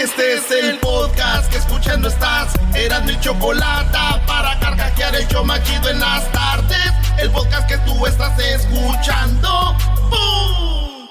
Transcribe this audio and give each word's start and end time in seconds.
Este 0.00 0.34
es 0.34 0.50
el 0.52 0.78
podcast 0.78 1.50
que 1.50 1.58
escuchando 1.58 2.06
estás. 2.06 2.54
Eran 2.72 3.04
mi 3.04 3.18
chocolate 3.18 3.98
para 4.28 4.56
carcajear 4.60 5.16
el 5.16 5.26
yo 5.26 5.42
machido 5.42 5.88
en 5.88 5.98
las 5.98 6.30
tardes. 6.30 6.92
El 7.18 7.28
podcast 7.32 7.68
que 7.68 7.78
tú 7.78 8.06
estás 8.06 8.38
escuchando. 8.38 9.76
¡Bum! 10.08 11.08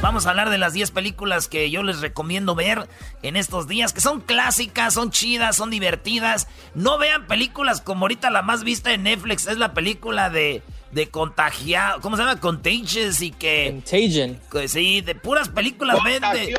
Vamos 0.00 0.26
a 0.26 0.30
hablar 0.30 0.50
de 0.50 0.58
las 0.58 0.72
10 0.72 0.92
películas 0.92 1.48
que 1.48 1.68
yo 1.68 1.82
les 1.82 2.00
recomiendo 2.00 2.54
ver 2.54 2.88
en 3.22 3.34
estos 3.34 3.66
días, 3.66 3.92
que 3.92 4.00
son 4.00 4.20
clásicas, 4.20 4.94
son 4.94 5.10
chidas, 5.10 5.56
son 5.56 5.70
divertidas. 5.70 6.46
No 6.76 6.96
vean 6.96 7.26
películas 7.26 7.80
como 7.80 8.04
ahorita 8.04 8.30
la 8.30 8.42
más 8.42 8.62
vista 8.62 8.92
en 8.92 9.02
Netflix, 9.02 9.48
es 9.48 9.58
la 9.58 9.74
película 9.74 10.30
de, 10.30 10.62
de 10.96 11.10
contagiado, 11.10 12.00
¿cómo 12.00 12.16
se 12.16 12.22
llama? 12.22 12.40
Contagious 12.40 13.20
y 13.20 13.30
que... 13.30 13.68
Contagion. 13.70 14.40
Sí, 14.66 15.02
de 15.02 15.14
puras 15.14 15.50
películas 15.50 15.98
vende. 16.02 16.56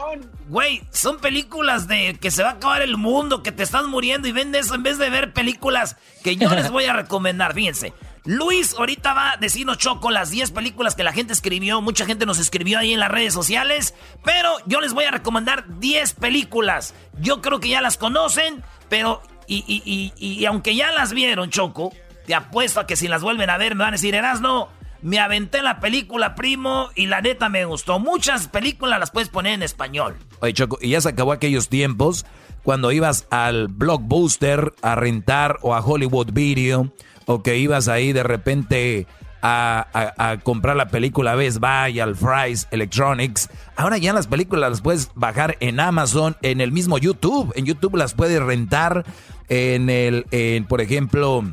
Güey, 0.47 0.83
son 0.91 1.17
películas 1.17 1.87
de 1.87 2.15
que 2.21 2.29
se 2.29 2.43
va 2.43 2.49
a 2.49 2.53
acabar 2.53 2.83
el 2.83 2.97
mundo, 2.97 3.41
que 3.41 3.51
te 3.51 3.63
estás 3.63 3.85
muriendo 3.85 4.27
y 4.27 4.31
vende 4.31 4.59
eso 4.59 4.75
en 4.75 4.83
vez 4.83 4.99
de 4.99 5.09
ver 5.09 5.33
películas 5.33 5.97
que 6.23 6.35
yo 6.35 6.49
les 6.51 6.69
voy 6.69 6.85
a 6.85 6.93
recomendar. 6.93 7.55
Fíjense. 7.55 7.93
Luis 8.25 8.75
ahorita 8.77 9.13
va 9.13 9.31
a 9.31 9.37
decirnos 9.37 9.79
Choco 9.79 10.11
las 10.11 10.29
10 10.29 10.51
películas 10.51 10.93
que 10.93 11.03
la 11.03 11.13
gente 11.13 11.33
escribió. 11.33 11.81
Mucha 11.81 12.05
gente 12.05 12.27
nos 12.27 12.37
escribió 12.37 12.77
ahí 12.77 12.93
en 12.93 12.99
las 12.99 13.09
redes 13.09 13.33
sociales. 13.33 13.95
Pero 14.23 14.51
yo 14.67 14.81
les 14.81 14.93
voy 14.93 15.05
a 15.05 15.11
recomendar 15.11 15.79
10 15.79 16.13
películas. 16.13 16.93
Yo 17.19 17.41
creo 17.41 17.59
que 17.59 17.69
ya 17.69 17.81
las 17.81 17.97
conocen, 17.97 18.63
pero. 18.87 19.23
Y, 19.47 19.63
y, 19.65 19.81
y, 19.83 20.41
y 20.41 20.45
aunque 20.45 20.75
ya 20.75 20.91
las 20.91 21.13
vieron, 21.13 21.49
Choco, 21.49 21.93
te 22.27 22.35
apuesto 22.35 22.81
a 22.81 22.85
que 22.85 22.95
si 22.95 23.07
las 23.07 23.23
vuelven 23.23 23.49
a 23.49 23.57
ver 23.57 23.73
me 23.73 23.85
van 23.85 23.93
a 23.93 23.97
decir, 23.97 24.13
Erasno, 24.13 24.67
me 25.01 25.19
aventé 25.19 25.61
la 25.61 25.79
película, 25.79 26.35
primo, 26.35 26.89
y 26.93 27.07
la 27.07 27.21
neta 27.21 27.47
me 27.47 27.63
gustó. 27.65 27.99
Muchas 27.99 28.49
películas 28.49 28.99
las 28.99 29.11
puedes 29.11 29.29
poner 29.29 29.53
en 29.53 29.63
español. 29.63 30.17
Oye, 30.41 30.53
Choco, 30.53 30.77
y 30.81 30.89
ya 30.89 31.01
se 31.01 31.09
acabó 31.09 31.31
aquellos 31.31 31.69
tiempos 31.69 32.25
cuando 32.63 32.91
ibas 32.91 33.27
al 33.31 33.69
Blockbuster 33.69 34.73
a 34.81 34.95
rentar 34.95 35.57
o 35.61 35.73
a 35.73 35.79
Hollywood 35.79 36.33
Video 36.33 36.91
o 37.25 37.41
que 37.41 37.57
ibas 37.57 37.87
ahí 37.87 38.11
de 38.11 38.23
repente 38.23 39.07
a, 39.41 40.37
comprar 40.43 40.75
la 40.75 40.89
película 40.89 41.35
Best 41.35 41.59
Buy, 41.59 42.01
al 42.01 42.17
Fry's 42.17 42.67
Electronics. 42.71 43.49
Ahora 43.77 43.97
ya 43.97 44.11
las 44.11 44.27
películas 44.27 44.69
las 44.69 44.81
puedes 44.81 45.11
bajar 45.15 45.55
en 45.61 45.79
Amazon, 45.79 46.35
en 46.41 46.59
el 46.59 46.73
mismo 46.73 46.97
YouTube. 46.97 47.53
En 47.55 47.65
YouTube 47.65 47.95
las 47.95 48.13
puedes 48.13 48.41
rentar 48.41 49.05
en 49.47 49.89
el, 49.89 50.25
en, 50.31 50.65
por 50.65 50.81
ejemplo, 50.81 51.45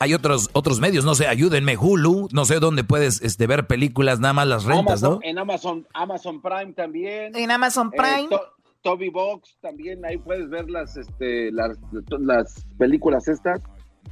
hay 0.00 0.14
otros 0.14 0.50
otros 0.52 0.80
medios, 0.80 1.04
no 1.04 1.14
sé, 1.14 1.26
ayúdenme, 1.26 1.76
Hulu, 1.76 2.28
no 2.32 2.44
sé 2.44 2.60
dónde 2.60 2.84
puedes 2.84 3.20
este, 3.22 3.46
ver 3.46 3.66
películas, 3.66 4.20
nada 4.20 4.34
más 4.34 4.46
las 4.46 4.64
rentas, 4.64 5.02
Amazon, 5.02 5.10
¿no? 5.12 5.18
En 5.22 5.38
Amazon, 5.38 5.86
Amazon 5.94 6.40
Prime 6.42 6.72
también. 6.72 7.36
En 7.36 7.50
Amazon 7.50 7.90
Eh, 7.92 7.96
Prime. 7.96 8.28
To- 8.28 8.50
Toby 8.82 9.08
Box 9.08 9.56
también, 9.62 10.04
ahí 10.04 10.18
puedes 10.18 10.50
ver 10.50 10.68
las, 10.68 10.96
este, 10.98 11.50
las, 11.52 11.78
las 12.20 12.66
películas 12.78 13.28
estas. 13.28 13.60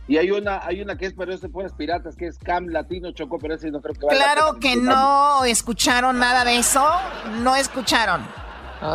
Y 0.09 0.17
hay 0.17 0.31
una, 0.31 0.65
hay 0.67 0.81
una 0.81 0.97
que 0.97 1.05
es, 1.07 1.13
pero 1.15 1.33
es 1.35 1.43
de 1.43 1.51
puras 1.51 1.75
piratas, 1.75 2.17
que 2.17 2.27
es 2.27 2.39
Cam 2.39 2.69
Latino 2.69 3.13
Chocó, 3.13 3.39
pero 3.39 3.55
ese 3.55 3.71
no 3.71 3.83
creo 3.83 3.95
que 3.95 4.07
vaya 4.07 4.19
la 4.19 4.33
Claro 4.33 4.59
que 4.59 4.77
no 4.77 5.45
escucharon 5.45 6.19
nada 6.19 6.47
de 6.47 6.57
eso. 6.57 6.83
No 7.43 7.55
escucharon. 7.55 8.27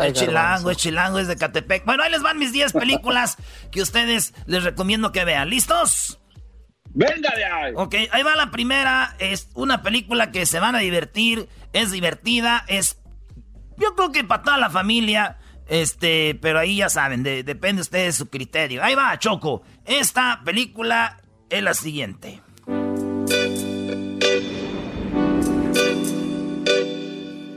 el 0.04 0.14
chilango, 0.14 0.72
el 0.72 0.76
chilango 0.78 1.20
es 1.20 1.28
de 1.28 1.36
Catepec. 1.38 1.86
Bueno, 1.86 2.02
ahí 2.02 2.12
les 2.12 2.24
van 2.24 2.40
mis 2.40 2.52
10 2.52 2.74
películas 2.74 3.38
que 3.72 3.82
ustedes 3.84 4.34
les 4.48 4.64
recomiendo 4.64 5.12
que 5.12 5.26
vean. 5.26 5.48
¿Listos? 5.50 6.20
¡Venga 6.94 7.30
de 7.36 7.46
ahí! 7.46 7.74
Ok, 7.76 7.96
ahí 8.12 8.24
va 8.24 8.36
la 8.36 8.50
primera. 8.52 9.16
Es 9.20 9.50
una 9.54 9.82
película 9.84 10.32
que 10.32 10.46
se 10.46 10.60
van 10.60 10.76
a 10.76 10.80
divertir. 10.80 11.48
Es 11.74 11.92
divertida. 11.92 12.64
Es. 12.68 12.98
Yo 13.78 13.96
creo 13.96 14.12
que 14.12 14.24
para 14.24 14.44
toda 14.44 14.58
la 14.58 14.70
familia. 14.70 15.38
Este, 15.70 16.34
pero 16.42 16.60
ahí 16.60 16.78
ya 16.78 16.90
saben, 16.90 17.24
de- 17.24 17.44
depende 17.44 17.82
usted 17.82 18.06
de 18.06 18.14
su 18.14 18.30
criterio. 18.30 18.82
Ahí 18.84 18.96
va, 18.96 19.20
Choco. 19.20 19.64
Esta 19.86 20.42
película 20.46 21.18
es 21.50 21.62
la 21.62 21.74
siguiente. 21.74 22.42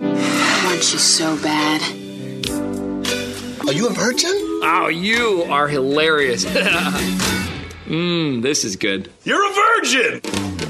I 0.03 0.63
want 0.65 0.93
you 0.93 0.99
so 0.99 1.37
bad. 1.37 1.81
Are 3.69 3.73
you 3.73 3.87
a 3.89 3.93
virgin? 3.93 4.33
Oh, 4.63 4.89
you 4.89 5.45
are 5.51 5.69
hilarious. 5.69 6.45
Mmm, 7.95 8.41
this 8.43 8.65
is 8.65 8.77
good. 8.77 9.11
You're 9.25 9.43
a 9.45 9.53
virgin! 9.83 10.21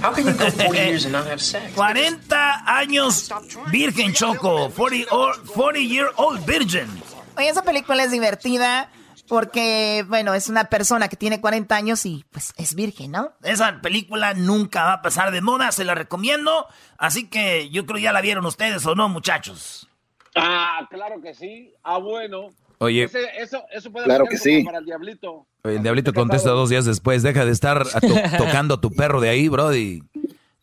How 0.00 0.12
can 0.14 0.24
you 0.26 0.32
go 0.32 0.50
40 0.50 0.78
years 0.78 1.04
and 1.04 1.12
not 1.12 1.26
have 1.26 1.38
sex? 1.42 1.70
40 1.74 2.64
años 2.66 3.28
virgen, 3.70 4.14
Choco. 4.14 4.70
40, 4.70 5.06
or- 5.10 5.36
40 5.54 5.80
year 5.80 6.08
old 6.16 6.40
virgin. 6.46 6.88
Oye, 7.36 7.50
esa 7.50 7.62
película 7.62 8.02
es 8.04 8.10
divertida 8.10 8.90
porque, 9.28 10.02
bueno, 10.08 10.32
es 10.32 10.48
una 10.48 10.64
persona 10.70 11.08
que 11.08 11.16
tiene 11.16 11.42
40 11.42 11.76
años 11.76 12.06
y 12.06 12.24
pues 12.30 12.54
es 12.56 12.74
virgen, 12.74 13.10
¿no? 13.12 13.32
Esa 13.42 13.80
película 13.82 14.32
nunca 14.32 14.84
va 14.84 14.92
a 14.94 15.02
pasar 15.02 15.30
de 15.30 15.42
moda, 15.42 15.72
se 15.72 15.84
la 15.84 15.94
recomiendo. 15.94 16.66
Así 16.96 17.28
que 17.28 17.68
yo 17.68 17.84
creo 17.84 17.98
ya 17.98 18.12
la 18.14 18.22
vieron 18.22 18.46
ustedes 18.46 18.86
o 18.86 18.94
no, 18.94 19.10
muchachos. 19.10 19.86
Ah, 20.34 20.86
claro 20.90 21.20
que 21.20 21.34
sí. 21.34 21.74
Ah, 21.84 21.98
bueno. 21.98 22.48
Oye. 22.80 23.04
Ese- 23.04 23.28
eso, 23.38 23.62
eso 23.72 23.92
puede 23.92 24.06
Claro 24.06 24.24
que 24.24 24.38
sí. 24.38 24.62
para 24.64 24.78
el 24.78 24.84
diablito. 24.86 25.46
El 25.64 25.82
diablito 25.82 26.12
contesta 26.14 26.50
dos 26.50 26.70
días 26.70 26.86
después, 26.86 27.22
deja 27.22 27.44
de 27.44 27.52
estar 27.52 27.82
a 27.94 28.00
to- 28.00 28.08
tocando 28.38 28.74
a 28.74 28.80
tu 28.80 28.90
perro 28.90 29.20
de 29.20 29.28
ahí, 29.28 29.48
brody. 29.48 30.02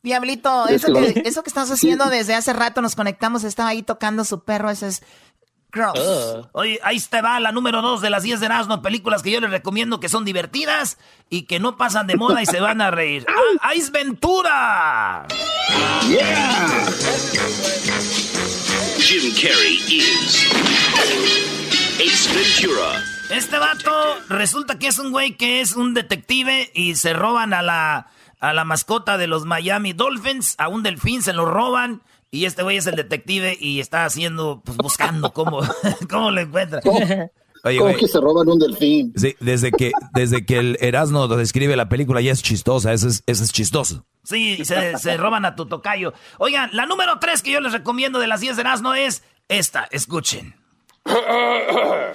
Diablito, 0.02 0.68
Es 0.68 0.84
eso 0.84 0.94
que 0.94 1.22
eso 1.26 1.44
que 1.44 1.50
estás 1.50 1.70
haciendo 1.70 2.06
desde 2.10 2.34
hace 2.34 2.54
rato, 2.54 2.82
nos 2.82 2.96
conectamos, 2.96 3.44
estaba 3.44 3.70
ahí 3.70 3.84
tocando 3.84 4.24
su 4.24 4.44
perro, 4.44 4.70
eso 4.72 4.88
es 4.88 5.04
gross. 5.72 6.48
Oye, 6.54 6.80
ahí 6.82 7.00
te 7.00 7.22
va 7.22 7.40
la 7.40 7.52
número 7.52 7.82
2 7.82 8.02
de 8.02 8.10
las 8.10 8.24
10 8.24 8.40
de 8.40 8.46
Erasmo, 8.48 8.82
películas 8.82 9.22
que 9.22 9.32
yo 9.32 9.40
les 9.42 9.52
recomiendo 9.52 10.00
que 10.00 10.08
son 10.10 10.24
divertidas 10.26 10.98
y 11.30 11.44
que 11.44 11.60
no 11.60 11.78
pasan 11.78 12.08
de 12.08 12.16
moda 12.16 12.42
y 12.42 12.46
se 12.48 12.60
van 12.62 12.80
a 12.82 12.90
reír. 12.90 13.26
¡Ah, 13.62 13.76
¡Ice 13.76 13.92
Ventura! 13.92 15.28
Jim 19.00 19.34
Carrey 19.36 19.78
is 19.90 21.57
Ace 22.00 22.30
Ventura. 22.32 23.04
Este 23.32 23.58
vato 23.58 23.92
resulta 24.30 24.78
que 24.78 24.88
es 24.88 25.00
un 25.00 25.12
güey 25.12 25.36
que 25.36 25.62
es 25.62 25.76
un 25.76 25.96
detective 25.96 26.70
y 26.76 26.96
se 26.96 27.14
roban 27.14 27.54
a 27.54 27.64
la, 27.64 28.08
a 28.40 28.54
la 28.54 28.64
mascota 28.66 29.18
de 29.18 29.26
los 29.26 29.46
Miami 29.46 29.94
Dolphins, 29.94 30.54
a 30.60 30.68
un 30.68 30.84
delfín 30.84 31.24
se 31.24 31.34
lo 31.34 31.46
roban 31.46 32.04
y 32.30 32.46
este 32.46 32.62
güey 32.62 32.78
es 32.78 32.86
el 32.86 32.96
detective 32.96 33.58
y 33.60 33.80
está 33.80 34.06
haciendo, 34.06 34.62
pues 34.64 34.78
buscando 34.78 35.34
cómo, 35.34 35.62
cómo 36.10 36.30
lo 36.30 36.40
encuentra. 36.40 36.82
Oye, 37.64 37.80
¿Cómo 37.80 37.96
que 37.96 38.08
se 38.08 38.22
roban 38.22 38.48
un 38.48 38.60
delfín? 38.60 39.12
Sí, 39.16 39.36
desde 39.40 39.72
que, 39.72 39.92
desde 40.14 40.46
que 40.46 40.60
el 40.60 40.78
Erasmo 40.80 41.28
describe 41.28 41.76
la 41.76 41.90
película 41.90 42.22
ya 42.22 42.32
es 42.32 42.44
chistosa, 42.44 42.94
eso 42.94 43.08
es, 43.08 43.24
eso 43.26 43.44
es 43.44 43.52
chistoso. 43.52 44.06
Sí, 44.24 44.64
se, 44.66 45.00
se 45.00 45.18
roban 45.18 45.46
a 45.46 45.56
tu 45.56 45.66
tocayo. 45.66 46.14
Oigan, 46.38 46.70
la 46.74 46.86
número 46.86 47.18
3 47.18 47.42
que 47.42 47.52
yo 47.52 47.60
les 47.60 47.74
recomiendo 47.74 48.20
de 48.20 48.28
las 48.28 48.42
10 48.42 48.56
de 48.56 48.62
Erasmo 48.62 48.94
es 48.94 49.24
esta, 49.48 49.88
escuchen. 49.90 50.67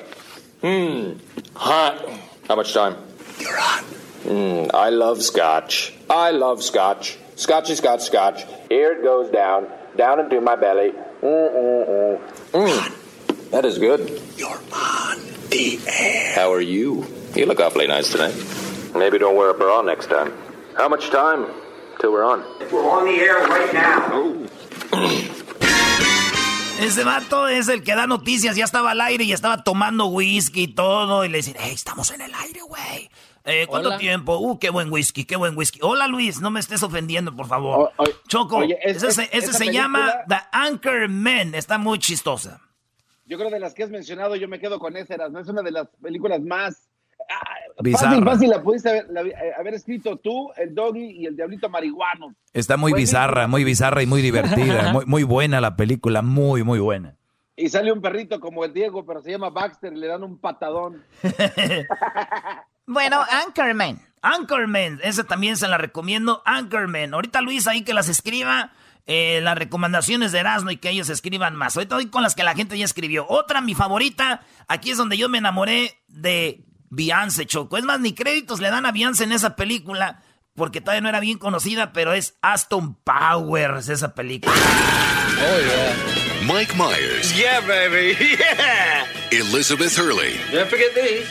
Hmm. 0.63 1.15
Hot. 1.55 2.09
How 2.47 2.55
much 2.55 2.73
time? 2.73 2.97
You're 3.41 3.59
on. 3.59 3.83
Mm, 4.23 4.71
I 4.73 4.91
love 4.91 5.21
scotch. 5.21 5.93
I 6.09 6.31
love 6.31 6.63
scotch. 6.63 7.19
Scotchy, 7.35 7.75
scotch, 7.75 8.03
scotch. 8.03 8.45
Here 8.69 8.93
it 8.93 9.03
goes 9.03 9.29
down, 9.33 9.67
down 9.97 10.21
into 10.21 10.41
my 10.41 10.55
belly. 10.55 10.91
Mm, 10.91 11.23
mm, 11.23 11.89
mm. 11.89 12.21
Mm. 12.53 13.51
That 13.51 13.65
is 13.65 13.79
good. 13.79 14.23
You're 14.37 14.61
on 14.73 15.19
the 15.51 15.81
air. 15.89 16.35
How 16.35 16.53
are 16.53 16.61
you? 16.61 17.05
You 17.35 17.47
look 17.47 17.59
awfully 17.59 17.89
nice 17.89 18.13
tonight. 18.13 18.35
Maybe 18.95 19.19
don't 19.19 19.37
wear 19.37 19.51
a 19.51 19.55
bra 19.55 19.83
next 19.83 20.07
time. 20.07 20.33
How 20.77 20.89
much 20.89 21.11
time 21.11 21.49
till 21.99 22.13
we're 22.13 22.25
on? 22.25 22.45
We're 22.71 22.89
on 22.89 23.05
the 23.07 23.21
air 23.21 23.39
right 23.49 23.73
now. 23.75 24.47
Ese 26.81 27.05
vato 27.05 27.47
es 27.49 27.69
el 27.69 27.83
que 27.85 27.95
da 27.95 28.07
noticias, 28.07 28.57
ya 28.57 28.65
estaba 28.65 28.91
al 28.91 29.01
aire 29.01 29.25
y 29.25 29.33
estaba 29.33 29.63
tomando 29.63 30.07
whisky 30.07 30.63
y 30.65 30.69
todo. 30.69 31.25
Y 31.25 31.29
le 31.29 31.39
dicen, 31.39 31.55
hey, 31.59 31.73
estamos 31.75 32.11
en 32.11 32.21
el 32.23 32.35
aire, 32.35 32.61
güey. 32.63 33.09
Eh, 33.45 33.67
¿Cuánto 33.69 33.89
Hola. 33.89 33.99
tiempo? 33.99 34.39
Uh, 34.39 34.59
qué 34.59 34.71
buen 34.71 34.91
whisky, 34.93 35.25
qué 35.25 35.37
buen 35.37 35.57
whisky. 35.57 35.79
Hola 35.83 36.07
Luis, 36.09 36.41
no 36.41 36.51
me 36.51 36.61
estés 36.61 36.83
ofendiendo, 36.83 37.35
por 37.35 37.47
favor. 37.47 37.93
O- 37.97 38.03
o- 38.03 38.07
Choco, 38.29 38.59
oye, 38.59 38.79
es- 38.83 38.97
ese, 38.99 39.09
es- 39.09 39.15
se- 39.15 39.23
ese 39.25 39.39
esa 39.39 39.53
se 39.53 39.59
película- 39.59 39.83
llama 39.83 40.13
The 40.29 40.37
Anchor 40.53 41.09
Man. 41.09 41.55
Está 41.55 41.79
muy 41.79 41.99
chistosa. 41.99 42.61
Yo 43.27 43.39
creo 43.39 43.51
de 43.51 43.61
las 43.61 43.75
que 43.75 43.85
has 43.85 43.91
mencionado, 43.91 44.37
yo 44.37 44.49
me 44.49 44.59
quedo 44.61 44.79
con 44.79 44.97
esa. 44.97 45.17
¿no? 45.29 45.39
Es 45.41 45.49
una 45.49 45.63
de 45.63 45.71
las 45.73 45.89
películas 46.03 46.41
más. 46.43 46.89
Bizarra. 47.81 48.11
Fácil, 48.11 48.25
fácil, 48.25 48.51
la 48.51 48.63
pudiste 48.63 48.91
haber, 48.91 49.07
la- 49.11 49.23
eh, 49.23 49.35
haber 49.59 49.75
escrito 49.75 50.17
tú, 50.17 50.51
el 50.57 50.75
doggy 50.75 51.11
y 51.23 51.27
el 51.27 51.35
diablito 51.37 51.69
marihuano. 51.69 52.35
Está 52.53 52.77
muy 52.77 52.93
bizarra, 52.93 53.47
muy 53.49 53.65
bizarra 53.65 54.03
y 54.03 54.07
muy 54.07 54.23
divertida. 54.23 54.93
Muy, 54.93 55.07
muy 55.07 55.23
buena 55.25 55.61
la 55.61 55.77
película, 55.77 56.23
muy, 56.23 56.63
muy 56.63 56.79
buena. 56.79 57.17
Y 57.57 57.69
sale 57.69 57.93
un 57.93 58.01
perrito 58.01 58.41
como 58.41 58.65
el 58.65 58.73
Diego, 58.73 59.05
pero 59.05 59.21
se 59.23 59.31
llama 59.31 59.51
Baxter 59.51 59.93
y 59.93 59.97
le 59.97 60.07
dan 60.07 60.23
un 60.23 60.39
patadón. 60.39 61.03
Bueno, 62.87 63.23
Anchorman. 63.31 64.01
Anchorman, 64.23 65.01
ese 65.03 65.25
también 65.25 65.57
se 65.57 65.69
la 65.69 65.79
recomiendo. 65.79 66.43
Anchorman. 66.45 67.15
Ahorita 67.15 67.41
Luis 67.41 67.67
ahí 67.67 67.83
que 67.83 67.95
las 67.95 68.09
escriba. 68.09 68.73
eh, 69.07 69.41
las 69.43 69.57
recomendaciones 69.59 70.31
de 70.33 70.39
Erasmo 70.41 70.71
y 70.71 70.77
que 70.77 70.89
ellos 70.91 71.09
escriban 71.09 71.57
más. 71.57 71.77
Ahorita 71.77 71.97
voy 71.97 72.07
con 72.07 72.23
las 72.23 72.35
que 72.37 72.45
la 72.45 72.55
gente 72.55 72.79
ya 72.79 72.85
escribió. 72.85 73.27
Otra, 73.29 73.61
mi 73.61 73.75
favorita. 73.75 74.43
Aquí 74.69 74.91
es 74.91 74.97
donde 74.99 75.17
yo 75.17 75.29
me 75.29 75.39
enamoré 75.39 75.99
de 76.09 76.65
Beyoncé, 76.95 77.47
Choco. 77.47 77.79
Es 77.79 77.85
más, 77.85 78.01
ni 78.01 78.13
créditos 78.13 78.61
le 78.61 78.69
dan 78.71 78.85
a 78.85 78.93
Beyoncé 78.93 79.25
en 79.25 79.33
esa 79.33 79.57
película. 79.57 80.23
Porque 80.55 80.83
todavía 80.83 81.01
no 81.01 81.09
era 81.09 81.21
bien 81.21 81.39
conocida, 81.39 81.95
pero 81.95 82.13
es 82.13 82.35
Aston 82.43 82.95
Powers 82.97 83.89
esa 83.89 84.15
película. 84.15 84.53
Oh, 84.55 85.59
yeah. 85.59 85.97
Mike 86.55 86.75
Myers, 86.77 87.35
Yeah, 87.35 87.61
baby. 87.61 88.15
Yeah. 88.37 89.07
Elizabeth 89.31 89.97
Hurley, 89.97 90.35
Don't 90.53 90.69
forget 90.69 90.93
these. 90.95 91.27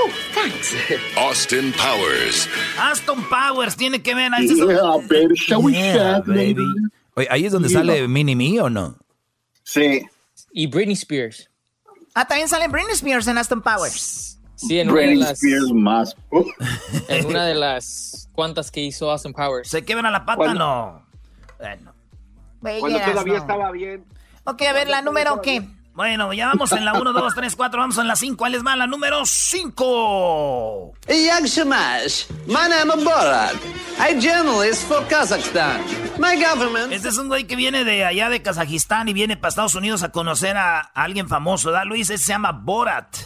Oh, 0.00 0.10
thanks. 0.34 0.74
Austin 1.16 1.72
Powers, 1.74 2.48
Aston 2.76 3.22
Powers 3.28 3.76
tiene 3.76 4.02
que 4.02 4.14
ver. 4.14 4.32
ahí 4.34 4.48
se- 4.48 4.56
Yeah, 4.56 4.96
baby. 5.08 5.36
Shall 5.36 5.62
we 5.62 5.72
Yeah, 5.72 6.18
baby. 6.26 6.66
Oye, 7.14 7.28
¿ahí 7.30 7.46
es 7.46 7.52
donde 7.52 7.68
sale 7.68 8.08
Mini 8.08 8.34
Me 8.34 8.60
o 8.60 8.68
no? 8.68 8.98
Sí. 9.62 10.02
Y 10.52 10.66
Britney 10.66 10.94
Spears. 10.94 11.48
Ah, 12.14 12.26
también 12.26 12.48
sale 12.48 12.66
Britney 12.68 12.92
Spears 12.94 13.28
en 13.28 13.38
Aston 13.38 13.62
Powers. 13.62 14.35
Sí, 14.56 14.80
en 14.80 14.90
una 14.90 15.00
de 15.00 15.06
Britney 15.06 15.22
las, 15.22 15.42
Spears 15.42 15.72
más. 15.72 16.16
En 17.08 17.26
una 17.26 17.44
de 17.44 17.54
las 17.54 18.28
cuantas 18.32 18.70
que 18.70 18.80
hizo 18.80 19.10
Austin 19.10 19.32
Powers. 19.32 19.68
¿Se 19.68 19.84
quebra 19.84 20.10
la 20.10 20.24
pata? 20.24 20.36
Bueno. 20.36 20.54
No. 20.54 21.06
Bueno. 21.58 21.94
Güey, 22.60 22.80
Cuando 22.80 23.00
todavía 23.00 23.38
estaba 23.38 23.70
bien. 23.70 24.04
Ok, 24.44 24.62
a 24.62 24.72
ver, 24.72 24.88
la 24.88 25.02
número 25.02 25.40
qué. 25.42 25.62
Bueno, 25.96 26.32
ya 26.34 26.48
vamos 26.48 26.72
en 26.72 26.84
la 26.84 26.92
1, 26.92 27.12
2, 27.12 27.34
3, 27.34 27.56
4, 27.56 27.80
vamos 27.80 27.96
en 27.96 28.06
la 28.06 28.16
5. 28.16 28.36
¿Cuál 28.36 28.54
es 28.54 28.62
más? 28.62 28.76
La 28.76 28.86
número 28.86 29.24
5. 29.24 30.92
Young 31.08 31.46
Shamash, 31.46 32.26
my 32.46 32.68
name 32.68 32.92
is 32.94 33.02
Borat. 33.02 33.54
I 33.98 34.14
journalist 34.20 34.86
for 34.86 35.06
Kazakhstan. 35.08 35.80
My 36.18 36.36
government. 36.36 36.92
Este 36.92 37.08
es 37.08 37.16
un 37.16 37.28
güey 37.28 37.46
que 37.46 37.56
viene 37.56 37.84
de 37.84 38.04
allá 38.04 38.28
de 38.28 38.42
Kazajistán 38.42 39.08
y 39.08 39.14
viene 39.14 39.38
para 39.38 39.48
Estados 39.48 39.74
Unidos 39.74 40.02
a 40.02 40.12
conocer 40.12 40.58
a, 40.58 40.80
a 40.80 41.02
alguien 41.02 41.28
famoso, 41.28 41.70
¿verdad, 41.70 41.86
Luis? 41.86 42.10
Ese 42.10 42.24
se 42.24 42.32
llama 42.32 42.52
Borat. 42.52 43.16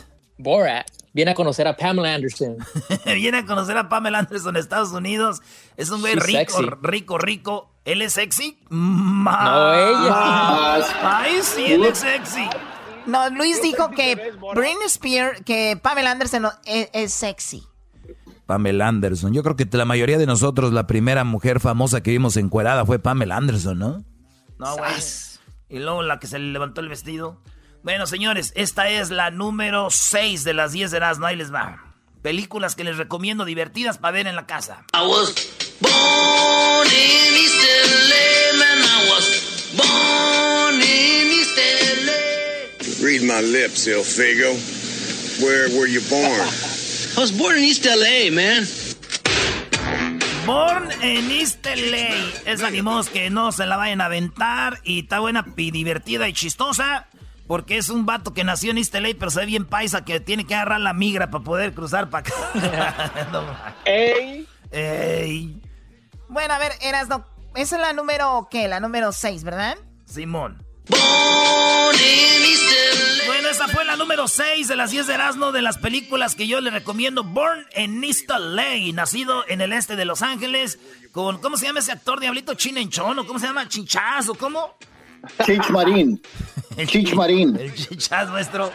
Borat 0.43 0.87
viene 1.13 1.33
a 1.33 1.35
conocer 1.35 1.67
a 1.67 1.77
Pamela 1.77 2.15
Anderson. 2.15 2.57
viene 3.05 3.39
a 3.39 3.47
conocer 3.47 3.77
a 3.77 3.89
Pamela 3.89 4.19
Anderson 4.19 4.57
en 4.57 4.61
Estados 4.61 4.93
Unidos. 4.93 5.41
Es 5.77 5.91
un 5.91 6.01
güey 6.01 6.15
She's 6.15 6.25
rico, 6.25 6.53
sexy. 6.53 6.71
rico, 6.83 7.19
rico. 7.19 7.71
¿Él 7.85 8.03
es 8.03 8.13
sexy? 8.13 8.59
Más. 8.69 9.45
No, 9.45 9.75
ella. 9.75 10.11
más. 10.11 10.91
Ay, 11.03 11.41
sí, 11.43 11.65
él 11.73 11.85
es 11.85 11.99
sexy. 11.99 12.49
No, 13.07 13.29
Luis 13.31 13.63
dijo 13.63 13.91
que 13.91 14.15
Britney 14.55 14.87
Spears, 14.87 15.43
que 15.43 15.79
Pamela 15.81 16.13
Anderson 16.13 16.47
es, 16.67 16.91
es 16.93 17.13
sexy. 17.13 17.67
Pamela 18.47 18.89
Anderson. 18.89 19.33
Yo 19.33 19.43
creo 19.43 19.57
que 19.57 19.67
la 19.73 19.85
mayoría 19.85 20.19
de 20.19 20.27
nosotros, 20.27 20.73
la 20.73 20.87
primera 20.87 21.25
mujer 21.25 21.61
famosa 21.61 22.03
que 22.03 22.11
vimos 22.11 22.37
encuerada 22.37 22.85
fue 22.85 22.99
Pamela 22.99 23.37
Anderson, 23.37 23.79
¿no? 23.79 24.05
No, 24.59 24.77
güey. 24.77 24.93
Y 25.69 25.79
luego 25.79 26.03
la 26.03 26.19
que 26.19 26.27
se 26.27 26.39
le 26.39 26.53
levantó 26.53 26.81
el 26.81 26.89
vestido. 26.89 27.39
Bueno, 27.82 28.06
señores, 28.06 28.53
esta 28.56 28.91
es 28.91 29.11
la 29.11 29.31
número 29.31 29.88
6 29.91 30.44
de 30.44 30.53
las 30.53 30.73
10 30.73 30.91
de 30.91 30.97
Erasmo. 30.99 31.27
Ahí 31.27 31.37
les 31.37 31.53
va. 31.53 31.94
Películas 32.23 32.77
que 32.77 32.85
les 32.85 32.99
recomiendo 32.99 33.47
divertidas 33.47 33.97
para 33.97 34.12
ver 34.12 34.27
en 34.27 34.37
la 34.37 34.47
casa. 34.47 34.85
I 34.93 35.06
was 35.06 35.32
born 35.81 36.87
in 36.88 37.37
East 37.37 37.65
LA, 37.65 38.59
man. 38.59 38.79
I 38.85 39.09
was 39.09 39.73
born 39.75 40.75
in 40.75 41.32
East 41.32 41.56
LA. 42.05 43.03
Read 43.03 43.23
my 43.23 43.41
lips, 43.41 43.87
El 43.87 44.05
Figo. 44.05 44.53
Where 45.43 45.71
were 45.71 45.88
you 45.88 46.03
born? 46.11 46.31
I 47.17 47.21
was 47.21 47.32
born 47.32 47.56
in 47.56 47.65
East 47.65 47.87
LA, 47.87 48.31
man. 48.31 48.67
Born 50.44 50.91
en 51.00 51.31
East 51.31 51.65
LA. 51.65 52.15
Es 52.44 52.62
animos 52.62 53.09
que 53.09 53.31
no 53.31 53.53
se 53.53 53.65
la 53.65 53.79
vayan 53.79 54.03
a 54.03 54.06
aventar. 54.06 54.81
Y 54.85 55.00
está 55.00 55.21
buena 55.21 55.47
y 55.56 55.71
divertida 55.71 56.29
y 56.29 56.35
chistosa. 56.35 57.09
Porque 57.50 57.79
es 57.79 57.88
un 57.88 58.06
vato 58.06 58.32
que 58.32 58.44
nació 58.44 58.70
en 58.70 58.79
East 58.79 58.94
LA, 58.94 59.08
pero 59.19 59.29
se 59.29 59.41
ve 59.41 59.47
bien 59.47 59.67
paisa 59.67 60.05
que 60.05 60.20
tiene 60.20 60.47
que 60.47 60.55
agarrar 60.55 60.81
la 60.81 60.93
migra 60.93 61.32
para 61.32 61.43
poder 61.43 61.75
cruzar 61.75 62.08
para 62.08 62.29
acá. 62.29 63.12
No, 63.32 63.44
¡Ey! 63.85 64.47
ey, 64.70 65.61
Bueno, 66.29 66.55
a 66.55 66.61
ver, 66.61 66.70
Erasno, 66.81 67.26
esa 67.56 67.75
es 67.75 67.82
la 67.82 67.93
número, 67.93 68.47
¿qué? 68.52 68.69
La 68.69 68.79
número 68.79 69.11
6, 69.11 69.43
¿verdad? 69.43 69.76
Simón. 70.05 70.64
Born 70.87 71.97
in 71.97 72.44
East 72.44 72.62
LA. 73.19 73.26
Bueno, 73.26 73.49
esa 73.49 73.67
fue 73.67 73.85
la 73.85 73.96
número 73.96 74.29
6 74.29 74.69
de 74.69 74.76
las 74.76 74.93
10 74.93 75.08
de 75.08 75.14
Erasmo 75.14 75.50
de 75.50 75.62
las 75.62 75.76
películas 75.76 76.37
que 76.37 76.46
yo 76.46 76.61
le 76.61 76.70
recomiendo. 76.70 77.25
Born 77.25 77.67
in 77.76 78.05
East 78.05 78.31
LA, 78.31 78.93
nacido 78.94 79.44
en 79.49 79.61
el 79.61 79.73
este 79.73 79.96
de 79.96 80.05
Los 80.05 80.23
Ángeles, 80.23 80.79
con, 81.11 81.38
¿cómo 81.38 81.56
se 81.56 81.67
llama 81.67 81.81
ese 81.81 81.91
actor 81.91 82.20
diablito? 82.20 82.55
Chinenchón, 82.55 83.19
¿o 83.19 83.26
cómo 83.26 83.41
se 83.41 83.49
llama? 83.49 83.69
Chinchaz, 83.69 84.29
¿o 84.29 84.37
cómo? 84.37 84.76
Chich 85.44 85.70
Marín. 85.70 86.20
Chich 86.87 87.14
Marín. 87.14 87.56
El 87.56 87.75
Chinchaz 87.75 88.28
nuestro. 88.31 88.70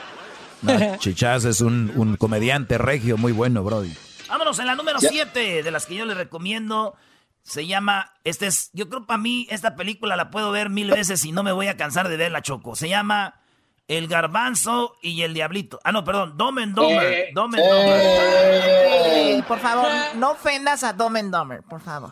No, 0.61 0.97
Chichaz 0.97 1.45
es 1.45 1.61
un, 1.61 1.91
un 1.95 2.17
comediante 2.17 2.77
regio 2.77 3.17
muy 3.17 3.31
bueno, 3.31 3.63
Brody. 3.63 3.93
Vámonos 4.27 4.57
en 4.59 4.65
la 4.65 4.75
número 4.75 4.99
Ya. 4.99 5.09
7 5.09 5.63
de 5.63 5.71
las 5.71 5.85
que 5.85 5.95
yo 5.95 6.05
le 6.05 6.13
recomiendo. 6.13 6.95
Se 7.43 7.67
llama, 7.67 8.11
este 8.23 8.47
es, 8.47 8.71
yo 8.73 8.89
creo 8.89 9.05
para 9.05 9.19
mí 9.19 9.47
esta 9.51 9.75
película 9.75 10.15
la 10.15 10.31
puedo 10.31 10.51
ver 10.51 10.69
mil 10.71 10.89
veces 10.89 11.23
y 11.25 11.31
no 11.31 11.43
me 11.43 11.51
voy 11.51 11.67
a 11.67 11.77
cansar 11.77 12.09
de 12.09 12.17
verla, 12.17 12.41
Choco. 12.41 12.75
Se 12.75 12.89
llama 12.89 13.35
El 13.87 14.07
Garbanzo 14.07 14.95
y 15.01 15.21
el 15.21 15.35
Diablito. 15.35 15.79
Ah, 15.83 15.91
no, 15.91 16.03
perdón, 16.03 16.35
Dom 16.35 16.57
and 16.57 16.73
Dumber. 16.75 17.13
Eh, 17.13 17.29
Dom 17.35 17.53
and 17.53 17.63
Dumber. 17.63 17.99
Eh, 18.01 19.43
por 19.47 19.59
favor, 19.59 19.87
no 20.15 20.31
ofendas 20.31 20.83
a 20.83 20.91
Dumb 20.93 21.17
and 21.17 21.31
Dumber, 21.31 21.61
por 21.69 21.79
favor. 21.79 22.11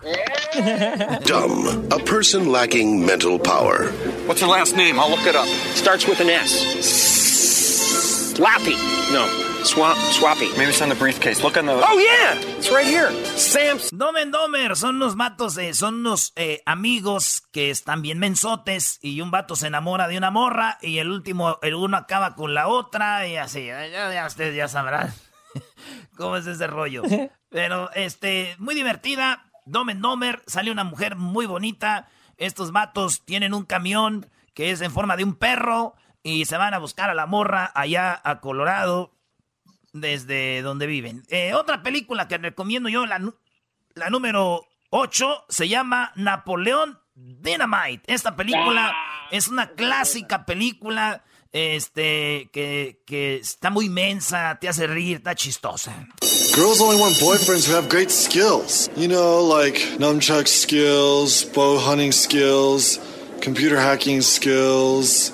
dumb, 1.25 1.87
a 1.91 1.97
person 1.97 2.51
lacking 2.51 3.03
mental 3.03 3.39
power. 3.39 3.91
What's 4.27 4.41
her 4.41 4.47
last 4.47 4.75
name? 4.75 4.99
I'll 4.99 5.09
look 5.09 5.25
it 5.25 5.35
up. 5.35 5.47
Starts 5.73 6.07
with 6.07 6.19
an 6.21 6.29
S. 6.29 6.61
Slappy. 8.35 8.77
No. 9.11 9.52
Swap, 9.63 9.95
swappy. 10.11 10.49
Maybe 10.57 10.71
it's 10.71 10.81
on 10.81 10.89
the 10.89 10.95
briefcase. 10.95 11.41
Look 11.41 11.55
on 11.55 11.65
the. 11.65 11.71
Oh, 11.73 11.97
yeah! 11.97 12.35
It's 12.57 12.69
right 12.69 12.85
here. 12.85 13.09
Sam's. 13.37 13.91
Dom 13.91 14.17
and 14.17 14.33
Dumber 14.33 14.75
son 14.75 14.97
unos 14.97 15.15
vatos, 15.15 15.57
eh, 15.57 15.73
son 15.73 15.95
unos 16.05 16.33
eh, 16.35 16.61
amigos 16.65 17.43
que 17.51 17.69
están 17.69 18.01
bien 18.01 18.19
mensotes 18.19 18.99
y 19.01 19.21
un 19.21 19.31
vato 19.31 19.55
se 19.55 19.67
enamora 19.67 20.09
de 20.09 20.17
una 20.17 20.31
morra 20.31 20.77
y 20.81 20.97
el 20.97 21.09
último, 21.09 21.59
el 21.61 21.75
uno 21.75 21.95
acaba 21.95 22.35
con 22.35 22.53
la 22.53 22.67
otra 22.67 23.25
y 23.25 23.37
así. 23.37 23.65
Ya, 23.65 23.87
ya 23.87 24.27
ustedes 24.27 24.53
ya 24.53 24.67
sabrán 24.67 25.13
cómo 26.17 26.35
es 26.35 26.45
ese 26.45 26.67
rollo. 26.67 27.03
Pero, 27.49 27.89
este, 27.93 28.55
muy 28.59 28.75
divertida. 28.75 29.45
Dom 29.65 29.87
and 29.87 30.01
Dumber, 30.01 30.43
sale 30.45 30.71
una 30.71 30.83
mujer 30.83 31.15
muy 31.15 31.45
bonita. 31.45 32.09
Estos 32.37 32.73
vatos 32.73 33.23
tienen 33.23 33.53
un 33.53 33.63
camión 33.63 34.29
que 34.53 34.71
es 34.71 34.81
en 34.81 34.91
forma 34.91 35.15
de 35.15 35.23
un 35.23 35.35
perro 35.35 35.95
y 36.21 36.45
se 36.45 36.57
van 36.57 36.73
a 36.73 36.79
buscar 36.79 37.09
a 37.09 37.13
la 37.13 37.27
morra 37.27 37.71
allá 37.73 38.19
a 38.25 38.41
Colorado 38.41 39.12
desde 39.93 40.61
donde 40.61 40.87
viven. 40.87 41.23
Eh, 41.29 41.53
otra 41.53 41.81
película 41.81 42.27
que 42.27 42.37
recomiendo 42.37 42.89
yo, 42.89 43.05
la, 43.05 43.19
número 44.09 44.67
8, 44.89 45.45
se 45.47 45.69
llama 45.69 46.11
Napoleón 46.15 46.99
Dynamite. 47.15 48.01
Esta 48.07 48.35
película 48.35 48.93
es 49.31 49.47
una 49.47 49.69
clásica 49.71 50.45
película 50.45 51.23
este, 51.53 52.49
que, 52.51 53.01
que 53.05 53.35
está 53.35 53.69
muy 53.69 53.87
mensa, 53.87 54.57
te 54.59 54.67
hace 54.67 54.87
reír, 54.87 55.17
está 55.17 55.35
chistosa. 55.35 56.07
Girls 56.55 56.81
only 56.81 56.97
want 56.97 57.15
boyfriends 57.19 57.67
who 57.67 57.73
have 57.75 57.89
great 57.89 58.11
skills. 58.11 58.89
You 58.95 59.07
know, 59.07 59.41
like 59.41 59.75
nunchuck 59.97 60.47
skills, 60.47 61.45
bow 61.45 61.79
hunting 61.79 62.11
skills, 62.11 62.99
computer 63.41 63.79
hacking 63.79 64.21
skills. 64.21 65.31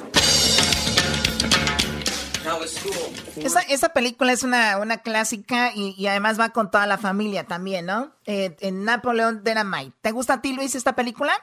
Esa, 3.46 3.62
esa 3.62 3.90
película 3.90 4.32
es 4.32 4.44
una, 4.44 4.78
una 4.78 4.98
clásica 5.00 5.72
y, 5.74 5.96
y 5.98 6.08
además 6.08 6.40
va 6.40 6.50
con 6.50 6.70
toda 6.72 6.86
la 6.88 6.98
familia 6.98 7.46
también, 7.46 7.86
¿no? 7.86 8.12
Eh, 8.26 8.56
en 8.60 8.84
Napoleón 8.86 9.44
Dynamite. 9.44 9.94
¿Te 10.02 10.12
gusta 10.12 10.36
a 10.36 10.42
ti, 10.42 10.54
Luis, 10.54 10.76
esta 10.76 10.96
película? 10.96 11.34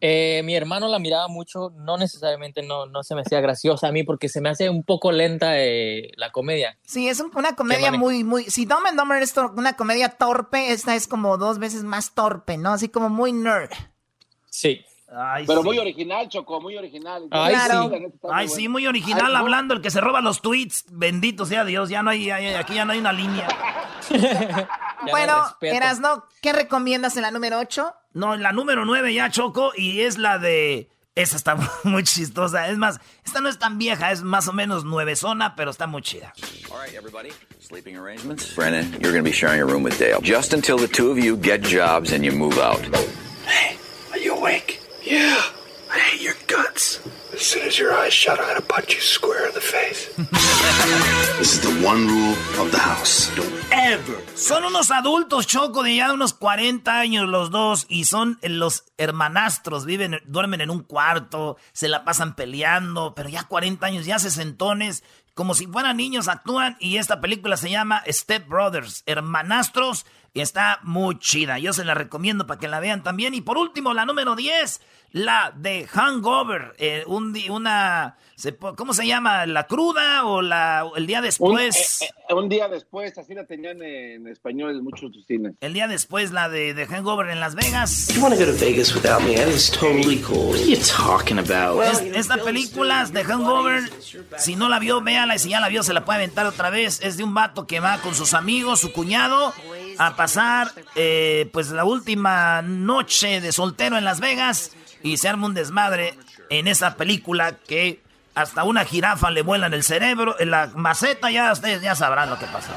Eh, 0.00 0.42
mi 0.44 0.54
hermano 0.54 0.86
la 0.88 0.98
miraba 0.98 1.28
mucho, 1.28 1.70
no 1.76 1.96
necesariamente 1.96 2.62
no, 2.62 2.84
no 2.84 3.02
se 3.02 3.14
me 3.14 3.22
hacía 3.22 3.40
graciosa 3.40 3.88
a 3.88 3.92
mí 3.92 4.02
porque 4.02 4.28
se 4.28 4.42
me 4.42 4.50
hace 4.50 4.68
un 4.68 4.82
poco 4.82 5.10
lenta 5.12 5.58
eh, 5.58 6.10
la 6.16 6.30
comedia. 6.30 6.76
Sí, 6.84 7.08
es 7.08 7.20
un- 7.20 7.30
una 7.34 7.56
comedia 7.56 7.90
muy, 7.90 8.22
muy... 8.22 8.44
Si 8.50 8.66
Dumb 8.66 8.86
and 8.86 8.98
Dumber 8.98 9.22
es 9.22 9.34
una 9.56 9.76
comedia 9.76 10.10
torpe, 10.10 10.72
esta 10.72 10.94
es 10.94 11.08
como 11.08 11.38
dos 11.38 11.58
veces 11.58 11.84
más 11.84 12.12
torpe, 12.14 12.58
¿no? 12.58 12.72
Así 12.74 12.90
como 12.90 13.08
muy 13.08 13.32
nerd. 13.32 13.70
Sí. 14.50 14.84
Pero 15.46 15.60
sí. 15.62 15.64
muy 15.66 15.78
original, 15.78 16.28
Choco, 16.28 16.60
muy 16.60 16.76
original. 16.76 17.28
Ay, 17.30 17.54
Claro. 17.54 17.90
sí. 17.90 18.06
Ay, 18.32 18.48
sí, 18.48 18.68
muy 18.68 18.86
original 18.86 19.34
Ay, 19.34 19.36
hablando, 19.36 19.74
el 19.74 19.80
que 19.80 19.90
se 19.90 20.00
roba 20.00 20.20
los 20.20 20.42
tweets. 20.42 20.84
Bendito 20.90 21.46
sea 21.46 21.64
Dios, 21.64 21.88
ya 21.88 22.02
no 22.02 22.10
hay, 22.10 22.30
aquí 22.30 22.74
ya 22.74 22.84
no 22.84 22.92
hay 22.92 22.98
una 22.98 23.12
línea. 23.12 23.46
bueno. 25.10 25.44
Erasno, 25.60 26.24
¿qué 26.42 26.52
recomiendas 26.52 27.16
en 27.16 27.22
la 27.22 27.30
número 27.30 27.58
8? 27.58 27.94
No, 28.14 28.36
la 28.36 28.52
número 28.52 28.84
9 28.84 29.12
ya 29.14 29.30
choco 29.30 29.72
y 29.76 30.00
es 30.02 30.18
la 30.18 30.38
de... 30.38 30.90
Esa 31.16 31.36
está 31.36 31.56
muy 31.84 32.02
chistosa. 32.02 32.66
Es 32.68 32.76
más, 32.76 32.98
esta 33.24 33.40
no 33.40 33.48
es 33.48 33.56
tan 33.60 33.78
vieja, 33.78 34.10
es 34.10 34.22
más 34.22 34.48
o 34.48 34.52
menos 34.52 34.84
nuevezona, 34.84 35.54
pero 35.54 35.70
está 35.70 35.86
muy 35.86 36.02
chida. 36.02 36.32
All 36.72 36.80
right, 36.84 36.92
everybody. 36.94 37.30
Sleeping 37.60 37.96
arrangements. 37.96 38.52
Brennan, 38.56 38.90
you're 39.00 39.12
going 39.12 39.22
to 39.22 39.30
be 39.30 39.30
sharing 39.32 39.60
a 39.60 39.64
room 39.64 39.84
with 39.84 39.96
Dale. 39.96 40.20
Just 40.22 40.52
until 40.52 40.76
the 40.76 40.88
two 40.88 41.12
of 41.12 41.18
you 41.18 41.36
get 41.36 41.60
jobs 41.62 42.12
and 42.12 42.24
you 42.24 42.32
move 42.32 42.58
out. 42.58 42.80
Are 44.12 44.18
you 44.18 44.34
awake? 44.34 44.80
Yeah. 45.04 45.42
I 45.92 45.98
hate 45.98 46.22
your 46.22 46.34
guts. 46.46 47.00
As 47.32 47.42
soon 47.42 47.62
as 47.66 47.78
your 47.78 47.92
eyes 47.92 48.12
shut, 48.12 48.40
I'm 48.40 48.48
gonna 48.48 48.60
punch 48.60 48.94
you 48.94 49.00
square 49.00 49.46
in 49.46 49.54
the 49.54 49.60
face. 49.60 50.08
this 51.38 51.54
is 51.54 51.60
the 51.60 51.86
one 51.86 52.06
rule 52.06 52.34
of 52.58 52.72
the 52.72 52.78
house. 52.78 53.30
Don't 53.36 53.52
ever. 53.70 54.18
Son 54.34 54.64
unos 54.64 54.90
adultos, 54.90 55.46
Choco, 55.46 55.82
de 55.82 55.96
ya 55.96 56.12
unos 56.12 56.32
40 56.32 56.98
años 56.98 57.28
los 57.28 57.50
dos, 57.50 57.86
y 57.88 58.06
son 58.06 58.38
los 58.42 58.84
hermanastros, 58.96 59.84
viven, 59.84 60.20
duermen 60.26 60.62
en 60.62 60.70
un 60.70 60.82
cuarto, 60.82 61.58
se 61.72 61.88
la 61.88 62.04
pasan 62.04 62.34
peleando, 62.34 63.14
pero 63.14 63.28
ya 63.28 63.44
40 63.44 63.84
años, 63.86 64.06
ya 64.06 64.18
sesentones, 64.18 65.04
como 65.34 65.54
si 65.54 65.66
fueran 65.66 65.96
niños 65.96 66.28
actúan, 66.28 66.76
y 66.80 66.96
esta 66.96 67.20
película 67.20 67.56
se 67.56 67.70
llama 67.70 68.02
Step 68.08 68.48
Brothers, 68.48 69.02
hermanastros, 69.06 70.06
y 70.34 70.40
está 70.40 70.80
muy 70.82 71.18
chida. 71.20 71.58
Yo 71.60 71.72
se 71.72 71.84
la 71.84 71.94
recomiendo 71.94 72.46
para 72.46 72.58
que 72.58 72.66
la 72.68 72.80
vean 72.80 73.02
también. 73.04 73.34
Y 73.34 73.40
por 73.40 73.56
último, 73.56 73.94
la 73.94 74.04
número 74.04 74.34
10, 74.34 74.80
la 75.12 75.52
de 75.54 75.86
Hangover, 75.86 76.74
eh, 76.78 77.04
un 77.06 77.32
una, 77.48 78.16
se 78.34 78.56
¿cómo 78.56 78.94
se 78.94 79.06
llama? 79.06 79.46
¿La 79.46 79.68
cruda 79.68 80.24
o 80.24 80.42
la, 80.42 80.84
el 80.96 81.06
día 81.06 81.18
Un, 81.18 81.24
después? 81.24 82.02
eh, 82.02 82.08
eh, 82.28 82.34
un 82.34 82.48
día 82.48 82.66
después, 82.68 83.16
así 83.16 83.32
la 83.32 83.46
tenían 83.46 83.80
en 83.80 84.26
español 84.26 84.72
en 84.76 84.82
muchos 84.82 85.12
cines. 85.24 85.54
El 85.60 85.72
día 85.72 85.86
después, 85.86 86.32
la 86.32 86.48
de, 86.48 86.74
de 86.74 86.84
Hangover 86.88 87.28
en 87.30 87.38
Las 87.38 87.54
Vegas. 87.54 88.08
You 88.12 88.20
want 88.20 88.34
to 88.34 88.40
go 88.44 88.50
to 88.50 88.58
Vegas 88.58 88.92
without 88.92 89.22
me? 89.22 89.36
That 89.36 89.46
is 89.46 89.70
totally 89.70 90.20
cool. 90.20 90.48
What 90.50 90.56
are 90.62 90.66
you 90.68 90.78
talking 90.78 91.38
about? 91.38 91.80
Es- 91.84 92.00
esta 92.00 92.38
película 92.38 93.04
de 93.06 93.22
Hangover, 93.22 93.88
si 94.36 94.56
no 94.56 94.68
la 94.68 94.80
vio, 94.80 95.00
véala. 95.00 95.36
Y 95.36 95.38
si 95.38 95.50
ya 95.50 95.60
la 95.60 95.68
vio, 95.68 95.84
se 95.84 95.92
la 95.94 96.04
puede 96.04 96.16
aventar 96.18 96.44
otra 96.46 96.70
vez. 96.70 97.00
Es 97.04 97.16
de 97.16 97.22
un 97.22 97.34
vato 97.34 97.68
que 97.68 97.78
va 97.78 97.98
con 97.98 98.16
sus 98.16 98.34
amigos, 98.34 98.80
su 98.80 98.90
cuñado, 98.92 99.54
a 99.98 100.16
pasar 100.16 100.72
eh, 100.94 101.48
pues 101.52 101.70
la 101.70 101.84
última 101.84 102.62
noche 102.62 103.40
de 103.40 103.52
soltero 103.52 103.96
en 103.96 104.04
Las 104.04 104.20
Vegas. 104.20 104.72
Y 105.02 105.18
se 105.18 105.28
arma 105.28 105.46
un 105.46 105.54
desmadre 105.54 106.14
en 106.50 106.66
esa 106.66 106.96
película 106.96 107.56
que 107.66 108.00
hasta 108.34 108.64
una 108.64 108.84
jirafa 108.84 109.30
le 109.30 109.42
vuela 109.42 109.66
en 109.66 109.74
el 109.74 109.82
cerebro. 109.82 110.36
En 110.40 110.50
la 110.50 110.68
maceta, 110.74 111.30
ya 111.30 111.52
ustedes 111.52 111.82
ya 111.82 111.94
sabrán 111.94 112.30
lo 112.30 112.38
que 112.38 112.46
pasó. 112.46 112.72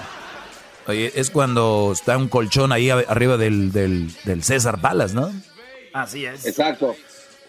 Oye, 0.88 1.12
es 1.16 1.30
cuando 1.30 1.92
está 1.94 2.18
un 2.18 2.30
colchón 2.30 2.72
ahí 2.72 2.90
arriba 2.90 3.38
del, 3.38 3.72
del, 3.72 4.14
del 4.24 4.44
César 4.44 4.80
Palace, 4.80 5.14
¿no? 5.14 5.32
Así 5.94 6.26
es. 6.26 6.46
Exacto. 6.46 6.96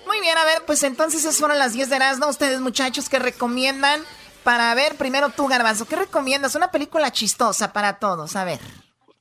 Muy 0.06 0.20
bien, 0.20 0.36
a 0.38 0.44
ver, 0.44 0.62
pues 0.66 0.82
entonces 0.82 1.20
esas 1.20 1.36
fueron 1.36 1.58
las 1.58 1.74
10 1.74 1.90
de 1.90 1.96
Erasmo. 1.96 2.26
Ustedes, 2.28 2.60
muchachos, 2.60 3.08
¿qué 3.08 3.18
recomiendan? 3.18 4.00
Para 4.42 4.74
ver, 4.74 4.96
primero 4.96 5.28
tú, 5.28 5.46
Garbanzo, 5.46 5.86
¿qué 5.86 5.96
recomiendas? 5.96 6.54
Una 6.54 6.70
película 6.70 7.12
chistosa 7.12 7.72
para 7.72 7.98
todos, 7.98 8.34
a 8.34 8.44
ver. 8.44 8.58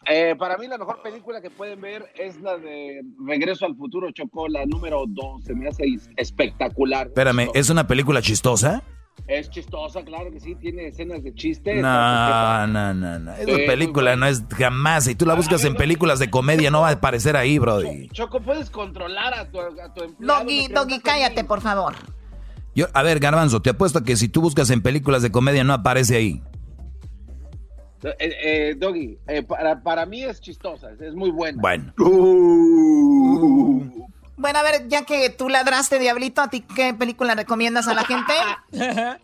Eh, 0.10 0.36
para 0.38 0.58
mí 0.58 0.68
la 0.68 0.78
mejor 0.78 1.02
película 1.02 1.42
que 1.42 1.50
pueden 1.50 1.82
ver 1.82 2.06
es 2.18 2.40
la 2.42 2.58
de 2.58 3.02
Regreso 3.26 3.66
al 3.66 3.76
Futuro, 3.76 4.10
Chocó, 4.12 4.48
la 4.48 4.66
número 4.66 5.04
2. 5.08 5.44
Se 5.44 5.54
me 5.54 5.68
hace 5.68 5.84
espectacular. 6.16 7.08
Espérame, 7.08 7.50
¿es 7.54 7.70
una 7.70 7.88
película 7.88 8.22
chistosa? 8.22 8.84
Es 9.28 9.50
chistosa, 9.50 10.04
claro 10.06 10.32
que 10.32 10.40
sí, 10.40 10.56
tiene 10.56 10.88
escenas 10.88 11.24
de 11.24 11.34
chiste. 11.34 11.82
No, 11.82 12.68
no, 12.68 12.94
no, 12.94 13.20
no. 13.20 13.34
Esa 13.34 13.56
Sí, 13.56 13.64
película 13.66 14.16
no 14.16 14.28
es 14.28 14.44
jamás. 14.58 15.06
Si 15.06 15.16
tú 15.16 15.26
la 15.26 15.34
buscas 15.34 15.66
en 15.66 15.76
películas 15.76 16.20
de 16.20 16.30
comedia, 16.30 16.72
no 16.72 16.82
va 16.82 16.90
a 16.90 16.94
aparecer 16.94 17.36
ahí, 17.36 17.58
Brody. 17.60 18.08
Choco, 18.10 18.40
puedes 18.40 18.70
controlar 18.70 19.34
a 19.34 19.50
tu, 19.52 19.60
a 19.60 19.94
tu 19.94 20.04
empleado. 20.04 20.46
Doggy, 20.74 21.00
cállate, 21.00 21.44
por 21.44 21.60
favor. 21.62 21.96
Yo, 22.76 22.86
a 22.94 23.02
ver, 23.02 23.20
Garbanzo, 23.20 23.62
te 23.62 23.72
apuesto 23.72 24.04
que 24.04 24.16
si 24.16 24.30
tú 24.30 24.40
buscas 24.40 24.70
en 24.70 24.82
películas 24.82 25.24
de 25.24 25.32
comedia, 25.32 25.64
no 25.64 25.74
aparece 25.74 26.16
ahí. 26.16 26.42
Eh, 28.04 28.16
eh, 28.20 28.76
Doggy, 28.78 29.18
eh, 29.28 29.42
para, 29.44 29.82
para 29.82 30.06
mí 30.06 30.24
es 30.24 30.40
chistosa, 30.40 30.92
es, 30.92 31.02
es 31.02 31.16
muy 31.16 31.32
buena. 31.32 31.60
Bueno. 31.62 31.94
Bueno, 34.40 34.60
a 34.60 34.64
ver, 34.64 34.88
ya 34.88 35.04
que 35.04 35.30
tú 35.32 35.50
ladraste, 35.50 35.98
Diablito, 35.98 36.42
¿a 36.42 36.50
ti 36.50 36.62
qué 36.62 36.94
película 36.94 37.34
recomiendas 37.34 37.88
a 37.88 37.94
la 37.96 38.04
gente? 38.04 38.34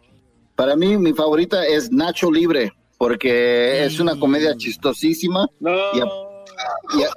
Para 0.56 0.76
mí, 0.76 0.98
mi 0.98 1.14
favorita 1.14 1.66
es 1.66 1.92
Nacho 1.92 2.32
Libre, 2.32 2.74
porque 2.98 3.86
es 3.86 4.00
una 4.00 4.20
comedia 4.20 4.56
chistosísima. 4.58 5.48
Y, 5.60 5.68
a- 5.68 6.08
y 6.98 7.04
a- 7.04 7.10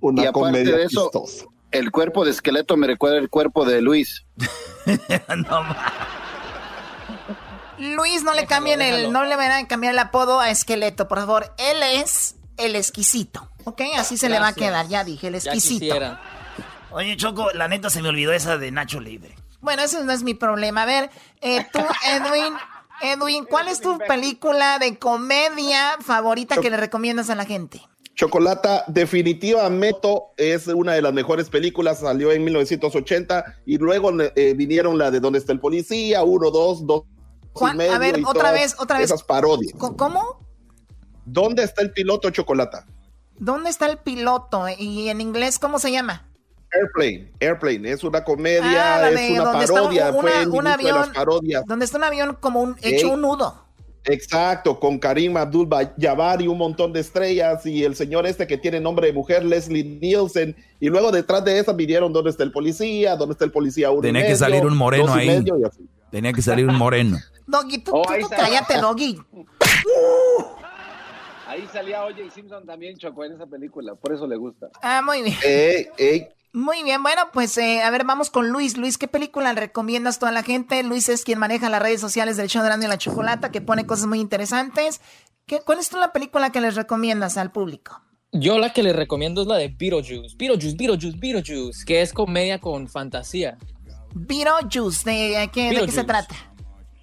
Una 0.00 0.22
y 0.22 0.26
aparte 0.26 0.64
de 0.64 0.82
eso, 0.84 1.10
chistosa. 1.12 1.46
el 1.70 1.90
cuerpo 1.90 2.24
de 2.24 2.30
esqueleto 2.32 2.76
me 2.76 2.86
recuerda 2.88 3.18
el 3.18 3.28
cuerpo 3.30 3.64
de 3.64 3.80
Luis. 3.82 4.24
Luis, 7.78 8.22
no 8.22 8.34
le 8.34 8.46
cambien 8.46 8.80
el, 8.82 9.12
no 9.12 9.24
le 9.24 9.36
van 9.36 9.50
a 9.50 9.66
cambiar 9.66 9.92
el 9.92 9.98
apodo 9.98 10.40
a 10.40 10.50
Esqueleto, 10.50 11.08
por 11.08 11.18
favor. 11.18 11.52
Él 11.58 11.82
es 11.82 12.36
el 12.56 12.76
exquisito, 12.76 13.48
¿ok? 13.64 13.82
Así 13.96 14.16
se 14.16 14.28
le 14.28 14.38
va 14.38 14.48
a 14.48 14.54
quedar, 14.54 14.88
ya 14.88 15.04
dije, 15.04 15.28
el 15.28 15.34
exquisito. 15.34 15.96
Oye, 16.90 17.16
Choco, 17.16 17.50
la 17.54 17.66
neta 17.66 17.90
se 17.90 18.02
me 18.02 18.08
olvidó 18.08 18.32
esa 18.32 18.56
de 18.56 18.70
Nacho 18.70 19.00
Libre. 19.00 19.34
Bueno, 19.60 19.82
ese 19.82 20.04
no 20.04 20.12
es 20.12 20.22
mi 20.22 20.34
problema. 20.34 20.82
A 20.82 20.86
ver, 20.86 21.10
eh, 21.40 21.66
tú, 21.72 21.80
Edwin, 22.12 22.54
Edwin, 23.00 23.44
¿cuál 23.44 23.68
es 23.68 23.80
tu 23.80 23.98
película 23.98 24.78
de 24.78 24.98
comedia 24.98 25.96
favorita 26.00 26.56
que 26.58 26.70
le 26.70 26.76
recomiendas 26.76 27.30
a 27.30 27.34
la 27.34 27.44
gente? 27.44 27.80
Chocolata 28.14 28.84
definitivamente 28.86 30.08
es 30.36 30.68
una 30.68 30.92
de 30.92 31.02
las 31.02 31.12
mejores 31.12 31.48
películas, 31.48 31.98
salió 31.98 32.30
en 32.30 32.44
1980 32.44 33.44
y 33.66 33.78
luego 33.78 34.12
eh, 34.20 34.54
vinieron 34.54 34.96
la 34.98 35.10
de 35.10 35.18
¿Dónde 35.18 35.40
está 35.40 35.52
el 35.52 35.58
policía? 35.58 36.22
Uno, 36.22 36.52
dos, 36.52 36.86
dos 36.86 37.02
y 37.02 37.13
Juan, 37.54 37.76
medio 37.76 37.92
a 37.94 37.98
ver, 37.98 38.18
y 38.18 38.24
otra 38.24 38.52
vez, 38.52 38.76
otra 38.78 38.98
vez. 38.98 39.06
Esas 39.06 39.22
parodias. 39.22 39.72
¿Cómo? 39.78 40.40
¿Dónde 41.24 41.62
está 41.64 41.82
el 41.82 41.92
piloto 41.92 42.28
Chocolata? 42.30 42.86
¿Dónde 43.38 43.70
está 43.70 43.86
el 43.86 43.98
piloto? 43.98 44.66
Y 44.78 45.08
en 45.08 45.20
inglés, 45.20 45.58
¿cómo 45.58 45.78
se 45.78 45.90
llama? 45.90 46.28
Airplane, 46.72 47.30
Airplane, 47.40 47.90
es 47.90 48.02
una 48.04 48.24
comedia, 48.24 48.96
Ah, 48.96 49.10
es 49.10 49.30
una 49.30 49.52
parodia, 49.52 50.10
una- 50.10 50.20
fue 50.20 50.42
el 50.42 50.48
un 50.48 50.64
de 50.64 50.70
avión- 50.70 50.98
las 50.98 51.08
parodias. 51.10 51.64
Donde 51.66 51.84
está 51.84 51.98
un 51.98 52.04
avión 52.04 52.36
como 52.40 52.60
un, 52.60 52.76
hecho 52.82 53.10
un 53.12 53.20
nudo. 53.20 53.62
Exacto, 54.06 54.78
con 54.78 54.98
Karim 54.98 55.36
Abdul 55.36 55.66
Jabbar 55.98 56.42
y 56.42 56.48
un 56.48 56.58
montón 56.58 56.92
de 56.92 57.00
estrellas 57.00 57.64
y 57.64 57.84
el 57.84 57.96
señor 57.96 58.26
este 58.26 58.46
que 58.46 58.58
tiene 58.58 58.78
nombre 58.80 59.06
de 59.06 59.12
mujer, 59.14 59.44
Leslie 59.44 59.82
Nielsen, 59.84 60.54
y 60.78 60.88
luego 60.88 61.10
detrás 61.10 61.42
de 61.44 61.58
esa 61.58 61.72
vinieron 61.72 62.12
dónde 62.12 62.30
está 62.30 62.42
el 62.42 62.52
policía, 62.52 63.16
dónde 63.16 63.32
está 63.32 63.46
el 63.46 63.50
policía 63.52 63.90
uno 63.90 64.02
Tenía 64.02 64.26
que 64.26 64.36
salir 64.36 64.66
un 64.66 64.76
moreno 64.76 65.14
ahí. 65.14 65.42
Tenía 66.10 66.32
que 66.32 66.42
salir 66.42 66.68
un 66.68 66.76
moreno. 66.76 67.16
Doggy, 67.46 67.78
tú, 67.78 67.92
Oh, 67.94 68.02
tú- 68.02 68.28
cállate, 68.28 68.78
Doggy. 68.80 69.18
Ahí 71.46 71.68
salía 71.72 72.04
O.J. 72.04 72.30
Simpson 72.34 72.64
también, 72.66 72.96
Choco, 72.96 73.24
en 73.24 73.34
esa 73.34 73.46
película, 73.46 73.94
por 73.94 74.12
eso 74.14 74.26
le 74.26 74.36
gusta. 74.36 74.68
Ah, 74.82 75.02
muy 75.04 75.22
bien. 75.22 75.36
Muy 76.52 76.82
bien, 76.84 77.02
bueno, 77.02 77.22
pues 77.32 77.58
eh, 77.58 77.82
a 77.82 77.90
ver, 77.90 78.04
vamos 78.04 78.30
con 78.30 78.48
Luis. 78.50 78.76
Luis, 78.76 78.96
¿qué 78.96 79.08
película 79.08 79.52
recomiendas 79.52 80.22
a 80.22 80.30
la 80.30 80.42
gente? 80.44 80.82
Luis 80.84 81.08
es 81.08 81.24
quien 81.24 81.38
maneja 81.40 81.68
las 81.68 81.82
redes 81.82 82.00
sociales 82.00 82.36
del 82.36 82.48
show 82.48 82.62
de 82.62 82.68
Grande 82.68 82.86
y 82.86 82.88
la 82.88 82.96
Chocolata, 82.96 83.50
que 83.50 83.60
pone 83.60 83.86
cosas 83.86 84.06
muy 84.06 84.20
interesantes. 84.20 85.00
¿Qué, 85.46 85.60
¿Cuál 85.60 85.80
es 85.80 85.90
tú 85.90 85.98
la 85.98 86.12
película 86.12 86.50
que 86.52 86.60
les 86.60 86.76
recomiendas 86.76 87.36
al 87.36 87.50
público? 87.50 88.00
Yo 88.32 88.58
la 88.58 88.72
que 88.72 88.82
les 88.84 88.94
recomiendo 88.96 89.42
es 89.42 89.48
la 89.48 89.56
de 89.56 89.68
Beetlejuice. 89.68 90.36
Beetlejuice, 90.38 90.76
Beetlejuice, 90.76 91.18
Beetlejuice, 91.18 91.84
que 91.84 92.02
es 92.02 92.12
comedia 92.12 92.60
con 92.60 92.88
fantasía. 92.88 93.58
Beetlejuice, 94.14 95.10
¿de, 95.10 95.38
de 95.40 95.48
qué, 95.52 95.70
de 95.70 95.86
qué 95.86 95.92
se 95.92 96.04
trata? 96.04 96.34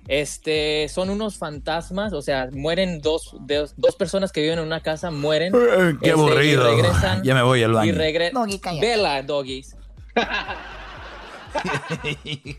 Este, 0.07 0.87
son 0.89 1.09
unos 1.09 1.37
fantasmas, 1.37 2.11
o 2.13 2.21
sea, 2.21 2.49
mueren 2.51 3.01
dos, 3.01 3.35
dos, 3.41 3.73
dos 3.77 3.95
personas 3.95 4.31
que 4.31 4.41
viven 4.41 4.59
en 4.59 4.65
una 4.65 4.81
casa, 4.81 5.11
mueren. 5.11 5.53
Qué 5.53 5.89
Este, 5.91 6.07
y 6.07 6.09
aburrido. 6.09 6.63
regresan 6.75 7.23
Ya 7.23 7.33
me 7.35 7.43
voy 7.43 7.63
al 7.63 7.71
Y 7.71 7.75
baño. 7.75 7.93
regre- 7.93 8.31
Doggy, 8.33 8.59
cállate. 8.59 8.87
Vela, 8.87 9.21
doggies. 9.23 9.75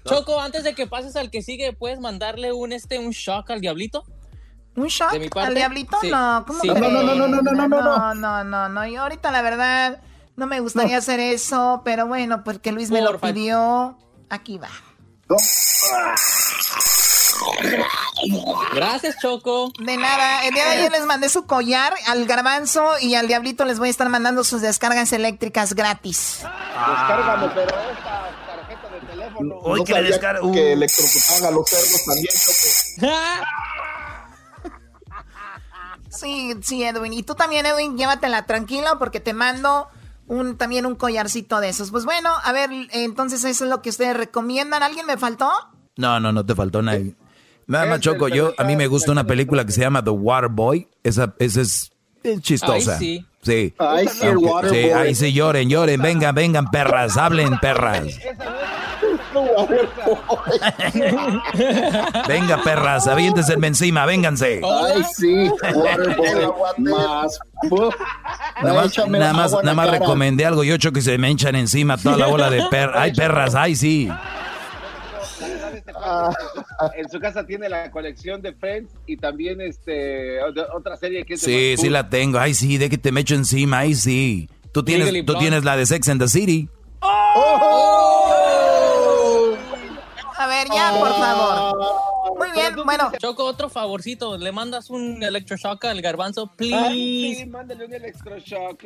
Choco, 0.04 0.40
antes 0.40 0.64
de 0.64 0.74
que 0.74 0.86
pases 0.86 1.16
al 1.16 1.30
que 1.30 1.42
sigue, 1.42 1.72
¿puedes 1.72 2.00
mandarle 2.00 2.52
un 2.52 2.72
este 2.72 2.98
un 2.98 3.10
shock 3.10 3.50
al 3.50 3.60
diablito? 3.60 4.04
¿Un 4.76 4.86
shock? 4.86 5.12
¿De 5.12 5.18
mi 5.18 5.28
parte? 5.28 5.48
¿Al 5.48 5.54
diablito? 5.54 5.96
Sí. 6.00 6.10
No, 6.10 6.44
¿cómo 6.46 6.60
Sí. 6.60 6.68
No, 6.68 6.74
no, 6.74 6.90
no, 6.90 7.02
no, 7.02 7.14
no, 7.28 7.42
no, 7.42 7.52
no, 7.52 7.68
no, 7.68 8.14
no, 8.14 8.44
no, 8.44 8.68
no. 8.68 8.86
Yo 8.86 9.02
ahorita 9.02 9.30
la 9.30 9.42
verdad 9.42 10.00
no 10.36 10.46
me 10.46 10.60
gustaría 10.60 10.96
hacer 10.98 11.20
eso, 11.20 11.82
pero 11.84 12.06
bueno, 12.06 12.42
porque 12.44 12.72
Luis 12.72 12.90
me 12.90 13.02
lo 13.02 13.18
pidió. 13.20 13.98
Aquí 14.30 14.58
va. 14.58 14.68
Gracias, 18.74 19.16
Choco. 19.20 19.72
De 19.78 19.96
nada, 19.96 20.44
el 20.46 20.54
día 20.54 20.64
de 20.64 20.70
ayer 20.72 20.92
les 20.92 21.04
mandé 21.06 21.28
su 21.28 21.46
collar 21.46 21.92
al 22.08 22.24
garbanzo 22.26 22.98
y 23.00 23.14
al 23.14 23.26
diablito 23.28 23.64
les 23.64 23.78
voy 23.78 23.88
a 23.88 23.90
estar 23.90 24.08
mandando 24.08 24.44
sus 24.44 24.60
descargas 24.62 25.12
eléctricas 25.12 25.74
gratis. 25.74 26.38
Descárgame, 26.42 27.48
pero 27.54 27.76
esta 27.90 28.30
tarjeta 28.46 28.88
de 28.90 29.00
teléfono. 29.06 29.54
Hoy 29.62 29.80
No 29.80 29.84
que 29.84 29.92
le 29.92 29.98
sabía 29.98 30.10
descarga. 30.10 30.52
que 30.52 30.72
electrocutaban 30.72 31.44
a 31.44 31.50
los 31.50 31.68
cerdos 31.68 32.04
también, 32.04 32.34
Choco. 32.34 33.46
Sí, 36.10 36.54
sí, 36.62 36.84
Edwin. 36.84 37.14
Y 37.14 37.22
tú 37.22 37.34
también, 37.34 37.64
Edwin, 37.64 37.96
llévatela 37.96 38.44
tranquila 38.44 38.96
porque 38.98 39.18
te 39.18 39.32
mando 39.32 39.88
un 40.26 40.58
también 40.58 40.84
un 40.84 40.94
collarcito 40.94 41.58
de 41.60 41.70
esos. 41.70 41.90
Pues 41.90 42.04
bueno, 42.04 42.30
a 42.44 42.52
ver, 42.52 42.68
entonces 42.90 43.42
eso 43.44 43.64
es 43.64 43.70
lo 43.70 43.80
que 43.80 43.88
ustedes 43.88 44.14
recomiendan. 44.16 44.82
¿Alguien 44.82 45.06
me 45.06 45.16
faltó? 45.16 45.50
No, 45.96 46.20
no, 46.20 46.30
no 46.30 46.44
te 46.44 46.54
faltó 46.54 46.82
nadie. 46.82 47.16
Nada 47.66 47.86
más, 47.86 48.00
Choco, 48.00 48.28
yo, 48.28 48.52
a 48.58 48.64
mí 48.64 48.76
me 48.76 48.86
gusta 48.86 49.12
una 49.12 49.22
el 49.22 49.26
película 49.26 49.64
que 49.64 49.72
se 49.72 49.80
llama 49.80 50.02
The 50.02 50.10
Water 50.10 50.50
Boy. 50.50 50.88
Esa, 51.02 51.34
esa 51.38 51.60
es, 51.60 51.92
es 52.22 52.40
chistosa. 52.40 52.96
Ay, 52.96 52.98
sí. 52.98 53.26
Sí. 53.42 53.74
Ay, 53.78 54.08
sí, 54.08 54.26
el 54.26 54.38
sí, 54.38 54.44
Boy. 54.44 54.90
ahí 54.90 55.14
sí 55.14 55.32
lloren, 55.32 55.68
lloren, 55.68 56.00
vengan, 56.00 56.34
vengan, 56.34 56.70
perras, 56.70 57.16
hablen, 57.16 57.58
perras. 57.58 58.18
Venga, 62.28 62.62
perras, 62.62 63.06
aviéntense 63.06 63.54
encima, 63.54 64.06
vénganse. 64.06 64.60
Ay, 64.62 65.02
sí, 65.16 65.50
Waterboy 65.74 66.54
más. 66.78 67.38
Nada 68.62 68.74
más, 68.74 69.08
nada 69.08 69.32
más, 69.32 69.52
nada 69.52 69.74
más 69.74 69.90
recomendé 69.90 70.44
algo 70.44 70.64
y 70.64 70.72
ocho 70.72 70.92
que 70.92 71.00
se 71.00 71.18
me 71.18 71.30
hinchan 71.30 71.56
encima 71.56 71.96
toda 71.96 72.16
la 72.16 72.26
bola 72.26 72.50
de 72.50 72.62
perras. 72.70 72.96
Ay, 72.98 73.12
perras, 73.14 73.54
ay, 73.54 73.76
sí. 73.76 74.08
En 76.96 77.08
su 77.10 77.18
casa 77.20 77.44
tiene 77.46 77.68
la 77.68 77.90
colección 77.90 78.40
de 78.42 78.52
Friends 78.54 78.92
y 79.06 79.16
también 79.16 79.60
este 79.60 79.92
de- 79.92 80.66
otra 80.74 80.96
serie 80.96 81.24
que 81.24 81.34
es 81.34 81.40
de 81.42 81.46
Sí, 81.46 81.70
Matt 81.76 81.80
sí 81.84 81.90
la 81.90 82.08
tengo. 82.10 82.38
Ay, 82.38 82.54
sí, 82.54 82.78
de 82.78 82.88
que 82.90 82.98
te 82.98 83.12
me 83.12 83.20
echo 83.20 83.34
encima, 83.34 83.80
ay, 83.80 83.94
sí. 83.94 84.48
Tú 84.72 84.82
tienes, 84.84 85.06
Legally 85.06 85.22
tú 85.26 85.32
Blonde. 85.32 85.48
tienes 85.48 85.64
la 85.64 85.76
de 85.76 85.86
Sex 85.86 86.08
and 86.08 86.20
the 86.20 86.28
City. 86.28 86.68
A 90.36 90.46
ver, 90.48 90.66
ya, 90.74 90.92
por 90.98 91.08
favor. 91.14 91.76
Muy 92.38 92.50
bien, 92.52 92.74
bueno. 92.84 93.12
Choco, 93.18 93.44
otro 93.44 93.68
favorcito. 93.68 94.36
¿Le 94.38 94.50
mandas 94.50 94.90
un 94.90 95.22
electroshock 95.22 95.84
al 95.84 96.00
garbanzo, 96.02 96.50
Ay, 96.58 96.66
sí, 96.66 97.34
please? 97.36 97.46
mándale 97.46 97.84
un 97.86 97.94
electroshock. 97.94 98.82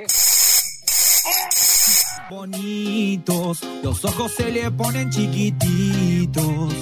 Bonitos, 2.31 3.61
los 3.83 4.05
ojos 4.05 4.33
se 4.37 4.51
le 4.51 4.71
ponen 4.71 5.11
chiquititos. 5.11 6.73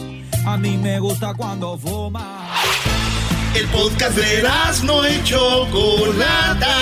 A 0.46 0.56
mí 0.56 0.76
me 0.76 0.98
gusta 0.98 1.34
cuando 1.34 1.78
fuma. 1.78 2.50
El 3.54 3.66
podcast 3.68 4.16
de 4.16 4.42
no 4.84 5.08
y 5.08 5.22
Chocolata. 5.22 6.76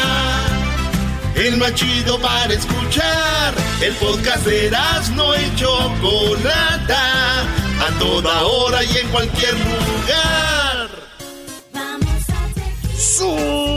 El 1.35 1.57
más 1.59 1.75
chido 1.75 2.19
para 2.21 2.53
escuchar. 2.53 3.55
El 3.81 3.95
podcast 3.95 4.47
de 4.47 4.71
no 5.15 5.35
y 5.35 5.55
Chocolata. 5.57 7.43
A 7.43 7.99
toda 7.99 8.43
hora 8.43 8.85
y 8.85 8.97
en 8.99 9.09
cualquier 9.09 9.55
lugar. 9.55 10.91
¡Súbala 12.97 13.72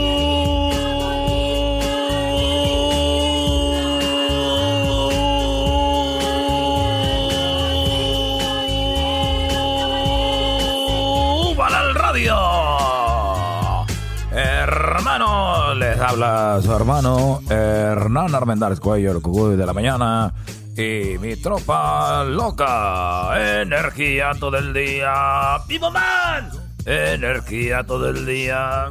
habla 16.16 16.62
su 16.62 16.72
hermano 16.72 17.40
Hernán 17.50 18.34
Armendáriz 18.34 18.80
Cuello, 18.80 19.12
el 19.12 19.20
cucuy 19.20 19.54
de 19.54 19.66
la 19.66 19.74
mañana. 19.74 20.32
Y 20.74 21.18
mi 21.18 21.36
tropa 21.36 22.24
loca. 22.24 23.60
Energía 23.60 24.32
todo 24.40 24.56
el 24.56 24.72
día. 24.72 25.58
¡Vivo 25.68 25.90
man! 25.90 26.48
Energía 26.86 27.84
todo 27.84 28.08
el 28.08 28.24
día. 28.24 28.86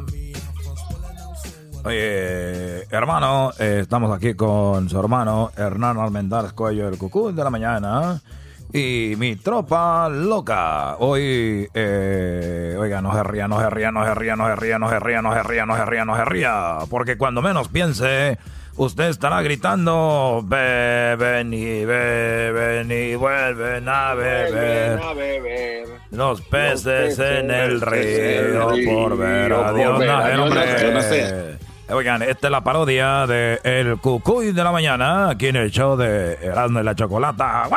Oye, 1.84 2.84
hermano, 2.92 3.52
eh, 3.58 3.80
estamos 3.82 4.16
aquí 4.16 4.36
con 4.36 4.88
su 4.88 5.00
hermano 5.00 5.52
Hernán 5.58 5.98
Armendáriz 5.98 6.54
Cuello, 6.54 6.88
el 6.88 7.00
cucuy 7.00 7.34
de 7.34 7.44
la 7.44 7.50
mañana. 7.50 8.22
Y 8.76 9.16
mi 9.16 9.38
tropa 9.38 10.10
loca. 10.10 10.98
Hoy, 10.98 11.66
eh, 11.74 12.76
oiga, 12.78 13.02
no 13.02 13.14
se 13.14 13.24
ría, 13.24 13.48
no 13.48 13.58
se 13.62 13.70
ría, 13.70 13.90
no 13.90 14.04
se 14.04 14.14
ría, 14.14 14.36
no 14.36 14.46
se 14.46 14.56
ría, 14.56 14.78
no 14.78 14.90
se 14.90 15.00
ría, 15.00 15.22
no 15.22 15.34
se 15.34 15.44
ría, 15.44 15.66
no 15.66 15.78
se 15.78 15.86
ría, 15.86 16.04
no 16.04 16.16
se 16.18 16.26
ría. 16.26 16.78
Porque 16.90 17.18
cuando 17.18 17.42
menos 17.42 17.70
piense, 17.70 18.38
usted 18.76 19.06
estará 19.06 19.42
gritando, 19.44 20.44
beben 20.44 21.54
y 21.54 21.86
beben 21.86 22.92
y 22.92 23.16
vuelven 23.16 23.88
a 23.88 24.14
beber. 24.14 24.98
Ven 24.98 25.08
a 25.08 25.14
beber. 25.14 25.88
Los 26.12 26.42
peces 26.42 27.16
peces 27.16 27.20
en 27.20 27.52
el 27.52 27.80
río 27.80 28.74
por 28.86 29.18
ver 29.18 29.54
a 29.54 29.72
Dios. 29.72 30.04
Oigan, 31.88 32.24
esta 32.24 32.48
es 32.48 32.52
la 32.52 32.64
parodia 32.64 33.28
de 33.28 33.60
El 33.64 34.00
Cucuy 34.00 34.52
de 34.52 34.64
la 34.64 34.72
Mañana, 34.72 35.30
aquí 35.30 35.48
en 35.48 35.56
el 35.56 35.70
show 35.70 35.96
de 35.96 36.34
Erasmo 36.42 36.80
y 36.80 36.84
la 36.84 36.96
Chocolata. 36.96 37.70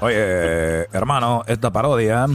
Oye, 0.00 0.86
hermano, 0.92 1.42
esta 1.48 1.72
parodia 1.72 2.26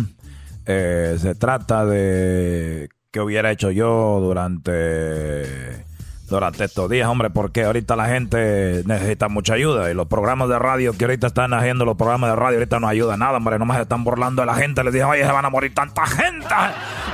eh, 0.66 1.16
se 1.18 1.36
trata 1.36 1.86
de 1.86 2.90
qué 3.10 3.22
hubiera 3.22 3.52
hecho 3.52 3.72
yo 3.72 4.20
durante 4.20 5.86
durante 6.30 6.66
estos 6.66 6.90
días, 6.90 7.08
hombre, 7.08 7.30
porque 7.30 7.64
ahorita 7.64 7.96
la 7.96 8.08
gente 8.08 8.84
necesita 8.86 9.30
mucha 9.30 9.54
ayuda 9.54 9.90
y 9.90 9.94
los 9.94 10.08
programas 10.08 10.50
de 10.50 10.60
radio 10.60 10.94
que 10.94 11.06
ahorita 11.06 11.28
están 11.28 11.54
haciendo 11.54 11.86
los 11.86 11.96
programas 11.96 12.30
de 12.32 12.36
radio 12.36 12.58
ahorita 12.58 12.80
no 12.80 12.88
ayuda 12.88 13.18
nada, 13.18 13.38
hombre, 13.38 13.58
nomás 13.60 13.78
se 13.78 13.84
están 13.84 14.04
burlando 14.04 14.42
de 14.42 14.46
la 14.46 14.56
gente, 14.56 14.84
les 14.84 14.94
dije, 14.94 15.06
oye, 15.06 15.26
se 15.26 15.32
van 15.32 15.46
a 15.46 15.50
morir 15.50 15.74
tanta 15.74 16.06
gente, 16.06 16.54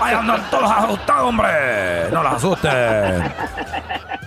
ahí 0.02 0.14
andan 0.14 0.42
todos 0.50 0.70
asustados, 0.70 1.30
hombre, 1.30 1.50
no 2.12 2.24
los 2.24 2.34
asusten. 2.34 3.24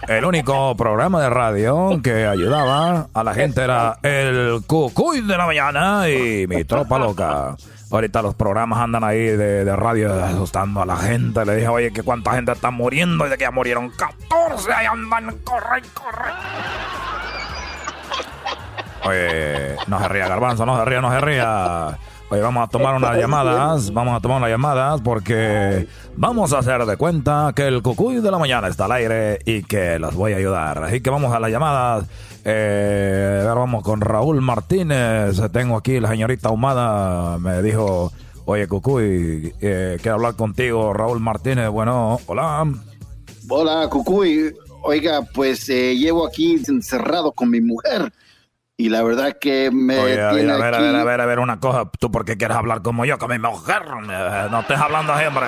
El 0.09 0.25
único 0.25 0.77
programa 0.77 1.21
de 1.21 1.31
radio 1.31 2.01
que 2.03 2.27
ayudaba 2.27 3.09
a 3.13 3.25
la 3.25 3.35
gente 3.35 3.63
era 3.63 3.99
el 4.03 4.63
Cucuy 4.67 5.21
de 5.21 5.37
la 5.37 5.47
mañana 5.47 6.09
y 6.09 6.47
mi 6.47 6.63
tropa 6.65 6.99
loca. 6.99 7.57
Ahorita 7.91 8.21
los 8.21 8.35
programas 8.35 8.81
andan 8.81 9.05
ahí 9.05 9.19
de, 9.19 9.65
de 9.65 9.77
radio 9.77 10.13
asustando 10.25 10.83
a 10.83 10.87
la 10.87 10.97
gente. 10.97 11.45
Le 11.45 11.57
dije, 11.57 11.69
oye, 11.69 11.93
que 11.93 12.03
cuánta 12.03 12.33
gente 12.33 12.53
está 12.53 12.71
muriendo 12.71 13.27
y 13.27 13.31
de 13.31 13.39
que 13.39 13.45
ya 13.45 13.51
murieron 13.53 13.91
14. 13.91 14.73
Ahí 14.73 14.87
andan, 14.87 15.37
corre, 15.45 15.83
corre. 15.95 16.33
Oye, 19.05 19.77
no 19.87 20.01
se 20.01 20.09
ría, 20.09 20.27
Garbanzo, 20.29 20.67
no 20.67 20.77
se 20.79 20.85
ría, 20.85 21.01
no 21.01 21.11
se 21.13 21.21
ría. 21.21 21.99
Oye, 22.29 22.41
vamos 22.41 22.67
a 22.67 22.71
tomar 22.71 22.97
unas 22.97 23.17
llamadas, 23.17 23.93
vamos 23.93 24.17
a 24.17 24.21
tomar 24.21 24.39
unas 24.39 24.51
llamadas 24.51 25.01
porque 25.01 25.87
vamos 26.17 26.53
a 26.53 26.59
hacer 26.59 26.85
de 26.85 26.97
cuenta 26.97 27.53
que 27.55 27.69
el 27.69 27.83
cucuy 27.83 28.17
de 28.17 28.33
la 28.33 28.39
mañana 28.39 28.67
está 28.67 28.87
al 28.87 28.93
aire 28.93 29.39
y 29.45 29.63
que 29.63 30.01
los 30.01 30.17
voy 30.17 30.33
a 30.33 30.39
ayudar. 30.39 30.83
Así 30.83 31.01
que 31.01 31.11
vamos 31.11 31.33
a 31.33 31.39
las 31.39 31.53
llamadas. 31.53 32.07
Eh, 32.49 33.41
a 33.43 33.45
ver, 33.45 33.55
vamos 33.57 33.83
con 33.83 34.01
Raúl 34.01 34.41
Martínez. 34.41 35.41
Tengo 35.53 35.77
aquí 35.77 35.99
la 35.99 36.11
señorita 36.11 36.51
Humada, 36.51 37.39
me 37.39 37.61
dijo, 37.61 38.13
oye 38.45 38.69
cucuy, 38.69 39.53
eh, 39.61 39.99
quiero 40.01 40.15
hablar 40.15 40.37
contigo, 40.37 40.93
Raúl 40.93 41.19
Martínez. 41.19 41.69
Bueno, 41.71 42.21
hola. 42.27 42.65
Hola, 43.49 43.89
Cucuy. 43.91 44.55
Oiga, 44.83 45.23
pues 45.35 45.69
eh, 45.69 45.97
llevo 45.97 46.25
aquí 46.25 46.63
encerrado 46.69 47.33
con 47.33 47.51
mi 47.51 47.61
mujer 47.61 48.13
y 48.77 48.91
la 48.91 49.03
verdad 49.03 49.37
que 49.41 49.71
me 49.73 49.99
Oye, 49.99 50.21
a 50.21 50.33
ver, 50.33 50.51
a 50.51 50.57
ver, 50.57 50.75
a 50.75 50.79
ver, 50.79 50.95
a 50.97 51.05
ver, 51.05 51.21
a 51.21 51.27
ver, 51.27 51.39
una 51.41 51.59
cosa. 51.59 51.91
¿Tú 51.99 52.13
por 52.13 52.25
qué 52.25 52.37
quieres 52.37 52.57
hablar 52.57 52.83
como 52.83 53.05
yo, 53.05 53.19
con 53.19 53.31
mi 53.31 53.39
mujer? 53.41 53.83
Eh, 54.09 54.49
No 54.53 54.61
estés 54.61 54.79
hablando 54.79 55.13
hombre. 55.13 55.47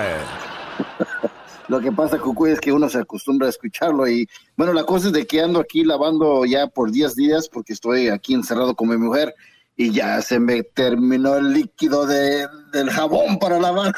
Lo 1.69 1.81
que 1.81 1.93
pasa, 1.93 2.19
Cucuy, 2.19 2.53
es 2.53 2.61
que 2.61 2.73
uno 2.73 2.89
se 2.89 2.99
acostumbra 2.99 3.47
a 3.47 3.51
escucharlo 3.51 4.09
y 4.09 4.27
bueno, 4.57 4.73
la 4.73 4.85
cosa 4.85 5.09
es 5.09 5.13
de 5.13 5.27
que 5.27 5.43
ando 5.43 5.61
aquí 5.61 5.85
lavando 5.85 6.47
ya 6.47 6.67
por 6.67 6.91
10 6.91 7.15
días 7.15 7.49
porque 7.49 7.75
estoy 7.75 8.09
aquí 8.09 8.35
encerrado 8.35 8.75
con 8.75 8.89
mi 8.89 8.97
mujer 8.97 9.35
y 9.77 9.93
ya 9.93 10.21
se 10.23 10.41
me 10.41 10.63
terminó 10.63 11.37
el 11.37 11.53
líquido 11.53 12.07
de, 12.07 12.49
del 12.73 12.91
jabón 12.91 13.39
para 13.39 13.61
lavar. 13.61 13.93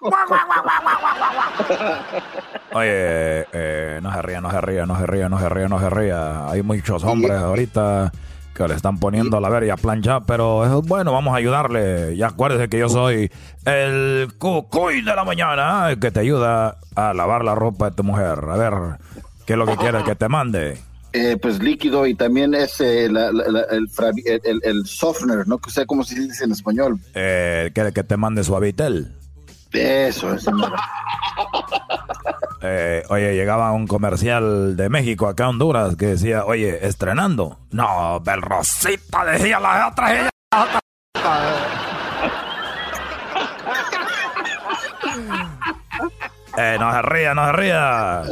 Oye, 2.72 3.46
eh, 3.52 4.00
no 4.02 4.12
se 4.12 4.22
ría, 4.22 4.40
no 4.40 4.50
se 4.50 4.60
ría, 4.60 4.86
no 4.86 4.98
se 4.98 5.06
ría, 5.06 5.28
no 5.28 5.38
se 5.38 5.48
ría, 5.48 5.68
no 5.68 5.78
se 5.78 5.90
ría. 5.90 6.50
Hay 6.50 6.62
muchos 6.62 7.04
hombres 7.04 7.38
ahorita 7.38 8.10
que 8.56 8.66
le 8.68 8.74
están 8.74 8.98
poniendo 8.98 9.38
la 9.40 9.48
verga 9.48 9.74
a 9.74 9.76
planchar, 9.76 10.22
pero 10.26 10.64
es 10.64 10.86
bueno, 10.88 11.12
vamos 11.12 11.34
a 11.34 11.36
ayudarle. 11.36 12.16
Ya 12.16 12.28
acuérdese 12.28 12.68
que 12.68 12.78
yo 12.78 12.88
soy 12.88 13.30
el 13.64 14.28
cucuy 14.38 15.02
de 15.02 15.14
la 15.14 15.24
mañana, 15.24 15.90
el 15.90 15.98
que 15.98 16.10
te 16.10 16.20
ayuda 16.20 16.78
a 16.94 17.12
lavar 17.14 17.44
la 17.44 17.54
ropa 17.54 17.90
de 17.90 17.96
tu 17.96 18.02
mujer. 18.04 18.38
A 18.48 18.56
ver, 18.56 18.72
¿qué 19.46 19.52
es 19.52 19.58
lo 19.58 19.66
que 19.66 19.76
quieres 19.76 20.02
que 20.04 20.14
te 20.14 20.28
mande? 20.28 20.78
Eh, 21.12 21.38
pues 21.40 21.62
líquido 21.62 22.06
y 22.06 22.14
también 22.14 22.52
es 22.54 22.78
eh, 22.80 23.08
la- 23.10 23.32
la- 23.32 23.48
la- 23.48 23.62
el, 23.70 23.88
el, 24.44 24.60
el- 24.64 24.86
softener, 24.86 25.46
no 25.48 25.58
sé 25.68 25.86
cómo 25.86 26.04
se 26.04 26.18
dice 26.20 26.44
en 26.44 26.52
español. 26.52 26.98
Eh, 27.14 27.70
¿Quiere 27.74 27.92
que 27.92 28.04
te 28.04 28.16
mande 28.18 28.44
suavitel? 28.44 29.12
Eso, 29.72 30.34
eso. 30.34 30.50
Eh, 32.62 33.02
oye, 33.10 33.34
llegaba 33.34 33.70
un 33.72 33.86
comercial 33.86 34.76
de 34.76 34.88
México 34.88 35.28
acá 35.28 35.44
a 35.44 35.48
Honduras 35.50 35.94
que 35.96 36.06
decía, 36.06 36.44
oye, 36.46 36.84
estrenando. 36.86 37.58
No, 37.70 38.18
Belrosita, 38.20 39.24
decía 39.26 39.60
la 39.60 39.88
otra. 39.88 40.12
ella- 40.20 40.30
la 40.52 40.62
otra. 40.64 40.80
Eh, 46.58 46.76
no 46.80 46.90
se 46.90 47.02
ría, 47.02 47.34
no 47.34 47.44
se 47.46 47.52
ría. 47.52 48.22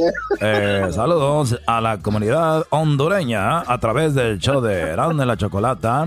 Eh, 0.41 0.89
saludos 0.93 1.61
a 1.67 1.81
la 1.83 1.99
comunidad 1.99 2.65
hondureña 2.71 3.61
a 3.61 3.79
través 3.79 4.15
del 4.15 4.39
show 4.39 4.63
de 4.63 4.81
Erasmo 4.81 5.21
de 5.21 5.27
la 5.27 5.37
Chocolata 5.37 6.07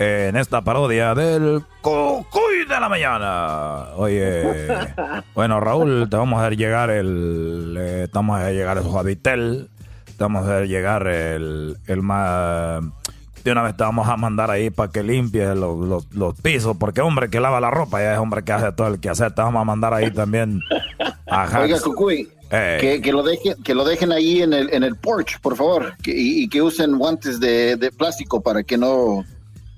en 0.00 0.36
esta 0.36 0.62
parodia 0.62 1.14
del 1.14 1.62
Cucuy 1.82 2.64
de 2.66 2.80
la 2.80 2.88
Mañana. 2.88 3.84
Oye, 3.96 4.66
bueno, 5.34 5.60
Raúl, 5.60 6.08
te 6.10 6.16
vamos 6.16 6.40
a 6.40 6.46
hacer 6.46 6.56
llegar 6.56 6.88
el. 6.90 7.76
eh, 7.78 8.08
te 8.10 8.12
vamos 8.18 8.38
a 8.38 8.42
hacer 8.44 8.54
llegar 8.54 8.78
el 8.78 8.84
Suavitel. 8.84 9.68
Te 10.06 10.24
vamos 10.24 10.46
a 10.46 10.50
hacer 10.56 10.68
llegar 10.68 11.06
el. 11.06 11.76
el 11.86 12.00
más. 12.02 12.82
De 13.44 13.52
una 13.52 13.62
vez 13.62 13.76
te 13.76 13.82
vamos 13.84 14.08
a 14.08 14.16
mandar 14.16 14.50
ahí 14.50 14.70
para 14.70 14.90
que 14.90 15.02
limpies 15.02 15.54
los, 15.56 15.78
los- 15.78 16.12
los 16.14 16.34
pisos, 16.40 16.76
porque 16.78 17.00
hombre 17.02 17.28
que 17.30 17.40
lava 17.40 17.58
la 17.60 17.70
ropa 17.70 18.00
ya 18.00 18.12
es 18.14 18.18
hombre 18.18 18.42
que 18.42 18.52
hace 18.52 18.72
todo 18.72 18.88
el 18.88 19.00
quehacer. 19.00 19.32
Te 19.34 19.42
vamos 19.42 19.60
a 19.60 19.64
mandar 19.64 19.92
ahí 19.94 20.10
también 20.10 20.60
a 21.26 21.44
Oiga. 21.60 21.78
Cucuy, 21.80 22.28
Eh. 22.50 22.78
que, 22.80 23.00
que 23.02 23.12
lo 23.12 23.22
dejen, 23.22 23.54
que 23.62 23.74
lo 23.74 23.84
dejen 23.84 24.12
ahí 24.12 24.42
en 24.42 24.52
el, 24.54 24.72
en 24.74 24.82
el 24.82 24.96
porch, 24.96 25.40
por 25.40 25.56
favor, 25.56 25.94
que- 26.02 26.10
y, 26.18 26.42
y 26.44 26.48
que 26.48 26.60
usen 26.62 26.96
guantes 26.98 27.38
de, 27.38 27.76
de 27.76 27.90
plástico 27.92 28.42
para 28.42 28.62
que 28.62 28.76
no 28.78 29.24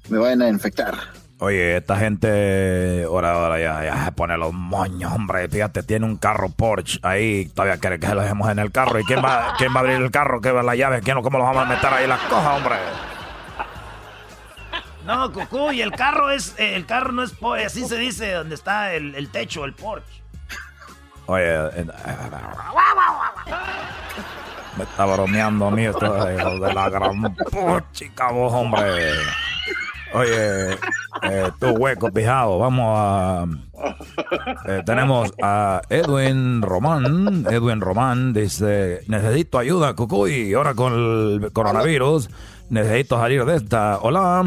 me 0.09 0.19
vayan 0.19 0.43
a 0.43 0.49
infectar. 0.49 0.99
Oye, 1.39 1.77
esta 1.77 1.97
gente 1.97 3.03
ahora, 3.05 3.33
ahora 3.33 3.59
ya, 3.59 3.85
ya 3.85 4.05
se 4.05 4.13
pone 4.13 4.37
los 4.37 4.53
moños, 4.53 5.13
hombre. 5.13 5.49
Fíjate, 5.49 5.83
tiene 5.83 6.07
un 6.07 6.17
carro 6.17 6.51
Porsche 6.51 7.01
ahí. 7.03 7.47
Todavía 7.47 7.79
quiere 7.79 7.99
que 7.99 8.07
lo 8.15 8.23
dejemos 8.23 8.49
en 8.49 8.61
el 8.61 8.71
carro. 8.71 9.01
¿Y 9.01 9.05
quién 9.05 9.25
va, 9.25 9.55
quién 9.59 9.75
va 9.75 9.79
a 9.79 9.81
abrir 9.81 9.97
el 9.97 10.13
carro? 10.13 10.41
¿Qué 10.41 10.53
va 10.53 10.63
la 10.63 10.77
llave? 10.77 11.01
¿Quién, 11.01 11.21
¿Cómo 11.21 11.39
lo 11.39 11.45
vamos 11.45 11.65
a 11.65 11.69
meter 11.69 11.93
ahí 11.93 12.07
las 12.07 12.21
cosas, 12.21 12.57
hombre? 12.57 12.77
No, 15.05 15.33
Cucuy, 15.33 15.83
el 15.83 15.91
carro 15.91 16.31
es, 16.31 16.55
eh, 16.59 16.77
el 16.77 16.87
carro 16.87 17.11
no 17.11 17.25
es, 17.25 17.35
así 17.67 17.85
se 17.87 17.97
dice, 17.97 18.31
donde 18.33 18.55
está 18.55 18.95
el, 18.95 19.17
el 19.17 19.29
techo, 19.29 19.65
el 19.65 19.75
porche. 19.75 20.23
Oye, 21.27 21.45
me 24.77 24.85
está 24.85 25.05
bromeando 25.05 25.67
a 25.67 25.71
mí 25.71 25.85
esto 25.85 26.25
de, 26.25 26.75
la 26.75 26.89
gran 26.89 27.35
puchica 27.35 28.31
vos, 28.31 28.53
hombre. 28.53 29.13
Oye, 30.15 30.73
eh, 31.23 31.51
tu 31.59 31.69
hueco 31.71 32.11
pijado, 32.11 32.59
vamos 32.59 32.99
a... 32.99 33.47
eh, 34.67 34.83
tenemos 34.85 35.33
a 35.43 35.81
Edwin 35.89 36.61
Román. 36.61 37.47
Edwin 37.51 37.81
Román 37.81 38.33
dice, 38.33 39.01
necesito 39.07 39.59
ayuda, 39.59 39.95
Cucuy. 39.95 40.53
Ahora 40.55 40.75
con 40.75 40.93
el 40.93 41.53
coronavirus, 41.53 42.29
necesito 42.69 43.19
salir 43.19 43.45
de 43.45 43.57
esta. 43.57 43.99
Hola. 44.03 44.45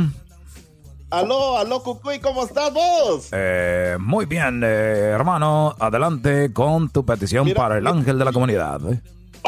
Aló, 1.09 1.57
aló, 1.57 1.81
Cucuy, 1.81 2.19
¿cómo 2.19 2.43
estás 2.45 2.73
vos? 2.73 3.29
Eh, 3.31 3.97
muy 3.99 4.25
bien, 4.25 4.61
eh, 4.63 4.67
hermano. 5.13 5.75
Adelante 5.79 6.51
con 6.53 6.89
tu 6.89 7.05
petición 7.05 7.45
Mira, 7.45 7.61
para 7.61 7.77
el 7.77 7.87
ángel 7.87 8.19
de 8.19 8.25
la 8.25 8.31
comunidad. 8.33 8.81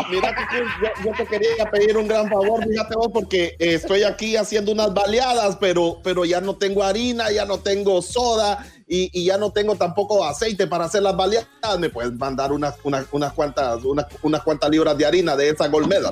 Mira, 0.10 0.34
yo, 0.54 0.90
yo 1.06 1.12
te 1.18 1.26
quería 1.26 1.70
pedir 1.72 1.98
un 1.98 2.08
gran 2.08 2.30
favor, 2.30 2.64
fíjate 2.68 2.96
vos, 2.96 3.10
porque 3.14 3.56
eh, 3.60 3.74
estoy 3.76 4.04
aquí 4.04 4.36
haciendo 4.36 4.72
unas 4.72 4.94
baleadas, 4.94 5.58
pero, 5.58 6.00
pero 6.04 6.26
ya 6.26 6.42
no 6.42 6.56
tengo 6.56 6.84
harina, 6.84 7.32
ya 7.32 7.46
no 7.46 7.60
tengo 7.60 8.02
soda 8.02 8.66
y, 8.88 9.26
ya 9.26 9.38
no 9.38 9.52
tengo 9.52 9.76
tampoco 9.76 10.26
aceite 10.26 10.68
para 10.68 10.86
hacer 10.86 11.04
las 11.04 11.16
baleadas. 11.16 11.48
¿Me 11.80 11.90
puedes 11.90 12.14
mandar 12.14 12.52
unas, 12.52 12.76
unas, 12.84 13.06
unas 13.12 13.34
cuantas, 13.34 13.84
unas, 13.84 14.06
unas 14.22 14.42
cuantas 14.44 14.70
libras 14.70 14.98
de 14.98 15.06
harina 15.06 15.36
de 15.36 15.50
esa 15.50 15.68
golmeda? 15.68 16.12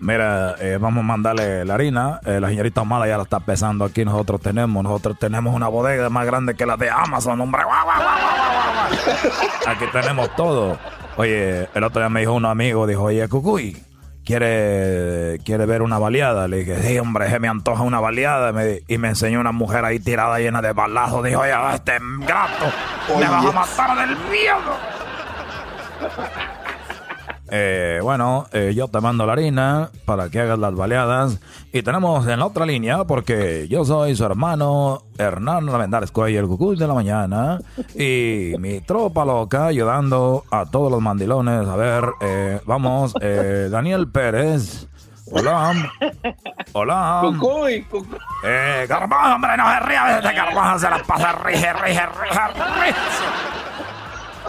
Mira, 0.00 0.56
eh, 0.60 0.76
vamos 0.78 1.00
a 1.00 1.06
mandarle 1.06 1.64
la 1.64 1.74
harina. 1.74 2.20
Eh, 2.26 2.38
la 2.40 2.48
señorita 2.48 2.84
Mala 2.84 3.06
ya 3.06 3.16
la 3.16 3.22
está 3.22 3.40
pesando 3.40 3.84
aquí. 3.84 4.04
Nosotros 4.04 4.40
tenemos, 4.40 4.82
nosotros 4.82 5.16
tenemos 5.18 5.54
una 5.54 5.68
bodega 5.68 6.10
más 6.10 6.26
grande 6.26 6.54
que 6.54 6.66
la 6.66 6.76
de 6.76 6.90
Amazon, 6.90 7.40
hombre. 7.40 7.62
Guau, 7.64 7.84
guau, 7.84 8.02
guau. 8.02 9.72
Aquí 9.74 9.84
tenemos 9.92 10.34
todo. 10.36 10.78
Oye, 11.16 11.68
el 11.74 11.84
otro 11.84 12.00
día 12.00 12.08
me 12.08 12.20
dijo 12.20 12.32
un 12.32 12.44
amigo, 12.46 12.86
dijo, 12.86 13.02
oye, 13.04 13.28
Cucuy, 13.28 13.80
¿quiere, 14.24 15.38
quiere 15.44 15.64
ver 15.66 15.82
una 15.82 15.98
baleada? 15.98 16.48
Le 16.48 16.58
dije, 16.64 16.82
sí, 16.82 16.98
hombre, 16.98 17.30
se 17.30 17.38
me 17.38 17.46
antoja 17.48 17.82
una 17.82 18.00
baleada. 18.00 18.52
Me- 18.52 18.80
y 18.88 18.98
me 18.98 19.08
enseñó 19.08 19.38
una 19.40 19.52
mujer 19.52 19.84
ahí 19.84 20.00
tirada 20.00 20.38
llena 20.38 20.60
de 20.60 20.72
balazos. 20.72 21.22
Dijo, 21.24 21.40
oye, 21.42 21.52
este 21.74 21.98
gato, 22.20 22.66
me 23.18 23.28
vas 23.28 23.46
a 23.46 23.52
matar 23.52 23.96
del 24.08 24.16
miedo. 24.16 24.76
Eh, 27.50 28.00
bueno, 28.02 28.46
eh, 28.52 28.72
yo 28.74 28.88
te 28.88 29.00
mando 29.00 29.26
la 29.26 29.34
harina 29.34 29.90
para 30.04 30.30
que 30.30 30.40
hagas 30.40 30.58
las 30.58 30.74
baleadas. 30.74 31.40
Y 31.72 31.82
tenemos 31.82 32.26
en 32.26 32.38
la 32.38 32.46
otra 32.46 32.64
línea, 32.64 33.04
porque 33.04 33.68
yo 33.68 33.84
soy 33.84 34.16
su 34.16 34.24
hermano 34.24 35.02
Hernán 35.18 35.68
Armendáriz 35.68 36.10
Cuello, 36.10 36.40
el 36.40 36.46
cucuy 36.46 36.76
de 36.76 36.86
la 36.86 36.94
mañana. 36.94 37.60
Y 37.94 38.54
mi 38.58 38.80
tropa 38.80 39.24
loca 39.24 39.66
ayudando 39.66 40.44
a 40.50 40.66
todos 40.66 40.90
los 40.90 41.00
mandilones. 41.00 41.68
A 41.68 41.76
ver, 41.76 42.04
eh, 42.20 42.60
vamos, 42.64 43.14
eh, 43.20 43.68
Daniel 43.70 44.08
Pérez. 44.08 44.88
Hola. 45.30 45.90
Hola. 46.72 47.20
Cucuy, 47.22 47.82
cucuy. 47.84 48.18
Eh, 48.44 48.86
Garbanzo, 48.88 49.34
hombre, 49.34 49.56
no 49.56 49.72
se 49.72 49.80
ría. 49.80 50.04
A 50.04 50.16
veces 50.16 50.36
Garbanzo 50.36 50.78
se 50.86 50.90
las 50.90 51.02
pasa 51.02 51.32
rige, 51.32 51.72
rige, 51.72 52.06
rige, 52.06 52.40
rige. 52.84 53.53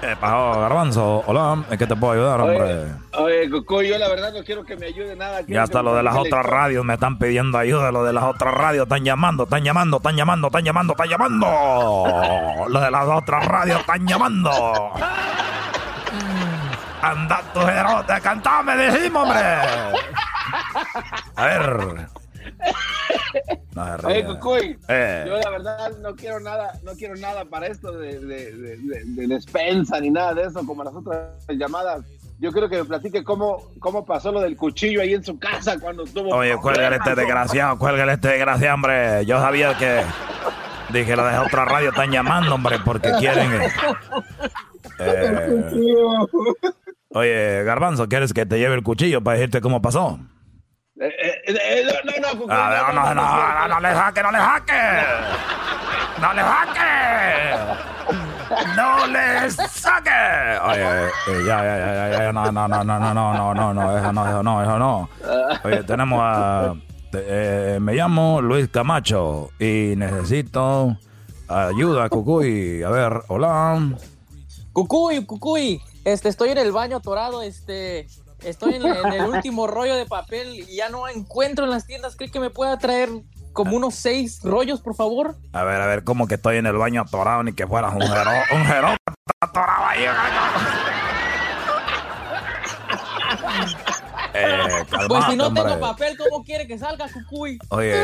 ¿Qué 0.06 0.16
pasó, 0.18 0.60
Garbanzo? 0.60 1.24
Hola, 1.26 1.64
¿en 1.70 1.78
qué 1.78 1.88
te 1.88 1.96
puedo 1.96 2.14
ayudar, 2.14 2.42
hombre? 2.42 2.94
Oye, 3.18 3.50
Cucuy, 3.50 3.90
yo 3.90 3.98
la 3.98 4.08
verdad 4.08 4.32
no 4.34 4.44
quiero 4.44 4.64
que 4.64 4.76
me 4.76 4.86
ayude 4.86 5.16
nada. 5.16 5.42
Ya 5.48 5.64
hasta 5.64 5.82
lo 5.82 5.96
de 5.96 6.04
las 6.04 6.16
otras 6.16 6.46
radios 6.46 6.86
me 6.86 6.94
están 6.94 7.18
pidiendo 7.18 7.58
ayuda, 7.58 7.92
lo 7.92 8.04
de 8.04 8.14
las 8.14 8.24
otras 8.24 8.54
radios 8.54 8.84
están 8.84 9.04
llamando, 9.04 9.46
están 9.46 9.64
llamando, 9.64 9.98
están 9.98 10.16
llamando, 10.16 10.48
están 10.48 10.64
llamando, 10.64 10.94
están 10.94 11.10
llamando. 11.10 11.48
Lo 12.68 12.80
de 12.80 12.92
las 12.92 13.08
otras 13.08 13.48
radios 13.48 13.80
están 13.80 14.08
llamando. 14.08 14.52
Anda 17.02 17.42
tu 17.54 17.60
jerote, 17.62 18.22
cantame, 18.22 18.76
decimos, 18.76 19.24
hombre. 19.24 19.40
A 21.36 21.46
ver. 21.46 22.08
No. 23.76 24.08
Oye, 24.08 24.24
Cucuy, 24.26 24.78
Eh. 24.88 25.26
yo 25.28 25.38
la 25.38 25.50
verdad 25.50 25.92
no 26.02 26.16
quiero 26.16 26.40
nada, 26.40 26.72
no 26.84 26.94
quiero 26.94 27.16
nada 27.18 27.44
para 27.46 27.68
esto 27.68 27.92
de, 27.92 28.20
de, 28.20 28.52
de, 28.54 28.78
de- 28.78 29.04
de 29.06 29.28
despensa 29.28 30.00
ni 30.00 30.10
nada 30.10 30.34
de 30.34 30.44
eso, 30.44 30.66
como 30.66 30.82
las 30.84 30.94
otras 30.96 31.32
llamadas. 31.50 32.06
Yo 32.40 32.52
quiero 32.52 32.70
que 32.70 32.78
me 32.78 32.86
platique 32.86 33.24
cómo, 33.24 33.70
cómo 33.80 34.06
pasó 34.06 34.32
lo 34.32 34.42
del 34.42 34.56
cuchillo 34.58 35.02
ahí 35.02 35.14
en 35.14 35.24
su 35.24 35.38
casa 35.40 35.78
cuando 35.80 36.04
estuvo. 36.04 36.34
Oye, 36.36 36.56
cuélgale 36.58 36.96
este 36.98 37.16
desgraciado, 37.16 37.78
cuélgale 37.78 38.14
este 38.14 38.30
desgraciado, 38.30 38.76
hombre. 38.76 39.26
Yo 39.26 39.40
sabía 39.40 39.78
que. 39.78 40.02
Dije, 40.94 41.16
lo 41.16 41.26
de 41.26 41.38
otra 41.40 41.66
radio 41.66 41.90
están 41.90 42.12
llamando, 42.12 42.54
hombre, 42.56 42.78
porque 42.86 43.10
quieren. 43.20 43.52
eh, 43.54 43.70
eh, 45.00 45.66
oye, 47.10 47.64
Garbanzo, 47.64 48.08
¿quieres 48.08 48.34
que 48.34 48.46
te 48.46 48.58
lleve 48.60 48.76
el 48.76 48.84
cuchillo 48.84 49.22
para 49.22 49.38
decirte 49.38 49.62
cómo 49.62 49.82
pasó? 49.82 50.20
Eh, 50.98 51.08
eh, 51.08 51.42
eh, 51.48 51.84
no, 51.86 51.94
no, 52.10 52.34
no, 52.34 52.40
Cucuy, 52.40 52.56
A 52.56 52.70
ver, 52.70 52.94
no, 52.96 53.14
no, 53.14 53.16
no, 53.16 53.68
no 53.68 53.80
le 53.82 53.88
jaque, 53.90 54.24
no 54.24 54.32
le 54.32 54.38
jaque. 54.38 54.72
No 56.22 56.34
le 56.34 56.42
jaque. 56.42 57.56
No 58.78 59.08
le 59.08 59.52
saque. 59.52 60.60
Oye, 60.64 61.08
eh, 61.28 61.44
ya, 61.46 61.64
ya, 61.64 61.78
ya, 61.78 61.94
ya, 61.94 62.18
ya, 62.24 62.32
no, 62.32 62.50
no, 62.50 62.68
no, 62.70 62.84
no, 62.84 63.00
no, 63.00 63.14
no, 63.14 63.34
no, 63.34 63.54
no, 63.54 63.74
no, 63.74 63.98
eso 63.98 64.14
no, 64.14 64.28
eso 64.30 64.44
no, 64.44 64.64
eso 64.64 64.80
no. 64.80 65.10
Oye, 65.66 65.84
tenemos 65.84 66.20
a, 66.24 66.74
eh, 67.12 67.78
me 67.82 67.94
llamo 67.94 68.42
Luis 68.42 68.70
Camacho 68.70 69.50
y 69.60 69.96
necesito 69.98 70.96
ayuda, 71.50 72.08
Cucuy. 72.08 72.84
A 72.84 72.90
ver, 72.90 73.22
hola. 73.28 73.82
Cucuy, 74.72 75.26
Cucuy, 75.26 75.82
este, 76.06 76.30
estoy 76.30 76.50
en 76.52 76.58
el 76.60 76.72
baño 76.72 76.98
atorado, 76.98 77.42
este, 77.42 78.08
estoy 78.46 78.76
en, 78.76 78.86
en 78.86 79.14
el 79.14 79.26
último 79.26 79.68
rollo 79.68 79.96
de 79.96 80.06
papel 80.06 80.56
y 80.56 80.76
ya 80.76 80.90
no 80.90 81.08
encuentro 81.08 81.66
en 81.66 81.72
las 81.72 81.86
tiendas. 81.86 82.16
¿Cree 82.16 82.32
que 82.32 82.40
me 82.40 82.50
pueda 82.50 82.78
traer 82.78 83.10
como 83.54 83.76
unos 83.78 83.96
seis 83.96 84.42
rollos, 84.44 84.82
por 84.82 84.96
favor? 84.96 85.36
A 85.54 85.64
ver, 85.64 85.82
a 85.82 85.86
ver, 85.88 86.04
como 86.04 86.28
que 86.28 86.36
estoy 86.36 86.58
en 86.58 86.66
el 86.66 86.76
baño 86.78 87.02
atorado 87.02 87.44
ni 87.44 87.54
que 87.54 87.66
fueras 87.68 87.94
un 87.94 88.02
jero, 88.02 88.32
un 88.54 88.66
jero 88.66 88.96
atorado 89.42 89.86
ahí. 89.86 90.06
Eh, 94.34 94.86
Pues 95.08 95.26
si 95.26 95.36
no 95.38 95.54
tengo 95.54 95.80
papel, 95.80 96.18
¿cómo 96.18 96.44
quiere 96.44 96.68
que 96.68 96.78
salga, 96.78 97.08
Cucuy? 97.12 97.58
Oye, 97.70 97.96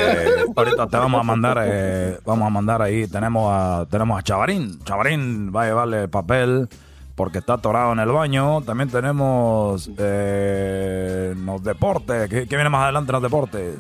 ahorita 0.56 0.88
te 0.88 0.98
vamos 0.98 1.20
a 1.20 1.24
mandar, 1.24 1.62
eh, 1.66 2.18
vamos 2.26 2.48
a 2.48 2.50
mandar 2.50 2.82
ahí, 2.82 3.06
tenemos 3.08 3.52
a, 3.54 3.86
tenemos 3.90 4.18
a 4.18 4.24
Chavarín, 4.24 4.82
Chavarín 4.86 5.52
va 5.54 5.64
a 5.64 5.66
llevarle 5.66 6.08
papel 6.08 6.70
porque 7.16 7.40
está 7.40 7.54
atorado 7.54 7.94
en 7.94 8.00
el 8.00 8.10
baño, 8.10 8.62
también 8.62 8.90
tenemos 8.90 9.90
eh, 9.98 11.34
los 11.38 11.64
deportes, 11.64 12.30
¿qué, 12.30 12.48
qué 12.48 12.56
viene 12.56 12.70
más 12.70 12.84
adelante 12.84 13.12
en 13.12 13.14
los 13.14 13.24
deportes? 13.24 13.78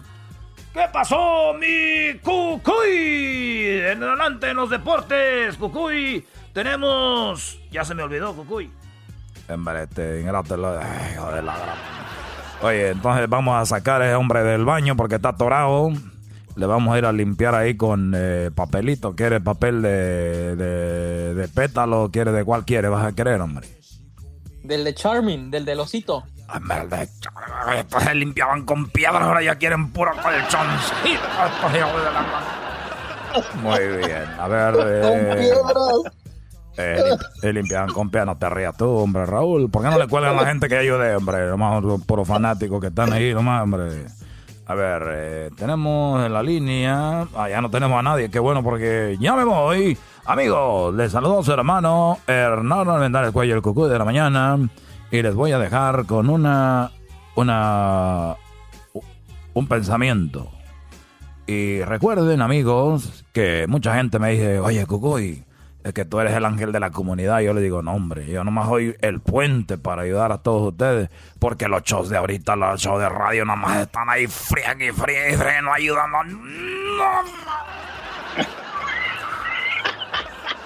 ¿Qué 0.73 0.85
pasó, 0.91 1.53
mi 1.53 2.17
Cucuy? 2.19 3.81
En 3.83 4.01
adelante 4.01 4.49
en 4.49 4.55
los 4.55 4.69
deportes, 4.69 5.57
Cucuy. 5.57 6.25
Tenemos. 6.53 7.59
Ya 7.71 7.83
se 7.83 7.93
me 7.93 8.03
olvidó, 8.03 8.33
Cucuy. 8.33 8.71
Hombre, 9.49 9.83
este, 9.83 10.21
ingrato, 10.21 10.55
ay, 10.79 11.13
hijo 11.13 11.31
de 11.31 11.41
la 11.41 11.55
Oye, 12.61 12.91
entonces 12.91 13.27
vamos 13.27 13.59
a 13.59 13.65
sacar 13.65 14.01
a 14.01 14.05
ese 14.05 14.15
hombre 14.15 14.43
del 14.43 14.63
baño 14.63 14.95
porque 14.95 15.15
está 15.15 15.29
atorado. 15.29 15.89
Le 16.55 16.65
vamos 16.65 16.93
a 16.93 16.97
ir 16.97 17.05
a 17.05 17.11
limpiar 17.11 17.55
ahí 17.55 17.75
con 17.75 18.13
eh, 18.15 18.51
papelito. 18.53 19.15
¿Quiere 19.15 19.39
papel 19.39 19.81
de, 19.81 20.55
de, 20.55 21.33
de 21.33 21.47
pétalo? 21.47 22.09
¿Quiere 22.11 22.31
de 22.31 22.43
cuál 22.43 22.65
quiere? 22.65 22.89
¿Vas 22.89 23.05
a 23.05 23.13
querer, 23.13 23.39
hombre? 23.41 23.67
Del 24.63 24.83
de 24.83 24.93
Charming, 24.93 25.49
del. 25.49 25.65
Hombre, 26.53 26.87
de 26.87 27.09
Ay, 27.65 27.79
Estos 27.79 28.03
se 28.03 28.13
limpiaban 28.13 28.65
con 28.65 28.89
piedras, 28.89 29.21
ahora 29.21 29.41
ya 29.41 29.55
quieren 29.55 29.91
puro 29.91 30.11
colchoncito. 30.11 31.21
Muy 33.61 33.87
bien. 33.97 34.25
A 34.37 34.47
ver. 34.47 34.75
eh, 34.85 35.51
eh, 36.77 37.03
eh, 37.43 37.53
limpiaban 37.53 37.89
con 37.89 38.09
piedras. 38.09 38.27
No 38.27 38.37
te 38.37 38.49
rías 38.49 38.75
tú, 38.75 38.89
hombre, 38.89 39.25
Raúl. 39.25 39.69
¿Por 39.69 39.83
qué 39.83 39.89
no 39.89 39.97
le 39.97 40.07
cuelgan 40.07 40.37
a 40.37 40.41
la 40.41 40.47
gente 40.47 40.67
que 40.67 40.77
ayude, 40.77 41.15
hombre? 41.15 41.47
Nomás 41.47 41.83
los 41.83 42.03
puros 42.03 42.27
fanáticos 42.27 42.81
que 42.81 42.87
están 42.87 43.13
ahí, 43.13 43.33
nomás, 43.33 43.63
hombre. 43.63 44.05
A 44.71 44.73
ver, 44.73 45.03
eh, 45.09 45.49
tenemos 45.57 46.25
en 46.25 46.31
la 46.31 46.41
línea. 46.41 47.27
Ah, 47.35 47.49
ya 47.49 47.59
no 47.59 47.69
tenemos 47.69 47.99
a 47.99 48.03
nadie. 48.03 48.31
Qué 48.31 48.39
bueno, 48.39 48.63
porque 48.63 49.17
ya 49.19 49.35
me 49.35 49.43
voy. 49.43 49.97
Amigos, 50.23 50.95
les 50.95 51.11
saludo 51.11 51.39
a 51.39 51.43
su 51.43 51.51
hermano 51.51 52.19
Hernando 52.25 52.93
Almendar, 52.93 53.25
el 53.25 53.33
cuello 53.33 53.55
del 53.55 53.61
cucú 53.61 53.87
de 53.87 53.99
la 53.99 54.05
mañana. 54.05 54.57
Y 55.11 55.21
les 55.21 55.35
voy 55.35 55.51
a 55.51 55.59
dejar 55.59 56.05
con 56.05 56.29
una. 56.29 56.89
Una. 57.35 58.37
Un 59.53 59.67
pensamiento. 59.67 60.49
Y 61.47 61.81
recuerden, 61.81 62.41
amigos, 62.41 63.25
que 63.33 63.65
mucha 63.67 63.95
gente 63.95 64.19
me 64.19 64.31
dice, 64.31 64.61
oye, 64.61 64.85
Cucuy, 64.85 65.43
es 65.83 65.93
que 65.93 66.05
tú 66.05 66.19
eres 66.19 66.33
el 66.33 66.45
ángel 66.45 66.71
de 66.71 66.79
la 66.79 66.91
comunidad. 66.91 67.39
Yo 67.39 67.53
le 67.53 67.61
digo, 67.61 67.81
no, 67.81 67.93
hombre, 67.93 68.27
yo 68.27 68.43
nomás 68.43 68.67
soy 68.67 68.95
el 69.01 69.19
puente 69.19 69.77
para 69.77 70.03
ayudar 70.03 70.31
a 70.31 70.37
todos 70.39 70.71
ustedes. 70.71 71.09
Porque 71.39 71.67
los 71.67 71.83
shows 71.83 72.09
de 72.09 72.17
ahorita, 72.17 72.55
los 72.55 72.79
shows 72.81 73.01
de 73.01 73.09
radio, 73.09 73.45
nomás 73.45 73.77
están 73.81 74.09
ahí 74.09 74.27
friegue 74.27 74.87
y 74.87 74.91
friegue 74.91 75.33
y 75.33 75.37
friegue, 75.37 75.61
no 75.61 75.73
ayudando. 75.73 76.23
No. 76.23 77.11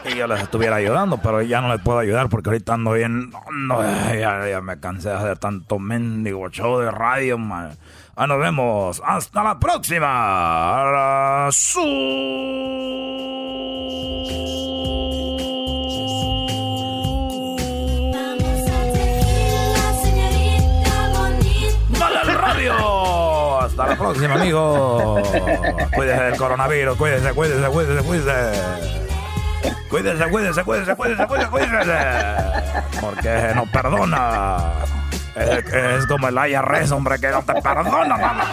Y 0.08 0.16
yo 0.18 0.28
les 0.28 0.40
estuviera 0.40 0.76
ayudando, 0.76 1.18
pero 1.18 1.42
ya 1.42 1.62
no 1.62 1.70
les 1.74 1.82
puedo 1.82 1.98
ayudar 1.98 2.30
porque 2.30 2.50
ahorita 2.50 2.76
ando 2.76 2.92
bien. 2.92 3.32
No, 3.52 3.82
ya, 4.14 4.62
me 4.62 4.80
cansé 4.80 5.10
de 5.10 5.16
hacer 5.16 5.40
tanto 5.40 5.80
mendigo 5.80 6.48
show 6.50 6.80
de 6.80 6.92
radio, 6.92 7.40
man. 7.40 7.76
Ah, 8.16 8.28
nos 8.28 8.40
vemos. 8.40 9.02
Hasta 9.04 9.44
la 9.44 9.60
próxima. 9.60 11.50
¡Vale 11.52 11.52
próxima, 24.06 24.36
amigos. 24.36 25.28
Cuídese 25.94 26.24
del 26.24 26.38
coronavirus, 26.38 26.98
cuídese, 26.98 27.34
cuídese, 27.34 27.68
cuídese, 27.68 28.04
cuídese. 28.04 29.06
Cuídese, 29.90 30.30
cuídese, 30.30 30.64
cuídese, 30.64 30.96
cuídese, 30.96 31.28
cuídese, 31.28 31.50
cuídese. 31.50 31.98
Porque 33.02 33.52
no 33.56 33.66
perdona. 33.72 34.72
Es, 35.36 35.74
es 35.74 36.08
como 36.08 36.28
el 36.28 36.36
IRS, 36.36 36.92
hombre, 36.92 37.20
que 37.20 37.30
no 37.30 37.44
te 37.44 37.54
perdona, 37.62 38.18
mamá. 38.18 38.46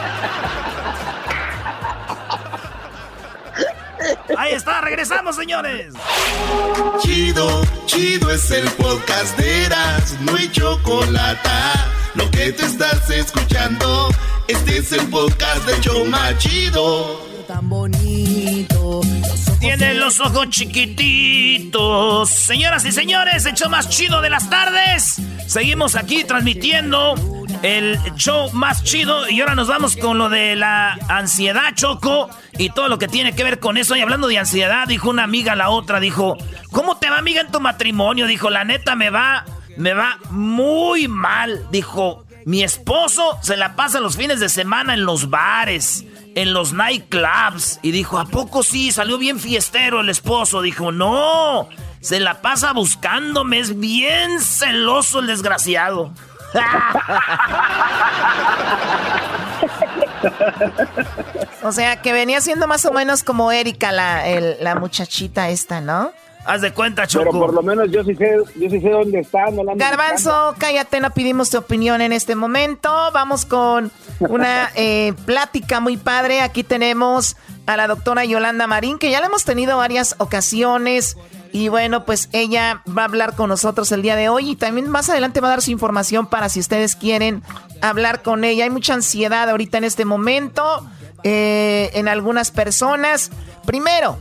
Ahí 4.36 4.52
está, 4.54 4.80
regresamos, 4.80 5.36
señores. 5.36 5.94
Chido, 7.00 7.62
chido 7.86 8.30
es 8.30 8.50
el 8.50 8.68
podcast 8.72 9.36
de 9.36 9.66
Eras, 9.66 10.16
no 10.20 10.34
hay 10.34 10.50
chocolate. 10.50 11.48
Lo 12.14 12.30
que 12.30 12.52
te 12.52 12.66
estás 12.66 13.08
escuchando, 13.10 14.08
este 14.46 14.78
es 14.78 14.92
el 14.92 15.08
podcast 15.08 15.66
de 15.66 15.80
Choma 15.80 16.36
Chido. 16.36 17.20
Tan 17.48 17.68
bonito. 17.70 19.00
Tiene 19.60 19.94
los 19.94 20.20
ojos 20.20 20.50
chiquititos. 20.50 22.28
Señoras 22.28 22.84
y 22.84 22.92
señores, 22.92 23.46
el 23.46 23.54
show 23.54 23.70
más 23.70 23.88
chido 23.88 24.20
de 24.20 24.28
las 24.28 24.50
tardes. 24.50 25.22
Seguimos 25.46 25.96
aquí 25.96 26.24
transmitiendo 26.24 27.14
el 27.62 27.98
show 28.16 28.50
más 28.52 28.84
chido. 28.84 29.28
Y 29.30 29.40
ahora 29.40 29.54
nos 29.54 29.68
vamos 29.68 29.96
con 29.96 30.18
lo 30.18 30.28
de 30.28 30.54
la 30.56 30.98
ansiedad, 31.08 31.74
Choco. 31.74 32.28
Y 32.58 32.70
todo 32.70 32.88
lo 32.88 32.98
que 32.98 33.08
tiene 33.08 33.34
que 33.34 33.44
ver 33.44 33.58
con 33.58 33.78
eso. 33.78 33.96
Y 33.96 34.00
hablando 34.00 34.28
de 34.28 34.38
ansiedad, 34.38 34.86
dijo 34.86 35.08
una 35.08 35.24
amiga 35.24 35.52
a 35.52 35.56
la 35.56 35.70
otra, 35.70 35.98
dijo, 35.98 36.36
¿cómo 36.72 36.98
te 36.98 37.08
va 37.08 37.16
amiga 37.16 37.40
en 37.40 37.50
tu 37.50 37.60
matrimonio? 37.60 38.26
Dijo, 38.26 38.50
la 38.50 38.64
neta 38.64 38.96
me 38.96 39.08
va, 39.10 39.46
me 39.76 39.94
va 39.94 40.18
muy 40.30 41.08
mal. 41.08 41.66
Dijo, 41.70 42.24
mi 42.44 42.62
esposo 42.62 43.38
se 43.42 43.56
la 43.56 43.76
pasa 43.76 44.00
los 44.00 44.16
fines 44.16 44.40
de 44.40 44.48
semana 44.48 44.94
en 44.94 45.04
los 45.04 45.30
bares 45.30 46.04
en 46.34 46.54
los 46.54 46.72
nightclubs. 46.72 47.78
Y 47.82 47.90
dijo, 47.90 48.18
¿a 48.18 48.24
poco 48.24 48.62
sí? 48.62 48.90
Salió 48.90 49.18
bien 49.18 49.38
fiestero 49.38 50.00
el 50.00 50.08
esposo. 50.08 50.62
Dijo, 50.62 50.90
no, 50.90 51.68
se 52.00 52.20
la 52.20 52.40
pasa 52.40 52.72
buscándome, 52.72 53.58
es 53.58 53.78
bien 53.78 54.40
celoso 54.40 55.18
el 55.20 55.26
desgraciado. 55.26 56.12
O 61.62 61.72
sea, 61.72 62.02
que 62.02 62.12
venía 62.12 62.40
siendo 62.40 62.66
más 62.66 62.84
o 62.84 62.92
menos 62.92 63.22
como 63.22 63.52
Erika, 63.52 63.92
la, 63.92 64.26
el- 64.26 64.56
la 64.60 64.74
muchachita 64.74 65.48
esta, 65.50 65.80
¿no? 65.80 66.12
Haz 66.44 66.60
de 66.60 66.72
cuenta, 66.72 67.04
Pero 67.12 67.30
por 67.30 67.54
lo 67.54 67.62
menos 67.62 67.90
yo 67.90 68.02
sí 68.02 68.16
sé, 68.16 68.34
yo 68.56 68.68
sí 68.68 68.80
sé 68.80 68.90
dónde 68.90 69.20
está. 69.20 69.50
No 69.50 69.62
Garbanzo, 69.76 70.54
cállate, 70.58 71.00
no 71.00 71.10
pedimos 71.10 71.50
tu 71.50 71.58
opinión 71.58 72.00
en 72.00 72.12
este 72.12 72.34
momento. 72.34 72.90
Vamos 73.12 73.44
con 73.44 73.92
una 74.18 74.70
eh, 74.74 75.14
plática 75.24 75.78
muy 75.78 75.96
padre. 75.96 76.40
Aquí 76.40 76.64
tenemos 76.64 77.36
a 77.66 77.76
la 77.76 77.86
doctora 77.86 78.24
Yolanda 78.24 78.66
Marín, 78.66 78.98
que 78.98 79.10
ya 79.10 79.20
la 79.20 79.26
hemos 79.26 79.44
tenido 79.44 79.76
varias 79.76 80.16
ocasiones. 80.18 81.16
Y 81.52 81.68
bueno, 81.68 82.04
pues 82.04 82.28
ella 82.32 82.82
va 82.88 83.02
a 83.02 83.04
hablar 83.04 83.36
con 83.36 83.48
nosotros 83.48 83.92
el 83.92 84.02
día 84.02 84.16
de 84.16 84.28
hoy 84.28 84.52
y 84.52 84.56
también 84.56 84.88
más 84.88 85.10
adelante 85.10 85.40
va 85.40 85.48
a 85.48 85.50
dar 85.50 85.62
su 85.62 85.70
información 85.70 86.26
para 86.26 86.48
si 86.48 86.58
ustedes 86.58 86.96
quieren 86.96 87.42
hablar 87.82 88.22
con 88.22 88.42
ella. 88.42 88.64
Hay 88.64 88.70
mucha 88.70 88.94
ansiedad 88.94 89.48
ahorita 89.48 89.78
en 89.78 89.84
este 89.84 90.04
momento 90.04 90.88
eh, 91.24 91.90
en 91.94 92.08
algunas 92.08 92.50
personas. 92.50 93.30
Primero, 93.66 94.18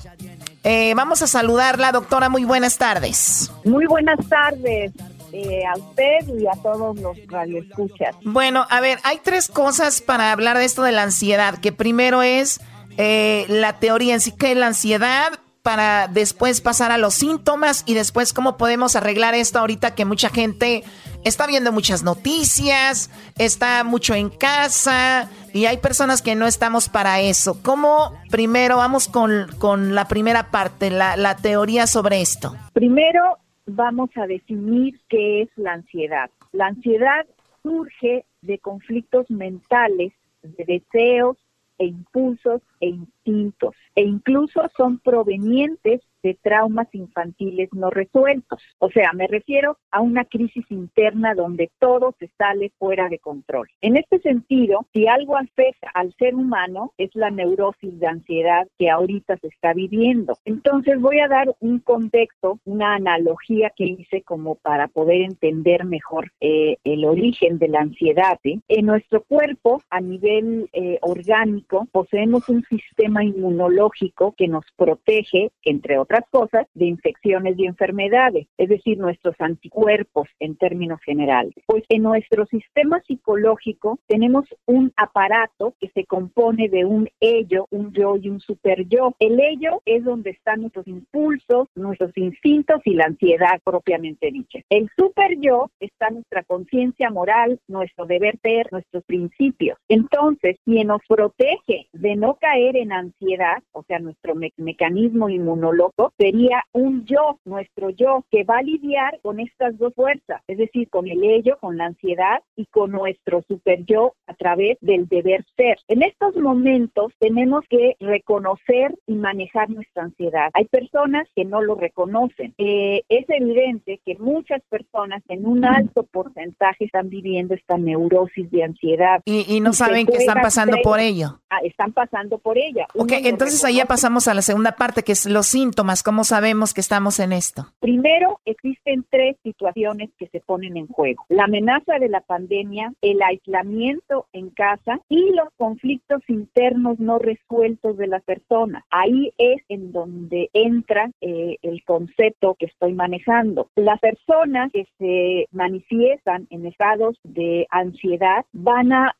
eh, 0.64 0.94
vamos 0.96 1.22
a 1.22 1.28
saludarla, 1.28 1.92
doctora. 1.92 2.30
Muy 2.30 2.46
buenas 2.46 2.78
tardes. 2.78 3.52
Muy 3.66 3.86
buenas 3.86 4.20
tardes 4.28 4.92
eh, 5.34 5.64
a 5.66 5.78
usted 5.78 6.40
y 6.40 6.46
a 6.48 6.62
todos 6.62 7.00
los 7.00 7.18
radioescuchas. 7.28 8.16
Bueno, 8.24 8.68
a 8.70 8.82
ver, 8.82 9.00
hay 9.04 9.20
tres 9.24 9.48
cosas 9.48 10.02
para 10.02 10.32
hablar 10.32 10.58
de 10.58 10.66
esto 10.66 10.84
de 10.84 10.92
la 10.92 11.04
ansiedad, 11.04 11.58
que 11.60 11.72
primero 11.72 12.22
es 12.22 12.60
eh, 12.98 13.46
la 13.48 13.80
teoría 13.80 14.14
en 14.14 14.22
sí 14.22 14.34
que 14.34 14.52
es 14.52 14.58
la 14.58 14.68
ansiedad, 14.68 15.40
para 15.62 16.08
después 16.08 16.60
pasar 16.62 16.92
a 16.92 16.98
los 16.98 17.14
síntomas 17.14 17.84
y 17.86 17.94
después 17.94 18.34
cómo 18.34 18.58
podemos 18.58 18.96
arreglar 18.96 19.36
esto 19.36 19.60
ahorita 19.60 19.94
que 19.94 20.06
mucha 20.06 20.30
gente 20.30 20.84
está 21.24 21.48
viendo 21.48 21.72
muchas 21.72 22.04
noticias, 22.04 23.10
está 23.38 23.84
mucho 23.84 24.14
en 24.14 24.30
casa 24.30 25.30
y 25.54 25.66
hay 25.66 25.78
personas 25.78 26.22
que 26.22 26.36
no 26.36 26.48
estamos 26.48 26.90
para 26.90 27.22
eso. 27.22 27.62
¿Cómo 27.62 28.14
primero 28.30 28.78
vamos 28.78 29.08
con, 29.08 29.48
con 29.58 29.96
la 29.96 30.08
primera 30.08 30.52
parte, 30.52 30.90
la, 30.90 31.18
la 31.18 31.36
teoría 31.36 31.88
sobre 31.88 32.22
esto? 32.22 32.56
Primero 32.74 33.38
vamos 33.66 34.10
a 34.16 34.28
definir 34.28 35.00
qué 35.10 35.44
es 35.44 35.50
la 35.56 35.74
ansiedad. 35.74 36.30
La 36.52 36.68
ansiedad 36.68 37.26
surge 37.64 38.26
de 38.42 38.60
conflictos 38.60 39.30
mentales, 39.30 40.14
de 40.42 40.66
deseos 40.66 41.38
e 41.78 41.86
impulsos 41.86 42.62
e 42.80 42.90
instintos, 42.90 43.76
e 43.96 44.04
incluso 44.04 44.62
son 44.76 45.00
provenientes 45.00 46.02
de 46.24 46.38
traumas 46.42 46.88
infantiles 46.94 47.70
no 47.74 47.90
resueltos. 47.90 48.62
O 48.80 48.90
sea, 48.90 49.14
me 49.14 49.28
refiero 49.28 49.78
a 49.92 50.02
una 50.02 50.26
crisis 50.26 50.66
interna 50.70 51.34
donde 51.36 51.72
todo 51.80 52.16
se 52.20 52.30
sale 52.38 52.72
fuera 52.78 53.10
de 53.10 53.20
control. 53.20 53.68
En 53.82 53.98
este 53.98 54.20
sentido, 54.20 54.86
si 54.94 55.08
algo 55.08 55.38
afecta 55.38 55.90
al 55.94 56.14
ser 56.18 56.36
humano 56.36 56.94
es 56.98 57.10
la 57.16 57.30
neurosis 57.30 58.00
de 58.00 58.08
ansiedad 58.08 58.68
que 58.78 58.90
ahorita 58.90 59.38
se 59.38 59.48
está 59.48 59.74
viviendo. 59.74 60.38
Entonces 60.46 61.00
voy 61.00 61.20
a 61.20 61.28
dar 61.28 61.54
un 61.60 61.80
contexto, 61.80 62.60
una 62.66 62.96
analogía 62.96 63.72
que 63.76 63.86
hice 63.86 64.22
como 64.24 64.56
para 64.56 64.88
poder 64.88 65.22
entender 65.22 65.86
mejor 65.86 66.32
eh, 66.40 66.78
el 66.84 67.06
origen 67.06 67.58
de 67.58 67.68
la 67.68 67.82
ansiedad. 67.82 68.40
¿eh? 68.44 68.60
En 68.68 68.86
nuestro 68.86 69.24
cuerpo, 69.24 69.82
a 69.90 70.02
nivel 70.02 70.70
eh, 70.74 71.00
orgánico, 71.02 71.88
poseemos 71.92 72.48
un 72.50 72.64
sistema 72.64 73.24
inmunológico 73.24 74.34
que 74.38 74.48
nos 74.48 74.66
protege, 74.76 75.52
entre 75.64 75.98
otras 75.98 76.11
cosas, 76.30 76.68
de 76.74 76.86
infecciones 76.86 77.58
y 77.58 77.66
enfermedades, 77.66 78.48
es 78.58 78.70
decir, 78.70 78.98
nuestros 78.98 79.36
anticuerpos 79.40 80.28
en 80.40 80.56
términos 80.56 81.00
generales. 81.04 81.54
Pues 81.66 81.84
en 81.90 82.04
nuestro 82.04 82.46
sistema 82.48 83.02
psicológico 83.08 84.00
tenemos 84.08 84.46
un 84.66 84.92
aparato 84.96 85.76
que 85.80 85.90
se 85.94 86.06
compone 86.06 86.70
de 86.70 86.86
un 86.86 87.10
ello, 87.20 87.68
un 87.72 87.94
yo 87.94 88.18
y 88.18 88.30
un 88.30 88.40
super 88.40 88.88
yo. 88.88 89.16
El 89.20 89.40
ello 89.40 89.82
es 89.86 90.04
donde 90.04 90.32
están 90.32 90.62
nuestros 90.62 90.88
impulsos, 90.88 91.68
nuestros 91.76 92.12
instintos 92.18 92.82
y 92.86 92.96
la 92.96 93.06
ansiedad 93.06 93.60
propiamente 93.64 94.32
dicha. 94.32 94.60
El 94.70 94.90
super 94.98 95.40
yo 95.40 95.70
está 95.80 96.10
nuestra 96.10 96.44
conciencia 96.44 97.10
moral, 97.10 97.60
nuestro 97.68 98.06
deber 98.06 98.38
ser, 98.42 98.68
nuestros 98.72 99.04
principios. 99.06 99.78
Entonces, 99.88 100.58
quien 100.66 100.88
nos 100.88 101.02
protege 101.08 101.88
de 101.94 102.16
no 102.16 102.36
caer 102.36 102.76
en 102.78 102.92
ansiedad, 102.92 103.62
o 103.72 103.84
sea, 103.84 104.00
nuestro 104.00 104.36
mecanismo 104.58 105.30
inmunológico, 105.30 106.01
sería 106.18 106.64
un 106.74 107.06
yo, 107.06 107.40
nuestro 107.46 107.90
yo, 107.90 108.26
que 108.32 108.44
va 108.44 108.58
a 108.58 108.64
lidiar 108.64 109.20
con 109.22 109.40
estas 109.40 109.78
dos 109.78 109.94
fuerzas, 109.94 110.42
es 110.48 110.58
decir, 110.58 110.90
con 110.90 111.08
el 111.08 111.24
ello, 111.24 111.58
con 111.60 111.78
la 111.78 111.86
ansiedad 111.86 112.42
y 112.56 112.66
con 112.66 112.92
nuestro 112.92 113.44
super 113.48 113.84
yo 113.86 114.14
a 114.28 114.34
través 114.34 114.78
del 114.82 115.08
deber 115.08 115.46
ser. 115.56 115.78
En 115.88 116.04
estos 116.04 116.36
momentos 116.36 117.14
tenemos 117.20 117.64
que 117.70 117.96
reconocer 118.00 118.96
y 119.08 119.16
manejar 119.16 119.70
nuestra 119.70 120.04
ansiedad. 120.04 120.50
Hay 120.54 120.66
personas 120.66 121.28
que 121.36 121.46
no 121.46 121.62
lo 121.62 121.76
reconocen. 121.76 122.54
Eh, 122.58 123.04
es 123.10 123.26
evidente 123.30 124.00
que 124.06 124.16
muchas 124.18 124.62
personas 124.70 125.24
en 125.28 125.46
un 125.46 125.66
alto 125.66 126.04
porcentaje 126.04 126.86
están 126.86 127.10
viviendo 127.10 127.54
esta 127.54 127.78
neurosis 127.78 128.50
de 128.52 128.64
ansiedad. 128.64 129.22
Y, 129.26 129.60
no 129.62 129.74
saben 129.74 130.08
que 130.08 130.18
están 130.18 130.42
pasando 130.42 130.78
por 130.84 131.00
ello. 131.00 131.40
Ah, 131.50 131.60
están 131.64 131.92
pasando 131.92 132.38
por 132.38 132.58
ella. 132.58 132.88
Ok, 132.96 133.12
entonces 133.24 133.64
ahí 133.64 133.76
ya 133.76 133.86
pasamos 133.86 134.28
a 134.28 134.34
la 134.34 134.42
segunda 134.42 134.74
parte, 134.74 135.04
que 135.04 135.12
es 135.12 135.26
los 135.26 135.48
síntomas. 135.48 135.91
¿Cómo 136.04 136.24
sabemos 136.24 136.74
que 136.74 136.80
estamos 136.80 137.20
en 137.20 137.34
esto? 137.34 137.68
Primero, 137.80 138.40
existen 138.46 139.06
tres 139.10 139.36
situaciones 139.44 140.10
que 140.18 140.28
se 140.28 140.40
ponen 140.40 140.78
en 140.78 140.88
juego. 140.88 141.26
La 141.28 141.44
amenaza 141.44 142.00
de 142.00 142.08
la 142.08 142.22
pandemia, 142.22 142.94
el 143.02 143.22
aislamiento 143.22 144.28
en 144.32 144.50
casa 144.52 145.00
y 145.10 145.32
los 145.36 145.50
conflictos 145.58 146.22
internos 146.28 147.00
no 147.00 147.20
resueltos 147.20 147.98
de 147.98 148.08
la 148.08 148.20
persona. 148.22 148.86
Ahí 148.90 149.34
es 149.38 149.62
en 149.68 149.92
donde 149.92 150.50
entra 150.54 151.12
eh, 151.20 151.58
el 151.62 151.84
concepto 151.84 152.56
que 152.58 152.68
estoy 152.68 152.94
manejando. 152.94 153.68
Las 153.76 154.00
personas 154.00 154.72
que 154.72 154.88
se 154.98 155.48
manifiestan 155.52 156.48
en 156.50 156.66
estados 156.66 157.18
de 157.24 157.68
ansiedad 157.70 158.46
van 158.54 158.94
a, 158.94 159.14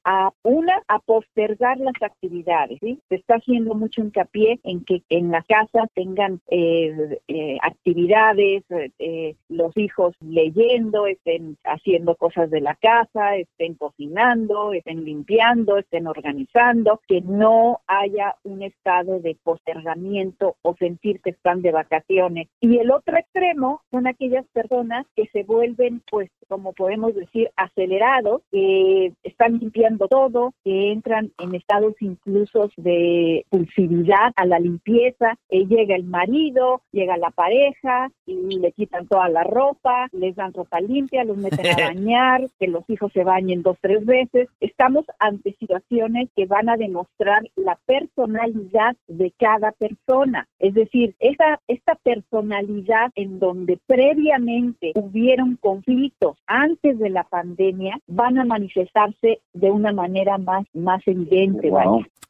una, 0.44 0.82
a 0.88 1.00
postergar 1.00 1.78
las 1.80 2.02
actividades. 2.02 2.80
¿sí? 2.82 3.00
Se 3.10 3.16
está 3.16 3.36
haciendo 3.36 3.76
mucho 3.76 4.02
hincapié 4.02 4.60
en 4.64 4.86
que 4.86 5.04
en 5.10 5.32
la 5.32 5.44
casa 5.44 5.88
tengan 5.94 6.40
eh, 6.48 6.61
eh, 7.28 7.58
actividades, 7.62 8.64
los 9.50 9.76
hijos 9.78 10.16
leyendo, 10.22 11.08
estén 11.08 11.58
haciendo 11.64 12.16
cosas 12.16 12.50
de 12.50 12.62
la 12.62 12.76
casa, 12.76 13.36
estén 13.36 13.76
cocinando, 13.76 14.74
estén 14.74 15.04
limpiando, 15.06 15.78
estén 15.78 16.08
organizando, 16.08 17.02
que 17.08 17.22
no 17.22 17.82
haya 17.88 18.36
un 18.44 18.64
estado 18.64 19.20
de 19.20 19.38
postergamiento 19.44 20.56
o 20.62 20.76
sentir 20.76 21.22
que 21.22 21.32
están 21.32 21.62
de 21.62 21.72
vacaciones. 21.72 22.48
Y 22.60 22.78
el 22.78 22.92
otro 22.92 23.18
extremo 23.18 23.82
son 23.92 24.08
aquellas 24.08 24.46
personas 24.54 25.06
que 25.16 25.28
se 25.28 25.44
vuelven, 25.44 26.02
pues, 26.10 26.30
como 26.48 26.74
podemos 26.74 27.16
decir, 27.16 27.50
acelerados, 27.56 28.42
que 28.52 29.14
están 29.24 29.60
limpiando 29.60 30.08
todo, 30.08 30.54
que 30.64 30.92
entran 30.92 31.32
en 31.40 31.56
estados 31.56 31.96
incluso 32.02 32.70
de 32.78 33.46
pulsividad 33.50 34.32
a 34.36 34.46
la 34.46 34.60
limpieza, 34.60 35.38
eh, 35.50 35.66
llega 35.66 35.96
el 35.96 36.04
marido, 36.04 36.51
llega 36.92 37.18
la 37.18 37.32
pareja 37.32 38.10
y 38.26 38.60
le 38.60 38.72
quitan 38.72 39.08
toda 39.08 39.30
la 39.30 39.44
ropa, 39.44 40.08
les 40.12 40.36
dan 40.36 40.54
ropa 40.54 40.80
limpia, 40.80 41.24
los 41.24 41.38
meten 41.38 41.68
a 41.68 41.88
bañar, 41.94 42.42
que 42.60 42.68
los 42.68 42.90
hijos 42.90 43.12
se 43.14 43.24
bañen 43.24 43.62
dos, 43.62 43.78
tres 43.82 44.06
veces. 44.06 44.50
Estamos 44.60 45.06
ante 45.20 45.56
situaciones 45.60 46.30
que 46.36 46.46
van 46.46 46.70
a 46.70 46.78
demostrar 46.78 47.42
la 47.56 47.78
personalidad 47.86 48.96
de 49.08 49.34
cada 49.38 49.72
persona. 49.72 50.48
Es 50.60 50.74
decir, 50.74 51.16
esta, 51.20 51.60
esta 51.68 51.96
personalidad 51.96 53.12
en 53.16 53.40
donde 53.40 53.80
previamente 53.88 54.92
hubieron 54.96 55.58
conflictos 55.58 56.38
antes 56.48 56.98
de 57.00 57.10
la 57.10 57.24
pandemia 57.24 58.00
van 58.08 58.38
a 58.40 58.46
manifestarse 58.46 59.42
de 59.54 59.72
una 59.72 59.92
manera 59.92 60.38
más, 60.38 60.66
más 60.74 61.02
evidente. 61.06 61.72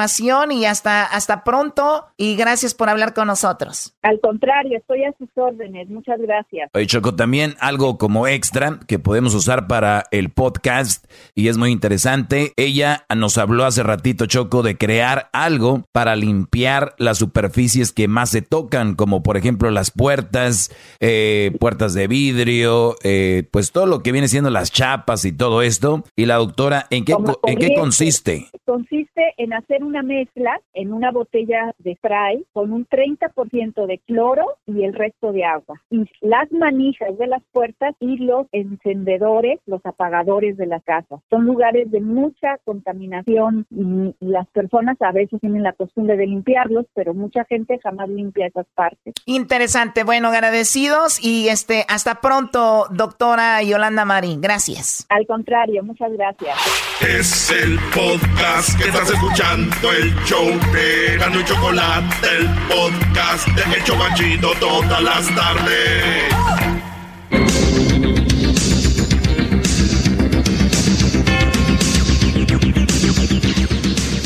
y 0.50 0.64
hasta, 0.64 1.04
hasta 1.04 1.44
pronto 1.44 2.06
y 2.16 2.36
gracias 2.36 2.74
por 2.74 2.88
hablar 2.88 3.14
con 3.14 3.26
nosotros. 3.26 3.96
Al 4.02 4.20
contrario, 4.20 4.78
estoy 4.78 5.04
a 5.04 5.12
sus 5.18 5.28
órdenes. 5.34 5.88
Muchas 5.88 6.20
gracias. 6.20 6.70
Oye, 6.74 6.86
Choco, 6.86 7.14
también 7.14 7.54
algo 7.60 7.98
como 7.98 8.26
extra 8.26 8.78
que 8.86 8.98
podemos 8.98 9.34
usar 9.34 9.66
para 9.66 10.04
el 10.10 10.30
podcast 10.30 11.10
y 11.34 11.48
es 11.48 11.56
muy 11.56 11.70
interesante. 11.70 12.52
Ella 12.56 13.06
nos 13.14 13.38
habló 13.38 13.64
hace 13.64 13.82
ratito, 13.82 14.26
Choco, 14.26 14.62
de 14.62 14.76
crear 14.76 15.30
algo 15.32 15.84
para 15.92 16.14
limpiar 16.16 16.94
las 16.98 17.18
superficies 17.18 17.92
que 17.92 18.06
más 18.06 18.30
se 18.30 18.42
tocan, 18.42 18.94
como 18.94 19.22
por 19.22 19.36
ejemplo 19.36 19.70
las 19.70 19.90
puertas, 19.90 20.70
eh, 21.00 21.56
puertas 21.58 21.94
de 21.94 22.06
vidrio, 22.06 22.94
eh, 23.02 23.48
pues 23.50 23.72
todo 23.72 23.86
lo 23.86 24.02
que 24.02 24.12
viene 24.12 24.28
siendo 24.28 24.50
las 24.50 24.70
chapas 24.70 25.24
y 25.24 25.32
todo 25.32 25.62
esto. 25.62 26.04
Y 26.14 26.26
la 26.26 26.36
doctora, 26.36 26.86
¿en 26.90 27.04
qué, 27.04 27.14
¿en 27.46 27.58
qué 27.58 27.74
consiste? 27.74 28.46
Consiste 28.64 29.34
en 29.38 29.52
hacer 29.52 29.82
una 29.88 30.02
mezcla 30.02 30.60
en 30.74 30.92
una 30.92 31.10
botella 31.10 31.74
de 31.78 31.94
spray 31.96 32.44
con 32.52 32.72
un 32.72 32.86
30% 32.86 33.86
de 33.86 33.98
cloro 34.06 34.56
y 34.66 34.84
el 34.84 34.92
resto 34.92 35.32
de 35.32 35.44
agua. 35.44 35.80
Y 35.90 36.04
las 36.20 36.50
manijas 36.52 37.16
de 37.18 37.26
las 37.26 37.42
puertas 37.52 37.94
y 38.00 38.18
los 38.18 38.46
encendedores, 38.52 39.60
los 39.66 39.84
apagadores 39.84 40.56
de 40.56 40.66
la 40.66 40.80
casa. 40.80 41.20
Son 41.30 41.46
lugares 41.46 41.90
de 41.90 42.00
mucha 42.00 42.58
contaminación 42.64 43.66
y 43.70 44.14
las 44.20 44.46
personas 44.48 44.96
a 45.00 45.12
veces 45.12 45.40
tienen 45.40 45.62
la 45.62 45.72
costumbre 45.72 46.16
de 46.16 46.26
limpiarlos, 46.26 46.86
pero 46.94 47.14
mucha 47.14 47.44
gente 47.44 47.78
jamás 47.82 48.08
limpia 48.10 48.46
esas 48.46 48.66
partes. 48.74 49.14
Interesante, 49.24 50.04
bueno, 50.04 50.28
agradecidos 50.28 51.22
y 51.24 51.48
este, 51.48 51.86
hasta 51.88 52.20
pronto, 52.20 52.86
doctora 52.90 53.62
Yolanda 53.62 54.04
Marín. 54.04 54.40
Gracias. 54.40 55.06
Al 55.08 55.26
contrario, 55.26 55.82
muchas 55.82 56.12
gracias. 56.12 56.56
Es 57.00 57.50
el 57.50 57.78
podcast 57.94 58.76
que 58.78 58.88
estás 58.88 59.10
escuchando, 59.10 59.74
el 59.82 60.12
show 60.24 60.44
de 60.72 61.16
Gano 61.18 61.40
y 61.40 61.44
Chocolate, 61.44 62.28
el 62.36 62.48
podcast 62.66 63.46
de 63.48 63.62
El 63.76 64.40
todas 64.58 65.02
las 65.02 65.34
tardes. 65.34 66.34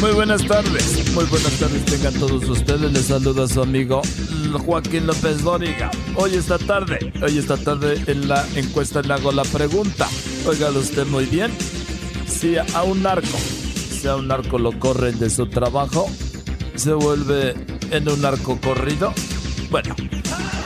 Muy 0.01 0.13
buenas 0.13 0.47
tardes, 0.47 1.13
muy 1.13 1.25
buenas 1.27 1.53
tardes 1.59 1.85
tengan 1.85 2.15
todos 2.15 2.49
ustedes. 2.49 2.91
Les 2.91 3.07
saluda 3.07 3.47
su 3.47 3.63
amigo 3.63 4.01
Joaquín 4.65 5.07
López 5.07 5.43
Dóriga. 5.43 5.91
Hoy 6.17 6.35
esta 6.35 6.57
tarde, 6.57 7.13
hoy 7.23 7.37
esta 7.37 7.59
tarde 7.59 8.03
en 8.07 8.27
la 8.27 8.47
encuesta 8.57 9.03
le 9.03 9.13
hago 9.13 9.31
la 9.33 9.45
pregunta. 9.45 10.09
Óigalo 10.47 10.81
usted 10.81 11.07
muy 11.07 11.27
bien. 11.27 11.53
Si 12.27 12.57
a 12.57 12.83
un 12.85 13.03
narco, 13.03 13.39
si 14.03 14.09
un 14.09 14.27
narco 14.27 14.59
lo 14.59 14.77
corren 14.81 15.17
de 15.21 15.31
su 15.31 15.47
trabajo, 15.47 16.11
se 16.75 16.93
vuelve 16.93 17.55
en 17.93 18.09
un 18.09 18.21
narco 18.21 18.61
corrido. 18.61 19.15
Bueno, 19.71 19.95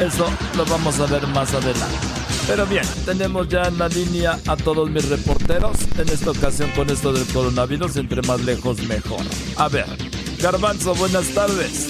eso 0.01 0.27
lo 0.57 0.65
vamos 0.65 0.99
a 1.01 1.07
ver 1.07 1.27
más 1.27 1.53
adelante. 1.53 1.99
Pero 2.47 2.65
bien, 2.65 2.85
tenemos 3.05 3.47
ya 3.49 3.65
en 3.65 3.77
la 3.77 3.89
línea 3.89 4.39
a 4.47 4.57
todos 4.57 4.91
mis 4.91 5.11
reporteros. 5.11 5.77
En 5.99 6.09
esta 6.09 6.31
ocasión 6.31 6.71
con 6.71 6.89
esto 6.89 7.13
del 7.13 7.27
coronavirus, 7.27 7.97
entre 7.99 8.23
más 8.23 8.41
lejos 8.41 8.83
mejor. 8.85 9.21
A 9.57 9.69
ver, 9.69 9.85
Garbanzo, 10.41 10.95
buenas 10.95 11.29
tardes. 11.35 11.89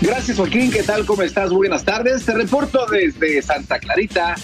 Gracias 0.00 0.38
Joaquín, 0.38 0.70
¿qué 0.70 0.84
tal? 0.84 1.04
¿Cómo 1.04 1.22
estás? 1.22 1.50
Buenas 1.50 1.84
tardes. 1.84 2.24
Te 2.24 2.32
reporto 2.32 2.86
desde 2.86 3.42
Santa 3.42 3.78
Clarita. 3.78 4.36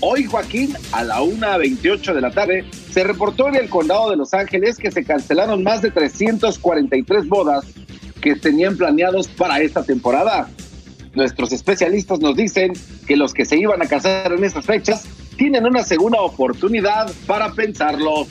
Hoy 0.00 0.24
Joaquín, 0.24 0.76
a 0.92 1.02
la 1.02 1.20
1.28 1.20 2.14
de 2.14 2.20
la 2.20 2.30
tarde, 2.30 2.64
se 2.92 3.02
reportó 3.02 3.48
en 3.48 3.56
el 3.56 3.68
condado 3.68 4.10
de 4.10 4.16
Los 4.16 4.32
Ángeles 4.32 4.76
que 4.76 4.90
se 4.92 5.04
cancelaron 5.04 5.62
más 5.64 5.82
de 5.82 5.90
343 5.90 7.28
bodas 7.28 7.64
que 8.20 8.36
tenían 8.36 8.76
planeados 8.76 9.28
para 9.28 9.60
esta 9.60 9.82
temporada. 9.82 10.48
Nuestros 11.14 11.52
especialistas 11.52 12.20
nos 12.20 12.36
dicen 12.36 12.72
que 13.06 13.16
los 13.16 13.34
que 13.34 13.44
se 13.44 13.56
iban 13.56 13.82
a 13.82 13.86
casar 13.86 14.32
en 14.32 14.44
estas 14.44 14.66
fechas 14.66 15.04
tienen 15.36 15.66
una 15.66 15.82
segunda 15.82 16.20
oportunidad 16.20 17.10
para 17.26 17.52
pensarlo. 17.52 18.26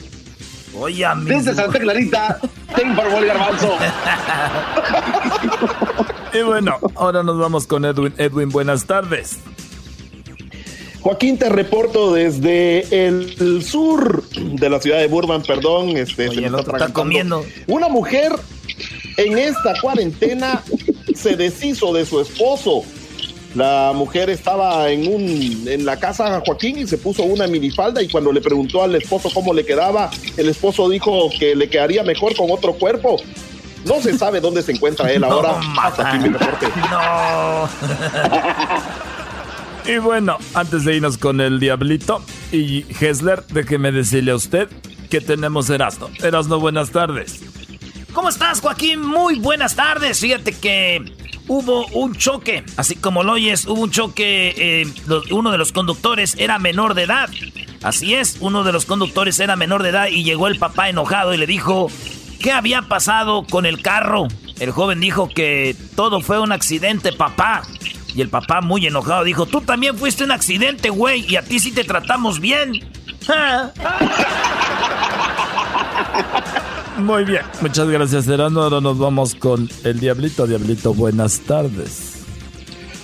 Oye, 0.74 1.04
Desde 1.24 1.54
Santa 1.54 1.78
Clarita, 1.78 2.38
te 2.74 2.82
informó 2.82 3.18
el 3.18 3.26
garbanzo. 3.26 3.76
Y 6.32 6.42
bueno, 6.42 6.76
ahora 6.94 7.22
nos 7.22 7.38
vamos 7.38 7.66
con 7.66 7.86
Edwin. 7.86 8.12
Edwin, 8.18 8.50
buenas 8.50 8.84
tardes. 8.84 9.38
Joaquín, 11.00 11.38
te 11.38 11.48
reporto 11.48 12.12
desde 12.12 13.06
el 13.06 13.64
sur 13.64 14.28
de 14.34 14.68
la 14.68 14.80
ciudad 14.80 14.98
de 14.98 15.06
Burbank, 15.06 15.46
perdón. 15.46 15.96
Este, 15.96 16.28
se 16.28 16.40
me 16.40 16.58
está 16.58 16.92
comiendo. 16.92 17.44
Una 17.66 17.88
mujer 17.88 18.32
en 19.16 19.38
esta 19.38 19.74
cuarentena 19.80 20.62
se 21.14 21.36
deshizo 21.36 21.92
de 21.92 22.04
su 22.04 22.20
esposo. 22.20 22.82
La 23.54 23.92
mujer 23.94 24.28
estaba 24.28 24.90
en 24.90 25.12
un 25.12 25.66
en 25.66 25.86
la 25.86 25.98
casa 25.98 26.42
Joaquín 26.44 26.78
y 26.78 26.86
se 26.86 26.98
puso 26.98 27.22
una 27.22 27.46
minifalda 27.46 28.02
y 28.02 28.08
cuando 28.08 28.30
le 28.30 28.40
preguntó 28.40 28.82
al 28.82 28.94
esposo 28.94 29.30
cómo 29.32 29.54
le 29.54 29.64
quedaba, 29.64 30.10
el 30.36 30.48
esposo 30.48 30.88
dijo 30.88 31.30
que 31.38 31.56
le 31.56 31.68
quedaría 31.68 32.02
mejor 32.02 32.36
con 32.36 32.50
otro 32.50 32.74
cuerpo. 32.74 33.16
No 33.86 34.00
se 34.02 34.18
sabe 34.18 34.40
dónde 34.40 34.62
se 34.62 34.72
encuentra 34.72 35.10
él 35.10 35.24
ahora. 35.24 35.58
Hasta 35.82 36.10
aquí 36.10 36.18
mi 36.18 36.28
reporte. 36.28 36.66
No. 36.90 37.68
Y 39.88 39.96
bueno, 39.96 40.36
antes 40.52 40.84
de 40.84 40.96
irnos 40.96 41.16
con 41.16 41.40
el 41.40 41.58
Diablito 41.58 42.22
y 42.52 42.84
Hessler, 43.00 43.42
déjeme 43.48 43.90
decirle 43.90 44.32
a 44.32 44.34
usted 44.34 44.68
que 45.08 45.22
tenemos 45.22 45.70
Erasno. 45.70 46.10
Erasno, 46.22 46.60
buenas 46.60 46.90
tardes. 46.90 47.40
¿Cómo 48.12 48.28
estás, 48.28 48.60
Joaquín? 48.60 49.00
Muy 49.00 49.38
buenas 49.38 49.76
tardes. 49.76 50.20
Fíjate 50.20 50.52
que 50.52 51.10
hubo 51.46 51.86
un 51.86 52.14
choque, 52.14 52.64
así 52.76 52.96
como 52.96 53.22
lo 53.22 53.32
oyes, 53.32 53.64
hubo 53.66 53.80
un 53.80 53.90
choque, 53.90 54.52
eh, 54.58 54.86
uno 55.30 55.50
de 55.50 55.56
los 55.56 55.72
conductores 55.72 56.36
era 56.38 56.58
menor 56.58 56.92
de 56.92 57.04
edad. 57.04 57.30
Así 57.82 58.12
es, 58.12 58.36
uno 58.40 58.64
de 58.64 58.72
los 58.72 58.84
conductores 58.84 59.40
era 59.40 59.56
menor 59.56 59.82
de 59.82 59.88
edad 59.88 60.08
y 60.08 60.22
llegó 60.22 60.48
el 60.48 60.58
papá 60.58 60.90
enojado 60.90 61.32
y 61.32 61.38
le 61.38 61.46
dijo, 61.46 61.90
¿qué 62.42 62.52
había 62.52 62.82
pasado 62.82 63.46
con 63.48 63.64
el 63.64 63.80
carro? 63.80 64.28
El 64.60 64.70
joven 64.70 65.00
dijo 65.00 65.30
que 65.30 65.74
todo 65.96 66.20
fue 66.20 66.38
un 66.40 66.52
accidente, 66.52 67.14
papá. 67.14 67.62
Y 68.14 68.20
el 68.20 68.28
papá 68.28 68.60
muy 68.60 68.86
enojado 68.86 69.24
dijo, 69.24 69.46
tú 69.46 69.60
también 69.60 69.96
fuiste 69.96 70.24
un 70.24 70.30
accidente, 70.30 70.90
güey, 70.90 71.24
y 71.28 71.36
a 71.36 71.42
ti 71.42 71.58
sí 71.58 71.72
te 71.72 71.84
tratamos 71.84 72.40
bien. 72.40 72.72
Muy 76.98 77.24
bien, 77.24 77.42
muchas 77.60 77.88
gracias, 77.88 78.24
Serano. 78.24 78.60
Ahora 78.62 78.80
nos 78.80 78.98
vamos 78.98 79.36
con 79.36 79.70
el 79.84 80.00
Diablito. 80.00 80.48
Diablito, 80.48 80.92
buenas 80.92 81.38
tardes. 81.40 82.14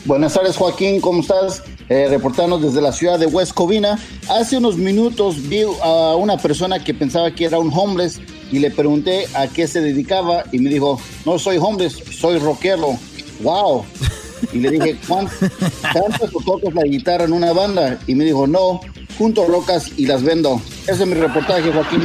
Buenas 0.04 0.34
tardes, 0.34 0.56
Joaquín, 0.56 1.00
¿cómo 1.00 1.20
estás? 1.20 1.62
Eh, 1.88 2.08
reportando 2.10 2.58
desde 2.58 2.80
la 2.80 2.92
ciudad 2.92 3.20
de 3.20 3.26
West 3.26 3.52
Covina. 3.52 3.98
Hace 4.28 4.56
unos 4.56 4.76
minutos 4.76 5.48
vi 5.48 5.62
a 5.82 6.16
una 6.16 6.36
persona 6.38 6.82
que 6.82 6.92
pensaba 6.92 7.30
que 7.30 7.44
era 7.44 7.58
un 7.58 7.70
homeless 7.72 8.20
y 8.50 8.58
le 8.58 8.70
pregunté 8.70 9.28
a 9.34 9.46
qué 9.46 9.68
se 9.68 9.80
dedicaba 9.80 10.44
y 10.50 10.58
me 10.58 10.70
dijo, 10.70 11.00
no 11.24 11.38
soy 11.38 11.58
homeless, 11.58 12.02
soy 12.10 12.38
rockero. 12.38 12.98
¡Wow! 13.42 13.84
Y 14.52 14.58
le 14.58 14.70
dije, 14.70 14.98
¿cantas 15.08 16.34
o 16.34 16.40
tocas 16.44 16.74
la 16.74 16.82
guitarra 16.82 17.24
en 17.24 17.32
una 17.32 17.52
banda? 17.52 17.98
Y 18.06 18.14
me 18.14 18.24
dijo, 18.24 18.46
no, 18.46 18.80
junto 19.18 19.46
rocas 19.46 19.92
y 19.96 20.06
las 20.06 20.22
vendo. 20.22 20.60
Ese 20.86 21.02
es 21.02 21.06
mi 21.06 21.14
reportaje, 21.14 21.72
Joaquín. 21.72 22.02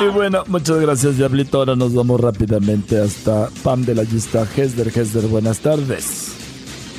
Y 0.00 0.04
bueno, 0.06 0.44
muchas 0.46 0.80
gracias, 0.80 1.18
Diablito. 1.18 1.58
Ahora 1.58 1.76
nos 1.76 1.94
vamos 1.94 2.20
rápidamente 2.20 2.98
hasta 2.98 3.50
Pam 3.62 3.84
de 3.84 3.94
la 3.94 4.02
lista 4.04 4.46
Hesder. 4.56 4.88
Hesder, 4.88 5.26
buenas 5.26 5.58
tardes. 5.60 6.32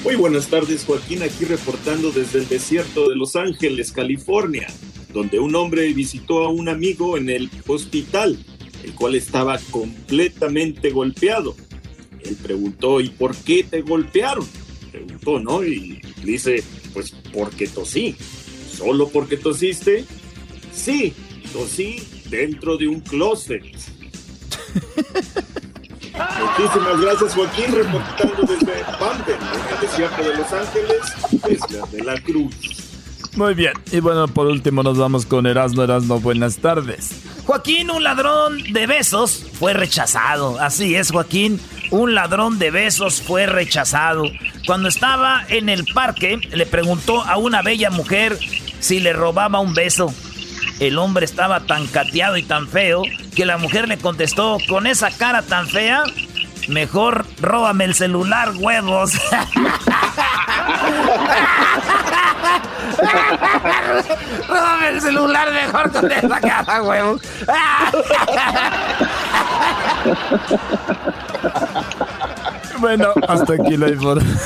Muy 0.04 0.16
buenas 0.16 0.48
tardes, 0.48 0.84
Joaquín, 0.86 1.24
aquí 1.24 1.46
reportando 1.46 2.12
desde 2.12 2.40
el 2.40 2.48
desierto 2.50 3.10
de 3.10 3.16
Los 3.16 3.38
Ángeles, 3.38 3.94
California, 3.94 4.68
donde 5.14 5.40
un 5.40 5.56
hombre 5.56 5.94
visitó 5.94 6.44
a 6.44 6.50
un 6.50 6.68
amigo 6.68 7.18
en 7.18 7.30
el 7.30 7.50
hospital, 7.68 8.38
el 8.84 8.94
cual 8.96 9.16
estaba 9.16 9.58
completamente 9.72 10.90
golpeado. 10.92 11.56
Él 12.26 12.38
preguntó, 12.42 13.02
¿y 13.02 13.10
por 13.10 13.36
qué 13.36 13.64
te 13.64 13.82
golpearon? 13.82 14.48
Preguntó, 14.92 15.40
¿no? 15.40 15.64
Y 15.64 16.02
dice, 16.24 16.64
pues 16.94 17.14
porque 17.34 17.68
tosí. 17.68 18.16
¿Solo 18.72 19.10
porque 19.10 19.38
tosiste? 19.38 20.06
Sí, 20.74 21.14
tosí 21.52 22.02
dentro 22.30 22.78
de 22.78 22.88
un 22.88 23.00
closet. 23.02 23.64
Muchísimas 26.14 27.02
gracias, 27.02 27.34
Joaquín, 27.34 27.74
reportando 27.74 28.42
desde 28.44 28.84
Pamper, 29.00 29.36
en 29.36 29.74
el 29.74 29.82
desierto 29.82 30.24
de 30.24 30.38
Los 30.38 30.54
Ángeles, 30.54 31.02
desde 31.48 31.98
de 31.98 32.04
la 32.04 32.22
Cruz. 32.22 32.83
Muy 33.36 33.56
bien, 33.56 33.74
y 33.92 34.00
bueno, 34.00 34.28
por 34.28 34.46
último 34.46 34.84
nos 34.84 34.98
vamos 34.98 35.26
con 35.26 35.48
Erasmo 35.48 35.82
Erasmo, 35.84 36.20
buenas 36.20 36.58
tardes. 36.58 37.24
Joaquín, 37.46 37.90
un 37.90 38.04
ladrón 38.04 38.62
de 38.72 38.86
besos, 38.86 39.46
fue 39.54 39.74
rechazado. 39.74 40.60
Así 40.60 40.96
es, 40.96 41.12
Joaquín, 41.12 41.60
un 41.90 42.14
ladrón 42.14 42.60
de 42.60 42.70
besos 42.70 43.22
fue 43.22 43.48
rechazado. 43.48 44.26
Cuando 44.68 44.88
estaba 44.88 45.44
en 45.50 45.68
el 45.68 45.84
parque, 45.94 46.38
le 46.52 46.66
preguntó 46.68 47.24
a 47.24 47.38
una 47.38 47.64
bella 47.64 47.90
mujer 47.90 48.38
si 48.80 49.00
le 49.00 49.14
robaba 49.14 49.60
un 49.60 49.74
beso. 49.74 50.14
El 50.80 51.00
hombre 51.00 51.26
estaba 51.26 51.62
tan 51.62 51.88
cateado 51.88 52.38
y 52.38 52.44
tan 52.44 52.68
feo 52.68 53.02
que 53.36 53.46
la 53.46 53.58
mujer 53.58 53.88
le 53.88 53.98
contestó, 53.98 54.58
con 54.70 54.86
esa 54.86 55.10
cara 55.10 55.42
tan 55.42 55.68
fea, 55.68 56.04
mejor 56.70 57.26
róbame 57.42 57.86
el 57.86 57.94
celular, 57.94 58.52
huevos. 58.56 59.14
róbame 64.48 64.88
el 64.90 65.02
celular 65.02 65.52
mejor 65.52 65.92
con 65.92 66.12
esa 66.12 66.40
cara, 66.42 66.84
huevos. 66.84 67.22
bueno, 72.80 73.10
hasta 73.28 73.54
aquí 73.54 73.78
la 73.78 73.90
información. 73.90 74.40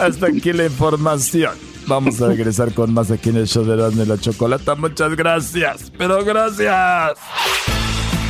Hasta 0.00 0.26
aquí 0.26 0.52
la 0.52 0.64
información. 0.64 1.52
Vamos 1.86 2.20
a 2.20 2.28
regresar 2.28 2.72
con 2.72 2.94
más 2.94 3.10
aquí 3.10 3.28
en 3.28 3.36
el 3.36 3.46
show 3.46 3.64
de 3.64 4.06
la 4.06 4.18
Chocolata. 4.18 4.74
Muchas 4.74 5.14
gracias, 5.14 5.92
pero 5.96 6.24
gracias. 6.24 7.18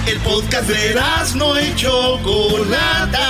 El 0.07 0.19
podcast 0.21 0.69
de 0.69 0.95
no 1.37 1.59
y 1.59 1.75
Chocolata. 1.77 3.29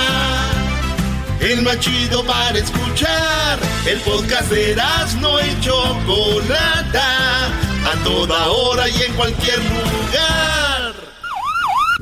El 1.39 1.61
más 1.61 1.79
chido 1.79 2.21
para 2.25 2.57
escuchar. 2.57 3.59
El 3.87 3.99
podcast 4.01 4.51
de 4.51 4.75
no 5.21 5.39
y 5.39 5.59
Chocolata. 5.61 7.47
A 7.47 8.03
toda 8.03 8.47
hora 8.47 8.89
y 8.89 9.03
en 9.03 9.13
cualquier 9.13 9.59
lugar. 9.59 10.93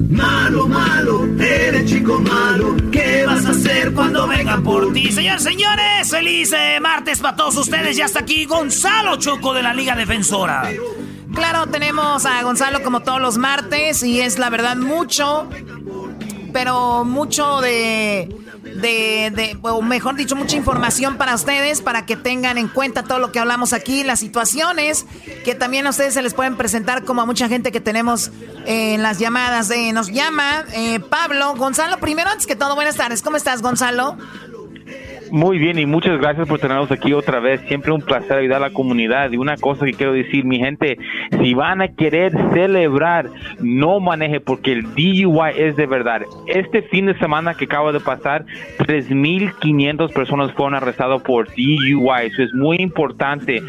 Malo, 0.10 0.68
malo, 0.68 1.28
eres 1.40 1.86
chico 1.86 2.20
malo. 2.20 2.76
¿Qué 2.92 3.26
vas 3.28 3.46
a 3.46 3.52
hacer 3.52 3.94
cuando 3.94 4.28
vengan 4.28 4.64
por 4.64 4.92
ti? 4.92 5.12
Señores, 5.12 5.44
señores, 5.44 6.10
feliz 6.10 6.52
eh, 6.52 6.80
martes 6.82 7.20
para 7.20 7.36
todos 7.36 7.58
ustedes. 7.58 7.96
Ya 7.96 8.06
está 8.06 8.22
aquí 8.22 8.46
Gonzalo 8.46 9.18
Choco 9.18 9.54
de 9.54 9.62
la 9.62 9.74
Liga 9.74 9.96
Defensora. 9.96 10.68
Claro, 11.34 11.68
tenemos 11.68 12.26
a 12.26 12.42
Gonzalo 12.44 12.84
como 12.84 13.02
todos 13.02 13.22
los 13.22 13.38
martes 13.38 14.04
y 14.04 14.22
es 14.22 14.40
la 14.40 14.50
verdad 14.50 14.76
mucho, 14.78 15.50
pero 16.52 17.04
mucho 17.04 17.62
de 17.62 18.44
de, 18.64 19.58
o 19.62 19.82
mejor 19.82 20.16
dicho, 20.16 20.36
mucha 20.36 20.56
información 20.56 21.18
para 21.18 21.36
ustedes, 21.36 21.82
para 21.82 22.06
que 22.06 22.16
tengan 22.16 22.58
en 22.58 22.68
cuenta 22.68 23.04
todo 23.04 23.20
lo 23.20 23.32
que 23.32 23.40
hablamos 23.40 23.74
aquí, 23.74 24.04
las 24.04 24.20
situaciones 24.20 25.06
que 25.44 25.56
también 25.56 25.86
a 25.88 25.92
ustedes 25.92 26.14
se 26.14 26.22
les 26.22 26.34
pueden 26.34 26.56
presentar 26.56 27.04
como 27.04 27.22
a 27.22 27.26
mucha 27.26 27.48
gente 27.48 27.72
que 27.72 27.82
tenemos 27.82 28.32
en 28.66 29.02
las 29.02 29.20
llamadas. 29.20 29.68
De, 29.68 29.92
nos 29.94 30.08
llama 30.08 30.66
eh, 30.74 31.00
Pablo. 31.00 31.56
Gonzalo, 31.56 31.98
primero, 32.00 32.30
antes 32.30 32.48
que 32.48 32.56
todo, 32.56 32.76
buenas 32.76 32.96
tardes. 32.96 33.22
¿Cómo 33.22 33.38
estás, 33.38 33.62
Gonzalo? 33.62 34.18
Muy 35.34 35.58
bien 35.58 35.80
y 35.80 35.88
muchas 35.88 36.20
gracias 36.20 36.48
por 36.48 36.60
tenernos 36.60 36.92
aquí 36.92 37.12
otra 37.12 37.40
vez. 37.40 37.60
Siempre 37.62 37.92
un 37.92 38.02
placer 38.02 38.38
ayudar 38.38 38.58
a 38.58 38.68
la 38.68 38.70
comunidad. 38.72 39.32
Y 39.32 39.38
una 39.38 39.58
cosa 39.58 39.84
que 39.84 39.94
quiero 39.94 40.14
decir, 40.14 40.46
mi 40.46 40.60
gente, 40.60 41.00
si 41.42 41.56
van 41.56 41.82
a 41.82 41.88
querer 41.88 42.32
celebrar, 42.54 43.32
no 43.60 44.00
maneje 44.00 44.40
porque 44.42 44.74
el 44.74 44.84
DUI 44.94 45.54
es 45.58 45.76
de 45.76 45.88
verdad. 45.88 46.22
Este 46.46 46.84
fin 46.84 47.08
de 47.08 47.18
semana 47.18 47.56
que 47.56 47.66
acaba 47.66 47.92
de 47.92 48.00
pasar, 48.00 48.46
3.500 48.78 50.14
personas 50.14 50.52
fueron 50.52 50.76
arrestadas 50.76 51.24
por 51.24 51.48
DUI. 51.48 52.28
Eso 52.28 52.44
es 52.44 52.54
muy 52.54 52.78
importante 52.78 53.60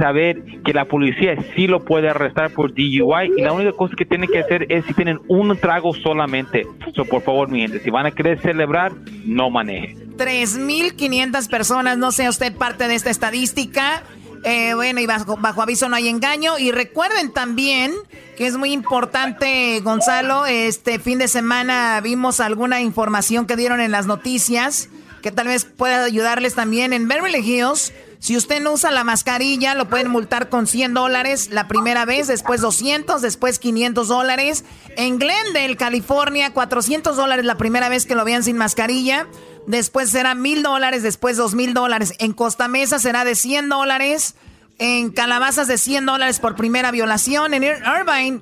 saber 0.00 0.42
que 0.64 0.74
la 0.74 0.86
policía 0.86 1.36
sí 1.54 1.68
lo 1.68 1.84
puede 1.84 2.08
arrestar 2.08 2.50
por 2.50 2.74
DUI 2.74 3.30
y 3.36 3.42
la 3.42 3.52
única 3.52 3.70
cosa 3.70 3.94
que 3.94 4.06
tienen 4.06 4.28
que 4.28 4.40
hacer 4.40 4.66
es 4.70 4.84
si 4.86 4.92
tienen 4.92 5.20
un 5.28 5.56
trago 5.56 5.94
solamente. 5.94 6.66
So, 6.96 7.04
por 7.04 7.22
favor, 7.22 7.48
mi 7.48 7.60
gente, 7.60 7.78
si 7.78 7.90
van 7.90 8.06
a 8.06 8.10
querer 8.10 8.40
celebrar, 8.40 8.90
no 9.24 9.50
maneje. 9.50 10.05
3.500 10.16 11.48
personas, 11.48 11.98
no 11.98 12.12
sea 12.12 12.30
usted 12.30 12.54
parte 12.54 12.88
de 12.88 12.94
esta 12.94 13.10
estadística. 13.10 14.02
Eh, 14.44 14.74
bueno, 14.74 15.00
y 15.00 15.06
bajo, 15.06 15.36
bajo, 15.36 15.62
aviso 15.62 15.88
no 15.88 15.96
hay 15.96 16.08
engaño. 16.08 16.58
Y 16.58 16.70
recuerden 16.70 17.32
también 17.32 17.92
que 18.36 18.46
es 18.46 18.56
muy 18.56 18.72
importante, 18.72 19.80
Gonzalo, 19.80 20.46
este 20.46 20.98
fin 20.98 21.18
de 21.18 21.28
semana 21.28 22.00
vimos 22.02 22.40
alguna 22.40 22.80
información 22.80 23.46
que 23.46 23.56
dieron 23.56 23.80
en 23.80 23.90
las 23.90 24.06
noticias 24.06 24.88
que 25.26 25.32
tal 25.32 25.48
vez 25.48 25.64
pueda 25.64 26.04
ayudarles 26.04 26.54
también 26.54 26.92
en 26.92 27.08
Beverly 27.08 27.40
Hills. 27.40 27.92
Si 28.20 28.36
usted 28.36 28.62
no 28.62 28.74
usa 28.74 28.92
la 28.92 29.02
mascarilla, 29.02 29.74
lo 29.74 29.88
pueden 29.88 30.08
multar 30.08 30.48
con 30.48 30.68
100 30.68 30.94
dólares 30.94 31.48
la 31.50 31.66
primera 31.66 32.04
vez, 32.04 32.28
después 32.28 32.60
200, 32.60 33.22
después 33.22 33.58
500 33.58 34.06
dólares. 34.06 34.64
En 34.96 35.18
Glendale, 35.18 35.76
California, 35.76 36.52
400 36.52 37.16
dólares 37.16 37.44
la 37.44 37.56
primera 37.56 37.88
vez 37.88 38.06
que 38.06 38.14
lo 38.14 38.24
vean 38.24 38.44
sin 38.44 38.56
mascarilla. 38.56 39.26
Después 39.66 40.10
será 40.10 40.34
mil 40.34 40.62
dólares, 40.62 41.02
después 41.02 41.36
dos 41.36 41.54
mil 41.54 41.74
dólares. 41.74 42.14
En 42.18 42.32
Costa 42.32 42.68
Mesa 42.68 42.98
será 42.98 43.24
de 43.24 43.34
100 43.34 43.68
dólares. 43.68 44.34
En 44.78 45.10
Calabazas 45.10 45.68
de 45.68 45.78
100 45.78 46.06
dólares 46.06 46.38
por 46.38 46.54
primera 46.54 46.90
violación. 46.90 47.54
En 47.54 47.64
Irvine, 47.64 48.40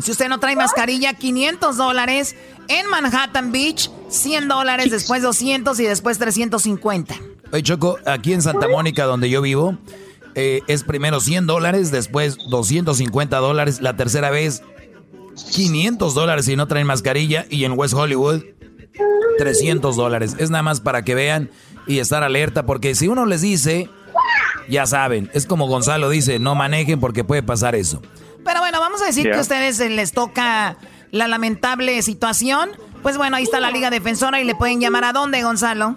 si 0.00 0.10
usted 0.10 0.28
no 0.28 0.40
trae 0.40 0.56
mascarilla, 0.56 1.14
500 1.14 1.76
dólares. 1.76 2.36
En 2.68 2.88
Manhattan 2.88 3.52
Beach, 3.52 3.90
100 4.08 4.48
dólares, 4.48 4.90
después 4.90 5.22
200 5.22 5.78
y 5.80 5.84
después 5.84 6.18
350. 6.18 7.14
Oye, 7.52 7.62
Choco, 7.62 7.98
aquí 8.04 8.32
en 8.32 8.42
Santa 8.42 8.68
Mónica, 8.68 9.04
donde 9.04 9.30
yo 9.30 9.40
vivo, 9.42 9.78
eh, 10.34 10.62
es 10.66 10.82
primero 10.82 11.20
100 11.20 11.46
dólares, 11.46 11.90
después 11.90 12.36
250 12.48 13.36
dólares, 13.38 13.80
la 13.80 13.96
tercera 13.96 14.30
vez 14.30 14.62
500 15.52 16.14
dólares 16.14 16.46
si 16.46 16.56
no 16.56 16.66
traen 16.66 16.86
mascarilla 16.86 17.46
y 17.50 17.64
en 17.64 17.72
West 17.78 17.94
Hollywood 17.94 18.42
300 19.38 19.96
dólares. 19.96 20.36
Es 20.38 20.50
nada 20.50 20.62
más 20.62 20.80
para 20.80 21.02
que 21.02 21.14
vean 21.14 21.50
y 21.86 21.98
estar 21.98 22.22
alerta, 22.22 22.66
porque 22.66 22.94
si 22.94 23.08
uno 23.08 23.26
les 23.26 23.42
dice, 23.42 23.90
ya 24.68 24.86
saben, 24.86 25.30
es 25.34 25.46
como 25.46 25.66
Gonzalo 25.66 26.08
dice, 26.08 26.38
no 26.38 26.54
manejen 26.54 27.00
porque 27.00 27.24
puede 27.24 27.42
pasar 27.42 27.74
eso. 27.74 28.00
Pero 28.44 28.60
bueno, 28.60 28.80
vamos 28.80 29.02
a 29.02 29.06
decir 29.06 29.24
que 29.24 29.36
a 29.36 29.40
ustedes 29.40 29.78
les 29.78 30.12
toca 30.12 30.76
la 31.10 31.28
lamentable 31.28 32.00
situación. 32.02 32.70
Pues 33.02 33.16
bueno, 33.16 33.36
ahí 33.36 33.44
está 33.44 33.60
la 33.60 33.70
Liga 33.70 33.90
Defensora 33.90 34.40
y 34.40 34.44
le 34.44 34.54
pueden 34.54 34.80
llamar 34.80 35.04
a 35.04 35.12
dónde, 35.12 35.42
Gonzalo 35.42 35.96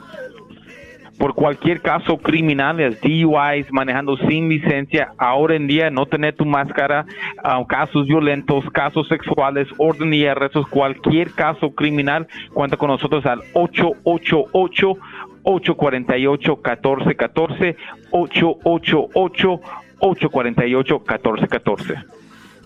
por 1.17 1.33
cualquier 1.33 1.81
caso 1.81 2.17
criminal, 2.17 2.77
DUIs, 3.01 3.71
manejando 3.71 4.17
sin 4.17 4.49
licencia, 4.49 5.13
ahora 5.17 5.55
en 5.55 5.67
día 5.67 5.89
no 5.89 6.05
tener 6.05 6.35
tu 6.35 6.45
máscara, 6.45 7.05
uh, 7.43 7.65
casos 7.65 8.07
violentos, 8.07 8.63
casos 8.71 9.07
sexuales, 9.07 9.67
orden 9.77 10.13
y 10.13 10.25
arrestos, 10.25 10.67
cualquier 10.67 11.31
caso 11.31 11.71
criminal, 11.71 12.27
cuenta 12.53 12.77
con 12.77 12.89
nosotros 12.89 13.25
al 13.25 13.39
888 13.53 14.97
848 15.43 16.55
1414 16.57 17.77
888 18.11 19.61
848 19.99 20.99
1414 20.99 22.16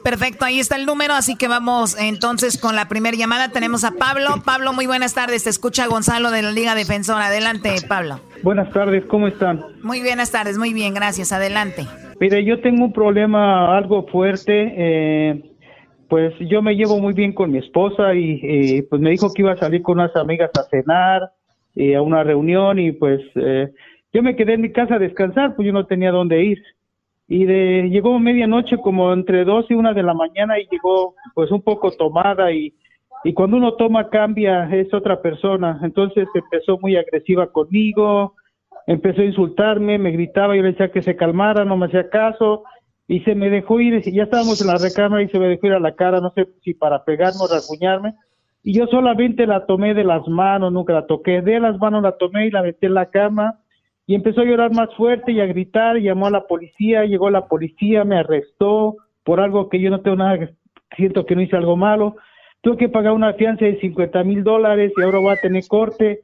Perfecto, 0.03 0.45
ahí 0.45 0.59
está 0.59 0.75
el 0.75 0.85
número, 0.85 1.13
así 1.13 1.35
que 1.35 1.47
vamos 1.47 1.95
entonces 1.99 2.59
con 2.59 2.75
la 2.75 2.87
primera 2.87 3.15
llamada. 3.15 3.49
Tenemos 3.49 3.83
a 3.83 3.91
Pablo. 3.91 4.41
Pablo, 4.43 4.73
muy 4.73 4.87
buenas 4.87 5.13
tardes. 5.13 5.43
Te 5.43 5.49
escucha 5.49 5.87
Gonzalo 5.87 6.31
de 6.31 6.41
la 6.41 6.51
Liga 6.51 6.75
Defensora. 6.75 7.27
Adelante, 7.27 7.75
Pablo. 7.87 8.19
Buenas 8.43 8.71
tardes, 8.71 9.05
¿cómo 9.05 9.27
están? 9.27 9.63
Muy 9.83 10.01
buenas 10.01 10.31
tardes, 10.31 10.57
muy 10.57 10.73
bien, 10.73 10.93
gracias. 10.93 11.31
Adelante. 11.31 11.85
Mire, 12.19 12.43
yo 12.43 12.61
tengo 12.61 12.85
un 12.85 12.93
problema 12.93 13.77
algo 13.77 14.07
fuerte. 14.07 14.73
Eh, 14.75 15.43
pues 16.09 16.33
yo 16.39 16.61
me 16.61 16.75
llevo 16.75 16.99
muy 16.99 17.13
bien 17.13 17.33
con 17.33 17.51
mi 17.51 17.59
esposa 17.59 18.13
y 18.13 18.81
pues 18.81 19.01
me 19.01 19.11
dijo 19.11 19.31
que 19.33 19.43
iba 19.43 19.53
a 19.53 19.57
salir 19.57 19.81
con 19.81 19.99
unas 19.99 20.13
amigas 20.15 20.51
a 20.59 20.63
cenar 20.69 21.31
y 21.73 21.93
a 21.93 22.01
una 22.01 22.23
reunión 22.23 22.79
y 22.79 22.91
pues 22.91 23.21
eh, 23.35 23.69
yo 24.11 24.21
me 24.21 24.35
quedé 24.35 24.55
en 24.55 24.61
mi 24.61 24.73
casa 24.73 24.95
a 24.95 24.99
descansar, 24.99 25.55
pues 25.55 25.65
yo 25.65 25.71
no 25.71 25.85
tenía 25.85 26.11
dónde 26.11 26.43
ir 26.43 26.61
y 27.33 27.45
de, 27.45 27.87
llegó 27.89 28.19
medianoche 28.19 28.75
como 28.75 29.13
entre 29.13 29.45
dos 29.45 29.65
y 29.69 29.73
una 29.73 29.93
de 29.93 30.03
la 30.03 30.13
mañana 30.13 30.59
y 30.59 30.67
llegó 30.69 31.15
pues 31.33 31.49
un 31.49 31.61
poco 31.61 31.89
tomada 31.91 32.51
y, 32.51 32.73
y 33.23 33.31
cuando 33.31 33.55
uno 33.55 33.75
toma 33.75 34.09
cambia, 34.09 34.69
es 34.69 34.93
otra 34.93 35.21
persona. 35.21 35.79
Entonces 35.81 36.27
empezó 36.33 36.77
muy 36.79 36.97
agresiva 36.97 37.49
conmigo, 37.49 38.35
empezó 38.85 39.21
a 39.21 39.25
insultarme, 39.27 39.97
me 39.97 40.11
gritaba, 40.11 40.57
yo 40.57 40.61
le 40.61 40.71
decía 40.71 40.91
que 40.91 41.01
se 41.01 41.15
calmara, 41.15 41.63
no 41.63 41.77
me 41.77 41.85
hacía 41.85 42.09
caso 42.09 42.65
y 43.07 43.21
se 43.21 43.33
me 43.33 43.49
dejó 43.49 43.79
ir, 43.79 44.01
ya 44.11 44.23
estábamos 44.23 44.59
en 44.59 44.67
la 44.67 44.75
recámara 44.75 45.23
y 45.23 45.29
se 45.29 45.39
me 45.39 45.47
dejó 45.47 45.67
ir 45.67 45.73
a 45.73 45.79
la 45.79 45.95
cara, 45.95 46.19
no 46.19 46.33
sé 46.35 46.49
si 46.61 46.73
para 46.73 47.05
pegarme 47.05 47.39
o 47.39 47.47
rasguñarme. 47.47 48.13
Y 48.61 48.77
yo 48.77 48.87
solamente 48.87 49.47
la 49.47 49.65
tomé 49.65 49.93
de 49.93 50.03
las 50.03 50.27
manos, 50.27 50.73
nunca 50.73 50.91
la 50.91 51.07
toqué, 51.07 51.41
de 51.41 51.61
las 51.61 51.79
manos 51.79 52.03
la 52.03 52.17
tomé 52.17 52.47
y 52.47 52.51
la 52.51 52.61
metí 52.61 52.87
en 52.87 52.93
la 52.93 53.05
cama 53.05 53.60
y 54.11 54.15
empezó 54.15 54.41
a 54.41 54.43
llorar 54.43 54.73
más 54.73 54.93
fuerte 54.95 55.31
y 55.31 55.39
a 55.39 55.45
gritar, 55.45 55.95
llamó 55.95 56.27
a 56.27 56.31
la 56.31 56.45
policía, 56.45 57.05
llegó 57.05 57.29
la 57.29 57.47
policía, 57.47 58.03
me 58.03 58.17
arrestó 58.17 58.97
por 59.23 59.39
algo 59.39 59.69
que 59.69 59.79
yo 59.79 59.89
no 59.89 60.01
tengo 60.01 60.17
nada, 60.17 60.49
siento 60.97 61.25
que 61.25 61.33
no 61.33 61.41
hice 61.41 61.55
algo 61.55 61.77
malo, 61.77 62.17
tuve 62.59 62.75
que 62.75 62.89
pagar 62.89 63.13
una 63.13 63.35
fianza 63.35 63.63
de 63.63 63.79
50 63.79 64.21
mil 64.25 64.43
dólares 64.43 64.91
y 64.97 65.01
ahora 65.01 65.19
voy 65.19 65.31
a 65.31 65.39
tener 65.39 65.63
corte. 65.65 66.23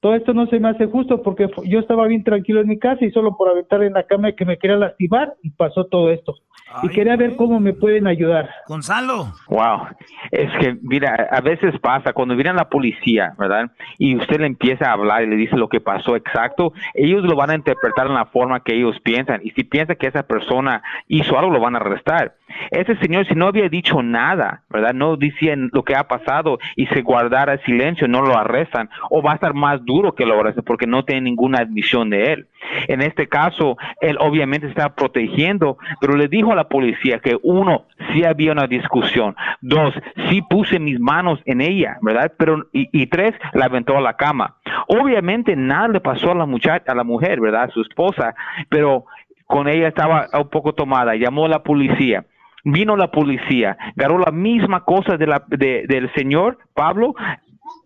Todo 0.00 0.16
esto 0.16 0.34
no 0.34 0.48
se 0.48 0.58
me 0.58 0.70
hace 0.70 0.86
justo 0.86 1.22
porque 1.22 1.48
yo 1.66 1.78
estaba 1.78 2.08
bien 2.08 2.24
tranquilo 2.24 2.62
en 2.62 2.66
mi 2.66 2.80
casa 2.80 3.04
y 3.04 3.12
solo 3.12 3.36
por 3.36 3.48
aventar 3.48 3.84
en 3.84 3.92
la 3.92 4.08
cama 4.08 4.32
que 4.32 4.44
me 4.44 4.58
quería 4.58 4.76
lastimar 4.76 5.34
y 5.40 5.50
pasó 5.50 5.84
todo 5.84 6.10
esto 6.10 6.34
y 6.82 6.88
quería 6.88 7.16
ver 7.16 7.36
cómo 7.36 7.60
me 7.60 7.72
pueden 7.72 8.06
ayudar. 8.06 8.50
Gonzalo. 8.66 9.32
Wow, 9.48 9.88
es 10.30 10.50
que 10.58 10.76
mira, 10.82 11.28
a 11.30 11.40
veces 11.40 11.78
pasa 11.80 12.12
cuando 12.12 12.34
viene 12.34 12.52
la 12.52 12.68
policía, 12.68 13.34
¿verdad? 13.38 13.70
Y 13.98 14.16
usted 14.16 14.40
le 14.40 14.46
empieza 14.46 14.88
a 14.88 14.92
hablar 14.92 15.22
y 15.22 15.26
le 15.26 15.36
dice 15.36 15.56
lo 15.56 15.68
que 15.68 15.80
pasó 15.80 16.16
exacto, 16.16 16.72
ellos 16.94 17.24
lo 17.24 17.36
van 17.36 17.50
a 17.50 17.54
interpretar 17.54 18.06
en 18.06 18.14
la 18.14 18.26
forma 18.26 18.60
que 18.60 18.74
ellos 18.74 18.96
piensan 19.02 19.40
y 19.42 19.50
si 19.50 19.64
piensa 19.64 19.94
que 19.94 20.06
esa 20.06 20.22
persona 20.22 20.82
hizo 21.08 21.38
algo 21.38 21.52
lo 21.52 21.60
van 21.60 21.74
a 21.74 21.78
arrestar. 21.78 22.34
Ese 22.70 22.96
señor 22.96 23.26
si 23.26 23.34
no 23.34 23.46
había 23.46 23.68
dicho 23.68 24.02
nada, 24.02 24.62
¿verdad? 24.70 24.94
No 24.94 25.16
decían 25.16 25.70
lo 25.72 25.82
que 25.82 25.94
ha 25.94 26.04
pasado 26.04 26.58
y 26.76 26.86
se 26.86 27.02
guardara 27.02 27.58
silencio, 27.64 28.08
no 28.08 28.22
lo 28.22 28.36
arrestan 28.36 28.88
o 29.10 29.22
va 29.22 29.32
a 29.32 29.34
estar 29.34 29.54
más 29.54 29.84
duro 29.84 30.14
que 30.14 30.26
lo 30.26 30.38
arresten 30.38 30.64
porque 30.64 30.86
no 30.86 31.04
tiene 31.04 31.22
ninguna 31.22 31.58
admisión 31.58 32.10
de 32.10 32.32
él. 32.32 32.46
En 32.88 33.00
este 33.02 33.28
caso, 33.28 33.76
él 34.00 34.16
obviamente 34.20 34.66
está 34.66 34.94
protegiendo, 34.94 35.78
pero 36.00 36.16
le 36.16 36.28
dijo 36.28 36.52
a 36.52 36.56
la 36.56 36.68
policía 36.68 37.18
que 37.18 37.38
uno, 37.42 37.86
sí 38.12 38.24
había 38.24 38.52
una 38.52 38.66
discusión, 38.66 39.34
dos, 39.60 39.94
sí 40.28 40.42
puse 40.42 40.78
mis 40.78 41.00
manos 41.00 41.40
en 41.44 41.60
ella, 41.60 41.98
¿verdad? 42.02 42.32
Pero, 42.36 42.66
y, 42.72 43.06
tres, 43.06 43.32
la 43.52 43.66
aventó 43.66 43.96
a 43.96 44.00
la 44.00 44.16
cama. 44.16 44.56
Obviamente 44.88 45.56
nada 45.56 45.88
le 45.88 46.00
pasó 46.00 46.32
a 46.32 46.34
la 46.34 46.46
muchacha, 46.46 46.92
a 46.92 46.94
la 46.94 47.04
mujer, 47.04 47.40
¿verdad? 47.40 47.64
A 47.64 47.70
su 47.70 47.80
esposa, 47.82 48.34
pero 48.68 49.04
con 49.46 49.68
ella 49.68 49.88
estaba 49.88 50.26
un 50.32 50.48
poco 50.48 50.74
tomada, 50.74 51.16
llamó 51.16 51.46
a 51.46 51.48
la 51.48 51.62
policía. 51.62 52.24
Vino 52.64 52.96
la 52.96 53.10
policía, 53.10 53.76
agarró 53.96 54.18
la 54.18 54.32
misma 54.32 54.84
cosa 54.84 55.16
de 55.16 55.26
la, 55.26 55.44
del 55.48 56.12
señor 56.14 56.58
Pablo, 56.74 57.14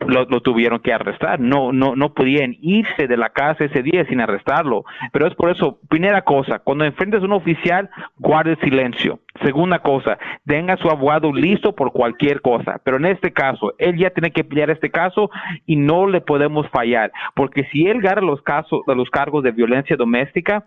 lo, 0.06 0.40
tuvieron 0.40 0.80
que 0.80 0.92
arrestar. 0.92 1.40
No, 1.40 1.72
no, 1.72 1.96
no 1.96 2.12
podían 2.12 2.56
irse 2.60 3.06
de 3.06 3.16
la 3.16 3.30
casa 3.30 3.64
ese 3.64 3.82
día 3.82 4.04
sin 4.06 4.20
arrestarlo. 4.20 4.84
Pero 5.12 5.26
es 5.26 5.34
por 5.34 5.50
eso, 5.50 5.78
primera 5.88 6.22
cosa, 6.22 6.58
cuando 6.58 6.84
enfrentes 6.84 7.22
a 7.22 7.24
un 7.24 7.32
oficial, 7.32 7.88
guarde 8.18 8.56
silencio. 8.56 9.20
Segunda 9.42 9.80
cosa, 9.80 10.18
tenga 10.46 10.76
su 10.76 10.88
abogado 10.88 11.32
listo 11.32 11.74
por 11.74 11.92
cualquier 11.92 12.40
cosa. 12.42 12.80
Pero 12.84 12.98
en 12.98 13.06
este 13.06 13.32
caso, 13.32 13.74
él 13.78 13.96
ya 13.96 14.10
tiene 14.10 14.30
que 14.30 14.44
pelear 14.44 14.70
este 14.70 14.90
caso 14.90 15.30
y 15.66 15.76
no 15.76 16.06
le 16.06 16.20
podemos 16.20 16.68
fallar. 16.68 17.12
Porque 17.34 17.64
si 17.72 17.86
él 17.86 18.00
gana 18.00 18.20
los 18.20 18.42
casos, 18.42 18.82
los 18.86 19.10
cargos 19.10 19.42
de 19.42 19.52
violencia 19.52 19.96
doméstica, 19.96 20.64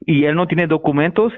y 0.00 0.24
él 0.24 0.34
no 0.34 0.46
tiene 0.46 0.66
documentos, 0.66 1.32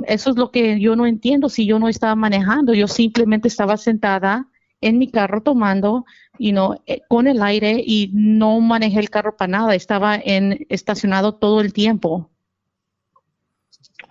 eso 0.06 0.30
es 0.30 0.36
lo 0.36 0.50
que 0.50 0.80
yo 0.80 0.96
no 0.96 1.06
entiendo 1.06 1.48
si 1.48 1.66
yo 1.66 1.78
no 1.78 1.88
estaba 1.88 2.14
manejando, 2.14 2.74
yo 2.74 2.88
simplemente 2.88 3.48
estaba 3.48 3.76
sentada 3.76 4.46
en 4.80 4.98
mi 4.98 5.10
carro 5.10 5.42
tomando 5.42 6.04
y 6.38 6.52
no 6.52 6.76
eh, 6.86 7.02
con 7.08 7.26
el 7.26 7.42
aire 7.42 7.82
y 7.84 8.10
no 8.14 8.60
manejé 8.60 9.00
el 9.00 9.10
carro 9.10 9.36
para 9.36 9.50
nada, 9.50 9.74
estaba 9.74 10.16
en 10.16 10.66
estacionado 10.68 11.34
todo 11.34 11.60
el 11.60 11.72
tiempo. 11.72 12.30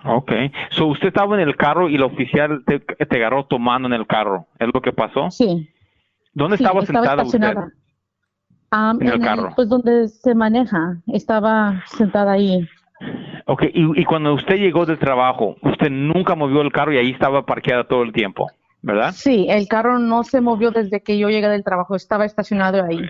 Ok. 0.06 0.32
So, 0.72 0.88
usted 0.88 1.08
estaba 1.08 1.36
en 1.36 1.48
el 1.48 1.56
carro 1.56 1.90
y 1.90 1.96
el 1.96 2.04
oficial 2.04 2.64
te, 2.66 2.80
te 2.80 3.16
agarró 3.16 3.46
tomando 3.46 3.88
en 3.88 3.94
el 3.94 4.06
carro. 4.06 4.48
¿Es 4.60 4.70
lo 4.74 4.82
que 4.82 4.94
pasó? 4.94 5.32
Sí. 5.32 5.70
¿Dónde 6.34 6.58
Sí, 6.58 6.64
estaba 6.64 6.86
sentada 6.86 7.24
usted? 7.24 7.40
estacionada. 7.40 7.72
Am, 8.70 9.02
En 9.02 9.08
el 9.08 9.20
carro. 9.20 9.54
Pues 9.56 9.70
donde 9.70 10.08
se 10.10 10.36
maneja. 10.36 11.02
Estaba 11.08 11.84
sentada 11.88 12.34
ahí. 12.34 12.68
Ok. 13.46 13.64
Y, 13.74 14.02
y 14.02 14.06
cuando 14.06 14.34
usted 14.34 14.56
llegó 14.56 14.86
del 14.86 15.00
trabajo, 15.00 15.56
usted 15.62 15.90
nunca 15.90 16.36
movió 16.36 16.62
el 16.62 16.72
carro 16.72 16.94
y 16.94 16.98
ahí 16.98 17.12
estaba 17.12 17.46
parqueada 17.46 17.86
todo 17.86 18.04
el 18.04 18.12
tiempo, 18.12 18.50
¿verdad? 18.82 19.12
Sí, 19.14 19.48
el 19.50 19.68
carro 19.68 20.00
no 20.00 20.24
se 20.24 20.42
movió 20.42 20.72
desde 20.72 21.02
que 21.02 21.18
yo 21.18 21.30
llegué 21.30 21.48
del 21.48 21.64
trabajo. 21.64 21.96
Estaba 21.96 22.26
estacionado 22.26 22.84
ahí. 22.84 23.02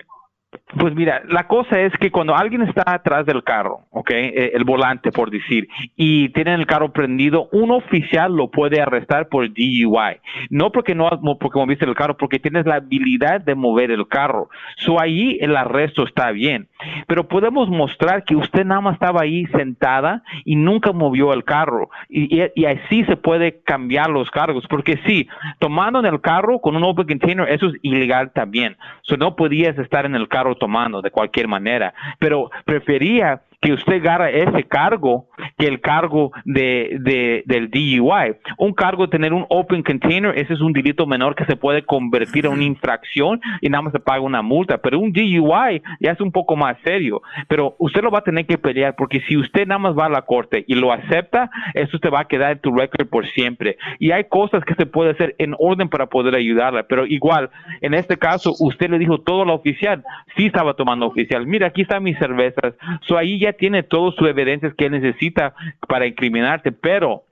Pues 0.76 0.94
mira, 0.96 1.22
la 1.30 1.48
cosa 1.48 1.80
es 1.80 1.94
que 1.94 2.12
cuando 2.12 2.36
alguien 2.36 2.62
está 2.64 2.84
atrás 2.86 3.26
del 3.26 3.42
carro, 3.42 3.86
¿ok? 3.92 4.12
Eh, 4.12 4.52
el 4.54 4.66
volante, 4.66 5.14
por 5.14 5.32
decir, 5.32 5.70
y 5.96 6.28
tienen 6.30 6.60
el 6.60 6.66
carro 6.66 6.92
prendido, 6.92 7.48
un 7.54 7.72
oficial 7.72 8.36
lo 8.36 8.52
puede 8.52 8.82
arrestar 8.82 9.30
por 9.30 9.48
DUI. 9.48 10.20
No 10.50 10.74
porque 10.74 10.94
no 10.94 11.10
porque 11.40 11.58
moviste 11.58 11.86
el 11.86 11.96
carro, 11.96 12.18
porque 12.18 12.40
tienes 12.40 12.66
la 12.66 12.76
habilidad 12.76 13.40
de 13.40 13.56
mover 13.56 13.92
el 13.92 14.10
carro. 14.10 14.50
So 14.76 15.00
ahí 15.00 15.38
el 15.40 15.56
arresto 15.56 16.04
está 16.04 16.32
bien. 16.32 16.68
Pero 17.08 17.30
podemos 17.30 17.70
mostrar 17.70 18.26
que 18.26 18.36
usted 18.36 18.66
nada 18.66 18.82
más 18.82 18.96
estaba 18.96 19.22
ahí 19.22 19.46
sentada 19.46 20.22
y 20.44 20.58
nunca 20.58 20.92
movió 20.92 21.32
el 21.32 21.46
carro. 21.46 21.90
Y 22.10 22.66
así 22.66 23.06
se 23.06 23.16
puede 23.16 23.62
cambiar 23.62 24.10
los 24.10 24.30
cargos. 24.32 24.66
Porque 24.68 25.00
sí, 25.06 25.30
tomando 25.60 26.00
en 26.00 26.06
el 26.08 26.20
carro 26.20 26.60
con 26.60 26.76
un 26.76 26.84
open 26.84 27.08
container, 27.08 27.48
eso 27.48 27.68
es 27.68 27.76
ilegal 27.84 28.32
también. 28.34 28.76
So 29.04 29.16
no 29.16 29.38
podías 29.38 29.78
estar 29.78 30.06
en 30.06 30.16
el 30.16 30.28
carro 30.28 30.57
tomando 30.58 31.02
de 31.02 31.12
cualquier 31.12 31.48
manera. 31.48 31.94
Pero 32.20 32.50
prefería 32.66 33.42
que 33.62 33.74
usted 33.74 33.94
agarra 33.96 34.30
ese 34.30 34.64
cargo 34.66 35.30
que 35.58 35.66
el 35.68 35.82
cargo 35.82 36.32
de, 36.46 36.98
de- 37.02 37.44
del 37.46 37.70
DUI. 37.72 38.36
Un 38.60 38.74
cargo 38.74 39.06
de 39.08 39.12
tener 39.12 39.34
un 39.34 39.46
open 39.50 39.82
container, 39.84 40.38
ese 40.38 40.54
es 40.54 40.62
un 40.62 40.74
delito 40.74 41.08
menor 41.08 41.36
que 41.36 41.46
se 41.46 41.56
puede 41.56 41.84
convertir 41.84 42.46
en 42.46 42.52
una 42.54 42.64
infracción 42.64 43.42
y 43.62 43.70
nada 43.70 43.82
más 43.82 43.94
se 43.94 44.00
paga 44.00 44.22
una 44.22 44.42
multa. 44.44 44.78
Pero 44.78 45.00
un 45.00 45.12
DUI 45.12 45.82
ya 46.00 46.12
es 46.12 46.22
un 46.22 46.32
poco 46.32 46.56
más 46.56 46.78
serio. 46.84 47.22
Pero 47.48 47.76
usted 47.80 48.02
lo 48.04 48.12
va 48.12 48.20
a 48.20 48.24
tener 48.24 48.46
que 48.46 48.58
pelear 48.60 48.96
porque 48.96 49.22
si 49.22 49.36
usted 49.38 49.66
nada 49.68 49.80
más 49.80 49.96
va 49.98 50.06
a 50.06 50.10
la 50.10 50.22
corte 50.22 50.64
y 50.68 50.76
lo 50.76 50.92
acepta, 50.92 51.50
eso 51.74 51.98
te 52.00 52.10
va 52.10 52.22
a 52.22 52.26
quedar 52.28 52.52
en 52.52 52.60
tu 52.60 52.72
récord 52.76 53.08
por 53.08 53.26
siempre. 53.28 53.78
Y 54.00 54.12
hay 54.12 54.26
cosas 54.26 54.64
que 54.66 54.76
se 54.76 54.86
puede 54.86 55.12
hacer 55.12 55.36
en 55.40 55.56
orden 55.58 55.90
para 55.90 56.06
poder 56.08 56.36
ayudarla. 56.36 56.84
Pero 56.88 57.06
igual, 57.08 57.50
en 57.82 57.96
este 57.96 58.18
caso, 58.18 58.54
usted 58.60 58.90
le 58.92 59.00
dijo 59.00 59.20
todo 59.22 59.42
a 59.42 59.46
la 59.46 59.54
oficial. 59.54 60.04
Sí 60.36 60.46
estaba 60.46 60.76
tomando 60.76 61.08
oficial. 61.08 61.48
Mira, 61.48 61.68
aquí 61.68 61.82
están 61.82 62.04
mis 62.04 62.18
cervezas. 62.20 62.76
So 63.02 63.18
ahí 63.18 63.40
ya 63.40 63.47
tiene 63.54 63.84
todas 63.84 64.16
sus 64.16 64.28
evidencias 64.28 64.74
que 64.76 64.86
él 64.86 64.92
necesita 64.94 65.54
para 65.88 66.08
incriminarte. 66.08 66.72
Pero 66.72 67.24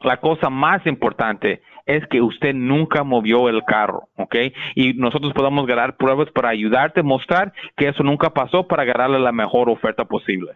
la 0.00 0.18
cosa 0.18 0.50
más 0.50 0.86
importante 0.86 1.62
es 1.86 2.06
que 2.08 2.20
usted 2.20 2.54
nunca 2.54 3.02
movió 3.02 3.48
el 3.48 3.64
carro, 3.64 4.08
¿ok? 4.16 4.36
Y 4.74 4.94
nosotros 4.94 5.32
podamos 5.32 5.66
ganar 5.66 5.96
pruebas 5.96 6.30
para 6.30 6.50
ayudarte, 6.50 7.02
mostrar 7.02 7.52
que 7.76 7.88
eso 7.88 8.02
nunca 8.02 8.30
pasó 8.30 8.66
para 8.66 8.84
ganarle 8.84 9.18
la 9.18 9.32
mejor 9.32 9.68
oferta 9.68 10.04
posible. 10.04 10.52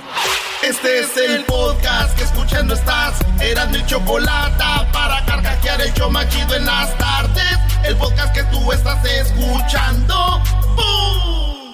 Este 0.64 1.00
es 1.00 1.16
el 1.18 1.44
podcast 1.46 2.18
que 2.18 2.24
escuchando 2.26 2.74
estás. 2.74 3.20
Eran 3.42 3.72
mi 3.72 3.86
chocolate 3.86 4.64
para 4.92 5.24
carcajear 5.26 5.82
el 5.82 5.94
show 5.94 6.10
más 6.12 6.28
chido 6.30 6.56
en 6.56 6.66
las 6.66 6.98
tardes. 6.98 7.58
El 7.86 7.96
podcast 7.98 8.34
que 8.36 8.44
tú 8.46 8.72
estás 8.74 9.04
escuchando. 9.06 10.42
¡Bum! 10.76 11.47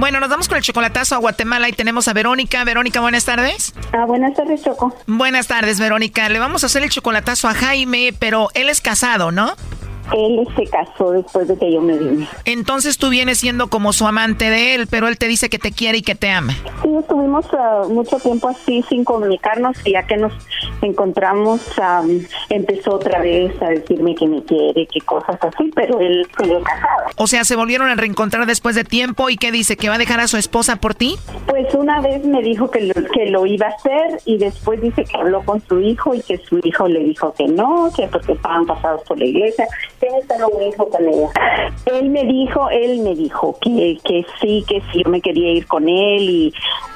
Bueno, 0.00 0.18
nos 0.18 0.30
vamos 0.30 0.48
con 0.48 0.56
el 0.56 0.64
chocolatazo 0.64 1.14
a 1.14 1.18
Guatemala 1.18 1.68
y 1.68 1.74
tenemos 1.74 2.08
a 2.08 2.14
Verónica. 2.14 2.64
Verónica, 2.64 3.00
buenas 3.00 3.26
tardes. 3.26 3.74
Ah, 3.92 4.06
buenas 4.06 4.32
tardes, 4.32 4.62
Choco. 4.62 4.96
Buenas 5.06 5.46
tardes, 5.46 5.78
Verónica. 5.78 6.26
Le 6.30 6.38
vamos 6.38 6.62
a 6.62 6.68
hacer 6.68 6.82
el 6.82 6.88
chocolatazo 6.88 7.48
a 7.48 7.54
Jaime, 7.54 8.14
pero 8.18 8.48
él 8.54 8.70
es 8.70 8.80
casado, 8.80 9.30
¿no? 9.30 9.52
Él 10.12 10.46
se 10.56 10.64
casó 10.66 11.12
después 11.12 11.48
de 11.48 11.56
que 11.56 11.72
yo 11.72 11.80
me 11.80 11.96
vine. 11.96 12.28
Entonces 12.44 12.98
tú 12.98 13.10
vienes 13.10 13.38
siendo 13.38 13.68
como 13.68 13.92
su 13.92 14.06
amante 14.06 14.50
de 14.50 14.74
él, 14.74 14.86
pero 14.88 15.08
él 15.08 15.18
te 15.18 15.28
dice 15.28 15.48
que 15.48 15.58
te 15.58 15.72
quiere 15.72 15.98
y 15.98 16.02
que 16.02 16.14
te 16.14 16.30
ama. 16.30 16.54
Sí, 16.82 16.88
estuvimos 16.98 17.46
ah, 17.52 17.82
mucho 17.88 18.16
tiempo 18.18 18.48
así 18.48 18.84
sin 18.88 19.04
comunicarnos 19.04 19.76
y 19.84 19.92
ya 19.92 20.06
que 20.06 20.16
nos 20.16 20.32
encontramos 20.82 21.60
ah, 21.80 22.02
empezó 22.48 22.94
otra 22.94 23.20
vez 23.20 23.52
a 23.62 23.68
decirme 23.68 24.14
que 24.14 24.26
me 24.26 24.42
quiere, 24.44 24.86
que 24.86 25.00
cosas 25.00 25.38
así, 25.42 25.70
pero 25.74 26.00
él 26.00 26.26
sigue 26.38 26.60
casado. 26.62 27.10
O 27.16 27.26
sea, 27.26 27.44
se 27.44 27.56
volvieron 27.56 27.88
a 27.88 27.94
reencontrar 27.94 28.46
después 28.46 28.74
de 28.74 28.84
tiempo 28.84 29.30
y 29.30 29.36
¿qué 29.36 29.52
dice? 29.52 29.76
¿Que 29.76 29.88
va 29.88 29.96
a 29.96 29.98
dejar 29.98 30.20
a 30.20 30.28
su 30.28 30.36
esposa 30.36 30.76
por 30.76 30.94
ti? 30.94 31.16
Pues 31.46 31.72
una 31.74 32.00
vez 32.00 32.24
me 32.24 32.42
dijo 32.42 32.70
que 32.70 32.80
lo, 32.80 32.94
que 32.94 33.26
lo 33.26 33.46
iba 33.46 33.66
a 33.66 33.70
hacer 33.70 34.20
y 34.24 34.38
después 34.38 34.80
dice 34.80 35.04
que 35.04 35.16
habló 35.16 35.42
con 35.44 35.60
su 35.66 35.80
hijo 35.80 36.14
y 36.14 36.20
que 36.20 36.38
su 36.38 36.60
hijo 36.62 36.88
le 36.88 37.00
dijo 37.00 37.32
que 37.34 37.46
no, 37.46 37.90
que 37.96 38.06
porque 38.08 38.32
estaban 38.32 38.66
pasados 38.66 39.02
por 39.06 39.18
la 39.18 39.24
iglesia. 39.24 39.66
Un 40.02 40.62
hijo 40.62 40.88
con 40.88 41.06
ella. 41.06 41.28
Él 41.86 42.08
me 42.10 42.24
dijo, 42.24 42.70
él 42.70 43.00
me 43.00 43.14
dijo 43.14 43.56
que, 43.60 43.98
que 44.04 44.24
sí, 44.40 44.64
que 44.66 44.80
sí, 44.92 45.02
yo 45.04 45.10
me 45.10 45.20
quería 45.20 45.52
ir 45.52 45.66
con 45.66 45.88
él 45.88 46.22
y 46.30 46.54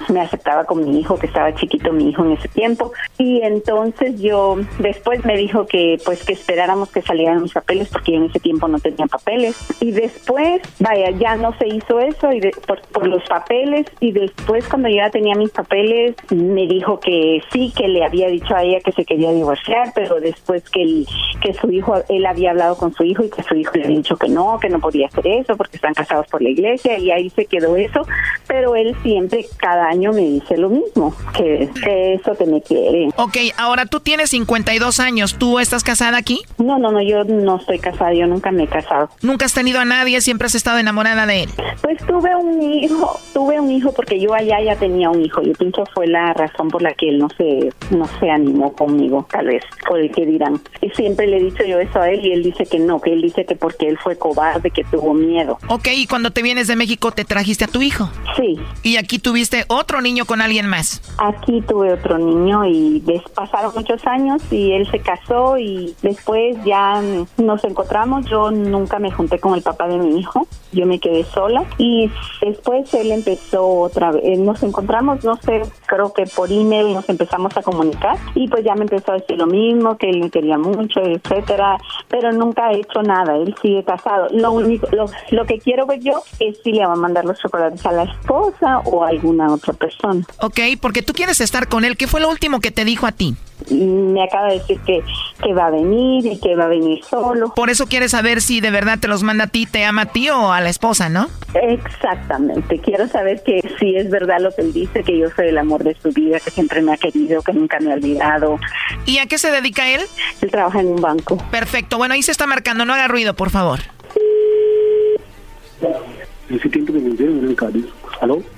me 0.08 0.20
aceptaba 0.20 0.64
con 0.64 0.84
mi 0.84 1.00
hijo, 1.00 1.18
que 1.18 1.26
estaba 1.26 1.54
chiquito 1.54 1.92
mi 1.92 2.08
hijo 2.10 2.24
en 2.24 2.32
ese 2.32 2.48
tiempo. 2.48 2.92
Y 3.18 3.42
entonces 3.42 4.20
yo, 4.20 4.56
después 4.78 5.24
me 5.24 5.36
dijo 5.36 5.66
que 5.66 5.98
pues 6.04 6.24
que 6.24 6.32
esperáramos 6.32 6.90
que 6.90 7.02
salieran 7.02 7.42
mis 7.42 7.52
papeles 7.52 7.88
porque 7.92 8.12
yo 8.12 8.18
en 8.18 8.24
ese 8.24 8.40
tiempo 8.40 8.68
no 8.68 8.78
tenía 8.78 9.06
papeles. 9.06 9.56
Y 9.80 9.90
después, 9.92 10.62
vaya, 10.80 11.10
ya 11.10 11.36
no 11.36 11.56
se 11.58 11.68
hizo 11.68 12.00
eso 12.00 12.32
y 12.32 12.40
de- 12.40 12.52
por, 12.66 13.06
los 13.06 13.22
papeles 13.24 13.86
y 14.00 14.12
después 14.12 14.66
cuando 14.68 14.88
ya 14.88 15.10
tenía 15.10 15.34
mis 15.34 15.50
papeles 15.50 16.14
me 16.30 16.66
dijo 16.66 16.98
que 17.00 17.42
sí, 17.52 17.70
que 17.76 17.86
le 17.88 18.02
había 18.04 18.28
dicho 18.28 18.54
a 18.54 18.62
ella 18.62 18.78
que 18.80 18.92
se 18.92 19.04
quería 19.04 19.30
divorciar, 19.32 19.92
pero 19.94 20.20
después 20.20 20.68
que, 20.70 20.82
el- 20.82 21.06
que 21.42 21.52
su 21.52 21.70
hijo, 21.70 21.96
él 22.08 22.24
había 22.26 22.50
hablado 22.52 22.76
con 22.78 22.93
con 22.94 22.94
su 22.94 23.04
hijo 23.04 23.24
y 23.24 23.30
que 23.30 23.42
su 23.42 23.54
hijo 23.54 23.72
le 23.74 23.84
había 23.84 23.96
dicho 23.96 24.16
que 24.16 24.28
no, 24.28 24.58
que 24.60 24.68
no 24.68 24.78
podía 24.78 25.06
hacer 25.06 25.26
eso 25.26 25.56
porque 25.56 25.76
están 25.76 25.94
casados 25.94 26.26
por 26.28 26.42
la 26.42 26.50
iglesia 26.50 26.98
y 26.98 27.10
ahí 27.10 27.30
se 27.30 27.46
quedó 27.46 27.76
eso, 27.76 28.06
pero 28.46 28.76
él 28.76 28.94
siempre 29.02 29.46
cada 29.56 29.88
año 29.88 30.12
me 30.12 30.22
dice 30.22 30.56
lo 30.56 30.68
mismo, 30.68 31.14
que, 31.36 31.70
eso 32.14 32.34
que 32.36 32.46
me 32.46 32.60
quiere. 32.62 33.08
Ok, 33.16 33.36
ahora 33.56 33.86
tú 33.86 34.00
tienes 34.00 34.30
52 34.30 35.00
años, 35.00 35.36
¿tú 35.38 35.58
estás 35.58 35.82
casada 35.82 36.18
aquí? 36.18 36.42
No, 36.58 36.78
no, 36.78 36.90
no, 36.90 37.02
yo 37.02 37.24
no 37.24 37.56
estoy 37.56 37.78
casada, 37.78 38.12
yo 38.12 38.26
nunca 38.26 38.50
me 38.50 38.64
he 38.64 38.68
casado. 38.68 39.08
¿Nunca 39.22 39.46
has 39.46 39.54
tenido 39.54 39.80
a 39.80 39.84
nadie, 39.84 40.20
siempre 40.20 40.46
has 40.46 40.54
estado 40.54 40.78
enamorada 40.78 41.26
de 41.26 41.44
él? 41.44 41.50
Pues 41.82 41.98
tuve 42.06 42.34
un 42.36 42.62
hijo, 42.62 43.18
tuve 43.32 43.60
un 43.60 43.70
hijo 43.70 43.92
porque 43.92 44.20
yo 44.20 44.34
allá 44.34 44.60
ya 44.62 44.76
tenía 44.76 45.10
un 45.10 45.22
hijo 45.24 45.42
y 45.42 45.52
pienso 45.52 45.84
fue 45.94 46.06
la 46.06 46.32
razón 46.32 46.68
por 46.68 46.82
la 46.82 46.92
que 46.94 47.08
él 47.08 47.18
no 47.18 47.28
se, 47.30 47.70
no 47.90 48.06
se 48.20 48.30
animó 48.30 48.72
conmigo, 48.72 49.26
tal 49.30 49.46
vez, 49.46 49.64
por 49.86 49.98
el 49.98 50.10
que 50.10 50.26
dirán. 50.26 50.60
Y 50.80 50.90
siempre 50.90 51.26
le 51.26 51.38
he 51.38 51.44
dicho 51.44 51.64
yo 51.64 51.78
eso 51.78 52.00
a 52.00 52.10
él 52.10 52.24
y 52.24 52.32
él 52.32 52.42
dice 52.42 52.66
que 52.66 52.78
no, 52.84 53.00
que 53.00 53.12
él 53.12 53.22
dice 53.22 53.44
que 53.44 53.56
porque 53.56 53.88
él 53.88 53.98
fue 53.98 54.16
cobarde, 54.16 54.70
que 54.70 54.84
tuvo 54.84 55.14
miedo. 55.14 55.58
Ok, 55.68 55.88
y 55.94 56.06
cuando 56.06 56.30
te 56.30 56.42
vienes 56.42 56.68
de 56.68 56.76
México, 56.76 57.10
¿te 57.12 57.24
trajiste 57.24 57.64
a 57.64 57.68
tu 57.68 57.82
hijo? 57.82 58.08
Sí. 58.36 58.56
¿Y 58.82 58.96
aquí 58.96 59.18
tuviste 59.18 59.64
otro 59.68 60.00
niño 60.00 60.24
con 60.26 60.40
alguien 60.40 60.66
más? 60.68 61.00
Aquí 61.18 61.62
tuve 61.62 61.92
otro 61.92 62.18
niño 62.18 62.64
y 62.66 63.02
pasaron 63.34 63.72
muchos 63.74 64.06
años 64.06 64.42
y 64.50 64.72
él 64.72 64.88
se 64.90 65.00
casó 65.00 65.58
y 65.58 65.94
después 66.02 66.56
ya 66.64 67.00
nos 67.36 67.64
encontramos. 67.64 68.26
Yo 68.26 68.50
nunca 68.50 68.98
me 68.98 69.10
junté 69.10 69.38
con 69.38 69.54
el 69.54 69.62
papá 69.62 69.88
de 69.88 69.98
mi 69.98 70.18
hijo, 70.18 70.46
yo 70.72 70.86
me 70.86 70.98
quedé 70.98 71.24
sola 71.24 71.64
y 71.78 72.10
después 72.40 72.92
él 72.94 73.12
empezó 73.12 73.66
otra 73.66 74.12
vez. 74.12 74.22
eh, 74.24 74.36
Nos 74.36 74.62
encontramos, 74.62 75.24
no 75.24 75.36
sé, 75.36 75.62
creo 75.86 76.12
que 76.12 76.24
por 76.26 76.50
email 76.50 76.92
nos 76.92 77.08
empezamos 77.08 77.56
a 77.56 77.62
comunicar 77.62 78.16
y 78.34 78.48
pues 78.48 78.64
ya 78.64 78.74
me 78.74 78.82
empezó 78.82 79.12
a 79.12 79.16
decir 79.16 79.38
lo 79.38 79.46
mismo, 79.46 79.96
que 79.96 80.10
él 80.10 80.20
me 80.20 80.30
quería 80.30 80.58
mucho, 80.58 81.00
etcétera, 81.00 81.78
pero 82.08 82.32
nunca 82.32 82.72
hecho 82.74 83.02
nada. 83.02 83.36
Él 83.36 83.54
sigue 83.60 83.84
casado. 83.84 84.28
Lo 84.30 84.52
único, 84.52 84.88
lo, 84.92 85.06
lo 85.30 85.44
que 85.46 85.58
quiero 85.58 85.86
ver 85.86 86.00
yo 86.00 86.22
es 86.40 86.58
si 86.62 86.72
le 86.72 86.86
va 86.86 86.92
a 86.92 86.96
mandar 86.96 87.24
los 87.24 87.38
chocolates 87.38 87.84
a 87.86 87.92
la 87.92 88.04
esposa 88.04 88.80
o 88.84 89.04
a 89.04 89.08
alguna 89.08 89.52
otra 89.52 89.72
persona. 89.72 90.24
Ok, 90.40 90.60
porque 90.80 91.02
tú 91.02 91.12
quieres 91.12 91.40
estar 91.40 91.68
con 91.68 91.84
él. 91.84 91.96
¿Qué 91.96 92.06
fue 92.06 92.20
lo 92.20 92.30
último 92.30 92.60
que 92.60 92.70
te 92.70 92.84
dijo 92.84 93.06
a 93.06 93.12
ti? 93.12 93.36
me 93.70 94.22
acaba 94.22 94.48
de 94.48 94.58
decir 94.58 94.78
que, 94.80 95.02
que 95.42 95.54
va 95.54 95.66
a 95.66 95.70
venir 95.70 96.26
y 96.26 96.38
que 96.38 96.54
va 96.54 96.64
a 96.64 96.68
venir 96.68 97.02
solo. 97.04 97.52
Por 97.54 97.70
eso 97.70 97.86
quieres 97.86 98.10
saber 98.10 98.42
si 98.42 98.60
de 98.60 98.70
verdad 98.70 98.98
te 98.98 99.08
los 99.08 99.22
manda 99.22 99.44
a 99.44 99.46
ti, 99.46 99.66
te 99.66 99.84
ama 99.84 100.02
a 100.02 100.06
ti 100.06 100.28
o 100.30 100.52
a 100.52 100.60
la 100.60 100.68
esposa, 100.68 101.08
¿no? 101.08 101.28
Exactamente. 101.54 102.78
Quiero 102.78 103.08
saber 103.08 103.42
que 103.42 103.60
si 103.78 103.96
es 103.96 104.10
verdad 104.10 104.40
lo 104.40 104.54
que 104.54 104.62
él 104.62 104.72
dice, 104.72 105.02
que 105.02 105.18
yo 105.18 105.28
soy 105.34 105.48
el 105.48 105.58
amor 105.58 105.84
de 105.84 105.94
su 105.94 106.10
vida, 106.10 106.40
que 106.40 106.50
siempre 106.50 106.82
me 106.82 106.92
ha 106.92 106.96
querido, 106.96 107.42
que 107.42 107.52
nunca 107.52 107.80
me 107.80 107.92
ha 107.92 107.94
olvidado. 107.94 108.58
¿Y 109.06 109.18
a 109.18 109.26
qué 109.26 109.38
se 109.38 109.50
dedica 109.50 109.88
él? 109.88 110.02
Él 110.40 110.50
trabaja 110.50 110.80
en 110.80 110.88
un 110.88 111.00
banco. 111.00 111.38
Perfecto. 111.50 111.96
Bueno, 111.96 112.14
ahí 112.14 112.22
se 112.22 112.32
está 112.32 112.46
marcando. 112.46 112.63
No 112.72 112.92
haga 112.94 113.08
ruido, 113.08 113.34
por 113.34 113.50
favor. 113.50 113.80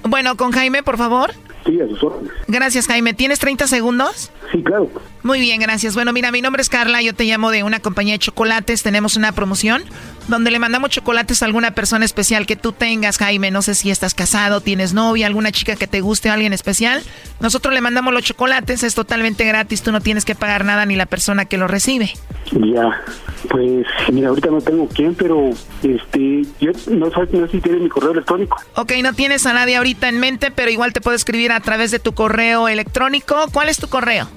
Bueno, 0.04 0.36
con 0.36 0.52
Jaime, 0.52 0.82
por 0.82 0.96
favor. 0.96 1.32
Sí, 1.64 1.80
a 1.80 1.88
sus 1.88 2.02
órdenes. 2.02 2.32
Gracias, 2.46 2.86
Jaime. 2.86 3.14
¿Tienes 3.14 3.40
30 3.40 3.66
segundos? 3.66 4.30
Sí, 4.52 4.62
claro. 4.62 4.88
Muy 5.24 5.40
bien, 5.40 5.60
gracias. 5.60 5.94
Bueno, 5.94 6.12
mira, 6.12 6.30
mi 6.30 6.40
nombre 6.40 6.62
es 6.62 6.68
Carla, 6.68 7.02
yo 7.02 7.14
te 7.14 7.24
llamo 7.24 7.50
de 7.50 7.64
una 7.64 7.80
compañía 7.80 8.14
de 8.14 8.18
chocolates, 8.20 8.84
tenemos 8.84 9.16
una 9.16 9.32
promoción 9.32 9.82
donde 10.28 10.50
le 10.50 10.58
mandamos 10.58 10.90
chocolates 10.90 11.42
a 11.42 11.46
alguna 11.46 11.72
persona 11.72 12.04
especial 12.04 12.46
que 12.46 12.56
tú 12.56 12.72
tengas, 12.72 13.18
Jaime, 13.18 13.50
no 13.50 13.62
sé 13.62 13.74
si 13.74 13.90
estás 13.90 14.14
casado, 14.14 14.60
tienes 14.60 14.92
novia, 14.92 15.26
alguna 15.26 15.52
chica 15.52 15.76
que 15.76 15.86
te 15.86 16.00
guste, 16.00 16.30
alguien 16.30 16.52
especial. 16.52 17.02
Nosotros 17.40 17.74
le 17.74 17.80
mandamos 17.80 18.12
los 18.12 18.22
chocolates, 18.24 18.82
es 18.82 18.94
totalmente 18.94 19.44
gratis, 19.44 19.82
tú 19.82 19.92
no 19.92 20.00
tienes 20.00 20.24
que 20.24 20.34
pagar 20.34 20.64
nada 20.64 20.86
ni 20.86 20.96
la 20.96 21.06
persona 21.06 21.44
que 21.44 21.58
lo 21.58 21.68
recibe. 21.68 22.12
Ya, 22.52 23.02
pues 23.48 23.86
mira, 24.12 24.28
ahorita 24.28 24.50
no 24.50 24.60
tengo 24.60 24.88
quién, 24.88 25.14
pero 25.14 25.50
este, 25.82 26.42
yo 26.60 26.72
no 26.90 27.10
sé, 27.10 27.28
no 27.32 27.46
sé 27.46 27.52
si 27.52 27.60
tienes 27.60 27.82
mi 27.82 27.88
correo 27.88 28.12
electrónico. 28.12 28.56
Ok, 28.74 28.92
no 29.02 29.12
tienes 29.12 29.46
a 29.46 29.52
nadie 29.52 29.76
ahorita 29.76 30.08
en 30.08 30.18
mente, 30.20 30.50
pero 30.50 30.70
igual 30.70 30.92
te 30.92 31.00
puedo 31.00 31.16
escribir 31.16 31.52
a 31.52 31.60
través 31.60 31.90
de 31.90 31.98
tu 31.98 32.12
correo 32.12 32.68
electrónico. 32.68 33.46
¿Cuál 33.52 33.68
es 33.68 33.78
tu 33.78 33.88
correo? 33.88 34.28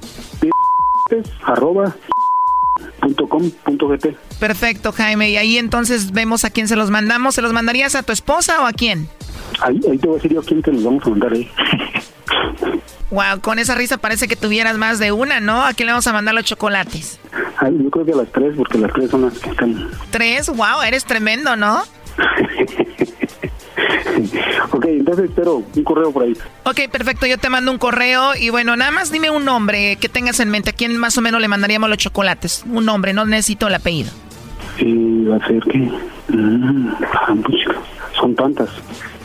arroba 1.43 1.95
punto 3.01 3.27
com 3.27 3.49
punto 3.49 3.87
gt. 3.87 4.15
Perfecto, 4.39 4.91
Jaime. 4.91 5.29
Y 5.29 5.37
ahí 5.37 5.57
entonces 5.57 6.11
vemos 6.11 6.45
a 6.45 6.49
quién 6.49 6.67
se 6.67 6.75
los 6.75 6.89
mandamos. 6.89 7.35
¿Se 7.35 7.41
los 7.41 7.53
mandarías 7.53 7.95
a 7.95 8.03
tu 8.03 8.11
esposa 8.11 8.61
o 8.61 8.65
a 8.65 8.73
quién? 8.73 9.07
Ahí, 9.61 9.79
ahí 9.89 9.97
te 9.97 10.07
voy 10.07 10.15
a 10.15 10.21
decir 10.21 10.33
yo 10.33 10.39
a 10.39 10.43
quién 10.43 10.61
te 10.61 10.71
los 10.71 10.83
vamos 10.83 11.05
a 11.05 11.09
mandar 11.09 11.33
ahí. 11.33 11.49
Wow, 13.11 13.41
con 13.41 13.57
esa 13.57 13.73
risa 13.73 13.97
parece 13.97 14.27
que 14.27 14.35
tuvieras 14.35 14.77
más 14.77 14.99
de 14.99 15.11
una, 15.11 15.39
¿no? 15.39 15.65
¿A 15.65 15.73
quién 15.73 15.87
le 15.87 15.93
vamos 15.93 16.05
a 16.05 16.13
mandar 16.13 16.35
los 16.35 16.45
chocolates? 16.45 17.19
Ay, 17.57 17.75
yo 17.83 17.89
creo 17.89 18.05
que 18.05 18.11
a 18.13 18.17
las 18.17 18.31
tres, 18.31 18.53
porque 18.55 18.77
las 18.77 18.93
tres 18.93 19.09
son 19.09 19.23
las 19.23 19.39
que 19.39 19.49
están. 19.49 19.89
¿Tres? 20.11 20.47
Wow, 20.49 20.81
eres 20.85 21.05
tremendo, 21.05 21.55
¿no? 21.55 21.81
ok, 24.71 24.85
entonces 24.85 25.25
espero 25.25 25.63
un 25.75 25.83
correo 25.83 26.11
por 26.11 26.23
ahí. 26.23 26.33
Ok, 26.63 26.89
perfecto, 26.91 27.25
yo 27.25 27.37
te 27.37 27.49
mando 27.49 27.71
un 27.71 27.77
correo 27.77 28.35
y 28.35 28.49
bueno, 28.49 28.75
nada 28.75 28.91
más 28.91 29.11
dime 29.11 29.29
un 29.29 29.45
nombre 29.45 29.97
que 29.97 30.09
tengas 30.09 30.39
en 30.39 30.49
mente. 30.49 30.71
¿A 30.71 30.73
quién 30.73 30.97
más 30.97 31.17
o 31.17 31.21
menos 31.21 31.41
le 31.41 31.47
mandaríamos 31.47 31.89
los 31.89 31.97
chocolates? 31.97 32.63
Un 32.69 32.85
nombre, 32.85 33.13
no 33.13 33.25
necesito 33.25 33.67
el 33.67 33.75
apellido. 33.75 34.11
Y 34.77 35.25
va 35.25 35.37
a 35.37 35.47
ser 35.47 35.61
que. 35.63 35.91
Mm, 36.29 36.91
son 38.19 38.35
tantas. 38.35 38.69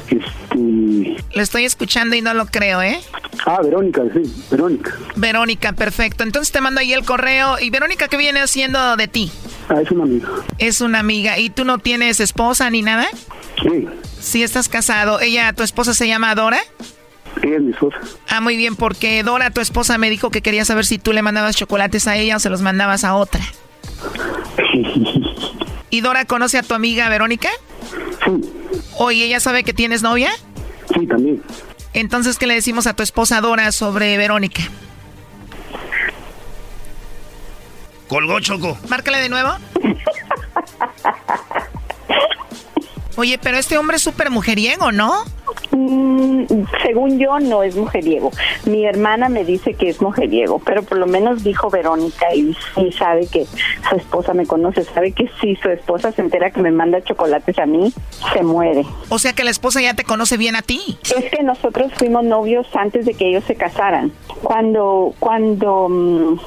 Este. 0.09 1.17
Lo 1.35 1.43
estoy 1.43 1.65
escuchando 1.65 2.15
y 2.15 2.21
no 2.21 2.35
lo 2.35 2.47
creo, 2.47 2.83
¿eh? 2.83 3.01
Ah, 3.47 3.61
Verónica, 3.63 4.03
sí, 4.13 4.23
Verónica. 4.51 4.95
Verónica, 5.17 5.73
perfecto. 5.73 6.25
Entonces 6.25 6.53
te 6.53 6.61
mando 6.61 6.81
ahí 6.81 6.93
el 6.93 7.05
correo. 7.05 7.59
¿Y 7.61 7.71
Verónica 7.71 8.09
qué 8.09 8.17
viene 8.17 8.41
haciendo 8.41 8.97
de 8.97 9.09
ti? 9.09 9.31
Ah, 9.69 9.81
es 9.81 9.91
una 9.91 10.05
amiga. 10.05 10.29
Es 10.59 10.81
una 10.81 11.01
amiga. 11.01 11.39
¿Y 11.39 11.51
tú 11.51 11.65
no 11.65 11.79
tienes 11.79 12.21
esposa 12.21 12.69
ni 12.71 12.83
nada? 12.83 13.07
Sí. 13.63 13.89
Sí, 14.21 14.43
estás 14.43 14.69
casado. 14.69 15.21
¿Ella, 15.21 15.53
tu 15.53 15.63
esposa 15.63 15.95
se 15.95 16.09
llama 16.09 16.35
Dora? 16.35 16.61
Ella 17.43 17.57
es 17.57 17.63
mi 17.63 17.73
esposa. 17.73 17.97
Ah, 18.29 18.41
muy 18.41 18.57
bien, 18.57 18.77
porque 18.77 19.23
Dora, 19.23 19.51
tu 19.51 19.61
esposa, 19.61 19.99
me 19.99 20.11
dijo 20.11 20.31
que 20.31 20.43
quería 20.43 20.65
saber 20.65 20.85
si 20.87 20.99
tú 20.99 21.13
le 21.13 21.23
mandabas 21.23 21.57
chocolates 21.57 22.07
a 22.07 22.17
ella 22.17 22.37
o 22.37 22.41
se 22.41 22.51
los 22.51 22.63
mandabas 22.63 23.05
a 23.05 23.15
otra. 23.15 23.43
¿Y 25.91 26.01
Dora 26.01 26.25
conoce 26.25 26.59
a 26.59 26.63
tu 26.63 26.75
amiga 26.75 27.09
Verónica? 27.09 27.49
Sí. 28.25 28.41
Oye, 28.99 29.27
¿ella 29.27 29.41
sabe 29.41 29.65
que 29.65 29.73
tienes 29.73 30.03
novia? 30.03 30.31
Sí, 30.93 31.07
también. 31.07 31.43
Entonces, 31.93 32.39
¿qué 32.39 32.47
le 32.47 32.55
decimos 32.55 32.87
a 32.87 32.95
tu 32.95 33.03
esposa 33.03 33.41
Dora 33.41 33.71
sobre 33.71 34.17
Verónica? 34.17 34.63
Colgó 38.09 38.41
Choco. 38.41 38.77
Márcale 38.89 39.19
de 39.21 39.29
nuevo. 39.29 39.51
Oye, 43.17 43.39
pero 43.39 43.57
este 43.57 43.79
hombre 43.79 43.97
es 43.97 44.03
súper 44.03 44.31
mujeriego, 44.31 44.91
¿no? 44.93 45.25
Mm, 45.71 46.45
según 46.83 47.19
yo, 47.19 47.39
no 47.41 47.63
es 47.63 47.77
mujeriego. 47.77 48.31
Mi 48.67 48.85
hermana 48.85 49.29
me 49.29 49.45
dice 49.45 49.75
que 49.75 49.89
es 49.89 50.01
mujeriego, 50.01 50.61
pero 50.65 50.83
por 50.83 50.99
lo 50.99 51.07
menos 51.07 51.43
dijo 51.43 51.71
Verónica 51.71 52.27
y 52.35 52.55
sabe 52.93 53.27
que 53.27 53.47
su 53.89 53.97
esposa 53.97 54.35
me 54.35 54.47
conoce, 54.47 54.85
sabe 54.85 55.13
que 55.13 55.29
si 55.41 55.57
su 55.57 55.69
esposa 55.69 56.13
se 56.13 56.23
entera 56.23 56.51
que 56.51 56.61
me 56.61 56.71
manda 56.71 57.03
chocolates 57.03 57.59
a 57.59 57.67
mí, 57.67 57.93
se 58.33 58.43
muere. 58.43 58.85
O 59.09 59.19
sea 59.19 59.33
que 59.33 59.45
la 59.45 59.51
esposa 59.51 59.81
ya 59.81 59.95
te 59.95 60.05
conoce 60.05 60.37
bien 60.37 60.57
a 60.57 60.63
ti. 60.63 60.99
Es 61.03 61.31
que 61.31 61.43
nosotros 61.43 61.93
fuimos 61.95 62.25
novios 62.25 62.67
antes 62.75 63.07
de 63.07 63.15
que 63.15 63.29
ellos 63.29 63.45
se 63.45 63.55
casaran. 63.55 64.13
Cuando, 64.43 65.15
cuando, 65.19 65.89
mm, 65.89 66.39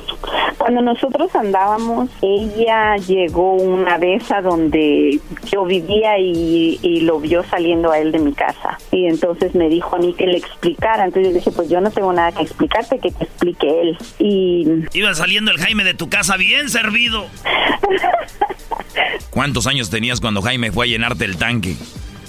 cuando 0.58 0.82
nosotros 0.82 1.36
andábamos, 1.36 2.10
ella 2.22 2.95
llegó 2.97 3.53
una 3.53 3.97
vez 3.97 4.32
a 4.32 4.41
donde 4.41 5.20
yo 5.45 5.66
vivía 5.66 6.18
y, 6.20 6.80
y 6.82 7.01
lo 7.01 7.20
vio 7.20 7.43
saliendo 7.43 7.91
a 7.91 7.99
él 7.99 8.12
de 8.12 8.20
mi 8.20 8.34
casa. 8.34 8.78
Y 8.98 9.06
entonces 9.06 9.54
me 9.54 9.70
dijo 9.70 9.95
a 9.95 10.00
mí 10.00 10.14
que 10.14 10.26
le 10.26 10.38
explicara. 10.38 11.06
Entonces 11.06 11.32
yo 11.32 11.38
dije, 11.38 11.52
pues 11.52 11.70
yo 11.70 11.80
no 11.82 11.91
tengo 11.91 12.12
nada 12.14 12.32
que 12.32 12.41
explicarte, 12.41 12.98
que 12.98 13.12
te 13.12 13.26
explique 13.26 13.82
él. 13.82 13.98
Y 14.18 14.66
Iba 14.93 15.14
saliendo 15.14 15.52
el 15.52 15.60
Jaime 15.60 15.84
de 15.84 15.93
tu 15.93 16.10
casa 16.10 16.36
bien 16.36 16.68
servido. 16.70 17.28
¿Cuántos 19.30 19.68
años 19.68 19.91
tenías 19.91 20.20
cuando 20.20 20.41
Jaime 20.41 20.72
fue 20.72 20.86
a 20.86 20.89
llenarte 20.89 21.26
el 21.26 21.38
tanque? 21.38 21.76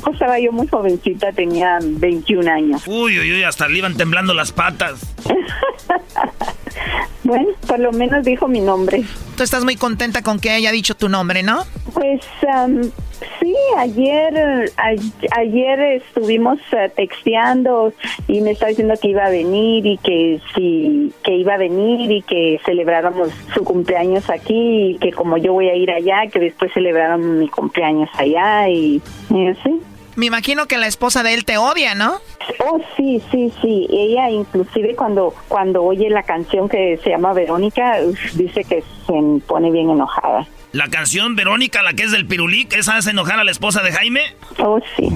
pues, 0.02 0.14
estaba 0.14 0.38
yo 0.38 0.52
muy 0.52 0.66
jovencita, 0.66 1.32
tenía 1.32 1.78
21 1.82 2.50
años. 2.50 2.82
Uy, 2.86 3.18
uy, 3.18 3.32
uy, 3.32 3.42
hasta 3.42 3.66
le 3.68 3.78
iban 3.78 3.96
temblando 3.96 4.34
las 4.34 4.52
patas. 4.52 5.00
Bueno, 7.24 7.48
por 7.66 7.78
lo 7.78 7.92
menos 7.92 8.24
dijo 8.24 8.48
mi 8.48 8.60
nombre. 8.60 9.02
Tú 9.36 9.42
estás 9.42 9.64
muy 9.64 9.76
contenta 9.76 10.22
con 10.22 10.38
que 10.38 10.50
haya 10.50 10.72
dicho 10.72 10.94
tu 10.94 11.08
nombre, 11.08 11.42
¿no? 11.42 11.64
Pues 11.92 12.20
am, 12.50 12.82
sí, 13.40 13.54
ayer 13.76 14.70
a- 14.76 15.38
ayer 15.40 15.80
estuvimos 15.80 16.58
eh, 16.72 16.90
texteando 16.94 17.92
y 18.28 18.40
me 18.40 18.52
estaba 18.52 18.70
diciendo 18.70 18.94
que 19.00 19.08
iba 19.08 19.26
a 19.26 19.30
venir 19.30 19.84
y 19.84 19.98
que 19.98 20.40
sí 20.54 21.12
que 21.24 21.34
iba 21.34 21.54
a 21.54 21.58
venir 21.58 22.10
y 22.10 22.22
que 22.22 22.60
celebráramos 22.64 23.30
su 23.54 23.62
cumpleaños 23.64 24.30
aquí 24.30 24.92
y 24.92 24.98
que 24.98 25.12
como 25.12 25.36
yo 25.36 25.52
voy 25.52 25.68
a 25.68 25.74
ir 25.74 25.90
allá 25.90 26.28
que 26.32 26.38
después 26.38 26.72
celebráramos 26.72 27.26
mi 27.26 27.48
cumpleaños 27.48 28.08
allá 28.14 28.68
y, 28.68 29.02
y 29.30 29.46
así. 29.48 29.80
Me 30.18 30.26
imagino 30.26 30.66
que 30.66 30.78
la 30.78 30.88
esposa 30.88 31.22
de 31.22 31.32
él 31.32 31.44
te 31.44 31.58
odia, 31.58 31.94
¿no? 31.94 32.20
Oh, 32.58 32.80
sí, 32.96 33.22
sí, 33.30 33.52
sí. 33.62 33.86
Ella 33.88 34.28
inclusive 34.28 34.96
cuando 34.96 35.32
cuando 35.46 35.84
oye 35.84 36.10
la 36.10 36.24
canción 36.24 36.68
que 36.68 36.98
se 37.04 37.10
llama 37.10 37.32
Verónica, 37.34 38.00
dice 38.34 38.64
que 38.64 38.82
se 39.06 39.46
pone 39.46 39.70
bien 39.70 39.90
enojada. 39.90 40.44
La 40.72 40.88
canción 40.88 41.36
Verónica, 41.36 41.84
la 41.84 41.92
que 41.92 42.02
es 42.02 42.10
del 42.10 42.26
Pirulí, 42.26 42.64
que 42.64 42.80
esa 42.80 42.96
hace 42.96 43.10
enojar 43.10 43.38
a 43.38 43.44
la 43.44 43.52
esposa 43.52 43.80
de 43.82 43.92
Jaime. 43.92 44.22
Oh, 44.58 44.80
sí. 44.96 45.08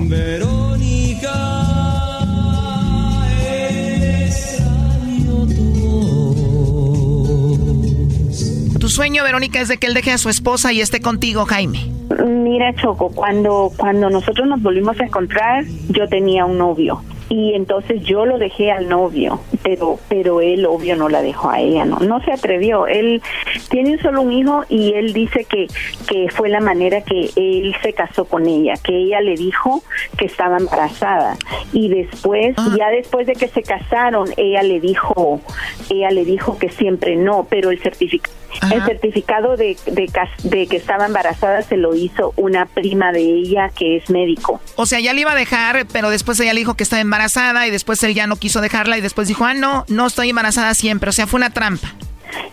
Tu 8.82 8.88
sueño, 8.88 9.22
Verónica, 9.22 9.60
es 9.60 9.68
de 9.68 9.78
que 9.78 9.86
él 9.86 9.94
deje 9.94 10.10
a 10.10 10.18
su 10.18 10.28
esposa 10.28 10.72
y 10.72 10.80
esté 10.80 11.00
contigo, 11.00 11.44
Jaime. 11.44 11.88
Mira, 12.26 12.74
Choco, 12.74 13.10
cuando, 13.14 13.70
cuando 13.76 14.10
nosotros 14.10 14.48
nos 14.48 14.60
volvimos 14.60 14.98
a 14.98 15.04
encontrar, 15.04 15.64
yo 15.90 16.08
tenía 16.08 16.44
un 16.46 16.58
novio. 16.58 17.00
Y 17.32 17.54
entonces 17.54 18.02
yo 18.02 18.26
lo 18.26 18.36
dejé 18.36 18.70
al 18.70 18.90
novio, 18.90 19.40
pero 19.62 19.98
pero 20.10 20.42
él 20.42 20.66
obvio 20.66 20.96
no 20.96 21.08
la 21.08 21.22
dejó 21.22 21.48
a 21.48 21.60
ella, 21.60 21.86
no 21.86 21.98
no 22.00 22.22
se 22.22 22.30
atrevió. 22.30 22.86
Él 22.86 23.22
tiene 23.70 23.96
solo 24.02 24.20
un 24.20 24.32
hijo 24.34 24.64
y 24.68 24.92
él 24.92 25.14
dice 25.14 25.46
que 25.46 25.66
que 26.06 26.28
fue 26.30 26.50
la 26.50 26.60
manera 26.60 27.00
que 27.00 27.30
él 27.36 27.74
se 27.82 27.94
casó 27.94 28.26
con 28.26 28.46
ella, 28.46 28.74
que 28.84 28.94
ella 28.94 29.22
le 29.22 29.36
dijo 29.36 29.82
que 30.18 30.26
estaba 30.26 30.58
embarazada 30.58 31.38
y 31.72 31.88
después 31.88 32.54
ya 32.76 32.90
después 32.90 33.26
de 33.26 33.32
que 33.32 33.48
se 33.48 33.62
casaron, 33.62 34.28
ella 34.36 34.62
le 34.62 34.78
dijo 34.78 35.40
ella 35.88 36.10
le 36.10 36.26
dijo 36.26 36.58
que 36.58 36.68
siempre 36.68 37.16
no, 37.16 37.46
pero 37.48 37.70
el 37.70 37.80
certificado 37.80 38.42
el 38.70 38.84
certificado 38.84 39.56
de, 39.56 39.78
de, 39.86 40.12
de 40.44 40.66
que 40.66 40.76
estaba 40.76 41.06
embarazada 41.06 41.62
se 41.62 41.78
lo 41.78 41.94
hizo 41.94 42.34
una 42.36 42.66
prima 42.66 43.10
de 43.10 43.22
ella 43.22 43.70
que 43.70 43.96
es 43.96 44.10
médico. 44.10 44.60
O 44.76 44.84
sea, 44.84 45.00
ya 45.00 45.14
le 45.14 45.22
iba 45.22 45.32
a 45.32 45.34
dejar, 45.34 45.86
pero 45.90 46.10
después 46.10 46.38
ella 46.38 46.52
le 46.52 46.60
dijo 46.60 46.74
que 46.74 46.82
estaba 46.82 47.00
embarazada 47.00 47.21
y 47.66 47.70
después 47.70 48.02
él 48.02 48.14
ya 48.14 48.26
no 48.26 48.36
quiso 48.36 48.60
dejarla 48.60 48.98
y 48.98 49.00
después 49.00 49.28
dijo, 49.28 49.44
ah, 49.44 49.54
no, 49.54 49.84
no 49.88 50.06
estoy 50.06 50.30
embarazada 50.30 50.74
siempre. 50.74 51.10
O 51.10 51.12
sea, 51.12 51.26
fue 51.26 51.38
una 51.38 51.50
trampa. 51.50 51.92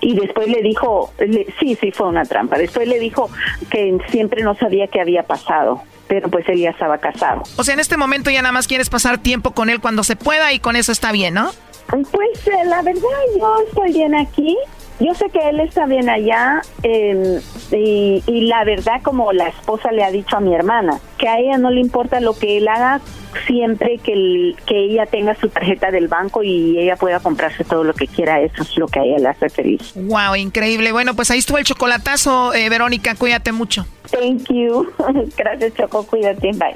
Y 0.01 0.15
después 0.15 0.47
le 0.47 0.61
dijo, 0.61 1.13
le- 1.19 1.47
sí, 1.59 1.77
sí, 1.79 1.91
fue 1.91 2.07
una 2.07 2.25
trampa. 2.25 2.57
Después 2.57 2.87
le 2.87 2.99
dijo 2.99 3.29
que 3.69 3.97
siempre 4.09 4.43
no 4.43 4.55
sabía 4.55 4.87
qué 4.87 4.99
había 5.01 5.23
pasado, 5.23 5.81
pero 6.07 6.29
pues 6.29 6.47
él 6.49 6.59
ya 6.59 6.71
estaba 6.71 6.97
casado. 6.97 7.43
O 7.57 7.63
sea, 7.63 7.73
en 7.75 7.79
este 7.79 7.95
momento 7.97 8.29
ya 8.29 8.41
nada 8.41 8.51
más 8.51 8.67
quieres 8.67 8.89
pasar 8.89 9.17
tiempo 9.19 9.51
con 9.51 9.69
él 9.69 9.79
cuando 9.79 10.03
se 10.03 10.15
pueda 10.15 10.51
y 10.53 10.59
con 10.59 10.75
eso 10.75 10.91
está 10.91 11.11
bien, 11.11 11.33
¿no? 11.35 11.51
Pues 11.89 12.47
eh, 12.47 12.65
la 12.65 12.81
verdad 12.81 13.01
yo 13.39 13.55
estoy 13.67 13.93
bien 13.93 14.15
aquí. 14.15 14.55
Yo 14.99 15.13
sé 15.13 15.29
que 15.29 15.47
él 15.49 15.61
está 15.61 15.85
bien 15.85 16.09
allá 16.09 16.61
eh, 16.83 17.39
y, 17.71 18.21
y 18.27 18.41
la 18.47 18.65
verdad 18.65 19.01
como 19.01 19.31
la 19.31 19.47
esposa 19.47 19.91
le 19.93 20.03
ha 20.03 20.11
dicho 20.11 20.35
a 20.35 20.41
mi 20.41 20.53
hermana, 20.53 20.99
que 21.17 21.27
a 21.27 21.39
ella 21.39 21.57
no 21.57 21.71
le 21.71 21.79
importa 21.79 22.19
lo 22.19 22.37
que 22.37 22.57
él 22.57 22.67
haga 22.67 22.99
siempre 23.47 23.97
que, 23.99 24.11
el- 24.11 24.55
que 24.65 24.77
ella 24.77 25.05
tenga 25.05 25.35
su 25.35 25.47
tarjeta 25.49 25.89
del 25.91 26.07
banco 26.09 26.43
y 26.43 26.77
ella 26.79 26.97
pueda 26.97 27.19
comprarse 27.21 27.63
todo 27.63 27.83
lo 27.85 27.93
que 27.93 28.07
quiera, 28.07 28.41
eso 28.41 28.61
es 28.63 28.75
lo 28.77 28.87
que 28.87 28.99
a 28.99 29.03
ella 29.03 29.19
le 29.19 29.27
hace 29.29 29.49
feliz. 29.49 29.93
Wow, 29.95 30.35
increíble. 30.35 30.91
Bueno, 30.91 31.15
pues 31.15 31.31
ahí 31.31 31.39
estuvo 31.39 31.57
el 31.59 31.63
chocolatazo, 31.63 32.53
eh, 32.53 32.67
Verónica, 32.69 33.15
cuídate 33.15 33.51
mucho. 33.53 33.85
Thank 34.11 34.49
you. 34.51 34.91
Gracias 35.37 35.75
Choco, 35.75 36.05
cuídate, 36.05 36.51
bye. 36.53 36.75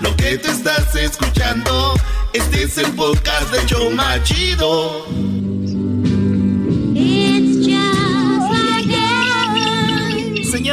Lo 0.00 0.14
que 0.16 0.36
te 0.36 0.50
estás 0.50 0.94
escuchando, 0.94 1.94
este 2.34 2.64
es 2.64 2.76
el 2.76 2.92
podcast 2.92 3.50
de 3.50 3.64
Choma 3.66 4.22
Chido. 4.22 5.06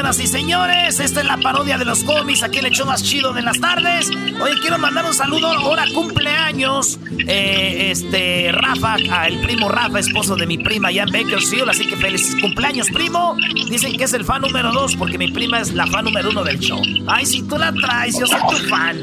Señoras 0.03 0.19
y 0.19 0.27
señores, 0.27 0.99
esta 0.99 1.21
es 1.21 1.25
la 1.25 1.37
parodia 1.37 1.77
de 1.77 1.85
los 1.85 2.03
cómics, 2.03 2.43
aquí 2.43 2.59
el 2.59 2.65
hecho 2.65 2.85
más 2.85 3.01
chido 3.01 3.31
de 3.31 3.41
las 3.41 3.57
tardes. 3.61 4.09
Oye, 4.09 4.59
quiero 4.59 4.77
mandar 4.77 5.05
un 5.05 5.13
saludo, 5.13 5.47
ahora 5.47 5.85
cumpleaños, 5.93 6.99
eh, 7.25 7.89
este, 7.89 8.51
Rafa, 8.51 8.97
el 9.27 9.39
primo 9.39 9.69
Rafa, 9.69 9.99
esposo 9.99 10.35
de 10.35 10.45
mi 10.45 10.57
prima 10.57 10.91
en 10.91 11.09
Bakersfield, 11.09 11.69
así 11.69 11.87
que 11.87 11.95
feliz 11.95 12.35
cumpleaños, 12.41 12.89
primo. 12.89 13.37
Dicen 13.69 13.95
que 13.95 14.03
es 14.03 14.11
el 14.11 14.25
fan 14.25 14.41
número 14.41 14.73
dos, 14.73 14.93
porque 14.97 15.17
mi 15.17 15.31
prima 15.31 15.61
es 15.61 15.73
la 15.73 15.87
fan 15.87 16.03
número 16.03 16.31
uno 16.31 16.43
del 16.43 16.59
show. 16.59 16.81
Ay, 17.07 17.25
si 17.25 17.41
tú 17.43 17.57
la 17.57 17.71
traes, 17.71 18.19
yo 18.19 18.27
soy 18.27 18.41
tu 18.49 18.57
fan. 18.67 18.99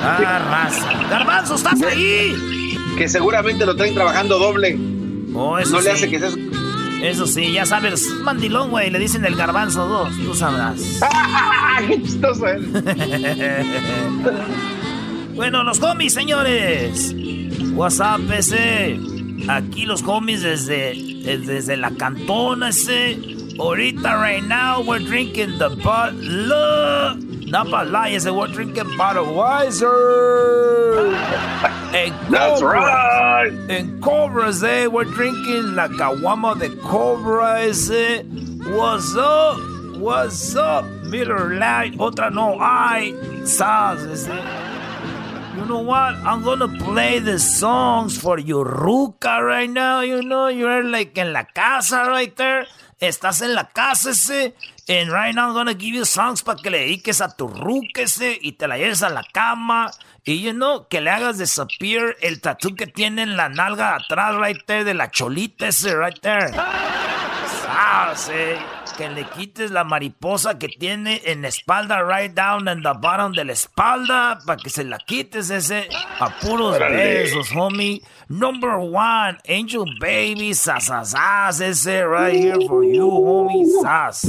Ah, 0.00 0.40
raza. 0.50 1.08
Garbanzo, 1.08 1.54
¿estás 1.54 1.80
ahí? 1.82 2.34
Que 2.96 3.08
seguramente 3.08 3.64
lo 3.64 3.76
traen 3.76 3.94
trabajando 3.94 4.40
doble. 4.40 4.76
Oh, 5.34 5.56
eso 5.56 5.76
no 5.76 5.82
le 5.82 5.84
sí. 5.84 5.90
hace 5.90 6.10
que 6.10 6.18
seas. 6.18 6.34
Eso 7.02 7.26
sí, 7.26 7.52
ya 7.52 7.64
sabes, 7.64 8.02
es 8.02 8.10
mandilón, 8.22 8.70
güey, 8.70 8.90
le 8.90 8.98
dicen 8.98 9.24
el 9.24 9.36
garbanzo 9.36 9.86
2, 9.86 10.16
tú 10.24 10.34
sabrás. 10.34 11.00
¡Qué 11.86 12.02
chistoso 12.02 12.46
eh. 12.48 13.64
bueno, 15.34 15.62
los 15.62 15.80
homies, 15.80 16.14
señores. 16.14 17.14
WhatsApp 17.74 18.20
ese. 18.32 18.98
Aquí 19.48 19.86
los 19.86 20.02
homies 20.02 20.42
desde, 20.42 20.90
eh, 20.90 21.38
desde 21.38 21.76
la 21.76 21.92
cantona 21.92 22.70
ese. 22.70 23.36
Ahorita, 23.58 24.20
right 24.20 24.44
now, 24.44 24.80
we're 24.80 24.98
drinking 25.04 25.58
the 25.58 25.70
Bud 27.50 27.88
Light, 27.88 28.14
ese, 28.14 28.30
we're 28.30 28.46
drinking 28.48 28.84
Budweiser. 28.98 29.88
En 31.94 32.12
That's 32.30 32.62
right. 32.62 33.50
And 33.70 34.02
Cobras, 34.02 34.62
eh, 34.62 34.86
we're 34.86 35.04
drinking 35.04 35.74
la 35.74 35.88
caguama 35.88 36.58
de 36.58 36.76
Cobra 36.76 37.60
ese. 37.62 38.22
What's 38.66 39.16
up? 39.16 39.58
What's 39.96 40.54
up? 40.56 40.84
Miller 41.04 41.54
Light. 41.54 41.94
Otra 41.94 42.30
no 42.30 42.58
hay. 42.58 43.12
Saz. 43.44 44.28
You 45.56 45.64
know 45.64 45.80
what? 45.80 46.14
I'm 46.16 46.42
gonna 46.42 46.68
play 46.68 47.18
the 47.18 47.38
songs 47.38 48.18
for 48.18 48.38
your 48.38 48.66
ruca 48.66 49.40
right 49.40 49.70
now. 49.70 50.02
You 50.02 50.22
know, 50.22 50.48
you're 50.48 50.84
like 50.84 51.16
in 51.16 51.32
la 51.32 51.44
casa 51.44 52.04
right 52.08 52.36
there. 52.36 52.66
Estás 53.00 53.40
en 53.42 53.54
la 53.54 53.64
casa 53.64 54.10
ese. 54.10 54.52
And 54.88 55.12
right 55.12 55.34
now 55.34 55.48
I'm 55.48 55.54
gonna 55.54 55.74
give 55.74 55.94
you 55.94 56.06
songs 56.06 56.42
para 56.42 56.58
que 56.62 56.70
le 56.70 56.78
dediques 56.78 57.20
a 57.20 57.28
tu 57.28 57.46
ruca 57.46 58.02
ese 58.02 58.38
y 58.40 58.52
te 58.52 58.66
la 58.66 58.78
lleves 58.78 59.02
a 59.02 59.10
la 59.10 59.22
cama. 59.22 59.90
Y 60.24 60.40
you 60.40 60.52
know, 60.52 60.88
que 60.88 61.00
le 61.00 61.10
hagas 61.10 61.38
disappear 61.38 62.16
el 62.22 62.40
tatú 62.40 62.74
que 62.74 62.86
tiene 62.86 63.22
en 63.22 63.36
la 63.36 63.48
nalga 63.48 63.96
atrás 63.96 64.36
right 64.36 64.64
there 64.66 64.84
de 64.84 64.94
la 64.94 65.10
cholita 65.10 65.68
ese 65.68 65.94
right 65.94 66.18
there. 66.20 66.50
Ah, 67.70 68.14
sí. 68.16 68.32
Que 68.96 69.08
le 69.10 69.24
quites 69.24 69.70
la 69.70 69.84
mariposa 69.84 70.58
que 70.58 70.68
tiene 70.68 71.20
en 71.24 71.42
la 71.42 71.48
espalda, 71.48 72.02
right 72.02 72.34
down 72.34 72.66
in 72.66 72.82
the 72.82 72.92
bottom 72.98 73.32
de 73.32 73.44
la 73.44 73.52
espalda, 73.52 74.38
para 74.44 74.60
que 74.60 74.70
se 74.70 74.84
la 74.84 74.98
quites 74.98 75.50
ese 75.50 75.88
a 76.18 76.30
puros 76.40 76.78
besos, 76.78 77.52
homie. 77.52 78.02
Number 78.28 78.76
one, 78.78 79.38
Angel 79.48 79.84
Baby, 80.00 80.54
sasasas, 80.54 81.60
ese 81.60 82.04
right 82.04 82.34
here 82.34 82.66
for 82.66 82.82
you, 82.84 83.08
homie, 83.08 83.66
sas. 83.82 84.24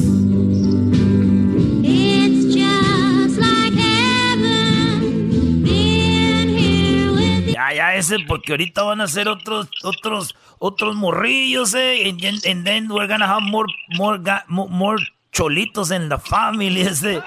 Ya, 7.69 7.75
ya, 7.75 7.95
ese, 7.95 8.17
porque 8.27 8.53
ahorita 8.53 8.83
van 8.83 9.01
a 9.01 9.03
hacer 9.03 9.27
otros, 9.27 9.67
otros, 9.83 10.35
otros 10.59 10.95
morrillos, 10.95 11.73
eh. 11.75 12.09
And, 12.09 12.19
then- 12.19 12.39
and 12.45 12.65
then 12.65 12.87
we're 12.89 13.07
gonna 13.07 13.27
have 13.27 13.43
more, 13.43 13.67
more, 13.97 14.19
more 14.47 14.97
cholitos 15.31 15.91
in 15.91 16.09
the 16.09 16.17
family, 16.17 16.81
ese. 16.81 17.21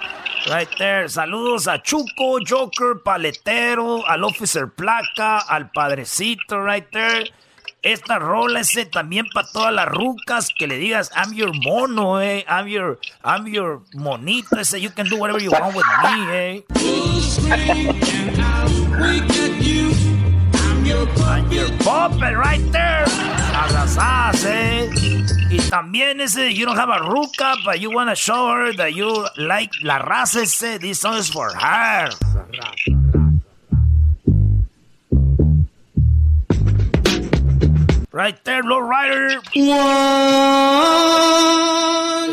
Right 0.51 0.69
there. 0.79 1.09
Saludos 1.09 1.69
a 1.69 1.79
Chuco, 1.81 2.41
Joker, 2.45 3.01
Paletero, 3.05 4.05
al 4.09 4.25
Officer 4.25 4.67
Placa, 4.67 5.39
al 5.39 5.71
Padrecito, 5.71 6.61
right 6.65 6.91
there. 6.91 7.31
Esta 7.85 8.19
rola 8.19 8.61
ese 8.61 8.85
también 8.87 9.27
para 9.33 9.47
todas 9.53 9.73
las 9.75 9.87
rucas 9.89 10.49
que 10.57 10.67
le 10.69 10.79
digas 10.79 11.11
I'm 11.17 11.33
your 11.35 11.53
mono, 11.65 12.21
eh. 12.21 12.45
I'm 12.49 12.67
your, 12.69 12.99
I'm 13.25 13.47
your 13.47 13.83
monito, 13.95 14.59
ese. 14.59 14.81
You 14.81 14.91
can 14.91 15.09
do 15.09 15.17
whatever 15.19 15.41
you 15.41 15.51
want 15.53 15.75
with 15.77 15.87
me, 16.03 16.33
eh. 16.33 16.63
I'm 20.95 21.51
your 21.51 21.69
puppet 21.79 22.37
right 22.37 22.63
there. 22.71 23.05
Abrazás, 23.55 24.45
eh. 24.45 24.91
Y 25.51 25.59
también 25.71 26.21
ese, 26.21 26.53
you 26.53 26.67
don't 26.67 26.77
have 26.77 26.91
a 26.91 27.01
ruca, 27.01 27.57
but 27.65 27.81
you 27.81 27.91
wanna 27.91 28.15
show 28.15 28.51
her 28.51 28.73
that 28.75 28.95
you 28.95 29.27
like 29.37 29.71
la 29.83 29.99
raza 29.99 30.43
ese. 30.43 30.79
This 30.79 31.01
song 31.01 31.17
is 31.17 31.31
for 31.31 31.51
her. 31.53 32.11
Right 38.13 38.37
there, 38.45 38.63
low 38.63 38.81
rider. 38.81 39.41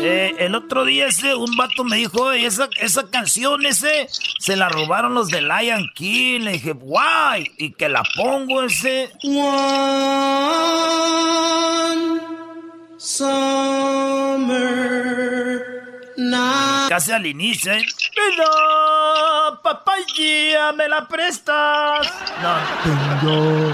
Eh, 0.02 0.34
el 0.38 0.54
otro 0.54 0.84
día 0.84 1.06
ese, 1.08 1.34
un 1.34 1.56
vato 1.56 1.84
me 1.84 1.96
dijo, 1.96 2.22
"Oye, 2.22 2.46
esa, 2.46 2.68
esa 2.80 3.08
canción 3.10 3.64
ese, 3.66 4.08
se 4.38 4.56
la 4.56 4.68
robaron 4.68 5.14
los 5.14 5.28
de 5.28 5.40
Lion 5.42 5.90
King. 5.94 6.40
Le 6.40 6.52
dije, 6.52 6.72
why? 6.72 7.50
Y 7.58 7.72
que 7.72 7.88
la 7.88 8.02
pongo 8.16 8.62
ese. 8.62 9.10
Casi 16.88 17.12
al 17.12 17.26
inicio, 17.26 17.72
¿eh? 17.72 17.82
Mira, 18.32 18.46
papaya, 19.62 20.72
¿me 20.72 20.88
la 20.88 21.06
prestas? 21.08 22.12
No, 22.42 22.54
tengo. 23.22 23.72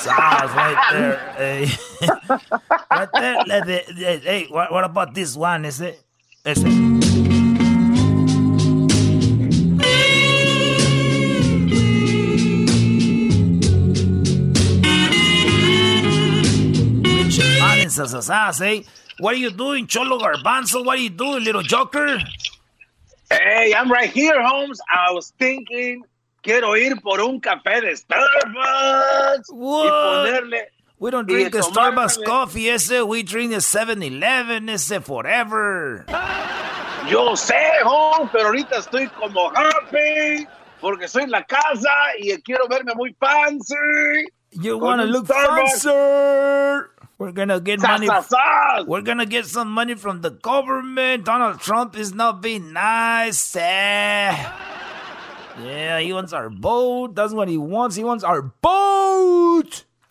Sounds 0.00 0.52
right 0.52 0.92
there. 0.92 1.16
Hey. 1.36 1.64
Eh? 2.00 2.38
right 2.90 3.08
there. 3.12 3.44
it- 3.68 3.88
eh, 4.02 4.18
Hey, 4.20 4.46
what, 4.48 4.72
what 4.72 4.84
about 4.84 5.14
this 5.14 5.36
one? 5.36 5.66
Is 5.66 5.80
it? 5.82 6.02
Is 6.46 6.62
it? 6.64 6.72
Hey. 9.82 10.10
Ah, 17.62 18.52
what 19.18 19.34
are 19.34 19.38
you 19.38 19.50
doing, 19.50 19.86
Cholo 19.86 20.18
Garbanzo? 20.18 20.84
What 20.84 20.98
are 20.98 21.02
you 21.02 21.10
doing, 21.10 21.44
little 21.44 21.62
joker? 21.62 22.18
Hey, 23.30 23.74
I'm 23.76 23.90
right 23.92 24.10
here, 24.10 24.42
Holmes. 24.42 24.80
I 24.90 25.12
was 25.12 25.32
thinking, 25.38 26.02
quiero 26.42 26.76
ir 26.76 27.00
por 27.00 27.20
un 27.20 27.40
café 27.40 27.80
de 27.80 27.96
Starbucks 27.96 29.48
y 29.50 29.52
ponerle. 29.88 30.68
We 30.98 31.10
don't 31.10 31.26
drink 31.26 31.54
a 31.54 31.58
tomarme- 31.60 31.72
Starbucks 31.72 32.24
coffee, 32.26 32.68
ese. 32.70 33.02
We 33.02 33.22
drink 33.22 33.52
a 33.54 33.60
7-Eleven, 33.60 34.68
ese, 34.68 35.00
forever. 35.00 36.04
Yo 37.08 37.34
sé, 37.36 37.56
Holmes, 37.84 38.28
pero 38.32 38.48
ahorita 38.48 38.76
estoy 38.78 39.08
como 39.08 39.50
happy 39.50 40.46
porque 40.80 41.06
estoy 41.06 41.22
en 41.24 41.30
la 41.30 41.42
casa 41.44 41.88
y 42.18 42.30
quiero 42.42 42.68
verme 42.68 42.94
muy 42.94 43.14
fancy. 43.18 43.74
You 44.52 44.76
wanna 44.78 45.04
look 45.06 45.26
Starbucks. 45.26 45.82
fancy? 45.82 46.90
We're 47.18 47.32
gonna 47.32 47.60
get 47.60 47.80
money. 47.80 48.08
We're 48.86 49.02
gonna 49.02 49.26
get 49.26 49.44
some 49.46 49.70
money 49.70 49.94
from 49.94 50.20
the 50.22 50.30
government. 50.30 51.24
Donald 51.24 51.60
Trump 51.60 51.94
is 51.96 52.14
not 52.14 52.40
being 52.42 52.72
nice. 52.72 53.56
eh. 53.56 54.32
Yeah, 55.64 56.00
he 56.00 56.12
wants 56.12 56.32
our 56.32 56.48
boat. 56.48 57.14
That's 57.14 57.32
what 57.32 57.48
he 57.48 57.58
wants. 57.58 57.96
He 57.96 58.04
wants 58.04 58.24
our 58.24 58.42
boat. 58.42 59.84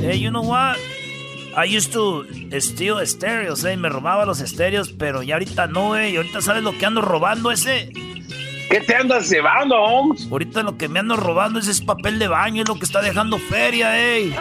hey, 0.00 0.16
you 0.16 0.30
know 0.30 0.42
what? 0.42 0.78
I 1.56 1.64
used 1.64 1.92
to 1.92 2.24
steal 2.60 2.98
estéreos, 2.98 3.64
eh. 3.64 3.76
Me 3.76 3.88
robaba 3.88 4.26
los 4.26 4.40
estéreos, 4.40 4.92
pero 4.92 5.22
ya 5.22 5.34
ahorita 5.36 5.66
no, 5.68 5.96
eh. 5.96 6.10
Y 6.10 6.16
ahorita 6.16 6.40
sabes 6.40 6.62
lo 6.62 6.72
que 6.76 6.86
ando 6.86 7.00
robando 7.02 7.50
ese. 7.50 7.90
¿Qué 8.70 8.80
te 8.80 8.94
andas 8.94 9.30
llevando, 9.30 9.76
Holmes? 9.76 10.28
Ahorita 10.30 10.62
lo 10.62 10.76
que 10.76 10.88
me 10.88 10.98
ando 10.98 11.16
robando 11.16 11.58
ese 11.58 11.70
es 11.70 11.80
papel 11.80 12.18
de 12.18 12.28
baño, 12.28 12.62
es 12.62 12.68
lo 12.68 12.74
que 12.78 12.84
está 12.84 13.00
dejando 13.00 13.38
feria, 13.38 13.98
ey. 13.98 14.34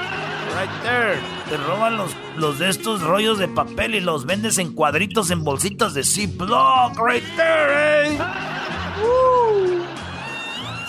Right 0.55 0.69
there. 0.83 1.19
Te 1.49 1.57
roban 1.57 1.97
los, 1.97 2.15
los 2.37 2.59
de 2.59 2.69
estos 2.69 3.01
rollos 3.01 3.37
de 3.39 3.49
papel 3.49 3.93
y 3.95 3.99
los 3.99 4.25
vendes 4.25 4.57
en 4.57 4.71
cuadritos 4.71 5.29
en 5.29 5.43
bolsitas 5.43 5.93
de 5.93 6.03
Ziploc. 6.03 6.97
Right 6.97 7.23
there, 7.35 8.07
ey. 8.07 8.17
Woo. 9.01 9.85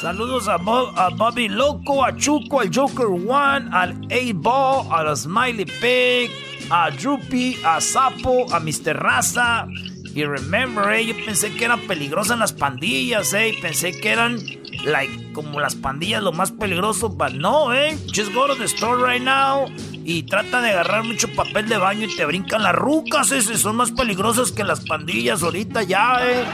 Saludos 0.01 0.47
a 0.47 0.59
Bobby 0.59 1.49
Loco, 1.49 2.05
a 2.05 2.14
Chuco, 2.14 2.61
al 2.61 2.71
Joker 2.73 3.07
One, 3.07 3.69
al 3.73 4.07
A-Ball, 4.11 4.87
a 4.93 5.03
la 5.03 5.17
Smiley 5.17 5.64
Pig, 5.64 6.31
a 6.71 6.91
Droopy, 6.91 7.59
a 7.64 7.81
Sapo, 7.81 8.47
a 8.53 8.61
Mr. 8.61 8.95
Raza. 8.95 9.67
Y 10.14 10.25
remember, 10.25 10.93
eh, 10.93 11.07
yo 11.07 11.14
pensé 11.25 11.53
que 11.55 11.64
eran 11.64 11.81
peligrosas 11.81 12.39
las 12.39 12.53
pandillas, 12.53 13.33
eh. 13.35 13.57
Pensé 13.61 13.99
que 13.99 14.11
eran, 14.11 14.39
like, 14.85 15.33
como 15.33 15.61
las 15.61 15.74
pandillas 15.74 16.22
lo 16.22 16.33
más 16.33 16.53
peligroso, 16.53 17.09
but 17.09 17.33
no, 17.33 17.72
eh. 17.74 17.97
Just 18.14 18.33
go 18.35 18.47
to 18.47 18.55
the 18.55 18.64
store 18.66 18.97
right 19.03 19.22
now 19.22 19.66
y 20.05 20.22
trata 20.24 20.61
de 20.61 20.70
agarrar 20.70 21.05
mucho 21.05 21.29
papel 21.35 21.68
de 21.68 21.79
baño 21.79 22.07
y 22.07 22.16
te 22.16 22.24
brincan 22.24 22.62
las 22.62 22.74
rucas, 22.74 23.31
ese. 23.33 23.57
Son 23.59 23.77
más 23.77 23.91
peligrosas 23.93 24.53
que 24.53 24.64
las 24.64 24.81
pandillas 24.87 25.43
ahorita 25.43 25.83
ya, 25.83 26.18
eh. 26.22 26.45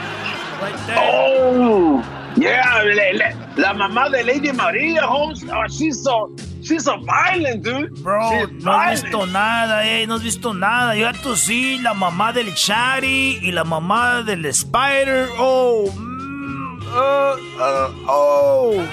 Right 0.61 0.75
there. 0.87 0.99
Oh, 0.99 2.01
yeah, 2.37 2.83
le- 2.83 3.13
le- 3.13 3.35
la 3.57 3.73
mamá 3.73 4.09
de 4.09 4.23
Lady 4.23 4.51
María, 4.53 5.05
Holmes. 5.05 5.43
Oh, 5.51 5.65
she's 5.67 6.01
so, 6.03 6.33
she's 6.63 6.83
so 6.85 6.97
violent, 6.99 7.63
dude. 7.63 7.89
Bro, 8.01 8.29
She's 8.31 8.63
no 8.63 8.71
has 8.71 9.01
visto 9.03 9.25
nada, 9.27 9.85
eh, 9.85 10.07
no 10.07 10.15
has 10.15 10.23
visto 10.23 10.53
nada. 10.53 10.95
Yo 10.95 11.11
tú 11.21 11.35
sí, 11.35 11.77
la 11.79 11.93
mamá 11.93 12.31
del 12.33 12.53
Shari 12.53 13.39
y 13.41 13.51
la 13.51 13.63
mamá 13.63 14.23
del 14.23 14.45
Spider. 14.45 15.27
Oh, 15.37 15.91
mm, 15.93 16.12
uh, 16.93 17.35
uh, 17.59 17.89
oh. 18.07 18.83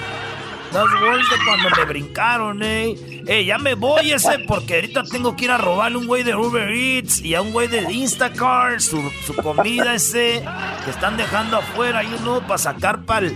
That's 0.71 0.93
worse 1.01 1.29
de 1.29 1.35
cuando 1.45 1.69
me 1.75 1.85
brincaron, 1.85 2.63
eh. 2.63 2.95
Eh, 3.27 3.45
ya 3.45 3.57
me 3.57 3.73
voy 3.75 4.11
ese 4.11 4.39
porque 4.47 4.75
ahorita 4.75 5.03
tengo 5.03 5.35
que 5.35 5.45
ir 5.45 5.51
a 5.51 5.57
robarle 5.57 5.97
un 5.97 6.07
güey 6.07 6.23
de 6.23 6.33
Uber 6.33 6.71
Eats 6.71 7.19
y 7.19 7.35
a 7.35 7.41
un 7.41 7.51
güey 7.51 7.67
de 7.67 7.91
Instacart 7.91 8.79
su, 8.79 9.11
su 9.25 9.35
comida 9.35 9.93
ese 9.93 10.41
que 10.85 10.91
están 10.91 11.17
dejando 11.17 11.57
afuera, 11.57 12.03
y 12.03 12.13
uno 12.21 12.39
para 12.47 12.57
sacar 12.57 13.03
para 13.03 13.29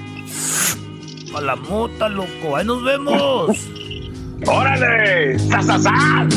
para 1.31 1.45
la 1.45 1.55
mota, 1.57 2.07
loco. 2.07 2.55
Ahí 2.55 2.65
nos 2.65 2.81
vemos. 2.81 3.57
¡Órale! 4.47 5.37
¡Sa, 5.39 5.61
sa, 5.61 5.77
sa! 5.79 6.27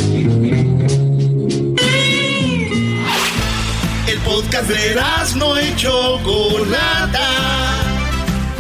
El 4.07 4.19
podcast 4.25 4.69
de 4.69 5.01
no 5.37 5.61
y 5.61 5.77
Chocolata. 5.77 7.29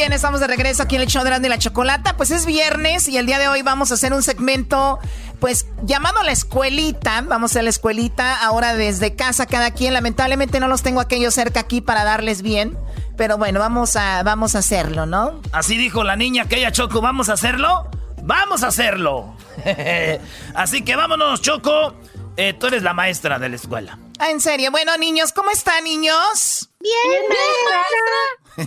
Bien, 0.00 0.12
estamos 0.14 0.40
de 0.40 0.46
regreso 0.46 0.82
aquí 0.82 0.96
en 0.96 1.02
el 1.02 1.08
show 1.08 1.22
de 1.22 1.48
la 1.50 1.58
Chocolata. 1.58 2.16
Pues 2.16 2.30
es 2.30 2.46
viernes 2.46 3.06
y 3.06 3.18
el 3.18 3.26
día 3.26 3.38
de 3.38 3.48
hoy 3.48 3.60
vamos 3.60 3.90
a 3.90 3.94
hacer 3.94 4.14
un 4.14 4.22
segmento, 4.22 4.98
pues 5.40 5.66
llamado 5.82 6.22
la 6.22 6.32
escuelita. 6.32 7.20
Vamos 7.20 7.54
a 7.54 7.60
la 7.60 7.68
escuelita 7.68 8.34
ahora 8.42 8.74
desde 8.74 9.14
casa 9.14 9.44
cada 9.44 9.72
quien. 9.72 9.92
Lamentablemente 9.92 10.58
no 10.58 10.68
los 10.68 10.80
tengo 10.80 11.00
aquellos 11.02 11.34
cerca 11.34 11.60
aquí 11.60 11.82
para 11.82 12.02
darles 12.04 12.40
bien. 12.40 12.78
Pero 13.18 13.36
bueno, 13.36 13.60
vamos 13.60 13.94
a, 13.94 14.22
vamos 14.22 14.54
a 14.54 14.60
hacerlo, 14.60 15.04
¿no? 15.04 15.42
Así 15.52 15.76
dijo 15.76 16.02
la 16.02 16.16
niña 16.16 16.44
aquella 16.44 16.72
Choco, 16.72 17.02
¿vamos 17.02 17.28
a 17.28 17.34
hacerlo? 17.34 17.90
¡Vamos 18.22 18.62
a 18.62 18.68
hacerlo! 18.68 19.36
Así 20.54 20.80
que 20.80 20.96
vámonos, 20.96 21.42
Choco. 21.42 21.94
Eh, 22.38 22.54
tú 22.54 22.68
eres 22.68 22.82
la 22.82 22.94
maestra 22.94 23.38
de 23.38 23.50
la 23.50 23.56
escuela. 23.56 23.98
Ah, 24.20 24.30
en 24.30 24.40
serio. 24.40 24.70
Bueno, 24.70 24.94
niños, 24.98 25.32
¿cómo 25.32 25.50
están, 25.50 25.82
niños? 25.84 26.68
Bien, 26.78 26.94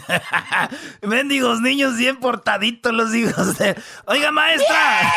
Mendigos 1.03 1.61
niños 1.61 1.95
bien 1.95 2.19
portaditos 2.19 2.91
los 2.91 3.13
hijos 3.13 3.59
de... 3.59 3.79
Oiga, 4.05 4.31
maestra. 4.31 5.13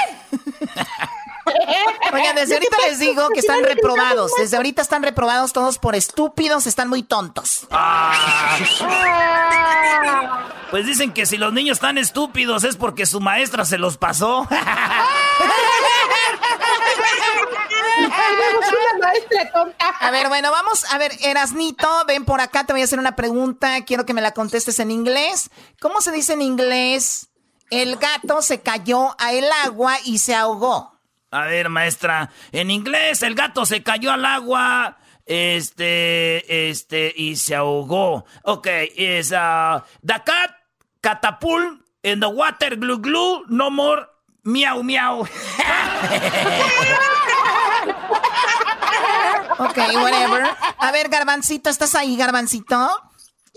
Oigan, 2.13 2.37
desde 2.37 2.53
ahorita 2.55 2.77
les 2.87 2.99
digo 2.99 3.31
que 3.31 3.41
están 3.41 3.65
reprobados. 3.65 4.31
Desde 4.39 4.59
ahorita 4.59 4.83
están 4.83 5.03
reprobados 5.03 5.55
todos 5.55 5.79
por 5.79 5.95
estúpidos, 5.97 6.67
están 6.67 6.91
muy 6.91 7.03
tontos. 7.03 7.67
Ah. 7.71 8.59
Pues 10.71 10.85
dicen 10.85 11.15
que 11.15 11.25
si 11.25 11.39
los 11.39 11.55
niños 11.55 11.79
están 11.79 11.97
estúpidos 11.97 12.63
es 12.65 12.77
porque 12.77 13.07
su 13.07 13.21
maestra 13.21 13.65
se 13.65 13.79
los 13.79 13.97
pasó. 13.97 14.47
A 20.01 20.11
ver, 20.11 20.29
bueno, 20.29 20.51
vamos 20.51 20.85
a 20.93 20.99
ver, 20.99 21.13
Erasnito, 21.23 21.89
ven 22.07 22.25
por 22.25 22.41
acá, 22.41 22.65
te 22.65 22.73
voy 22.73 22.83
a 22.83 22.85
hacer 22.85 22.99
una 22.99 23.17
pregunta, 23.17 23.85
quiero 23.85 24.07
que 24.07 24.15
me 24.15 24.21
la 24.21 24.33
contestes 24.33 24.79
en 24.79 24.91
inglés. 24.91 25.51
¿Cómo 25.81 26.01
se 26.01 26.13
dice 26.13 26.35
en 26.35 26.43
inglés? 26.43 27.29
El 27.71 27.97
gato 27.97 28.43
se 28.43 28.61
cayó 28.61 29.17
al 29.19 29.45
agua 29.65 29.97
y 30.05 30.19
se 30.19 30.35
ahogó. 30.35 31.01
A 31.31 31.43
ver, 31.43 31.69
maestra, 31.69 32.31
en 32.53 32.71
inglés 32.71 33.23
el 33.23 33.35
gato 33.35 33.67
se 33.67 33.83
cayó 33.83 34.13
al 34.13 34.25
agua, 34.25 34.99
este, 35.27 36.69
este, 36.71 37.13
y 37.17 37.37
se 37.37 37.57
ahogó. 37.57 38.25
Ok, 38.45 38.69
is 38.97 39.33
uh, 39.33 39.81
the 40.05 40.23
cat 40.25 40.53
catapult 41.01 41.81
in 42.03 42.21
the 42.21 42.27
water 42.27 42.77
glue 42.77 42.99
glue, 42.99 43.45
no 43.49 43.71
more 43.71 44.07
miau 44.47 44.83
miau. 44.83 45.27
Ok, 49.59 49.77
whatever. 50.03 50.45
A 50.79 50.91
ver, 50.93 51.09
Garbancito, 51.09 51.71
¿estás 51.71 51.95
ahí, 51.95 52.17
Garbancito? 52.17 52.77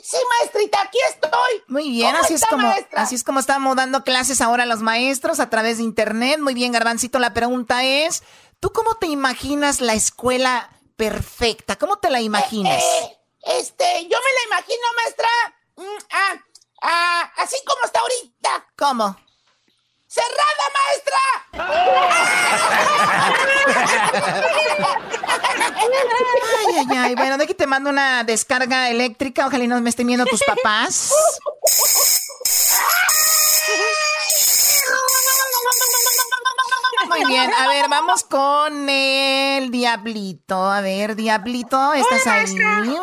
Sí, 0.01 0.17
maestrita, 0.39 0.81
aquí 0.81 0.97
estoy. 1.09 1.63
Muy 1.67 1.89
bien, 1.89 2.11
¿Cómo 2.11 2.23
así 2.23 2.33
es 2.35 2.45
como 2.45 2.67
maestra? 2.67 3.01
así 3.01 3.15
es 3.15 3.23
como 3.23 3.39
estamos 3.41 3.75
dando 3.75 4.03
clases 4.03 4.39
ahora 4.39 4.63
a 4.63 4.65
los 4.65 4.79
maestros 4.79 5.39
a 5.41 5.49
través 5.49 5.77
de 5.77 5.83
internet. 5.83 6.39
Muy 6.39 6.53
bien, 6.53 6.71
Garbancito, 6.71 7.19
la 7.19 7.33
pregunta 7.33 7.83
es, 7.83 8.23
¿tú 8.61 8.71
cómo 8.71 8.95
te 8.95 9.07
imaginas 9.07 9.81
la 9.81 9.93
escuela 9.93 10.69
perfecta? 10.95 11.75
¿Cómo 11.75 11.97
te 11.97 12.09
la 12.09 12.21
imaginas? 12.21 12.81
Eh, 12.81 13.17
este, 13.57 14.03
yo 14.03 14.17
me 14.17 14.33
la 14.33 14.55
imagino, 14.55 14.83
maestra. 15.03 15.27
mm, 15.75 16.03
ah, 16.11 16.35
ah, 16.81 17.31
así 17.37 17.57
como 17.65 17.83
está 17.83 17.99
ahorita. 17.99 18.67
¿Cómo? 18.77 19.17
¡Cerrada, 20.11 20.65
Ay, 26.67 26.75
ay, 26.89 26.97
ay. 26.97 27.15
Bueno, 27.15 27.37
de 27.37 27.43
aquí 27.43 27.53
te 27.53 27.67
mando 27.67 27.89
una 27.89 28.23
descarga 28.23 28.89
eléctrica. 28.89 29.47
Ojalá 29.47 29.63
y 29.63 29.67
no 29.67 29.79
me 29.81 29.89
estén 29.89 30.07
viendo 30.07 30.25
tus 30.25 30.43
papás. 30.43 31.11
Muy 37.07 37.25
bien, 37.25 37.51
a 37.53 37.67
ver, 37.67 37.87
vamos 37.89 38.23
con 38.23 38.87
el 38.89 39.71
Diablito. 39.71 40.55
A 40.69 40.81
ver, 40.81 41.15
Diablito, 41.15 41.93
¿estás 41.93 42.27
ahí? 42.27 42.55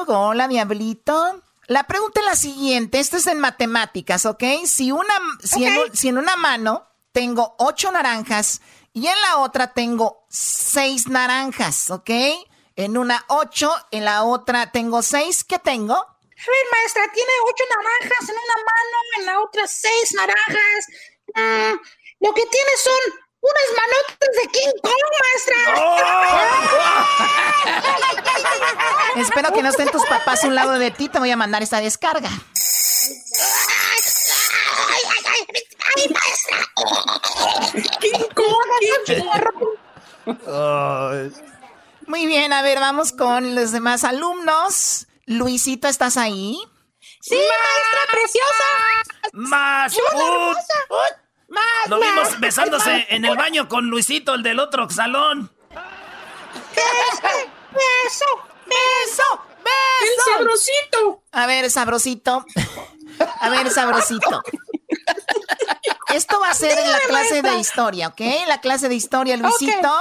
Hola, 0.07 0.49
Diablito. 0.49 1.43
La 1.67 1.85
pregunta 1.85 2.21
es 2.21 2.27
la 2.27 2.37
siguiente, 2.37 3.01
esto 3.01 3.17
es 3.17 3.27
en 3.27 3.41
matemáticas, 3.41 4.25
¿ok? 4.27 4.43
Si, 4.67 4.93
una, 4.93 5.15
si, 5.43 5.65
en, 5.65 5.79
un- 5.79 5.97
si 5.97 6.09
en 6.09 6.19
una 6.19 6.37
mano 6.37 6.87
tengo 7.17 7.57
ocho 7.57 7.91
naranjas 7.91 8.61
y 8.93 9.07
en 9.07 9.19
la 9.23 9.39
otra 9.39 9.73
tengo 9.73 10.27
seis 10.29 11.09
naranjas, 11.09 11.91
¿ok? 11.91 12.11
En 12.77 12.99
una 12.99 13.25
ocho, 13.29 13.75
en 13.91 14.05
la 14.05 14.25
otra 14.25 14.71
tengo 14.71 15.01
seis, 15.01 15.43
¿qué 15.43 15.59
tengo? 15.59 15.95
A 15.95 15.97
ver, 15.97 16.67
maestra, 16.73 17.11
tiene 17.15 17.31
ocho 17.51 17.65
naranjas 17.75 18.29
en 18.29 18.35
una 18.37 18.57
mano, 18.67 18.99
en 19.17 19.25
la 19.25 19.41
otra 19.41 19.67
seis 19.67 20.13
naranjas. 20.15 20.87
Mm, 21.35 21.77
lo 22.21 22.35
que 22.35 22.45
tiene 22.45 22.71
son 22.85 23.01
unas 23.41 23.69
manotas 23.79 24.33
de 24.37 24.49
King 24.53 24.75
Kong, 24.83 25.05
maestra. 25.25 25.57
Espero 29.23 29.53
que 29.55 29.63
no 29.63 29.71
estén 29.71 29.89
tus 29.89 30.05
papás 30.05 30.45
a 30.45 30.49
un 30.49 30.55
lado 30.55 30.73
de 30.73 30.91
ti, 30.91 31.09
te 31.09 31.19
voy 31.19 31.31
a 31.31 31.37
mandar 31.37 31.63
esta 31.63 31.81
descarga. 31.81 32.29
Muy 42.07 42.27
bien, 42.27 42.53
a 42.53 42.63
ver, 42.63 42.81
vamos 42.81 43.13
con 43.13 43.55
los 43.55 43.73
demás 43.73 44.05
alumnos. 44.05 45.07
Luisito, 45.27 45.89
¿estás 45.89 46.17
ahí? 46.17 46.59
¡Sí, 47.21 47.35
maestra 47.35 48.01
preciosa! 48.11 48.65
¡Más! 49.33 49.97
¡Más! 51.49 51.89
Lo 51.89 52.01
vimos 52.01 52.41
besándose 52.41 53.07
en 53.11 53.25
el 53.25 53.37
baño 53.37 53.69
con 53.69 53.87
Luisito, 53.87 54.35
el 54.35 54.43
del 54.43 54.61
otro 54.61 54.89
salón. 54.91 55.53
¡Beso! 57.73 58.27
¡Beso! 58.67 59.47
¡El 60.03 60.35
sabrosito! 60.35 61.23
A 61.33 61.47
ver, 61.47 61.71
sabrosito. 61.71 62.45
A 63.41 63.49
ver, 63.51 63.71
sabrosito. 63.71 64.43
Esto 66.15 66.41
va 66.41 66.49
a 66.51 66.55
ser 66.55 66.79
en 66.79 66.91
la 66.91 66.99
clase 67.01 67.43
de 67.43 67.59
historia, 67.59 68.09
¿ok? 68.09 68.21
La 68.47 68.61
clase 68.61 68.89
de 68.89 68.95
historia, 68.95 69.37
Luisito. 69.37 69.93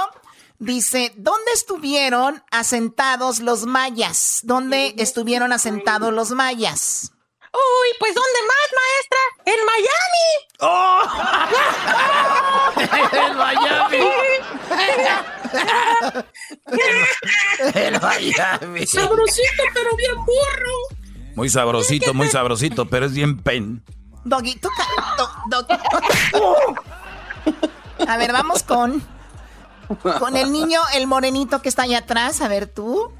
Dice, 0.58 1.12
¿dónde 1.16 1.52
estuvieron 1.52 2.42
asentados 2.50 3.40
los 3.40 3.66
mayas? 3.66 4.40
¿Dónde 4.44 4.94
estuvieron 4.96 5.52
asentados 5.52 6.14
los 6.14 6.30
mayas? 6.30 7.12
Uy, 7.52 7.88
pues 7.98 8.14
¿dónde 8.14 8.38
más, 8.48 8.70
maestra? 8.80 9.18
¡En 9.44 9.66
Miami! 9.66 10.28
En 13.12 13.36
Miami. 13.36 14.00
En 17.74 18.00
Miami. 18.00 18.86
Sabrosito, 18.86 19.62
pero 19.74 19.94
bien 19.96 20.14
burro. 20.24 20.72
Muy 21.36 21.48
sabrosito, 21.50 22.14
muy 22.14 22.28
sabrosito, 22.28 22.86
pero 22.86 23.06
es 23.06 23.12
bien 23.12 23.38
pen. 23.38 23.84
Doggy, 24.24 24.56
tú 24.56 24.68
ca- 24.76 25.16
do- 25.48 25.66
A 28.08 28.16
ver, 28.16 28.32
vamos 28.32 28.62
con 28.64 29.02
con 30.18 30.36
el 30.36 30.50
niño, 30.50 30.80
el 30.94 31.06
morenito 31.06 31.62
que 31.62 31.68
está 31.68 31.82
allá 31.82 31.98
atrás. 31.98 32.40
A 32.40 32.48
ver 32.48 32.66
tú. 32.66 33.12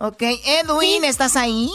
Ok, 0.00 0.20
Edwin, 0.20 1.04
¿estás 1.04 1.36
ahí? 1.36 1.70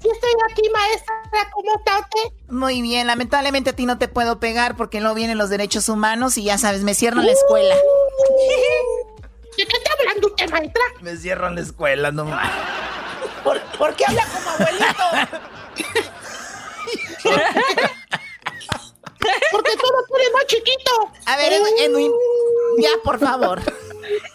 Sí, 0.00 0.08
estoy 0.12 0.30
aquí, 0.50 0.62
maestra. 0.72 1.14
¿Cómo 1.52 1.74
estate? 1.78 2.34
Muy 2.48 2.82
bien, 2.82 3.06
lamentablemente 3.06 3.70
a 3.70 3.72
ti 3.72 3.86
no 3.86 3.98
te 3.98 4.06
puedo 4.06 4.38
pegar 4.38 4.76
porque 4.76 5.00
no 5.00 5.14
vienen 5.14 5.38
los 5.38 5.48
derechos 5.50 5.88
humanos 5.88 6.36
y 6.38 6.44
ya 6.44 6.58
sabes, 6.58 6.82
me 6.82 6.94
cierran 6.94 7.24
la 7.26 7.32
escuela. 7.32 7.74
¿De 9.56 9.66
qué 9.66 9.76
está 9.76 9.90
hablando 9.98 10.28
usted, 10.28 10.50
maestra? 10.50 10.82
Me 11.00 11.16
cierran 11.16 11.54
la 11.54 11.60
escuela, 11.62 12.12
no 12.12 12.26
más. 12.26 12.48
¿Por, 13.44 13.60
por 13.78 13.94
qué 13.94 14.04
habla 14.06 14.26
como 14.26 14.50
abuelito? 14.50 15.04
Porque 19.50 19.76
todo 19.76 20.04
tú 20.08 20.16
eres 20.16 20.32
más 20.32 20.46
chiquito. 20.46 21.10
A 21.26 21.36
ver, 21.36 21.52
Edwin, 21.52 21.74
Edwin, 21.78 22.12
ya, 22.78 22.90
por 23.04 23.18
favor. 23.18 23.60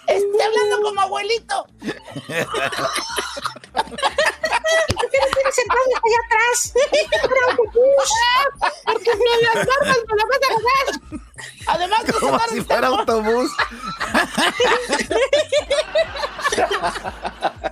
Está 0.08 0.46
hablando 0.46 0.82
como 0.82 1.02
abuelito. 1.02 1.68
¿Por 5.10 5.18
qué 5.18 5.18
no 5.26 5.28
tienes 5.34 5.56
sentado 5.56 5.82
allá 6.06 6.20
atrás? 6.26 6.74
Para 7.22 7.42
autobús. 7.52 8.10
Porque 8.86 9.12
me 9.16 9.34
las 9.42 9.56
barbas 9.56 9.98
me 10.08 10.16
las 10.16 10.28
vas 10.28 10.40
a 10.44 10.48
agarrar. 10.50 10.88
Además, 11.68 12.06
de 12.06 12.14
Como 12.14 12.40
si 12.50 12.62
fuera 12.62 12.88
autobús. 12.88 13.52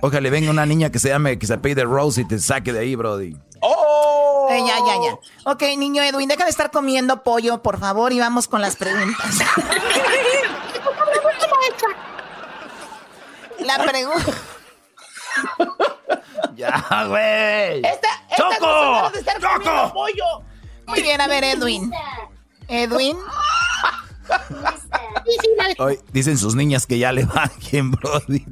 Ojalá 0.00 0.30
venga 0.30 0.50
una 0.50 0.66
niña 0.66 0.90
que 0.90 0.98
se 0.98 1.08
llame, 1.08 1.38
que 1.38 1.46
se 1.46 1.54
apellide 1.54 1.84
Rose 1.84 2.22
y 2.22 2.24
te 2.24 2.38
saque 2.38 2.72
de 2.72 2.80
ahí, 2.80 2.96
Brody. 2.96 3.36
Eh, 4.50 4.64
ya, 4.66 4.78
ya, 4.78 4.94
ya. 5.02 5.18
Ok, 5.44 5.62
niño 5.76 6.02
Edwin, 6.02 6.28
deja 6.28 6.44
de 6.44 6.50
estar 6.50 6.70
comiendo 6.70 7.22
pollo, 7.22 7.62
por 7.62 7.78
favor, 7.78 8.12
y 8.12 8.20
vamos 8.20 8.48
con 8.48 8.60
las 8.62 8.76
preguntas. 8.76 9.38
La 13.58 13.84
pregunta. 13.84 14.32
Ya, 16.58 16.70
güey. 17.08 17.78
Esta, 17.86 18.08
esta 18.28 18.36
¡Choco! 18.36 19.10
de 19.12 19.18
estar 19.20 19.40
¡Choco! 19.40 19.92
pollo. 19.94 20.42
Muy 20.88 21.02
bien, 21.02 21.20
a 21.20 21.28
ver, 21.28 21.44
Edwin. 21.44 21.92
Edwin. 22.66 23.16
Hoy 25.78 26.00
dicen 26.12 26.36
sus 26.36 26.56
niñas 26.56 26.84
que 26.86 26.98
ya 26.98 27.12
le 27.12 27.24
bajen, 27.24 27.92
Brody. 27.92 28.44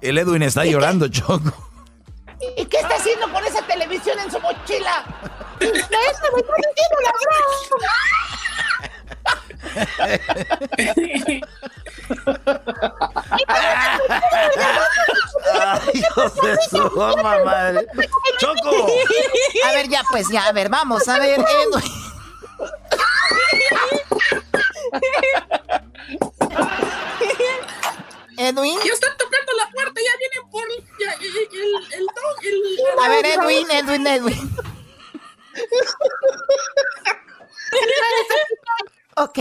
El 0.00 0.16
Edwin 0.18 0.42
está 0.42 0.64
llorando, 0.64 1.08
Choco. 1.08 1.52
¿Y 2.56 2.64
qué 2.66 2.76
está 2.78 2.94
haciendo 2.94 3.28
con 3.32 3.44
esa 3.44 3.66
televisión 3.66 4.16
en 4.20 4.30
su 4.30 4.38
mochila? 4.40 5.04
Me 5.60 5.66
está 5.66 5.98
diciendo 5.98 6.46
la 7.02 7.12
Ay, 9.98 10.20
hijos 15.94 16.10
de 16.28 16.56
su 16.70 16.88
goma, 16.90 17.38
madre. 17.44 17.86
¡Choco! 18.38 18.86
A 19.66 19.72
ver, 19.72 19.88
ya, 19.88 20.02
pues, 20.10 20.28
ya, 20.28 20.46
a 20.46 20.52
ver, 20.52 20.68
vamos, 20.68 21.06
a 21.08 21.18
ver, 21.18 21.40
Edwin. 21.62 21.92
Edwin. 28.38 28.78
Ya 28.84 28.92
están 28.92 29.16
tocando 29.16 29.52
la 29.52 29.70
puerta, 29.70 30.00
ya 30.00 30.16
vienen 30.18 30.50
por 30.50 30.66
ya, 30.98 31.12
el, 31.12 31.36
el, 31.36 31.92
el, 31.92 32.06
dog, 32.06 32.44
el- 32.44 32.78
A 33.04 33.08
ver, 33.08 33.26
Edwin, 33.26 33.70
Edwin, 33.70 34.06
Edwin. 34.06 34.56
Ok. 39.16 39.38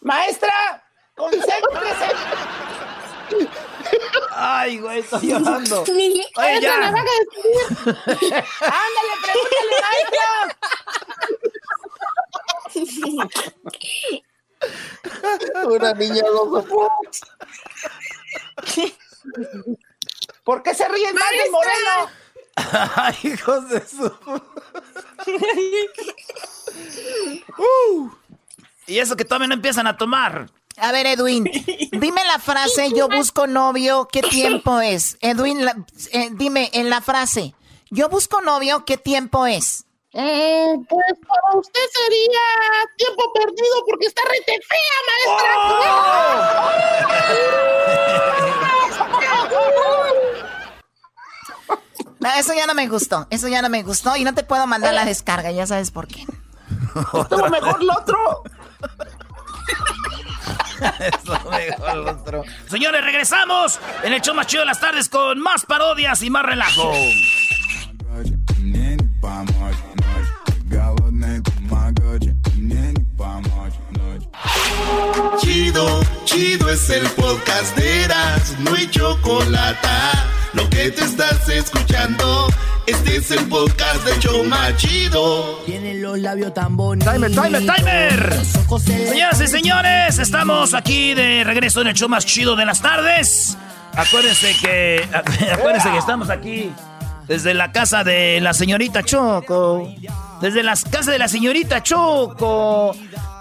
Maestra, 0.00 0.82
concéntrese. 1.14 2.08
Ay, 4.32 4.78
güey, 4.80 4.98
estoy 5.00 5.28
llorando. 5.28 5.82
Oye, 5.82 6.26
Oye, 6.36 6.60
ya. 6.60 6.76
me 6.78 6.90
van 6.90 7.06
a 7.06 7.10
despedir. 7.20 8.44
Ándale, 8.60 9.14
pregúntale, 9.22 9.74
maestra. 9.82 10.58
Una 15.64 15.92
niña 15.94 16.22
no 16.22 16.44
soporta. 16.60 17.10
¿Por 20.44 20.62
qué 20.62 20.74
se 20.74 20.88
ríen 20.88 21.14
más 21.14 21.30
del 21.30 21.50
moreno? 21.50 22.10
Ay, 22.96 23.16
hijos 23.40 23.68
de 23.68 23.86
su. 23.86 24.04
Uh. 27.58 28.10
Y 28.86 28.98
eso 28.98 29.16
que 29.16 29.24
todavía 29.24 29.48
no 29.48 29.54
empiezan 29.54 29.86
a 29.86 29.96
tomar. 29.96 30.50
A 30.76 30.92
ver, 30.92 31.06
Edwin, 31.06 31.44
dime 31.92 32.24
la 32.24 32.38
frase, 32.38 32.90
yo 32.94 33.08
busco 33.08 33.46
novio, 33.46 34.08
¿qué 34.10 34.22
tiempo 34.22 34.80
es? 34.80 35.18
Edwin, 35.20 35.64
la- 35.64 35.76
eh, 36.12 36.30
dime 36.32 36.70
en 36.72 36.88
la 36.88 37.00
frase, 37.02 37.54
yo 37.90 38.08
busco 38.08 38.40
novio, 38.40 38.84
¿qué 38.86 38.96
tiempo 38.96 39.46
es? 39.46 39.84
Eh, 40.12 40.74
pues 40.88 41.04
para 41.28 41.58
usted 41.58 41.80
sería 41.92 42.40
tiempo 42.96 43.32
perdido 43.32 43.84
porque 43.86 44.06
está 44.06 44.22
rete 44.28 44.58
No, 52.20 52.30
eso 52.38 52.52
ya 52.54 52.66
no 52.66 52.74
me 52.74 52.86
gustó, 52.86 53.26
eso 53.30 53.48
ya 53.48 53.62
no 53.62 53.70
me 53.70 53.82
gustó 53.82 54.14
y 54.16 54.24
no 54.24 54.34
te 54.34 54.44
puedo 54.44 54.66
mandar 54.66 54.92
la 54.92 55.06
descarga, 55.06 55.50
ya 55.50 55.66
sabes 55.66 55.90
por 55.90 56.06
qué. 56.06 56.24
Estuvo 57.22 57.48
mejor 57.48 57.82
lo 57.82 57.94
otro. 57.94 58.42
Señores, 62.68 63.04
regresamos 63.04 63.80
en 64.02 64.12
el 64.12 64.20
show 64.20 64.34
más 64.34 64.46
chido 64.46 64.62
de 64.62 64.66
las 64.66 64.80
tardes 64.80 65.08
con 65.08 65.40
más 65.40 65.64
parodias 65.64 66.22
y 66.22 66.30
más 66.30 66.44
relajo. 66.44 66.92
Chido, 75.38 76.00
chido 76.24 76.70
es 76.70 76.90
el 76.90 77.08
podcast 77.10 77.76
de 77.76 78.04
Eras, 78.04 78.56
no 78.60 78.74
hay 78.74 78.88
chocolate. 78.90 79.88
Lo 80.52 80.68
que 80.68 80.90
te 80.90 81.04
estás 81.04 81.48
escuchando, 81.48 82.48
este 82.86 83.16
es 83.16 83.30
el 83.30 83.48
podcast 83.48 84.04
de 84.04 84.18
Choma 84.18 84.76
Chido. 84.76 85.62
Tiene 85.64 85.94
los 85.94 86.18
labios 86.18 86.52
tan 86.52 86.76
bonitos. 86.76 87.12
Timer, 87.12 87.30
timer, 87.30 87.60
timer. 87.60 88.44
Señoras 88.80 89.40
y 89.40 89.46
señores, 89.46 90.18
estamos 90.18 90.74
aquí 90.74 91.14
de 91.14 91.44
regreso 91.44 91.82
en 91.82 91.88
el 91.88 91.94
show 91.94 92.08
más 92.08 92.26
chido 92.26 92.56
de 92.56 92.66
las 92.66 92.82
tardes. 92.82 93.56
Acuérdense 93.94 94.56
que, 94.60 95.08
acuérdense 95.52 95.88
que 95.90 95.98
estamos 95.98 96.30
aquí 96.30 96.72
desde 97.28 97.54
la 97.54 97.70
casa 97.70 98.02
de 98.02 98.40
la 98.40 98.52
señorita 98.52 99.04
Choco. 99.04 99.88
Desde 100.40 100.64
las 100.64 100.82
casas 100.82 101.06
de 101.06 101.18
la 101.20 101.28
señorita 101.28 101.80
Choco. 101.84 102.90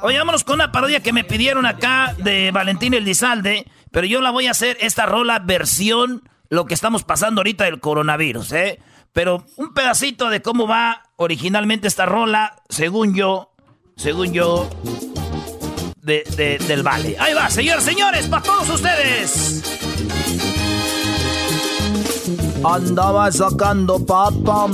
Oye, 0.03 0.18
vámonos 0.19 0.44
con 0.44 0.56
una 0.56 0.72
parodia 0.72 0.99
que 0.99 1.11
me 1.11 1.23
pidieron 1.23 1.65
acá 1.65 2.14
de 2.19 2.52
Valentín 2.52 2.94
Elizalde. 2.94 3.65
Pero 3.90 4.06
yo 4.06 4.22
la 4.22 4.30
voy 4.30 4.45
a 4.45 4.52
hacer 4.52 4.77
esta 4.80 5.07
rola 5.07 5.40
versión 5.40 6.28
lo 6.49 6.65
que 6.65 6.73
estamos 6.73 7.03
pasando 7.03 7.41
ahorita 7.41 7.65
del 7.65 7.80
coronavirus, 7.80 8.51
¿eh? 8.53 8.80
Pero 9.13 9.43
un 9.57 9.73
pedacito 9.73 10.30
de 10.30 10.41
cómo 10.41 10.67
va 10.67 11.03
originalmente 11.15 11.88
esta 11.88 12.05
rola, 12.05 12.55
según 12.69 13.13
yo, 13.15 13.51
según 13.97 14.34
yo, 14.34 14.69
de, 16.01 16.23
de- 16.35 16.57
del 16.67 16.84
Vale. 16.84 17.15
Ahí 17.19 17.34
va, 17.34 17.49
señores, 17.49 17.84
señores, 17.84 18.27
para 18.27 18.43
todos 18.43 18.69
ustedes. 18.69 19.63
Andaba 22.63 23.31
sacando 23.31 24.05
papa, 24.05 24.65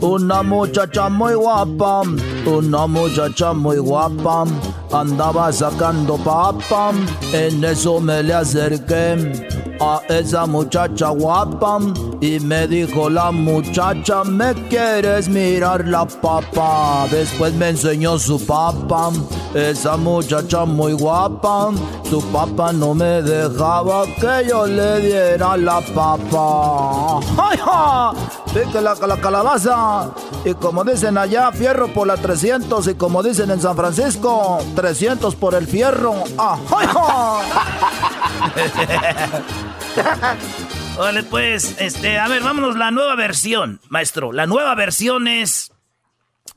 una 0.00 0.42
muchacha 0.42 1.08
muy 1.08 1.34
guapa, 1.34 2.02
una 2.46 2.86
muchacha 2.86 3.52
muy 3.52 3.76
guapa. 3.78 4.44
Andaba 4.92 5.52
sacando 5.52 6.16
papa, 6.16 6.92
en 7.32 7.62
eso 7.64 8.00
me 8.00 8.22
le 8.22 8.32
acerqué 8.34 9.73
a 9.84 10.02
esa 10.08 10.46
muchacha 10.46 11.08
guapa 11.10 11.78
y 12.20 12.40
me 12.40 12.66
dijo 12.66 13.10
la 13.10 13.30
muchacha, 13.30 14.24
¿me 14.24 14.54
quieres 14.68 15.28
mirar 15.28 15.86
la 15.86 16.06
papa? 16.06 17.06
Después 17.10 17.52
me 17.54 17.68
enseñó 17.70 18.18
su 18.18 18.44
papa, 18.46 19.10
esa 19.54 19.96
muchacha 19.96 20.64
muy 20.64 20.94
guapa, 20.94 21.70
su 22.08 22.22
papa 22.32 22.72
no 22.72 22.94
me 22.94 23.22
dejaba 23.22 24.06
que 24.06 24.48
yo 24.48 24.66
le 24.66 25.00
diera 25.00 25.56
la 25.56 25.80
papa. 25.80 27.20
¡Ay, 27.36 27.58
ja! 27.58 28.12
Pique 28.54 28.80
la, 28.80 28.94
la 28.94 29.16
calabaza. 29.16 30.10
Y 30.44 30.54
como 30.54 30.84
dicen 30.84 31.18
allá, 31.18 31.50
fierro 31.52 31.88
por 31.88 32.06
la 32.06 32.16
300. 32.16 32.86
Y 32.88 32.94
como 32.94 33.22
dicen 33.22 33.50
en 33.50 33.60
San 33.60 33.76
Francisco, 33.76 34.58
300 34.76 35.34
por 35.34 35.54
el 35.54 35.66
fierro. 35.66 36.14
¡Ah, 36.38 36.56
ay! 36.70 38.13
Vale, 40.98 41.22
pues, 41.24 41.76
este, 41.80 42.18
a 42.18 42.28
ver, 42.28 42.42
vámonos, 42.42 42.76
la 42.76 42.90
nueva 42.90 43.16
versión, 43.16 43.80
maestro. 43.88 44.32
La 44.32 44.46
nueva 44.46 44.74
versión 44.74 45.26
es 45.28 45.72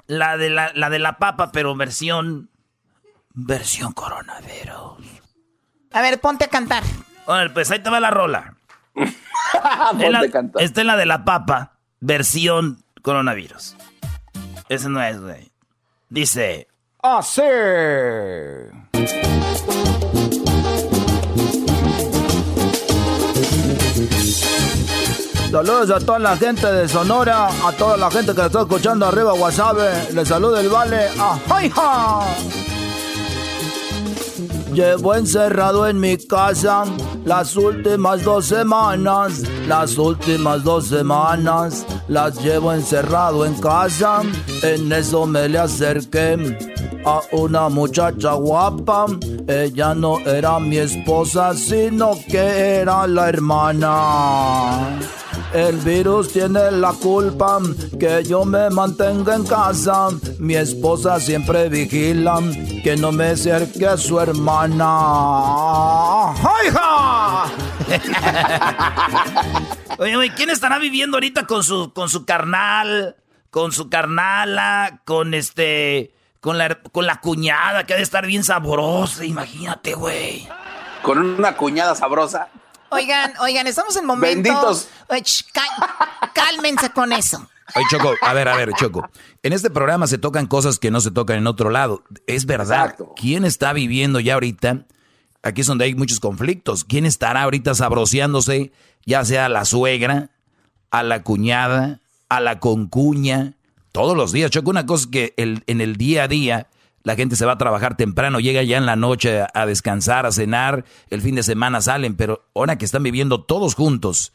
la 0.07 0.37
de 0.37 0.49
la, 0.49 0.71
la 0.73 0.89
de 0.89 0.99
la 0.99 1.17
papa, 1.17 1.51
pero 1.51 1.75
versión. 1.75 2.49
Versión 3.33 3.93
coronavirus. 3.93 4.97
A 5.93 6.01
ver, 6.01 6.19
ponte 6.19 6.45
a 6.45 6.49
cantar. 6.49 6.83
Vale, 7.25 7.49
pues 7.51 7.69
ahí 7.71 7.79
te 7.79 7.89
va 7.89 7.99
la 7.99 8.11
rola. 8.11 8.55
Es 9.99 10.11
la- 10.11 10.25
esta 10.59 10.81
es 10.81 10.85
la 10.87 10.97
de 10.97 11.05
la 11.05 11.23
papa, 11.23 11.77
versión 12.01 12.83
coronavirus. 13.01 13.77
Esa 14.67 14.89
no 14.89 15.01
es, 15.01 15.21
güey. 15.21 15.49
Dice. 16.09 16.67
Así. 17.01 17.41
Saludos 25.51 25.89
a 25.91 25.99
toda 25.99 26.19
la 26.19 26.35
gente 26.35 26.67
de 26.67 26.87
Sonora, 26.89 27.47
a 27.47 27.71
toda 27.71 27.95
la 27.95 28.11
gente 28.11 28.35
que 28.35 28.45
está 28.45 28.61
escuchando 28.61 29.05
arriba 29.05 29.33
Wasabe. 29.33 30.11
Les 30.13 30.27
saluda 30.27 30.59
el 30.59 30.67
Vale. 30.69 31.07
¡Ah, 31.17 31.39
ay, 31.49 31.69
ja! 31.69 32.25
Llevo 34.73 35.15
encerrado 35.15 35.87
en 35.87 35.99
mi 35.99 36.17
casa 36.17 36.83
las 37.23 37.55
últimas 37.55 38.23
dos 38.23 38.45
semanas, 38.45 39.41
las 39.67 39.97
últimas 39.97 40.63
dos 40.63 40.87
semanas 40.87 41.85
las 42.07 42.41
llevo 42.43 42.73
encerrado 42.73 43.45
en 43.45 43.55
casa. 43.55 44.21
En 44.61 44.91
eso 44.91 45.25
me 45.25 45.47
le 45.47 45.59
acerqué 45.59 46.57
a 47.05 47.21
una 47.31 47.69
muchacha 47.69 48.33
guapa. 48.33 49.05
Ella 49.47 49.95
no 49.95 50.19
era 50.19 50.59
mi 50.59 50.77
esposa, 50.77 51.53
sino 51.53 52.17
que 52.29 52.79
era 52.81 53.07
la 53.07 53.29
hermana. 53.29 54.99
El 55.53 55.77
virus 55.77 56.33
tiene 56.33 56.71
la 56.71 56.93
culpa 56.93 57.59
que 57.99 58.23
yo 58.23 58.45
me 58.45 58.69
mantenga 58.69 59.35
en 59.35 59.45
casa. 59.45 60.09
Mi 60.39 60.55
esposa 60.55 61.19
siempre 61.19 61.69
vigila 61.69 62.39
que 62.83 62.95
no 62.97 63.11
me 63.11 63.29
acerque 63.29 63.87
a 63.87 63.97
su 63.97 64.19
hermana. 64.19 64.85
¡Ay, 66.33 66.69
ja! 66.73 67.45
Oye, 69.99 70.15
güey, 70.15 70.29
¿quién 70.31 70.49
estará 70.49 70.77
viviendo 70.77 71.17
ahorita 71.17 71.47
con 71.47 71.63
su, 71.63 71.91
con 71.93 72.09
su 72.09 72.25
carnal, 72.25 73.15
con 73.49 73.71
su 73.71 73.89
carnala, 73.89 75.01
con 75.05 75.33
este, 75.33 76.13
con 76.39 76.57
la, 76.57 76.79
con 76.91 77.07
la 77.07 77.19
cuñada 77.19 77.85
que 77.85 77.93
ha 77.93 77.97
de 77.97 78.03
estar 78.03 78.25
bien 78.25 78.43
sabrosa? 78.43 79.25
Imagínate, 79.25 79.93
güey. 79.93 80.47
Con 81.01 81.19
una 81.19 81.55
cuñada 81.55 81.95
sabrosa. 81.95 82.49
Oigan, 82.89 83.33
oigan, 83.41 83.67
estamos 83.67 83.95
en 83.97 84.05
momento. 84.05 84.35
Benditos. 84.49 84.87
Cálmense 86.33 86.89
con 86.91 87.11
eso. 87.13 87.47
Oye, 87.75 87.85
Choco, 87.89 88.13
a 88.21 88.33
ver, 88.33 88.47
a 88.47 88.55
ver, 88.55 88.71
Choco. 88.73 89.09
En 89.43 89.51
este 89.53 89.69
programa 89.69 90.07
se 90.07 90.17
tocan 90.17 90.47
cosas 90.47 90.79
que 90.79 90.89
no 90.91 91.01
se 91.01 91.11
tocan 91.11 91.37
en 91.37 91.47
otro 91.47 91.69
lado. 91.69 92.03
Es 92.25 92.45
verdad. 92.45 92.95
¿Quién 93.15 93.43
está 93.45 93.73
viviendo 93.73 94.19
ya 94.19 94.35
ahorita? 94.35 94.85
Aquí 95.43 95.61
es 95.61 95.67
donde 95.67 95.85
hay 95.85 95.95
muchos 95.95 96.19
conflictos. 96.19 96.83
¿Quién 96.85 97.05
estará 97.05 97.43
ahorita 97.43 97.75
sabroseándose? 97.75 98.71
Ya 99.05 99.23
sea 99.25 99.45
a 99.45 99.49
la 99.49 99.65
suegra, 99.65 100.29
a 100.91 101.03
la 101.03 101.23
cuñada, 101.23 101.99
a 102.29 102.39
la 102.39 102.59
concuña, 102.59 103.53
todos 103.91 104.15
los 104.15 104.31
días. 104.31 104.49
Choco, 104.51 104.69
una 104.69 104.85
cosa 104.85 105.07
que 105.11 105.33
el- 105.37 105.63
en 105.67 105.81
el 105.81 105.97
día 105.97 106.23
a 106.23 106.27
día 106.27 106.67
la 107.07 107.15
gente 107.15 107.37
se 107.37 107.45
va 107.45 107.53
a 107.53 107.57
trabajar 107.57 107.95
temprano, 107.95 108.41
llega 108.41 108.63
ya 108.63 108.75
en 108.75 108.85
la 108.85 108.97
noche 108.97 109.45
a, 109.53 109.65
descansar, 109.65 110.25
a 110.25 110.31
cenar, 110.33 110.83
el 111.09 111.21
fin 111.21 111.35
de 111.35 111.43
semana 111.43 111.79
salen, 111.79 112.17
pero 112.17 112.49
ahora 112.53 112.77
que 112.77 112.83
están 112.83 113.01
viviendo 113.01 113.45
todos 113.45 113.75
juntos, 113.75 114.33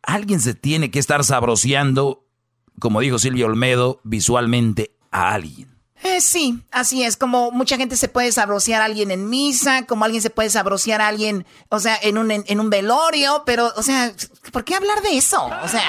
alguien 0.00 0.40
se 0.40 0.54
tiene 0.54 0.92
que 0.92 1.00
estar 1.00 1.24
sabroseando, 1.24 2.24
como 2.78 3.00
dijo 3.00 3.18
Silvio 3.18 3.46
Olmedo, 3.46 4.00
visualmente 4.04 4.94
a 5.10 5.34
alguien. 5.34 5.76
Eh, 6.04 6.20
sí, 6.20 6.62
así 6.70 7.02
es. 7.02 7.16
Como 7.16 7.50
mucha 7.50 7.76
gente 7.78 7.96
se 7.96 8.06
puede 8.06 8.30
sabrosear 8.30 8.80
a 8.80 8.84
alguien 8.84 9.10
en 9.10 9.28
misa, 9.28 9.84
como 9.84 10.04
alguien 10.04 10.22
se 10.22 10.30
puede 10.30 10.50
sabrosear 10.50 11.00
a 11.00 11.08
alguien, 11.08 11.44
o 11.68 11.80
sea, 11.80 11.98
en 12.00 12.16
un, 12.16 12.30
en, 12.30 12.44
en 12.46 12.60
un 12.60 12.70
velorio, 12.70 13.42
pero, 13.44 13.72
o 13.74 13.82
sea, 13.82 14.12
¿por 14.52 14.62
qué 14.62 14.76
hablar 14.76 15.02
de 15.02 15.16
eso? 15.16 15.50
O 15.64 15.68
sea, 15.68 15.82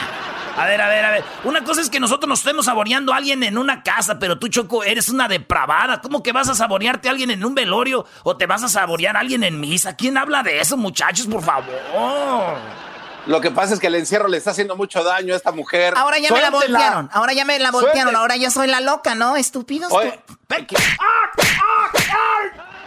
A 0.58 0.66
ver, 0.66 0.82
a 0.82 0.88
ver, 0.88 1.06
a 1.06 1.12
ver. 1.12 1.24
Una 1.44 1.64
cosa 1.64 1.82
es 1.82 1.90
que 1.90 2.00
nosotros 2.00 2.30
nos 2.30 2.40
estemos 2.40 2.66
saboreando 2.66 3.14
a 3.14 3.18
alguien 3.18 3.44
en 3.44 3.58
una 3.58 3.84
casa, 3.84 4.20
pero 4.20 4.40
tú, 4.40 4.48
Choco, 4.48 4.84
eres 4.84 5.10
una 5.10 5.28
depravada. 5.28 6.00
¿Cómo 6.02 6.24
que 6.24 6.32
vas 6.32 6.48
a 6.48 6.56
saborearte 6.56 7.10
a 7.10 7.12
alguien 7.12 7.32
en 7.32 7.44
un 7.44 7.54
velorio 7.56 8.06
o 8.24 8.38
te 8.38 8.46
vas 8.46 8.64
a 8.64 8.70
saborear 8.70 9.18
a 9.18 9.20
alguien 9.20 9.44
en 9.44 9.60
misa? 9.60 9.96
¿Quién 9.96 10.18
habla 10.18 10.44
de 10.44 10.62
eso, 10.62 10.78
muchachos, 10.78 11.28
por 11.28 11.44
favor? 11.44 11.66
Lo 13.26 13.42
que 13.42 13.52
pasa 13.52 13.74
es 13.74 13.80
que 13.80 13.88
el 13.88 13.96
encierro 13.96 14.28
le 14.28 14.38
está 14.38 14.52
haciendo 14.52 14.76
mucho 14.76 15.04
daño 15.04 15.34
a 15.34 15.38
esta 15.38 15.52
mujer. 15.52 15.96
ahora 15.98 16.20
ya 16.20 16.32
me 16.32 16.42
la 16.42 16.52
voltearon, 16.52 17.10
ahora 17.12 17.34
ya 17.34 17.44
me 17.44 17.60
la 17.60 17.72
voltearon, 17.72 18.16
ahora 18.16 18.38
yo 18.38 18.52
soy 18.52 18.68
la 18.68 18.82
loca, 18.82 19.16
¿no? 19.16 19.36
Estúpidos. 19.36 19.92
Oye, 19.92 20.20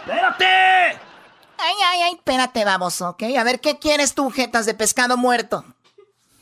¡Espérate! 0.07 0.47
Ay, 1.57 1.75
ay, 1.85 2.01
ay, 2.03 2.13
espérate, 2.13 2.63
vamos, 2.63 3.01
¿ok? 3.01 3.23
A 3.37 3.43
ver, 3.43 3.59
¿qué 3.59 3.77
quieres 3.79 4.15
tú, 4.15 4.31
jetas 4.31 4.65
de 4.65 4.73
pescado 4.73 5.17
muerto? 5.17 5.65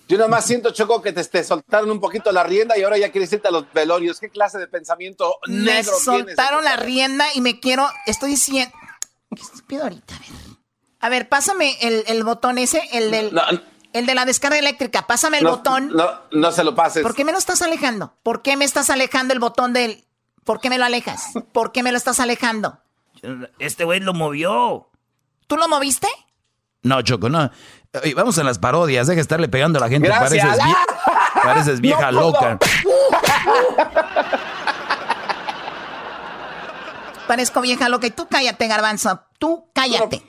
Yo 0.08 0.18
nomás 0.18 0.46
siento, 0.46 0.72
Choco, 0.72 1.02
que 1.02 1.12
te, 1.12 1.24
te 1.24 1.44
soltaron 1.44 1.92
un 1.92 2.00
poquito 2.00 2.32
la 2.32 2.44
rienda 2.44 2.78
y 2.78 2.84
ahora 2.84 2.98
ya 2.98 3.12
quieres 3.12 3.32
irte 3.34 3.48
a 3.48 3.52
los 3.52 3.72
velorios. 3.74 4.20
¿Qué 4.20 4.30
clase 4.30 4.58
de 4.58 4.68
pensamiento 4.68 5.36
Me 5.48 5.74
negro 5.74 5.94
soltaron 6.00 6.62
tienes? 6.62 6.64
la 6.64 6.76
rienda 6.78 7.26
y 7.34 7.42
me 7.42 7.60
quiero. 7.60 7.88
Estoy 8.06 8.32
diciendo. 8.32 8.74
¿Qué 9.36 9.42
estúpido 9.42 9.84
ahorita? 9.84 10.16
A 10.16 10.20
ver. 10.20 10.30
A 11.00 11.10
ver, 11.10 11.30
pásame 11.30 11.78
el, 11.82 12.04
el 12.08 12.24
botón 12.24 12.58
ese, 12.58 12.82
el 12.94 13.12
del. 13.12 13.34
No, 13.34 13.42
El 13.94 14.06
de 14.06 14.16
la 14.16 14.26
descarga 14.26 14.58
eléctrica. 14.58 15.06
Pásame 15.08 15.40
el 15.40 15.44
no, 15.44 15.58
botón. 15.58 15.90
No, 15.94 16.10
no 16.32 16.52
se 16.52 16.64
lo 16.64 16.74
pases. 16.74 17.04
¿Por 17.04 17.14
qué 17.14 17.26
me 17.26 17.32
lo 17.32 17.38
estás 17.38 17.62
alejando? 17.62 18.16
¿Por 18.24 18.42
qué 18.42 18.56
me 18.58 18.66
estás 18.66 18.90
alejando 18.90 19.34
el 19.34 19.40
botón 19.40 19.74
del. 19.74 20.06
¿Por 20.44 20.62
qué 20.62 20.70
me 20.70 20.78
lo 20.78 20.86
alejas? 20.86 21.34
¿Por 21.52 21.72
qué 21.74 21.84
me 21.84 21.92
lo 21.92 21.98
estás 21.98 22.20
alejando? 22.22 22.80
Este 23.60 23.84
güey 23.84 24.00
lo 24.00 24.14
movió. 24.14 24.90
¿Tú 25.48 25.58
lo 25.58 25.68
moviste? 25.68 26.08
No, 26.84 27.02
Choco, 27.02 27.28
no. 27.30 27.52
Oye, 28.04 28.14
vamos 28.14 28.38
a 28.38 28.44
las 28.44 28.60
parodias, 28.60 29.08
deja 29.08 29.16
de 29.16 29.22
estarle 29.22 29.48
pegando 29.50 29.80
a 29.80 29.82
la 29.82 29.90
gente. 29.90 30.08
Gracias. 30.08 30.46
Pareces, 30.46 30.64
vie- 30.66 31.44
pareces 31.44 31.82
vieja 31.82 32.12
No 32.12 32.22
loca. 32.22 32.58
Parezco 37.28 37.62
vieja 37.62 37.90
loca. 37.90 38.08
Y 38.08 38.12
tú 38.12 38.28
cállate, 38.30 38.68
garbanzo. 38.68 39.22
Tú 39.38 39.70
cállate. 39.74 40.24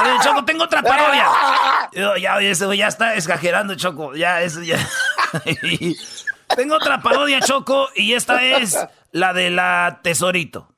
Oye, 0.00 0.18
Choco, 0.22 0.44
tengo 0.44 0.64
otra 0.64 0.82
parodia. 0.82 1.26
Yo, 1.92 2.16
ya, 2.40 2.40
güey 2.66 2.78
ya 2.78 2.88
está 2.88 3.14
exagerando, 3.14 3.74
Choco. 3.74 4.14
Ya, 4.14 4.42
eso 4.42 4.62
ya. 4.62 4.78
tengo 6.56 6.76
otra 6.76 7.00
parodia, 7.00 7.40
Choco, 7.40 7.88
y 7.94 8.12
esta 8.14 8.42
es 8.44 8.76
la 9.10 9.32
de 9.32 9.50
la 9.50 10.00
Tesorito. 10.02 10.68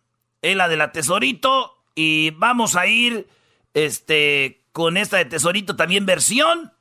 Es 0.42 0.56
la 0.56 0.68
de 0.68 0.76
la 0.76 0.92
Tesorito. 0.92 1.84
Y 1.94 2.30
vamos 2.30 2.76
a 2.76 2.86
ir 2.86 3.28
este, 3.72 4.64
con 4.72 4.96
esta 4.96 5.16
de 5.18 5.24
Tesorito 5.26 5.76
también 5.76 6.06
versión 6.06 6.72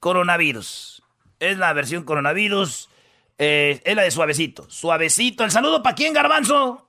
coronavirus. 0.00 1.02
Es 1.40 1.58
la 1.58 1.72
versión 1.72 2.04
coronavirus. 2.04 2.88
eh, 3.38 3.80
es 3.84 3.96
la 3.96 4.02
de 4.02 4.10
Suavecito. 4.10 4.68
Suavecito. 4.70 5.44
¿El 5.44 5.50
saludo 5.50 5.82
para 5.82 5.94
quién, 5.94 6.12
Garbanzo? 6.12 6.88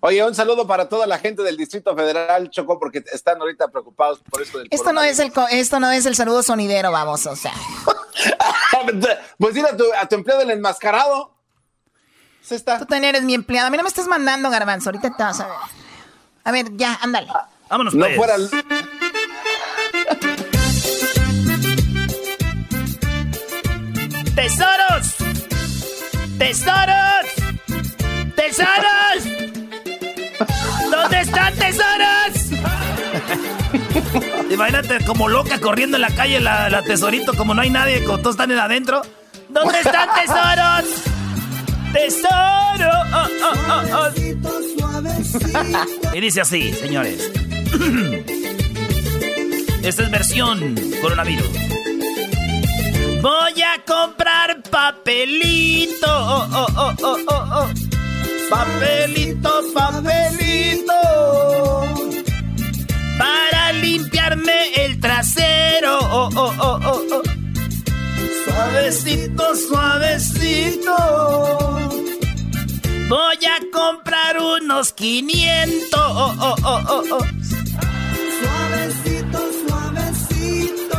Oye, 0.00 0.24
un 0.24 0.34
saludo 0.34 0.66
para 0.66 0.88
toda 0.88 1.06
la 1.06 1.18
gente 1.18 1.42
del 1.42 1.56
Distrito 1.56 1.94
Federal, 1.96 2.50
Choco, 2.50 2.78
porque 2.78 3.02
están 3.12 3.40
ahorita 3.40 3.68
preocupados 3.68 4.20
por 4.20 4.40
esto 4.40 4.58
del 4.58 4.68
Esto 4.70 4.92
no 4.92 5.02
es 5.02 5.18
el 5.18 5.32
esto 5.50 5.80
no 5.80 5.90
es 5.90 6.06
el 6.06 6.14
saludo 6.14 6.42
sonidero, 6.44 6.92
vamos, 6.92 7.26
o 7.26 7.34
sea. 7.34 7.52
Pues 9.38 9.54
dile 9.54 9.68
a 9.68 9.76
tu, 9.76 9.84
a 9.92 10.06
tu 10.06 10.14
empleado 10.16 10.40
del 10.40 10.50
enmascarado. 10.50 11.34
Tú 12.48 12.86
también 12.86 13.04
eres 13.04 13.22
mi 13.22 13.34
empleado. 13.34 13.66
A 13.66 13.70
mí 13.70 13.76
no 13.76 13.82
me 13.82 13.88
estás 13.88 14.06
mandando, 14.06 14.48
garbanzo. 14.50 14.88
Ahorita 14.90 15.14
te 15.16 15.22
vas 15.22 15.40
a 15.40 15.46
ver. 15.48 15.56
A 16.44 16.52
ver, 16.52 16.66
ya, 16.76 16.98
ándale. 17.02 17.28
Vámonos, 17.68 17.94
No 17.94 18.06
pues. 18.06 18.16
fuera 18.16 18.34
el- 18.36 18.50
¡Tesoros! 24.34 25.16
¡Tesoros! 26.38 27.26
¡Tesoros! 28.36 29.24
¿Dónde 30.90 31.20
están 31.20 31.54
tesoros? 31.54 31.97
Imagínate 34.50 35.04
como 35.04 35.28
loca 35.28 35.60
corriendo 35.60 35.96
en 35.96 36.00
la 36.02 36.10
calle 36.10 36.40
la, 36.40 36.82
tesorito, 36.82 37.32
como 37.34 37.54
no 37.54 37.62
hay 37.62 37.70
nadie, 37.70 38.02
como 38.04 38.18
todos 38.18 38.34
están 38.34 38.50
en 38.50 38.58
adentro. 38.58 39.00
¿Dónde 39.48 39.78
están 39.78 40.08
tesoros? 40.14 40.84
¡Tesoro! 41.92 42.90
Oh, 43.14 43.28
oh, 43.44 43.54
oh. 43.94 44.08
Y 46.14 46.20
dice 46.20 46.40
así, 46.42 46.72
señores. 46.74 47.32
Esta 49.82 50.02
es 50.02 50.10
versión 50.10 50.74
coronavirus. 51.00 51.48
Voy 53.22 53.62
a 53.62 53.82
comprar 53.86 54.62
papelito. 54.70 56.06
Oh, 56.06 56.46
oh, 56.52 56.66
oh, 56.76 56.92
oh, 57.02 57.16
oh, 57.26 57.44
oh. 57.52 57.66
Papelito, 58.50 59.50
papelito. 59.74 60.92
El 64.30 65.00
trasero. 65.00 65.98
Oh, 66.00 66.28
oh, 66.36 66.52
oh, 66.60 66.78
oh, 66.84 67.02
oh. 67.12 67.22
Suavecito, 68.44 69.56
suavecito. 69.56 70.96
Voy 73.08 73.38
a 73.46 73.58
comprar 73.72 74.38
unos 74.38 74.92
500. 74.92 75.94
Oh, 75.94 76.34
oh, 76.38 76.56
oh, 76.62 76.80
oh, 76.88 77.04
oh. 77.10 77.24
Suavecito, 78.38 79.38
suavecito. 79.66 80.98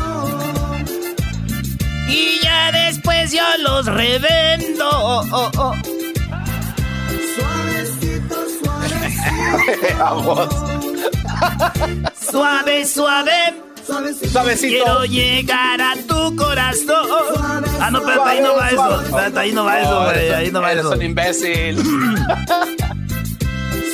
Y 2.07 2.39
ya 2.41 2.71
después 2.71 3.31
yo 3.31 3.43
los 3.59 3.85
revendo. 3.85 4.89
Oh, 4.89 5.23
oh, 5.31 5.51
oh. 5.55 5.75
Suavecito, 7.35 8.37
Vamos. 9.99 10.49
Suave, 12.31 12.85
suave. 12.85 13.31
Suavecito. 13.85 14.57
Quiero 14.59 15.03
llegar 15.05 15.81
a 15.81 15.95
tu 16.07 16.35
corazón. 16.35 17.07
Ah, 17.79 17.89
no, 17.91 17.99
espérate, 17.99 18.29
ahí 18.29 18.41
no 18.41 18.55
va 18.55 18.69
eso. 18.69 19.39
Ahí 19.39 19.51
no 19.51 19.63
va 19.65 19.79
eso, 19.81 20.03
güey. 20.05 20.29
Ahí 20.31 20.51
no 20.51 20.61
va 20.61 20.71
Eres 20.73 20.85
eso. 20.85 20.93
un 20.93 21.01
imbécil. 21.01 21.77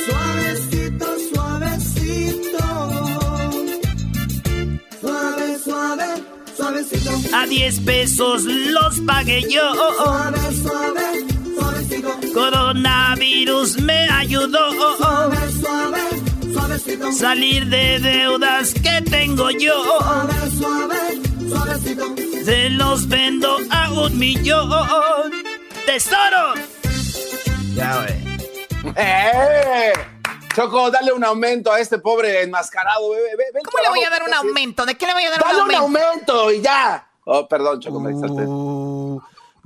Suavecito, 0.04 1.06
suavecito. 1.32 2.64
Suave, 5.00 5.58
suave, 5.64 6.04
suavecito. 6.56 7.10
A 7.36 7.46
10 7.46 7.80
pesos 7.80 8.42
los 8.44 9.00
pagué 9.06 9.42
yo. 9.50 9.74
Suave, 9.96 10.38
suave, 10.62 11.24
suavecito. 11.58 12.10
Coronavirus 12.34 13.80
me 13.80 14.08
ayudó. 14.10 14.58
Suave, 14.98 14.98
suave, 14.98 15.40
suavecito. 15.60 16.15
Salir 17.12 17.66
de 17.66 17.98
deudas 18.00 18.74
que 18.74 19.02
tengo 19.10 19.50
yo. 19.50 19.82
Suave, 19.98 20.50
suave, 20.58 20.98
suavecito. 21.48 22.14
Se 22.44 22.70
los 22.70 23.08
vendo 23.08 23.56
a 23.70 23.90
un 23.92 24.18
millón. 24.18 25.32
¡Tesoro! 25.86 26.54
Ya, 27.74 27.96
güey. 28.02 28.94
¡Eh! 28.96 29.92
Choco, 30.54 30.90
dale 30.90 31.12
un 31.12 31.24
aumento 31.24 31.72
a 31.72 31.80
este 31.80 31.98
pobre 31.98 32.42
enmascarado. 32.42 33.10
Ve, 33.10 33.20
ve, 33.22 33.36
ve 33.36 33.44
el 33.60 33.62
¿Cómo 33.64 33.82
le 33.82 33.88
voy 33.90 34.04
a 34.04 34.10
dar 34.10 34.22
un 34.22 34.32
aumento? 34.34 34.86
¿De 34.86 34.94
qué 34.96 35.06
le 35.06 35.12
voy 35.12 35.24
a 35.24 35.30
dar 35.30 35.40
Dale 35.40 35.58
un 35.62 35.68
un 35.68 35.74
aumento? 35.74 36.02
aumento 36.10 36.52
y 36.52 36.60
ya. 36.62 37.06
Oh, 37.24 37.46
perdón, 37.48 37.80
Choco, 37.80 38.00
me 38.00 38.10
exalté. 38.12 38.42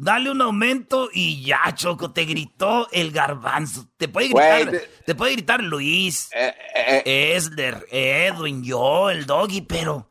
Dale 0.02 0.30
un 0.30 0.40
aumento 0.40 1.10
y 1.12 1.44
ya, 1.44 1.60
Choco, 1.74 2.10
te 2.10 2.24
gritó 2.24 2.88
el 2.90 3.12
garbanzo. 3.12 3.86
Te 3.98 4.08
puede 4.08 4.28
gritar, 4.28 4.64
Güey, 4.64 4.80
te- 4.80 4.88
te 5.04 5.14
puede 5.14 5.32
gritar 5.32 5.62
Luis, 5.62 6.30
eh, 6.32 7.34
Esler, 7.36 7.86
Edwin, 7.90 8.62
yo, 8.64 9.10
el 9.10 9.26
doggy, 9.26 9.60
pero 9.60 10.10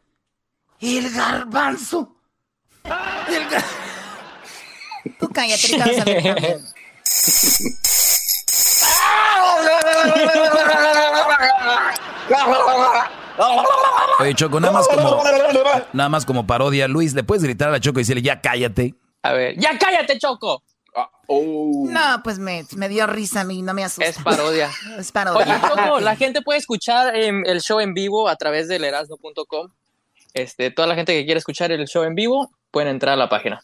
el 0.80 1.10
garbanzo. 1.11 2.16
El 2.84 3.49
gar- 3.49 3.64
Tú 5.20 5.28
cállate, 5.30 5.78
también. 5.78 6.64
Oye, 14.20 14.34
Choco, 14.36 14.60
nada 14.60 14.74
más 14.74 14.88
como, 14.88 15.24
nada 15.94 16.10
más 16.10 16.26
como 16.26 16.45
parodia. 16.45 16.88
Luis, 16.88 17.14
¿le 17.14 17.24
puedes 17.24 17.44
gritar 17.44 17.70
a 17.70 17.72
la 17.72 17.80
Choco 17.80 17.99
y 17.99 18.03
decirle 18.03 18.22
ya 18.22 18.41
cállate? 18.41 18.95
A 19.24 19.34
ver, 19.34 19.58
ya 19.58 19.78
cállate, 19.78 20.18
Choco. 20.18 20.64
No, 21.28 22.22
pues 22.24 22.40
me, 22.40 22.66
me 22.76 22.90
dio 22.90 23.06
risa 23.06 23.41
a 23.41 23.44
mí, 23.44 23.62
no 23.62 23.74
me 23.74 23.84
asusta. 23.84 24.10
Es 24.10 24.18
parodia. 24.18 24.72
Es 24.98 25.08
Oye, 25.08 25.12
parodia. 25.14 25.62
Choco, 25.62 26.00
la 26.00 26.16
gente 26.16 26.41
puede 26.41 26.60
escuchar 26.60 27.16
em, 27.16 27.44
el 27.46 27.62
show 27.62 27.80
en 27.80 27.94
vivo 27.94 28.28
a 28.28 28.36
través 28.36 28.68
del 28.68 28.84
erasno.com. 28.84 29.70
Este, 30.34 30.72
toda 30.72 30.88
la 30.88 30.96
gente 30.96 31.14
que 31.14 31.26
quiere 31.26 31.38
escuchar 31.38 31.72
el 31.72 31.86
show 31.88 32.04
en 32.04 32.16
vivo 32.16 32.50
pueden 32.72 32.90
entrar 32.90 33.14
a 33.14 33.18
la 33.18 33.30
página. 33.30 33.62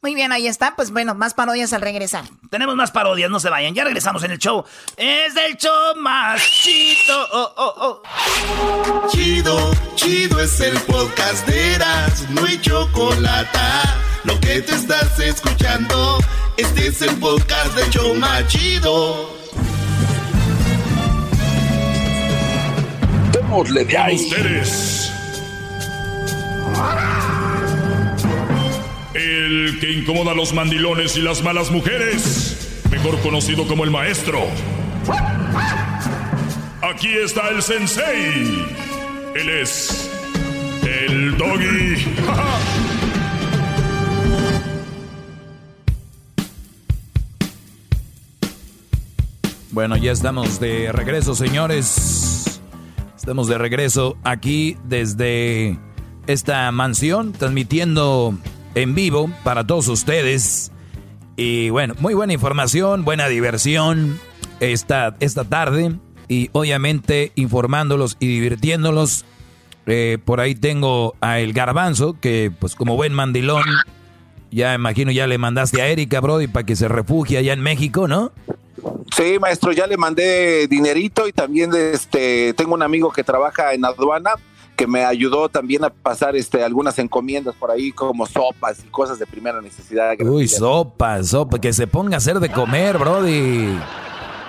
Muy 0.00 0.14
bien, 0.14 0.32
ahí 0.32 0.48
está. 0.48 0.74
Pues 0.74 0.90
bueno, 0.90 1.14
más 1.14 1.32
parodias 1.34 1.72
al 1.72 1.80
regresar. 1.80 2.24
Tenemos 2.50 2.74
más 2.74 2.90
parodias, 2.90 3.30
no 3.30 3.38
se 3.38 3.50
vayan. 3.50 3.74
Ya 3.74 3.84
regresamos 3.84 4.24
en 4.24 4.32
el 4.32 4.38
show. 4.38 4.64
Es 4.96 5.36
el 5.36 5.56
show 5.56 5.94
más 5.96 6.42
chido. 6.42 7.26
Oh, 7.32 7.52
oh, 7.56 8.02
oh. 8.02 9.08
Chido, 9.08 9.70
chido 9.94 10.40
es 10.40 10.60
el 10.60 10.76
podcast 10.80 11.46
de 11.46 11.74
Eras, 11.74 12.28
no 12.30 12.44
hay 12.44 12.60
chocolate. 12.60 13.58
Lo 14.24 14.38
que 14.38 14.60
te 14.62 14.74
estás 14.74 15.18
escuchando, 15.18 16.18
este 16.56 16.86
es 16.86 17.02
el 17.02 17.16
podcast 17.16 17.74
de 17.74 17.90
Choma 17.90 18.46
Chido. 18.46 19.36
Démosle 23.32 23.84
de 23.84 23.98
ahí. 23.98 24.14
ustedes. 24.14 25.12
El 29.14 29.78
que 29.80 29.90
incomoda 29.90 30.30
a 30.30 30.34
los 30.34 30.52
mandilones 30.52 31.16
y 31.16 31.22
las 31.22 31.42
malas 31.42 31.72
mujeres, 31.72 32.80
mejor 32.90 33.18
conocido 33.20 33.66
como 33.66 33.82
el 33.82 33.90
maestro. 33.90 34.40
Aquí 36.80 37.08
está 37.08 37.48
el 37.48 37.60
sensei. 37.60 38.66
Él 39.34 39.48
es 39.48 40.08
el 40.84 41.36
doggy. 41.36 42.06
Bueno, 49.72 49.96
ya 49.96 50.12
estamos 50.12 50.60
de 50.60 50.92
regreso, 50.92 51.34
señores. 51.34 52.60
Estamos 53.16 53.48
de 53.48 53.56
regreso 53.56 54.18
aquí 54.22 54.76
desde 54.84 55.78
esta 56.26 56.70
mansión, 56.72 57.32
transmitiendo 57.32 58.36
en 58.74 58.94
vivo 58.94 59.30
para 59.44 59.66
todos 59.66 59.88
ustedes. 59.88 60.72
Y 61.36 61.70
bueno, 61.70 61.94
muy 62.00 62.12
buena 62.12 62.34
información, 62.34 63.06
buena 63.06 63.28
diversión 63.28 64.20
esta, 64.60 65.16
esta 65.20 65.44
tarde. 65.44 65.96
Y 66.28 66.50
obviamente 66.52 67.32
informándolos 67.34 68.18
y 68.20 68.26
divirtiéndolos. 68.26 69.24
Eh, 69.86 70.18
por 70.22 70.40
ahí 70.40 70.54
tengo 70.54 71.14
a 71.22 71.40
El 71.40 71.54
Garbanzo, 71.54 72.20
que 72.20 72.52
pues 72.56 72.74
como 72.74 72.96
buen 72.96 73.14
mandilón, 73.14 73.64
ya 74.50 74.74
imagino 74.74 75.12
ya 75.12 75.26
le 75.26 75.38
mandaste 75.38 75.80
a 75.80 75.88
Erika, 75.88 76.20
Brody, 76.20 76.46
para 76.46 76.66
que 76.66 76.76
se 76.76 76.88
refugie 76.88 77.38
allá 77.38 77.54
en 77.54 77.62
México, 77.62 78.06
¿no? 78.06 78.32
Sí, 79.16 79.38
maestro, 79.40 79.72
ya 79.72 79.86
le 79.86 79.96
mandé 79.96 80.66
dinerito 80.68 81.28
y 81.28 81.32
también 81.32 81.70
este 81.74 82.52
tengo 82.54 82.74
un 82.74 82.82
amigo 82.82 83.12
que 83.12 83.22
trabaja 83.22 83.72
en 83.74 83.84
aduana 83.84 84.32
que 84.76 84.86
me 84.86 85.04
ayudó 85.04 85.48
también 85.50 85.84
a 85.84 85.90
pasar 85.90 86.34
este 86.34 86.64
algunas 86.64 86.98
encomiendas 86.98 87.54
por 87.54 87.70
ahí 87.70 87.92
como 87.92 88.26
sopas 88.26 88.78
y 88.84 88.88
cosas 88.88 89.18
de 89.18 89.26
primera 89.26 89.60
necesidad. 89.60 90.14
Uy, 90.20 90.48
sopas, 90.48 91.28
sopa, 91.28 91.60
que 91.60 91.72
se 91.72 91.86
ponga 91.86 92.14
a 92.14 92.18
hacer 92.18 92.40
de 92.40 92.50
comer, 92.50 92.96
Brody. 92.98 93.78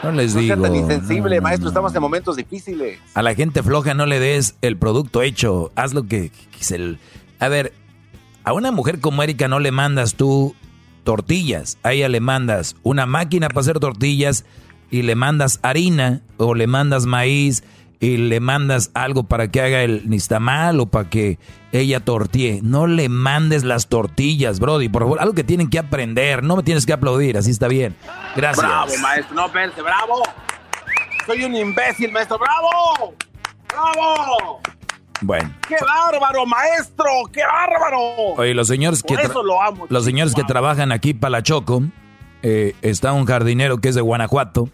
No 0.01 0.11
les 0.11 0.33
No 0.33 0.41
digo. 0.41 0.61
tan 0.61 0.75
insensible, 0.75 1.35
no, 1.37 1.41
maestro, 1.43 1.65
no. 1.65 1.69
estamos 1.69 1.93
en 1.95 2.01
momentos 2.01 2.35
difíciles. 2.37 2.99
A 3.13 3.21
la 3.21 3.35
gente 3.35 3.61
floja 3.63 3.93
no 3.93 4.05
le 4.05 4.19
des 4.19 4.55
el 4.61 4.77
producto 4.77 5.21
hecho. 5.21 5.71
Haz 5.75 5.93
lo 5.93 6.07
que, 6.07 6.29
que 6.29 6.63
se 6.63 6.75
l- 6.75 6.97
A 7.39 7.47
ver, 7.49 7.73
a 8.45 8.53
una 8.53 8.71
mujer 8.71 8.99
como 8.99 9.23
Erika 9.23 9.47
no 9.47 9.59
le 9.59 9.71
mandas 9.71 10.15
tú 10.15 10.55
tortillas. 11.03 11.77
A 11.83 11.93
ella 11.93 12.09
le 12.09 12.19
mandas 12.19 12.75
una 12.83 13.05
máquina 13.05 13.49
para 13.49 13.61
hacer 13.61 13.79
tortillas 13.79 14.45
y 14.89 15.01
le 15.01 15.15
mandas 15.15 15.59
harina 15.63 16.21
o 16.37 16.55
le 16.55 16.67
mandas 16.67 17.05
maíz 17.05 17.63
y 17.99 18.17
le 18.17 18.41
mandas 18.41 18.91
algo 18.93 19.23
para 19.23 19.49
que 19.49 19.61
haga 19.61 19.81
el 19.81 20.09
nistamal 20.09 20.79
o 20.81 20.87
para 20.87 21.09
que 21.09 21.39
ella 21.71 22.01
tortille. 22.01 22.59
No 22.61 22.85
le 22.85 23.07
mandes 23.07 23.63
las 23.63 23.87
tortillas, 23.87 24.59
Brody. 24.59 24.89
Por 24.89 25.03
favor, 25.03 25.21
algo 25.21 25.33
que 25.33 25.45
tienen 25.45 25.69
que 25.69 25.79
aprender. 25.79 26.43
No 26.43 26.57
me 26.57 26.63
tienes 26.63 26.85
que 26.85 26.91
aplaudir, 26.91 27.37
así 27.37 27.51
está 27.51 27.69
bien. 27.69 27.95
Gracias. 28.35 28.65
Bravo, 28.65 28.91
maestro, 29.01 29.35
no, 29.35 29.45
espérate, 29.45 29.81
bravo. 29.81 30.21
Soy 31.25 31.45
un 31.45 31.55
imbécil, 31.55 32.11
maestro, 32.11 32.37
bravo. 32.37 33.15
Bravo. 33.69 34.61
Bueno. 35.23 35.51
¡Qué 35.67 35.75
bárbaro, 35.81 36.45
maestro! 36.45 37.05
¡Qué 37.31 37.41
bárbaro! 37.43 37.99
Oye, 38.37 38.53
los 38.53 38.67
señores 38.67 39.01
que 39.01 39.15
Por 39.15 39.23
tra- 39.23 39.29
eso 39.29 39.43
lo 39.43 39.61
amo. 39.61 39.85
los 39.89 40.03
señores 40.05 40.35
que 40.35 40.43
trabajan 40.43 40.91
aquí 40.91 41.13
para 41.13 41.31
la 41.31 41.43
Choco, 41.43 41.81
eh, 42.41 42.75
está 42.81 43.13
un 43.13 43.25
jardinero 43.25 43.77
que 43.77 43.89
es 43.89 43.95
de 43.95 44.01
Guanajuato 44.01 44.69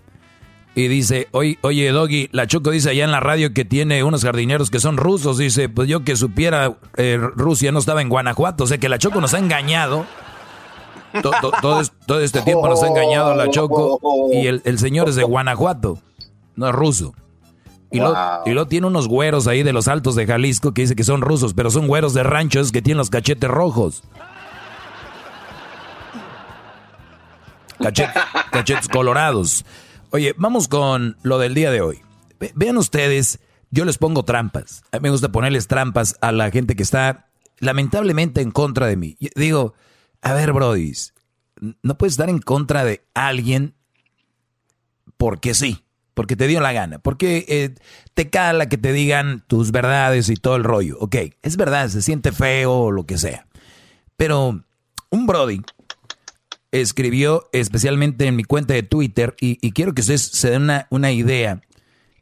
y 0.76 0.88
dice, 0.88 1.28
oye, 1.32 1.60
oye, 1.62 1.92
Doggy, 1.92 2.30
la 2.32 2.48
Choco 2.48 2.72
dice 2.72 2.90
allá 2.92 3.04
en 3.04 3.12
la 3.12 3.20
radio 3.20 3.54
que 3.54 3.66
tiene 3.66 4.04
unos 4.04 4.24
jardineros 4.24 4.70
que 4.70 4.80
son 4.80 4.98
rusos. 4.98 5.38
Dice, 5.38 5.70
pues 5.70 5.88
yo 5.90 6.04
que 6.04 6.16
supiera, 6.16 6.78
eh, 6.98 7.20
Rusia 7.36 7.72
no 7.72 7.80
estaba 7.80 8.02
en 8.02 8.10
Guanajuato, 8.10 8.64
o 8.64 8.68
sea 8.68 8.78
que 8.78 8.90
la 8.90 8.98
Choco 8.98 9.22
nos 9.22 9.34
ha 9.34 9.40
engañado. 9.40 10.06
To- 11.24 11.32
to- 11.42 11.52
todo, 11.62 11.82
es- 11.82 11.92
todo 12.06 12.20
este 12.22 12.42
tiempo 12.44 12.68
nos 12.68 12.82
ha 12.84 12.88
engañado 12.88 13.34
la 13.36 13.50
Choco 13.50 14.00
y 14.32 14.46
el, 14.48 14.62
el 14.66 14.78
señor 14.80 15.10
es 15.10 15.16
de 15.16 15.24
Guanajuato, 15.24 15.98
no 16.56 16.70
es 16.70 16.74
ruso. 16.76 17.14
Y 17.92 18.00
lo, 18.00 18.14
Wow. 18.14 18.44
y 18.46 18.52
lo 18.52 18.68
tiene 18.68 18.86
unos 18.88 19.08
güeros 19.08 19.48
ahí 19.48 19.64
de 19.64 19.74
los 19.74 19.88
altos 19.88 20.16
de 20.16 20.28
Jalisco 20.28 20.74
que 20.74 20.82
dice 20.84 20.96
que 20.96 21.04
son 21.04 21.22
rusos, 21.22 21.54
pero 21.56 21.72
son 21.72 21.88
güeros 21.88 22.14
de 22.14 22.22
ranchos 22.24 22.72
que 22.72 22.82
tienen 22.82 23.00
los 23.00 23.10
cachetes 23.10 23.50
rojos. 23.50 24.04
Cachet- 27.80 28.14
cachetes 28.52 28.88
colorados. 28.88 29.66
Oye, 30.12 30.34
vamos 30.38 30.68
con 30.68 31.18
lo 31.24 31.38
del 31.40 31.54
día 31.54 31.72
de 31.72 31.82
hoy. 31.82 32.00
Ve- 32.40 32.52
vean 32.56 32.78
ustedes, 32.78 33.40
yo 33.72 33.86
les 33.86 33.98
pongo 33.98 34.24
trampas. 34.24 34.84
A 34.92 34.98
mí 34.98 35.04
me 35.04 35.10
gusta 35.12 35.32
ponerles 35.32 35.68
trampas 35.68 36.16
a 36.22 36.32
la 36.32 36.52
gente 36.52 36.76
que 36.76 36.84
está 36.84 37.28
lamentablemente 37.60 38.42
en 38.42 38.52
contra 38.52 38.88
de 38.88 38.98
mí. 38.98 39.18
Yo 39.20 39.30
digo, 39.36 39.74
a 40.22 40.34
ver, 40.34 40.54
brodis, 40.54 41.14
no 41.84 41.98
puedes 41.98 42.14
estar 42.14 42.30
en 42.30 42.40
contra 42.40 42.84
de 42.84 43.06
alguien 43.14 43.76
porque 45.18 45.54
sí, 45.54 45.84
porque 46.20 46.36
te 46.36 46.48
dio 46.48 46.60
la 46.60 46.74
gana, 46.74 47.00
porque 47.00 47.46
eh, 47.48 47.76
te 48.14 48.30
cala 48.30 48.68
que 48.68 48.78
te 48.78 48.92
digan 48.92 49.42
tus 49.48 49.72
verdades 49.72 50.28
y 50.28 50.36
todo 50.36 50.58
el 50.58 50.66
rollo. 50.66 50.98
Ok, 51.00 51.16
es 51.42 51.56
verdad, 51.56 51.88
se 51.88 52.02
siente 52.02 52.34
feo 52.34 52.74
o 52.74 52.92
lo 52.92 53.06
que 53.06 53.18
sea. 53.18 53.48
Pero 54.18 54.62
un 55.12 55.28
Brody 55.28 55.62
escribió 56.74 57.48
especialmente 57.54 58.26
en 58.26 58.36
mi 58.36 58.44
cuenta 58.44 58.74
de 58.74 58.84
Twitter 58.84 59.34
y, 59.40 59.72
quiero 59.72 59.94
que 59.94 60.02
ustedes 60.02 60.24
se 60.24 60.50
den 60.50 60.64
una, 60.64 60.88
una 60.90 61.14
idea 61.14 61.62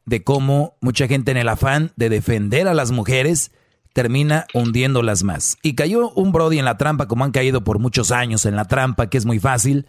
de 0.06 0.24
cómo 0.24 0.78
mucha 0.80 1.08
gente 1.08 1.32
en 1.32 1.38
el 1.38 1.50
afán 1.50 1.92
de 1.96 2.10
defender 2.10 2.68
a 2.68 2.76
las 2.76 2.92
mujeres 2.92 3.50
termina 3.94 4.46
hundiéndolas 4.54 5.24
más. 5.24 5.58
Y 5.64 5.74
cayó 5.74 6.12
un 6.12 6.32
Brody 6.32 6.60
en 6.60 6.66
la 6.66 6.78
trampa, 6.78 7.08
como 7.08 7.24
han 7.24 7.32
caído 7.32 7.64
por 7.64 7.80
muchos 7.80 8.12
años 8.12 8.46
en 8.46 8.56
la 8.56 8.66
trampa, 8.66 9.10
que 9.10 9.18
es 9.18 9.26
muy 9.26 9.40
fácil. 9.40 9.88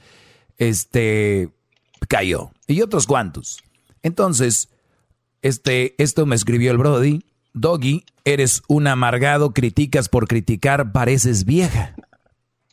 Este 0.56 1.50
cayó. 2.08 2.52
Y 2.66 2.80
otros 2.80 3.06
cuantos. 3.06 3.58
Entonces, 4.02 4.68
este, 5.42 5.94
esto 6.02 6.26
me 6.26 6.36
escribió 6.36 6.70
el 6.70 6.78
Brody. 6.78 7.24
Doggy, 7.54 8.04
eres 8.24 8.62
un 8.68 8.86
amargado, 8.86 9.52
criticas 9.52 10.08
por 10.08 10.28
criticar, 10.28 10.92
pareces 10.92 11.44
vieja. 11.44 11.94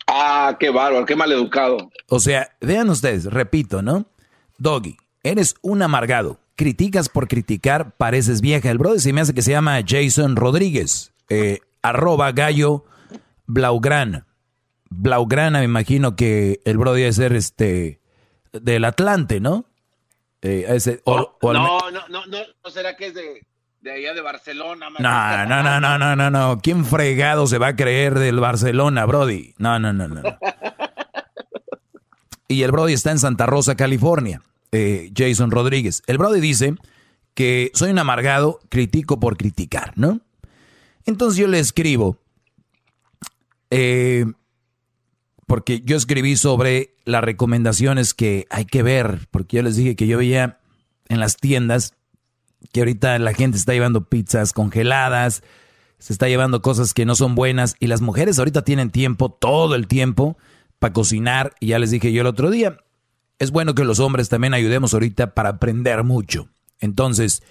Ah, 0.06 0.56
qué 0.60 0.70
bárbaro, 0.70 1.04
qué 1.04 1.16
mal 1.16 1.32
educado. 1.32 1.90
O 2.08 2.20
sea, 2.20 2.50
vean 2.60 2.88
ustedes, 2.90 3.24
repito, 3.24 3.82
¿no? 3.82 4.06
Doggy, 4.58 4.96
eres 5.22 5.56
un 5.62 5.82
amargado. 5.82 6.38
Criticas 6.54 7.08
por 7.08 7.28
criticar, 7.28 7.96
pareces 7.96 8.40
vieja. 8.40 8.70
El 8.70 8.78
brother 8.78 9.00
se 9.00 9.12
me 9.12 9.20
hace 9.20 9.34
que 9.34 9.42
se 9.42 9.50
llama 9.50 9.80
Jason 9.86 10.36
Rodríguez. 10.36 11.12
eh, 11.28 11.58
arroba 11.82 12.32
gallo 12.32 12.84
Blaugrana. 13.46 14.26
Blaugrana, 14.90 15.58
me 15.60 15.64
imagino 15.64 16.16
que 16.16 16.60
el 16.64 16.78
brother 16.78 17.00
debe 17.00 17.12
ser 17.12 17.32
este 17.32 18.00
del 18.52 18.84
Atlante, 18.84 19.40
¿no? 19.40 19.66
Eh, 20.42 20.64
ese- 20.68 21.00
o- 21.04 21.36
o 21.40 21.50
al 21.50 21.56
me- 21.58 21.62
No, 21.64 21.90
no, 21.90 22.08
no, 22.08 22.26
no, 22.26 22.38
no 22.64 22.70
será 22.70 22.96
que 22.96 23.06
es 23.08 23.14
de, 23.14 23.46
de 23.80 23.90
allá 23.92 24.14
de 24.14 24.20
Barcelona? 24.20 24.88
No, 24.90 25.46
no, 25.46 25.62
no, 25.62 25.80
no, 25.80 25.98
no, 25.98 26.16
no, 26.16 26.30
no. 26.30 26.58
¿Quién 26.62 26.84
fregado 26.84 27.46
se 27.46 27.58
va 27.58 27.68
a 27.68 27.76
creer 27.76 28.18
del 28.18 28.38
Barcelona, 28.40 29.04
Brody? 29.06 29.54
No, 29.58 29.78
no, 29.78 29.92
no, 29.92 30.08
no. 30.08 30.22
Y 32.48 32.62
el 32.62 32.70
Brody 32.70 32.92
está 32.92 33.10
en 33.10 33.18
Santa 33.18 33.46
Rosa, 33.46 33.74
California. 33.74 34.40
eh, 34.72 35.10
Jason 35.16 35.50
Rodríguez. 35.50 36.02
El 36.06 36.18
Brody 36.18 36.40
dice 36.40 36.74
que 37.34 37.70
soy 37.74 37.90
un 37.90 37.98
amargado, 37.98 38.60
critico 38.68 39.18
por 39.18 39.36
criticar, 39.36 39.92
¿no? 39.96 40.20
Entonces 41.06 41.38
yo 41.38 41.46
le 41.48 41.58
escribo, 41.58 42.18
eh, 43.70 44.26
porque 45.46 45.80
yo 45.84 45.96
escribí 45.96 46.36
sobre 46.36 46.94
las 47.04 47.22
recomendaciones 47.22 48.14
que 48.14 48.46
hay 48.50 48.64
que 48.64 48.82
ver, 48.82 49.28
porque 49.30 49.56
yo 49.56 49.62
les 49.62 49.76
dije 49.76 49.96
que 49.96 50.06
yo 50.06 50.18
veía 50.18 50.58
en 51.08 51.20
las 51.20 51.36
tiendas 51.36 51.94
que 52.72 52.80
ahorita 52.80 53.18
la 53.18 53.32
gente 53.32 53.56
está 53.56 53.72
llevando 53.72 54.08
pizzas 54.08 54.52
congeladas, 54.52 55.42
se 55.98 56.12
está 56.12 56.28
llevando 56.28 56.62
cosas 56.62 56.94
que 56.94 57.06
no 57.06 57.14
son 57.14 57.34
buenas 57.34 57.76
y 57.80 57.86
las 57.86 58.00
mujeres 58.00 58.38
ahorita 58.38 58.62
tienen 58.62 58.90
tiempo, 58.90 59.30
todo 59.30 59.74
el 59.74 59.86
tiempo, 59.86 60.36
para 60.78 60.92
cocinar. 60.92 61.54
Y 61.60 61.68
ya 61.68 61.78
les 61.78 61.90
dije 61.90 62.12
yo 62.12 62.20
el 62.20 62.26
otro 62.26 62.50
día, 62.50 62.78
es 63.38 63.50
bueno 63.50 63.74
que 63.74 63.84
los 63.84 64.00
hombres 64.00 64.28
también 64.28 64.54
ayudemos 64.54 64.94
ahorita 64.94 65.34
para 65.34 65.50
aprender 65.50 66.02
mucho. 66.04 66.48
Entonces, 66.80 67.42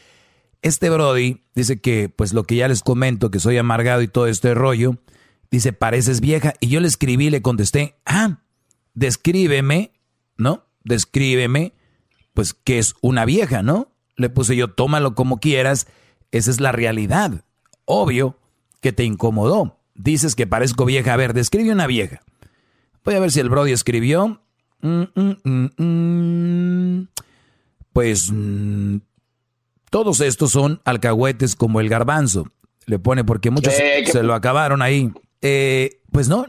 este 0.61 0.89
Brody 0.89 1.43
dice 1.55 1.80
que, 1.80 2.09
pues 2.09 2.34
lo 2.34 2.43
que 2.43 2.55
ya 2.55 2.67
les 2.67 2.84
comento, 2.84 3.31
que 3.31 3.39
soy 3.39 3.57
amargado 3.57 4.01
y 4.01 4.07
todo 4.07 4.27
este 4.27 4.53
rollo, 4.53 4.97
dice, 5.57 5.73
pareces 5.73 6.22
vieja. 6.22 6.53
Y 6.60 6.68
yo 6.68 6.80
le 6.80 6.88
escribí, 6.88 7.30
le 7.30 7.41
contesté, 7.41 7.95
ah, 8.06 8.40
descríbeme, 8.94 9.91
¿no? 10.38 10.65
Descríbeme, 10.84 11.73
pues, 12.34 12.53
que 12.53 12.80
es 12.80 12.95
una 13.02 13.26
vieja, 13.26 13.61
¿no? 13.64 13.91
Le 14.15 14.30
puse 14.30 14.56
yo, 14.56 14.69
tómalo 14.72 15.15
como 15.15 15.40
quieras, 15.40 15.88
esa 16.32 16.52
es 16.52 16.60
la 16.60 16.72
realidad. 16.72 17.44
Obvio 17.86 18.38
que 18.82 18.94
te 18.94 19.03
incomodó. 19.03 19.80
Dices 19.95 20.36
que 20.36 20.48
parezco 20.48 20.86
vieja. 20.86 21.14
A 21.14 21.18
ver, 21.18 21.34
describe 21.34 21.72
una 21.72 21.88
vieja. 21.88 22.22
Voy 23.03 23.15
a 23.15 23.19
ver 23.19 23.32
si 23.32 23.40
el 23.40 23.49
Brody 23.49 23.72
escribió. 23.72 24.41
Mm, 24.82 25.03
mm, 25.15 25.84
mm. 25.84 27.07
Pues 27.94 28.32
todos 29.90 30.19
estos 30.19 30.52
son 30.52 30.82
alcahuetes 30.86 31.56
como 31.56 31.80
el 31.80 31.90
garbanzo. 31.90 32.52
Le 32.86 32.99
pone 32.99 33.23
porque 33.23 33.49
muchos 33.52 33.73
Eh, 33.73 34.03
¿qué- 34.06 34.11
se 34.11 34.23
lo 34.23 34.34
acabaron 34.34 34.82
ahí. 34.82 35.11
Eh, 35.41 36.01
pues 36.11 36.29
no, 36.29 36.47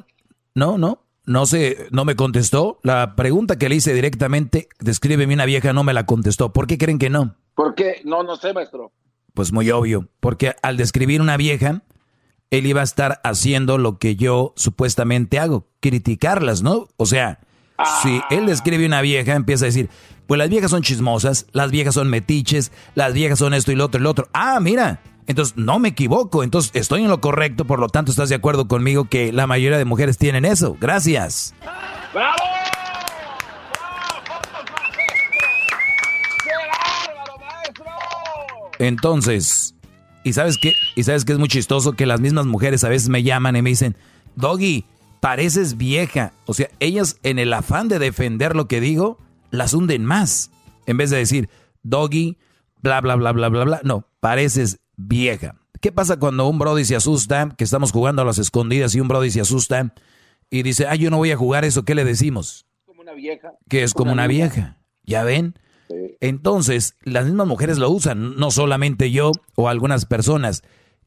no, 0.54 0.78
no, 0.78 1.04
no 1.24 1.46
sé, 1.46 1.88
no 1.90 2.04
me 2.04 2.16
contestó. 2.16 2.78
La 2.82 3.16
pregunta 3.16 3.58
que 3.58 3.68
le 3.68 3.76
hice 3.76 3.92
directamente, 3.94 4.68
descríbeme 4.80 5.34
una 5.34 5.44
vieja, 5.44 5.72
no 5.72 5.84
me 5.84 5.92
la 5.92 6.06
contestó. 6.06 6.52
¿Por 6.52 6.66
qué 6.66 6.78
creen 6.78 6.98
que 6.98 7.10
no? 7.10 7.36
¿Por 7.54 7.74
qué? 7.74 8.00
No, 8.04 8.22
no 8.22 8.36
sé, 8.36 8.52
maestro. 8.52 8.92
Pues 9.34 9.52
muy 9.52 9.70
obvio, 9.70 10.08
porque 10.20 10.54
al 10.62 10.76
describir 10.76 11.20
una 11.20 11.36
vieja, 11.36 11.82
él 12.50 12.66
iba 12.66 12.80
a 12.80 12.84
estar 12.84 13.20
haciendo 13.24 13.76
lo 13.76 13.98
que 13.98 14.16
yo 14.16 14.54
supuestamente 14.56 15.38
hago, 15.38 15.68
criticarlas, 15.80 16.62
¿no? 16.62 16.88
O 16.96 17.06
sea, 17.06 17.40
si 18.02 18.20
él 18.30 18.46
describe 18.46 18.86
una 18.86 19.02
vieja, 19.02 19.34
empieza 19.34 19.64
a 19.64 19.66
decir, 19.66 19.90
pues 20.26 20.38
las 20.38 20.48
viejas 20.48 20.70
son 20.70 20.82
chismosas, 20.82 21.46
las 21.52 21.70
viejas 21.70 21.94
son 21.94 22.08
metiches, 22.08 22.72
las 22.94 23.12
viejas 23.12 23.38
son 23.38 23.52
esto 23.52 23.72
y 23.72 23.74
lo 23.74 23.84
otro 23.84 24.00
y 24.00 24.04
lo 24.04 24.10
otro. 24.10 24.28
Ah, 24.32 24.58
mira, 24.60 25.00
entonces 25.26 25.56
no 25.56 25.78
me 25.78 25.88
equivoco, 25.88 26.42
entonces 26.42 26.70
estoy 26.74 27.02
en 27.02 27.08
lo 27.08 27.20
correcto, 27.20 27.64
por 27.64 27.78
lo 27.80 27.88
tanto 27.88 28.10
estás 28.10 28.28
de 28.28 28.36
acuerdo 28.36 28.68
conmigo 28.68 29.06
que 29.06 29.32
la 29.32 29.46
mayoría 29.46 29.78
de 29.78 29.84
mujeres 29.84 30.18
tienen 30.18 30.44
eso. 30.44 30.76
Gracias. 30.80 31.54
¡Bravo! 32.14 32.36
Entonces, 38.78 39.74
¿y 40.22 40.32
sabes 40.32 40.58
qué? 40.60 40.74
¿Y 40.94 41.04
sabes 41.04 41.24
qué 41.24 41.32
es 41.32 41.38
muy 41.38 41.48
chistoso? 41.48 41.92
Que 41.92 42.06
las 42.06 42.20
mismas 42.20 42.46
mujeres 42.46 42.84
a 42.84 42.88
veces 42.88 43.08
me 43.08 43.22
llaman 43.22 43.56
y 43.56 43.62
me 43.62 43.70
dicen, 43.70 43.96
Doggy, 44.34 44.84
pareces 45.20 45.76
vieja. 45.76 46.32
O 46.44 46.54
sea, 46.54 46.68
ellas 46.78 47.18
en 47.22 47.38
el 47.38 47.52
afán 47.52 47.88
de 47.88 47.98
defender 47.98 48.54
lo 48.54 48.68
que 48.68 48.80
digo, 48.80 49.18
las 49.50 49.72
hunden 49.74 50.04
más. 50.04 50.50
En 50.86 50.98
vez 50.98 51.10
de 51.10 51.16
decir, 51.16 51.48
Doggy, 51.82 52.36
bla, 52.82 53.00
bla, 53.00 53.16
bla, 53.16 53.32
bla, 53.32 53.48
bla, 53.48 53.64
bla. 53.64 53.80
No, 53.82 54.06
pareces 54.20 54.78
vieja. 54.96 55.56
¿Qué 55.80 55.92
pasa 55.92 56.18
cuando 56.18 56.48
un 56.48 56.58
Brody 56.58 56.84
se 56.84 56.96
asusta, 56.96 57.54
que 57.56 57.64
estamos 57.64 57.92
jugando 57.92 58.22
a 58.22 58.24
las 58.24 58.38
escondidas 58.38 58.94
y 58.94 59.00
un 59.00 59.08
Brody 59.08 59.30
se 59.30 59.40
asusta 59.40 59.94
y 60.50 60.62
dice, 60.62 60.86
ay, 60.86 60.98
yo 60.98 61.10
no 61.10 61.18
voy 61.18 61.30
a 61.30 61.36
jugar 61.36 61.64
eso? 61.64 61.84
¿Qué 61.84 61.94
le 61.94 62.04
decimos? 62.04 62.66
Como 62.86 63.02
una 63.02 63.12
vieja. 63.12 63.52
Que 63.68 63.82
es 63.82 63.94
como 63.94 64.12
una 64.12 64.26
vieja. 64.26 64.78
¿Ya 65.04 65.22
ven? 65.22 65.54
Entonces, 66.20 66.96
las 67.02 67.26
mismas 67.26 67.46
mujeres 67.46 67.78
lo 67.78 67.90
usan, 67.90 68.36
no 68.36 68.50
solamente 68.50 69.10
yo 69.10 69.32
o 69.54 69.68
algunas 69.68 70.06
personas. 70.06 70.62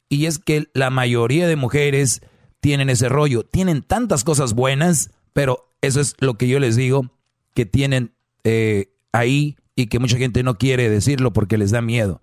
Y 0.07 0.25
es 0.25 0.39
que 0.39 0.69
la 0.73 0.89
mayoría 0.89 1.47
de 1.47 1.55
mujeres 1.55 2.21
tienen 2.59 2.89
ese 2.89 3.09
rollo. 3.09 3.43
Tienen 3.43 3.81
tantas 3.81 4.23
cosas 4.23 4.53
buenas, 4.53 5.11
pero 5.33 5.69
eso 5.81 5.99
es 6.01 6.15
lo 6.19 6.35
que 6.35 6.47
yo 6.47 6.59
les 6.59 6.75
digo, 6.75 7.11
que 7.53 7.65
tienen 7.65 8.13
eh, 8.43 8.93
ahí 9.11 9.57
y 9.75 9.87
que 9.87 9.99
mucha 9.99 10.17
gente 10.17 10.43
no 10.43 10.57
quiere 10.57 10.89
decirlo 10.89 11.33
porque 11.33 11.57
les 11.57 11.71
da 11.71 11.81
miedo. 11.81 12.21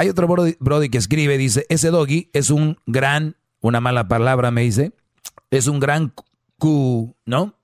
Hay 0.00 0.08
otro 0.08 0.26
brody, 0.26 0.88
que 0.88 0.96
escribe, 0.96 1.36
dice, 1.36 1.66
ese 1.68 1.90
doggy 1.90 2.30
es 2.32 2.48
un 2.48 2.78
gran, 2.86 3.36
una 3.60 3.82
mala 3.82 4.08
palabra 4.08 4.50
me 4.50 4.62
dice, 4.62 4.92
es 5.50 5.66
un 5.66 5.78
gran 5.78 6.14
Q, 6.56 7.18
¿no? 7.26 7.58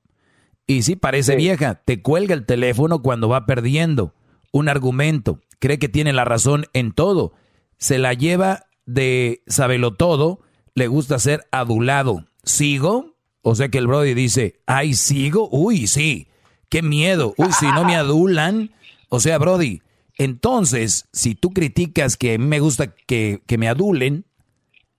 Y 0.66 0.82
sí, 0.82 0.96
parece 0.96 1.34
vieja, 1.34 1.76
te 1.76 2.02
cuelga 2.02 2.34
el 2.34 2.44
teléfono 2.44 3.00
cuando 3.00 3.30
va 3.30 3.46
perdiendo 3.46 4.12
un 4.52 4.68
argumento, 4.68 5.40
cree 5.60 5.78
que 5.78 5.88
tiene 5.88 6.12
la 6.12 6.26
razón 6.26 6.66
en 6.74 6.92
todo, 6.92 7.32
se 7.78 7.96
la 7.96 8.12
lleva 8.12 8.66
de 8.84 9.42
sabelo 9.46 9.94
todo, 9.94 10.40
le 10.74 10.88
gusta 10.88 11.18
ser 11.18 11.46
adulado. 11.52 12.26
¿Sigo? 12.42 13.16
O 13.40 13.54
sea 13.54 13.70
que 13.70 13.78
el 13.78 13.86
Brody 13.86 14.12
dice, 14.12 14.60
ay, 14.66 14.92
¿sigo? 14.92 15.48
Uy, 15.50 15.86
sí, 15.86 16.28
qué 16.68 16.82
miedo. 16.82 17.32
Uy, 17.38 17.50
si 17.58 17.64
no 17.68 17.86
me 17.86 17.96
adulan. 17.96 18.72
O 19.08 19.20
sea, 19.20 19.38
Brody, 19.38 19.80
entonces, 20.16 21.06
si 21.12 21.34
tú 21.34 21.50
criticas 21.50 22.16
que 22.16 22.38
me 22.38 22.60
gusta 22.60 22.94
que, 22.94 23.42
que 23.46 23.58
me 23.58 23.68
adulen, 23.68 24.24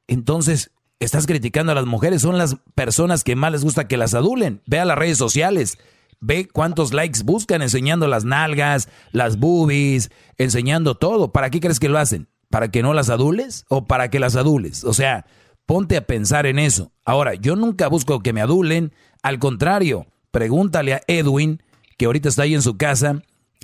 entonces 0.07 0.71
estás 0.99 1.25
criticando 1.25 1.71
a 1.71 1.75
las 1.75 1.85
mujeres. 1.85 2.21
Son 2.21 2.37
las 2.37 2.57
personas 2.75 3.23
que 3.23 3.35
más 3.35 3.51
les 3.51 3.63
gusta 3.63 3.87
que 3.87 3.97
las 3.97 4.13
adulen. 4.13 4.61
Ve 4.67 4.79
a 4.79 4.85
las 4.85 4.97
redes 4.97 5.17
sociales. 5.17 5.77
Ve 6.19 6.47
cuántos 6.51 6.93
likes 6.93 7.21
buscan 7.23 7.61
enseñando 7.61 8.07
las 8.07 8.25
nalgas, 8.25 8.89
las 9.11 9.37
boobies, 9.37 10.09
enseñando 10.37 10.95
todo. 10.95 11.31
¿Para 11.31 11.49
qué 11.49 11.59
crees 11.59 11.79
que 11.79 11.89
lo 11.89 11.99
hacen? 11.99 12.27
¿Para 12.49 12.69
que 12.71 12.81
no 12.81 12.93
las 12.93 13.09
adules 13.09 13.65
o 13.69 13.85
para 13.85 14.09
que 14.09 14.19
las 14.19 14.35
adules? 14.35 14.83
O 14.83 14.93
sea, 14.93 15.25
ponte 15.65 15.97
a 15.97 16.05
pensar 16.07 16.45
en 16.45 16.59
eso. 16.59 16.91
Ahora, 17.05 17.35
yo 17.35 17.55
nunca 17.55 17.87
busco 17.87 18.21
que 18.21 18.33
me 18.33 18.41
adulen. 18.41 18.93
Al 19.21 19.37
contrario, 19.37 20.07
pregúntale 20.31 20.93
a 20.93 21.01
Edwin, 21.07 21.61
que 21.97 22.05
ahorita 22.05 22.29
está 22.29 22.43
ahí 22.43 22.55
en 22.55 22.61
su 22.61 22.77
casa. 22.77 23.21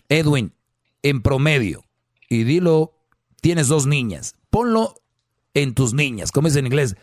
Edwin, 0.09 0.53
en 1.03 1.21
promedio, 1.21 1.83
y 2.29 2.43
dilo, 2.43 2.93
tienes 3.41 3.67
dos 3.67 3.85
niñas, 3.85 4.35
ponlo 4.49 4.95
en 5.53 5.75
tus 5.75 5.93
niñas, 5.93 6.31
como 6.31 6.47
es 6.47 6.55
en 6.55 6.65
inglés. 6.65 6.95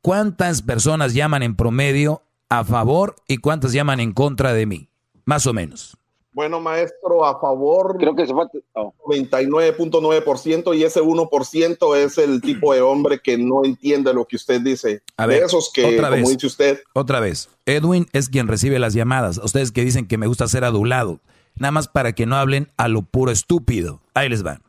¿Cuántas 0.00 0.62
personas 0.62 1.14
llaman 1.14 1.42
en 1.42 1.56
promedio 1.56 2.22
a 2.48 2.64
favor 2.64 3.16
y 3.26 3.38
cuántas 3.38 3.72
llaman 3.72 4.00
en 4.00 4.12
contra 4.12 4.54
de 4.54 4.66
mí? 4.66 4.88
Más 5.24 5.46
o 5.46 5.52
menos. 5.52 5.98
Bueno, 6.36 6.60
maestro, 6.60 7.24
a 7.24 7.40
favor. 7.40 7.96
Creo 7.98 8.14
que 8.14 8.26
se 8.26 8.34
fue. 8.34 8.44
99.9% 8.74 10.76
y 10.76 10.84
ese 10.84 11.00
1% 11.00 11.96
es 11.96 12.18
el 12.18 12.42
tipo 12.42 12.74
de 12.74 12.82
hombre 12.82 13.20
que 13.24 13.38
no 13.38 13.64
entiende 13.64 14.12
lo 14.12 14.26
que 14.26 14.36
usted 14.36 14.60
dice. 14.60 15.00
A 15.16 15.24
ver, 15.24 15.40
de 15.40 15.46
esos 15.46 15.72
que, 15.72 15.86
otra 15.86 16.10
como 16.10 16.22
vez, 16.22 16.28
dice 16.28 16.46
usted, 16.46 16.80
Otra 16.92 17.20
vez, 17.20 17.48
Edwin 17.64 18.06
es 18.12 18.28
quien 18.28 18.48
recibe 18.48 18.78
las 18.78 18.92
llamadas. 18.92 19.40
Ustedes 19.42 19.72
que 19.72 19.82
dicen 19.82 20.06
que 20.06 20.18
me 20.18 20.26
gusta 20.26 20.46
ser 20.46 20.64
adulado. 20.64 21.20
Nada 21.56 21.72
más 21.72 21.88
para 21.88 22.12
que 22.12 22.26
no 22.26 22.36
hablen 22.36 22.70
a 22.76 22.88
lo 22.88 23.02
puro 23.02 23.32
estúpido. 23.32 24.02
Ahí 24.14 24.28
les 24.28 24.44
va. 24.44 24.60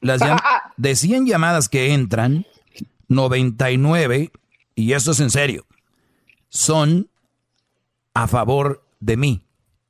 Las 0.00 0.20
de 0.76 0.96
100 0.96 1.26
llamadas 1.26 1.68
que 1.68 1.92
entran, 1.92 2.46
99, 3.08 4.32
y 4.74 4.92
esto 4.92 5.12
es 5.12 5.20
en 5.20 5.30
serio, 5.30 5.66
son 6.48 7.10
a 8.14 8.28
favor 8.28 8.86
de 9.00 9.16
mí. 9.16 9.46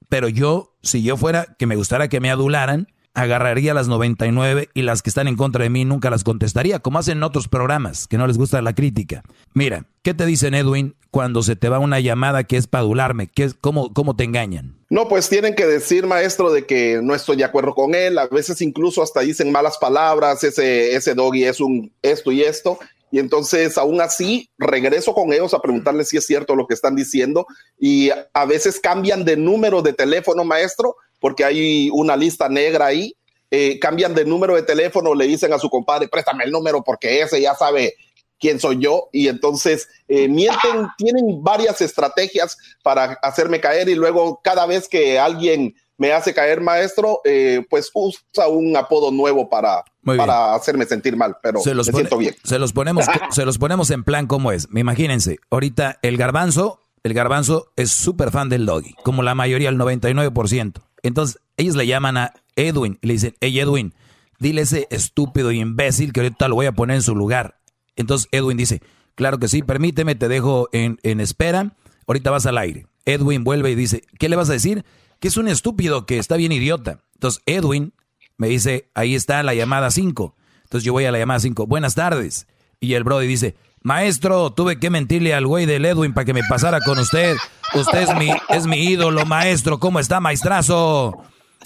Pero 0.09 0.29
yo, 0.29 0.77
si 0.83 1.03
yo 1.03 1.17
fuera 1.17 1.57
que 1.59 1.67
me 1.67 1.77
gustara 1.77 2.09
que 2.09 2.21
me 2.21 2.31
adularan, 2.31 2.89
agarraría 3.15 3.75
las 3.75 3.89
99 3.89 4.69
y 4.75 4.83
las 4.83 5.03
que 5.03 5.11
están 5.11 5.29
en 5.29 5.37
contra 5.37 5.63
de 5.63 5.71
mí 5.71 5.85
nunca 5.85 6.11
las 6.11 6.25
contestaría, 6.25 6.81
como 6.81 6.99
hacen 6.99 7.19
en 7.19 7.23
otros 7.23 7.49
programas 7.49 8.07
que 8.07 8.19
no 8.19 8.27
les 8.27 8.37
gusta 8.37 8.61
la 8.63 8.75
crítica. 8.75 9.23
Mira, 9.55 9.87
¿qué 10.03 10.15
te 10.15 10.27
dicen 10.27 10.55
Edwin 10.55 10.95
cuando 11.11 11.43
se 11.43 11.57
te 11.57 11.69
va 11.69 11.79
una 11.79 12.01
llamada 12.01 12.45
que 12.45 12.57
es 12.57 12.67
para 12.67 12.83
adularme? 12.83 13.29
¿Qué 13.29 13.45
es, 13.45 13.55
cómo, 13.55 13.93
¿Cómo 13.93 14.17
te 14.17 14.25
engañan? 14.25 14.77
no, 14.95 15.09
pues 15.09 15.29
tienen 15.29 15.57
que 15.57 15.67
decir, 15.67 16.07
maestro, 16.07 16.53
de 16.53 16.67
que 16.67 17.01
no 17.03 17.17
estoy 17.17 17.37
de 17.37 17.43
acuerdo 17.43 17.75
con 17.75 17.97
él. 17.97 18.17
A 18.17 18.29
veces 18.29 18.63
incluso 18.63 19.03
hasta 19.03 19.23
dicen 19.23 19.51
malas 19.51 19.77
palabras, 19.77 20.45
ese, 20.45 20.95
ese 20.95 21.15
doggy 21.15 21.43
es 21.43 21.59
un 21.59 21.93
esto 22.01 22.31
y 22.31 22.43
esto. 22.43 22.79
Y 23.11 23.19
entonces, 23.19 23.77
aún 23.77 24.01
así, 24.01 24.49
regreso 24.57 25.13
con 25.13 25.33
ellos 25.33 25.53
a 25.53 25.61
preguntarles 25.61 26.11
si 26.11 26.17
es 26.17 26.27
cierto 26.27 26.55
lo 26.55 26.69
que 26.69 26.75
están 26.75 26.95
diciendo. 26.95 27.45
Y 27.77 28.11
a 28.11 28.45
veces 28.47 28.79
cambian 28.79 29.25
de 29.25 29.37
número 29.37 29.83
de 29.83 29.95
teléfono, 29.95 30.45
maestro, 30.45 30.95
porque 31.25 31.43
hay 31.43 31.89
una 31.91 32.19
lista 32.19 32.51
negra 32.51 32.85
ahí. 32.85 33.17
Eh, 33.51 33.79
cambian 33.81 34.15
de 34.15 34.27
número 34.27 34.55
de 34.57 34.63
teléfono, 34.63 35.15
le 35.15 35.27
dicen 35.27 35.55
a 35.55 35.59
su 35.59 35.71
compadre, 35.71 36.07
préstame 36.07 36.45
el 36.45 36.51
número 36.51 36.85
porque 36.85 37.23
ese 37.23 37.41
ya 37.41 37.55
sabe 37.55 37.95
quién 38.39 38.61
soy 38.61 38.77
yo. 38.79 39.09
Y 39.11 39.29
entonces 39.29 39.89
eh, 40.07 40.29
mienten, 40.29 40.87
tienen 40.99 41.43
varias 41.43 41.81
estrategias 41.81 42.59
para 42.83 43.05
hacerme 43.23 43.59
caer 43.59 43.89
y 43.89 43.95
luego 43.95 44.39
cada 44.45 44.67
vez 44.67 44.87
que 44.87 45.19
alguien 45.19 45.75
me 45.97 46.13
hace 46.13 46.35
caer 46.35 46.61
maestro, 46.61 47.23
eh, 47.25 47.65
pues 47.71 47.91
usa 47.95 48.47
un 48.49 48.77
apodo 48.77 49.11
nuevo 49.11 49.49
para, 49.49 49.83
para 50.05 50.55
hacerme 50.55 50.85
sentir 50.85 51.17
mal, 51.17 51.39
pero 51.43 51.61
se 51.61 51.73
los, 51.75 51.87
me 51.87 51.93
pone- 51.93 52.03
siento 52.03 52.19
bien. 52.19 52.37
se 52.45 52.59
los 52.59 52.75
ponemos 52.75 53.07
se 53.31 53.47
los 53.47 53.57
ponemos 53.57 53.91
en 53.91 54.05
plan 54.05 54.27
como 54.27 54.53
es. 54.53 54.69
Imagínense, 54.75 55.39
ahorita 55.49 56.01
el 56.03 56.19
garbanzo, 56.19 56.81
el 57.03 57.15
garbanzo 57.15 57.73
es 57.77 57.93
súper 57.93 58.31
fan 58.31 58.51
del 58.51 58.67
doggy, 58.67 58.93
como 59.03 59.23
la 59.23 59.35
mayoría, 59.35 59.71
el 59.71 59.79
99%. 59.79 60.83
Entonces, 61.05 61.39
ellos 61.57 61.77
le 61.77 61.87
llaman 61.87 62.17
a 62.17 62.33
Edwin 62.57 62.99
y 63.03 63.07
le 63.07 63.13
dicen, 63.13 63.35
hey 63.41 63.61
Edwin, 63.61 63.95
dile 64.41 64.63
ese 64.63 64.89
estúpido 64.91 65.53
y 65.53 65.61
imbécil 65.61 66.13
que 66.13 66.21
ahorita 66.21 66.49
lo 66.49 66.57
voy 66.57 66.67
a 66.67 66.73
poner 66.73 66.97
en 66.97 67.03
su 67.03 67.15
lugar. 67.15 67.61
Entonces 67.95 68.29
Edwin 68.33 68.57
dice, 68.57 68.81
claro 69.15 69.39
que 69.39 69.47
sí, 69.47 69.63
permíteme, 69.63 70.15
te 70.15 70.29
dejo 70.29 70.69
en, 70.73 70.99
en 71.03 71.21
espera, 71.21 71.77
ahorita 72.07 72.31
vas 72.31 72.47
al 72.47 72.59
aire. 72.59 72.87
Edwin 73.05 73.45
vuelve 73.45 73.71
y 73.71 73.75
dice, 73.75 74.03
¿qué 74.19 74.29
le 74.29 74.37
vas 74.37 74.49
a 74.49 74.55
decir? 74.55 74.85
Que 75.21 75.29
es 75.29 75.37
un 75.37 75.47
estúpido, 75.47 76.07
que 76.07 76.19
está 76.19 76.37
bien 76.37 76.53
idiota. 76.53 77.01
Entonces 77.15 77.43
Edwin 77.47 77.93
me 78.39 78.49
dice, 78.49 78.91
ahí 78.95 79.15
está 79.15 79.43
la 79.43 79.55
llamada 79.55 79.91
5. 79.91 80.35
Entonces 80.65 80.85
yo 80.85 80.93
voy 80.93 81.05
a 81.05 81.13
la 81.13 81.19
llamada 81.19 81.41
5, 81.41 81.67
buenas 81.67 81.95
tardes. 81.95 82.47
Y 82.81 82.95
el 82.95 83.05
Brody 83.05 83.27
dice, 83.27 83.57
maestro, 83.85 84.51
tuve 84.51 84.81
que 84.81 84.91
mentirle 84.91 85.35
al 85.35 85.47
güey 85.47 85.67
del 85.67 85.85
Edwin 85.85 86.13
para 86.13 86.25
que 86.25 86.35
me 86.35 86.43
pasara 86.43 86.81
con 86.81 86.99
usted. 86.99 87.37
Usted 87.75 88.03
es 88.03 88.17
mi, 88.17 88.31
es 88.49 88.67
mi 88.67 88.79
ídolo, 88.79 89.25
maestro. 89.27 89.79
¿Cómo 89.79 90.01
está, 90.01 90.19
maestrazo? 90.21 91.23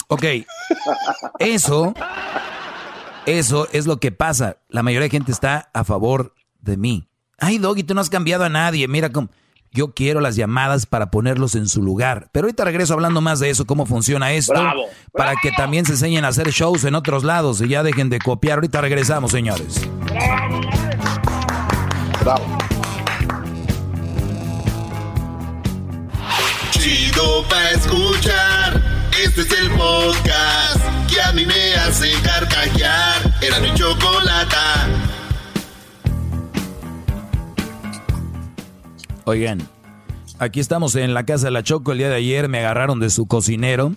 Ok, 0.07 0.23
eso, 1.39 1.93
eso 3.25 3.67
es 3.71 3.87
lo 3.87 3.99
que 3.99 4.11
pasa. 4.11 4.57
La 4.67 4.83
mayoría 4.83 5.05
de 5.05 5.09
gente 5.09 5.31
está 5.31 5.69
a 5.73 5.83
favor 5.83 6.35
de 6.59 6.77
mí. 6.77 7.09
Ay, 7.37 7.57
Doggy, 7.57 7.83
tú 7.83 7.93
no 7.93 8.01
has 8.01 8.09
cambiado 8.09 8.43
a 8.43 8.49
nadie. 8.49 8.87
Mira 8.87 9.11
cómo... 9.11 9.29
Yo 9.71 9.93
quiero 9.93 10.19
las 10.19 10.35
llamadas 10.35 10.87
para 10.87 11.11
ponerlos 11.11 11.53
en 11.53 11.69
su 11.69 11.83
lugar. 11.83 12.29
Pero 12.31 12.45
ahorita 12.45 12.65
regreso 12.65 12.95
hablando 12.95 13.21
más 13.21 13.39
de 13.39 13.51
eso, 13.51 13.65
cómo 13.65 13.85
funciona 13.85 14.31
esto. 14.31 14.53
Bravo, 14.53 14.85
Para 15.13 15.35
que 15.35 15.51
también 15.51 15.85
se 15.85 15.91
enseñen 15.91 16.25
a 16.25 16.29
hacer 16.29 16.49
shows 16.49 16.85
en 16.85 16.95
otros 16.95 17.23
lados 17.23 17.61
y 17.61 17.67
ya 17.67 17.83
dejen 17.83 18.09
de 18.09 18.17
copiar. 18.17 18.57
Ahorita 18.57 18.81
regresamos, 18.81 19.29
señores. 19.29 19.87
Chido 26.71 27.43
pa' 27.49 27.71
escuchar. 27.71 28.81
Este 29.23 29.41
es 29.41 29.51
el 29.51 29.69
podcast 29.71 30.81
que 31.11 31.21
a 31.21 31.31
mí 31.33 31.45
me 31.45 31.73
hace 31.75 32.11
carcajear. 32.23 33.35
Era 33.41 33.59
mi 33.59 33.73
chocolata. 33.73 34.87
Oigan, 39.25 39.67
aquí 40.39 40.59
estamos 40.59 40.95
en 40.95 41.13
la 41.13 41.25
casa 41.25 41.47
de 41.47 41.51
la 41.51 41.63
Choco. 41.63 41.91
El 41.91 41.99
día 41.99 42.09
de 42.09 42.15
ayer 42.15 42.49
me 42.49 42.59
agarraron 42.59 42.99
de 42.99 43.09
su 43.09 43.27
cocinero 43.27 43.93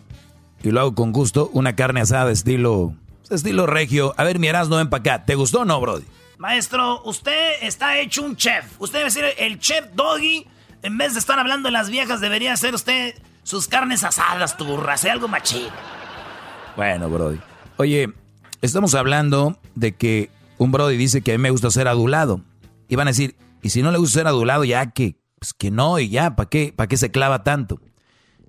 y 0.62 0.70
lo 0.70 0.80
hago 0.80 0.94
con 0.94 1.12
gusto. 1.12 1.50
Una 1.52 1.74
carne 1.74 2.00
asada 2.00 2.30
estilo, 2.30 2.94
estilo 3.30 3.66
regio. 3.66 4.14
A 4.16 4.24
ver, 4.24 4.38
mi 4.38 4.48
no 4.48 4.76
ven 4.76 4.90
para 4.90 5.00
acá. 5.00 5.24
¿Te 5.24 5.34
gustó 5.34 5.60
o 5.60 5.64
no, 5.64 5.80
Brody? 5.80 6.04
Maestro, 6.38 7.02
usted 7.04 7.62
está 7.62 7.98
hecho 7.98 8.22
un 8.22 8.36
chef. 8.36 8.64
Usted 8.78 8.98
debe 8.98 9.10
ser 9.10 9.34
el 9.38 9.58
chef 9.58 9.86
doggy. 9.94 10.46
En 10.82 10.98
vez 10.98 11.12
de 11.12 11.20
estar 11.20 11.38
hablando 11.38 11.68
de 11.68 11.72
las 11.72 11.90
viejas, 11.90 12.20
debería 12.20 12.52
hacer 12.52 12.74
usted 12.74 13.14
sus 13.42 13.68
carnes 13.68 14.04
asadas, 14.04 14.56
turras, 14.56 15.04
algo 15.04 15.28
machín. 15.28 15.68
Bueno, 16.76 17.08
Brody. 17.08 17.38
Oye, 17.76 18.12
estamos 18.60 18.94
hablando 18.94 19.58
de 19.74 19.94
que 19.94 20.30
un 20.58 20.72
Brody 20.72 20.96
dice 20.96 21.22
que 21.22 21.32
a 21.32 21.38
mí 21.38 21.42
me 21.42 21.50
gusta 21.50 21.70
ser 21.70 21.88
adulado. 21.88 22.40
Y 22.88 22.96
van 22.96 23.08
a 23.08 23.10
decir, 23.10 23.36
y 23.62 23.70
si 23.70 23.82
no 23.82 23.92
le 23.92 23.98
gusta 23.98 24.20
ser 24.20 24.26
adulado, 24.26 24.64
ya 24.64 24.90
que, 24.90 25.16
pues 25.38 25.54
que 25.54 25.70
no, 25.70 25.98
y 25.98 26.08
ya, 26.08 26.34
¿para 26.34 26.48
qué, 26.48 26.72
¿para 26.74 26.88
qué 26.88 26.96
se 26.96 27.10
clava 27.10 27.44
tanto? 27.44 27.80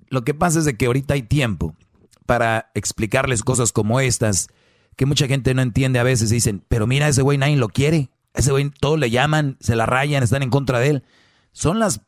Lo 0.08 0.24
que 0.24 0.34
pasa 0.34 0.58
es 0.58 0.64
de 0.64 0.76
que 0.76 0.86
ahorita 0.86 1.14
hay 1.14 1.22
tiempo 1.22 1.74
para 2.26 2.70
explicarles 2.74 3.42
cosas 3.42 3.72
como 3.72 4.00
estas 4.00 4.48
que 4.96 5.06
mucha 5.06 5.26
gente 5.26 5.54
no 5.54 5.62
entiende 5.62 5.98
a 5.98 6.04
veces. 6.04 6.30
Dicen, 6.30 6.62
pero 6.68 6.86
mira, 6.86 7.08
ese 7.08 7.22
güey 7.22 7.38
nadie 7.38 7.56
lo 7.56 7.68
quiere. 7.68 8.10
Ese 8.34 8.50
güey 8.50 8.70
todos 8.70 8.98
le 8.98 9.10
llaman, 9.10 9.56
se 9.60 9.76
la 9.76 9.86
rayan, 9.86 10.22
están 10.22 10.42
en 10.42 10.50
contra 10.50 10.80
de 10.80 10.88
él. 10.88 11.02
Son 11.52 11.78
las 11.78 12.00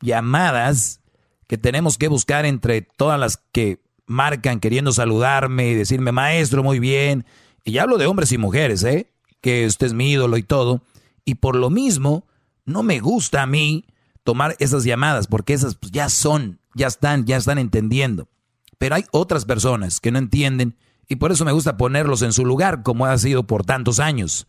llamadas 0.00 1.00
que 1.46 1.58
tenemos 1.58 1.98
que 1.98 2.08
buscar 2.08 2.46
entre 2.46 2.82
todas 2.82 3.18
las 3.18 3.38
que 3.52 3.80
marcan 4.06 4.60
queriendo 4.60 4.92
saludarme 4.92 5.70
y 5.70 5.74
decirme, 5.74 6.12
maestro, 6.12 6.62
muy 6.62 6.78
bien. 6.78 7.24
Y 7.64 7.72
ya 7.72 7.82
hablo 7.82 7.98
de 7.98 8.06
hombres 8.06 8.32
y 8.32 8.38
mujeres, 8.38 8.84
¿eh? 8.84 9.10
Que 9.40 9.66
usted 9.66 9.88
es 9.88 9.94
mi 9.94 10.12
ídolo 10.12 10.36
y 10.36 10.42
todo. 10.42 10.82
Y 11.24 11.36
por 11.36 11.56
lo 11.56 11.70
mismo, 11.70 12.26
no 12.64 12.82
me 12.82 13.00
gusta 13.00 13.42
a 13.42 13.46
mí 13.46 13.86
tomar 14.22 14.56
esas 14.58 14.84
llamadas, 14.84 15.26
porque 15.26 15.52
esas 15.52 15.74
pues, 15.74 15.92
ya 15.92 16.08
son, 16.08 16.60
ya 16.74 16.86
están, 16.86 17.26
ya 17.26 17.36
están 17.36 17.58
entendiendo. 17.58 18.28
Pero 18.78 18.94
hay 18.94 19.04
otras 19.12 19.44
personas 19.44 20.00
que 20.00 20.10
no 20.10 20.18
entienden 20.18 20.76
y 21.08 21.16
por 21.16 21.32
eso 21.32 21.44
me 21.44 21.52
gusta 21.52 21.76
ponerlos 21.76 22.22
en 22.22 22.32
su 22.32 22.44
lugar, 22.44 22.82
como 22.82 23.06
ha 23.06 23.16
sido 23.18 23.46
por 23.46 23.64
tantos 23.64 24.00
años. 24.00 24.46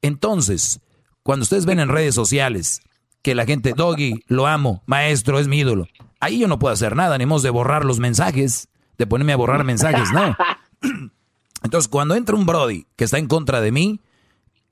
Entonces, 0.00 0.80
cuando 1.22 1.44
ustedes 1.44 1.66
ven 1.66 1.80
en 1.80 1.88
redes 1.88 2.14
sociales 2.14 2.80
que 3.22 3.34
la 3.34 3.46
gente, 3.46 3.72
Doggy, 3.76 4.24
lo 4.26 4.46
amo, 4.46 4.82
maestro, 4.86 5.38
es 5.38 5.46
mi 5.46 5.60
ídolo, 5.60 5.86
ahí 6.20 6.40
yo 6.40 6.48
no 6.48 6.58
puedo 6.58 6.74
hacer 6.74 6.96
nada, 6.96 7.18
ni 7.18 7.24
de 7.24 7.50
borrar 7.50 7.84
los 7.84 7.98
mensajes, 7.98 8.68
de 8.98 9.06
ponerme 9.06 9.32
a 9.32 9.36
borrar 9.36 9.64
mensajes, 9.64 10.10
no. 10.12 10.36
Entonces, 11.62 11.88
cuando 11.88 12.16
entra 12.16 12.34
un 12.34 12.46
Brody 12.46 12.86
que 12.96 13.04
está 13.04 13.18
en 13.18 13.28
contra 13.28 13.60
de 13.60 13.70
mí, 13.70 14.00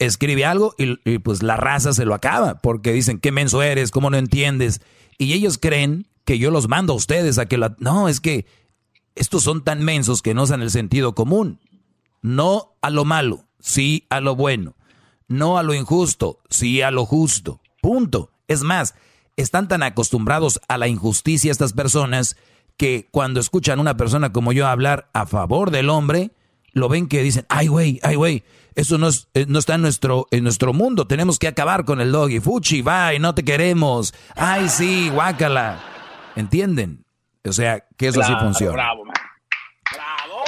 escribe 0.00 0.44
algo 0.44 0.74
y, 0.78 1.18
pues 1.18 1.42
la 1.42 1.56
raza 1.56 1.92
se 1.92 2.04
lo 2.04 2.14
acaba, 2.14 2.56
porque 2.56 2.92
dicen, 2.92 3.20
qué 3.20 3.30
menso 3.30 3.62
eres, 3.62 3.90
cómo 3.90 4.10
no 4.10 4.16
entiendes. 4.16 4.80
Y 5.18 5.34
ellos 5.34 5.58
creen 5.58 6.06
que 6.24 6.38
yo 6.38 6.50
los 6.50 6.68
mando 6.68 6.94
a 6.94 6.96
ustedes 6.96 7.38
a 7.38 7.46
que 7.46 7.58
la... 7.58 7.76
No, 7.78 8.08
es 8.08 8.20
que 8.20 8.46
estos 9.14 9.42
son 9.42 9.64
tan 9.64 9.82
mensos 9.82 10.22
que 10.22 10.34
no 10.34 10.44
usan 10.44 10.62
el 10.62 10.70
sentido 10.70 11.14
común. 11.14 11.60
No 12.22 12.76
a 12.82 12.90
lo 12.90 13.04
malo, 13.04 13.46
sí 13.58 14.06
a 14.10 14.20
lo 14.20 14.36
bueno. 14.36 14.76
No 15.28 15.58
a 15.58 15.62
lo 15.62 15.74
injusto, 15.74 16.40
sí 16.48 16.82
a 16.82 16.90
lo 16.90 17.06
justo. 17.06 17.60
Punto. 17.80 18.30
Es 18.48 18.62
más, 18.62 18.94
están 19.36 19.68
tan 19.68 19.82
acostumbrados 19.82 20.60
a 20.68 20.76
la 20.76 20.88
injusticia 20.88 21.52
estas 21.52 21.72
personas 21.72 22.36
que 22.76 23.08
cuando 23.10 23.40
escuchan 23.40 23.78
a 23.78 23.82
una 23.82 23.96
persona 23.96 24.32
como 24.32 24.52
yo 24.52 24.66
hablar 24.66 25.08
a 25.12 25.26
favor 25.26 25.70
del 25.70 25.90
hombre, 25.90 26.32
lo 26.72 26.88
ven 26.88 27.08
que 27.08 27.22
dicen, 27.22 27.46
ay 27.48 27.68
güey, 27.68 28.00
ay 28.02 28.16
güey, 28.16 28.44
eso 28.74 28.98
no, 28.98 29.08
eh, 29.34 29.46
no 29.48 29.58
está 29.58 29.74
en 29.74 29.82
nuestro, 29.82 30.26
en 30.30 30.44
nuestro 30.44 30.72
mundo, 30.72 31.06
tenemos 31.06 31.38
que 31.38 31.48
acabar 31.48 31.84
con 31.84 32.00
el 32.00 32.12
doggy. 32.12 32.40
Fuchi, 32.40 32.82
bye, 32.82 33.18
no 33.18 33.34
te 33.34 33.44
queremos. 33.44 34.14
Ay 34.34 34.68
sí, 34.68 35.10
guácala. 35.10 35.80
¿Entienden? 36.36 37.04
O 37.44 37.52
sea, 37.52 37.84
que 37.96 38.08
eso 38.08 38.22
sí 38.22 38.32
funciona. 38.40 38.72
Bravo, 38.72 39.04
man. 39.04 39.14
Bravo. 39.92 40.44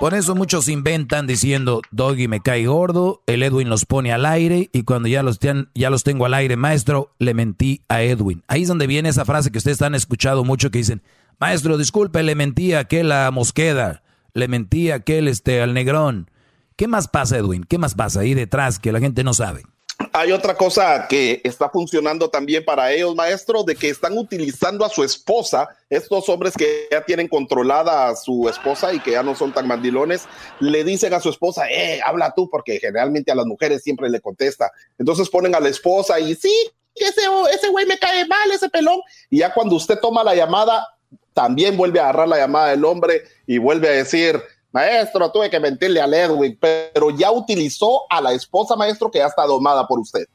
Por 0.00 0.14
eso 0.14 0.34
muchos 0.34 0.68
inventan 0.68 1.26
diciendo, 1.26 1.82
Doggy 1.90 2.26
me 2.26 2.40
cae 2.40 2.66
gordo, 2.66 3.22
el 3.26 3.42
Edwin 3.42 3.68
los 3.68 3.84
pone 3.84 4.12
al 4.12 4.24
aire 4.24 4.70
y 4.72 4.84
cuando 4.84 5.08
ya 5.08 5.22
los, 5.22 5.38
ya 5.74 5.90
los 5.90 6.04
tengo 6.04 6.24
al 6.24 6.32
aire, 6.32 6.56
maestro, 6.56 7.14
le 7.18 7.34
mentí 7.34 7.82
a 7.88 8.02
Edwin. 8.02 8.42
Ahí 8.48 8.62
es 8.62 8.68
donde 8.68 8.86
viene 8.86 9.10
esa 9.10 9.26
frase 9.26 9.50
que 9.50 9.58
ustedes 9.58 9.82
han 9.82 9.94
escuchado 9.94 10.42
mucho 10.42 10.70
que 10.70 10.78
dicen, 10.78 11.02
maestro, 11.38 11.76
disculpe, 11.76 12.22
le 12.22 12.34
mentí 12.34 12.72
a 12.72 12.80
aquel 12.80 13.12
a 13.12 13.30
Mosqueda, 13.30 14.02
le 14.32 14.48
mentí 14.48 14.90
a 14.90 14.96
aquel 14.96 15.28
este, 15.28 15.60
al 15.60 15.74
Negrón. 15.74 16.30
¿Qué 16.76 16.88
más 16.88 17.08
pasa, 17.08 17.36
Edwin? 17.36 17.64
¿Qué 17.64 17.76
más 17.76 17.94
pasa 17.94 18.20
ahí 18.20 18.32
detrás 18.32 18.78
que 18.78 18.92
la 18.92 19.00
gente 19.00 19.22
no 19.22 19.34
sabe? 19.34 19.64
Hay 20.12 20.32
otra 20.32 20.56
cosa 20.56 21.06
que 21.08 21.40
está 21.44 21.68
funcionando 21.68 22.30
también 22.30 22.64
para 22.64 22.90
ellos, 22.92 23.14
maestro, 23.14 23.62
de 23.62 23.76
que 23.76 23.90
están 23.90 24.16
utilizando 24.16 24.84
a 24.84 24.88
su 24.88 25.04
esposa, 25.04 25.68
estos 25.88 26.28
hombres 26.28 26.54
que 26.56 26.88
ya 26.90 27.04
tienen 27.04 27.28
controlada 27.28 28.08
a 28.08 28.16
su 28.16 28.48
esposa 28.48 28.92
y 28.92 29.00
que 29.00 29.12
ya 29.12 29.22
no 29.22 29.36
son 29.36 29.52
tan 29.52 29.68
mandilones, 29.68 30.26
le 30.58 30.84
dicen 30.84 31.14
a 31.14 31.20
su 31.20 31.28
esposa, 31.28 31.70
eh, 31.70 32.00
habla 32.04 32.32
tú, 32.34 32.48
porque 32.50 32.80
generalmente 32.80 33.30
a 33.30 33.34
las 33.34 33.46
mujeres 33.46 33.82
siempre 33.82 34.08
le 34.08 34.20
contesta. 34.20 34.72
Entonces 34.98 35.28
ponen 35.28 35.54
a 35.54 35.60
la 35.60 35.68
esposa 35.68 36.18
y 36.18 36.34
sí, 36.34 36.54
ese, 36.94 37.20
ese 37.54 37.68
güey 37.68 37.86
me 37.86 37.98
cae 37.98 38.26
mal, 38.26 38.50
ese 38.52 38.68
pelón. 38.68 39.00
Y 39.28 39.38
ya 39.38 39.52
cuando 39.52 39.76
usted 39.76 39.98
toma 40.00 40.24
la 40.24 40.34
llamada, 40.34 40.86
también 41.34 41.76
vuelve 41.76 42.00
a 42.00 42.04
agarrar 42.04 42.28
la 42.28 42.38
llamada 42.38 42.70
del 42.70 42.84
hombre 42.84 43.22
y 43.46 43.58
vuelve 43.58 43.88
a 43.88 43.92
decir, 43.92 44.40
Maestro, 44.72 45.30
tuve 45.32 45.50
que 45.50 45.58
mentirle 45.58 46.00
a 46.00 46.06
Edwin, 46.06 46.56
pero 46.60 47.10
ya 47.10 47.32
utilizó 47.32 48.02
a 48.08 48.20
la 48.20 48.32
esposa, 48.32 48.76
maestro, 48.76 49.10
que 49.10 49.18
ya 49.18 49.26
está 49.26 49.44
domada 49.44 49.86
por 49.86 49.98
usted. 49.98 50.26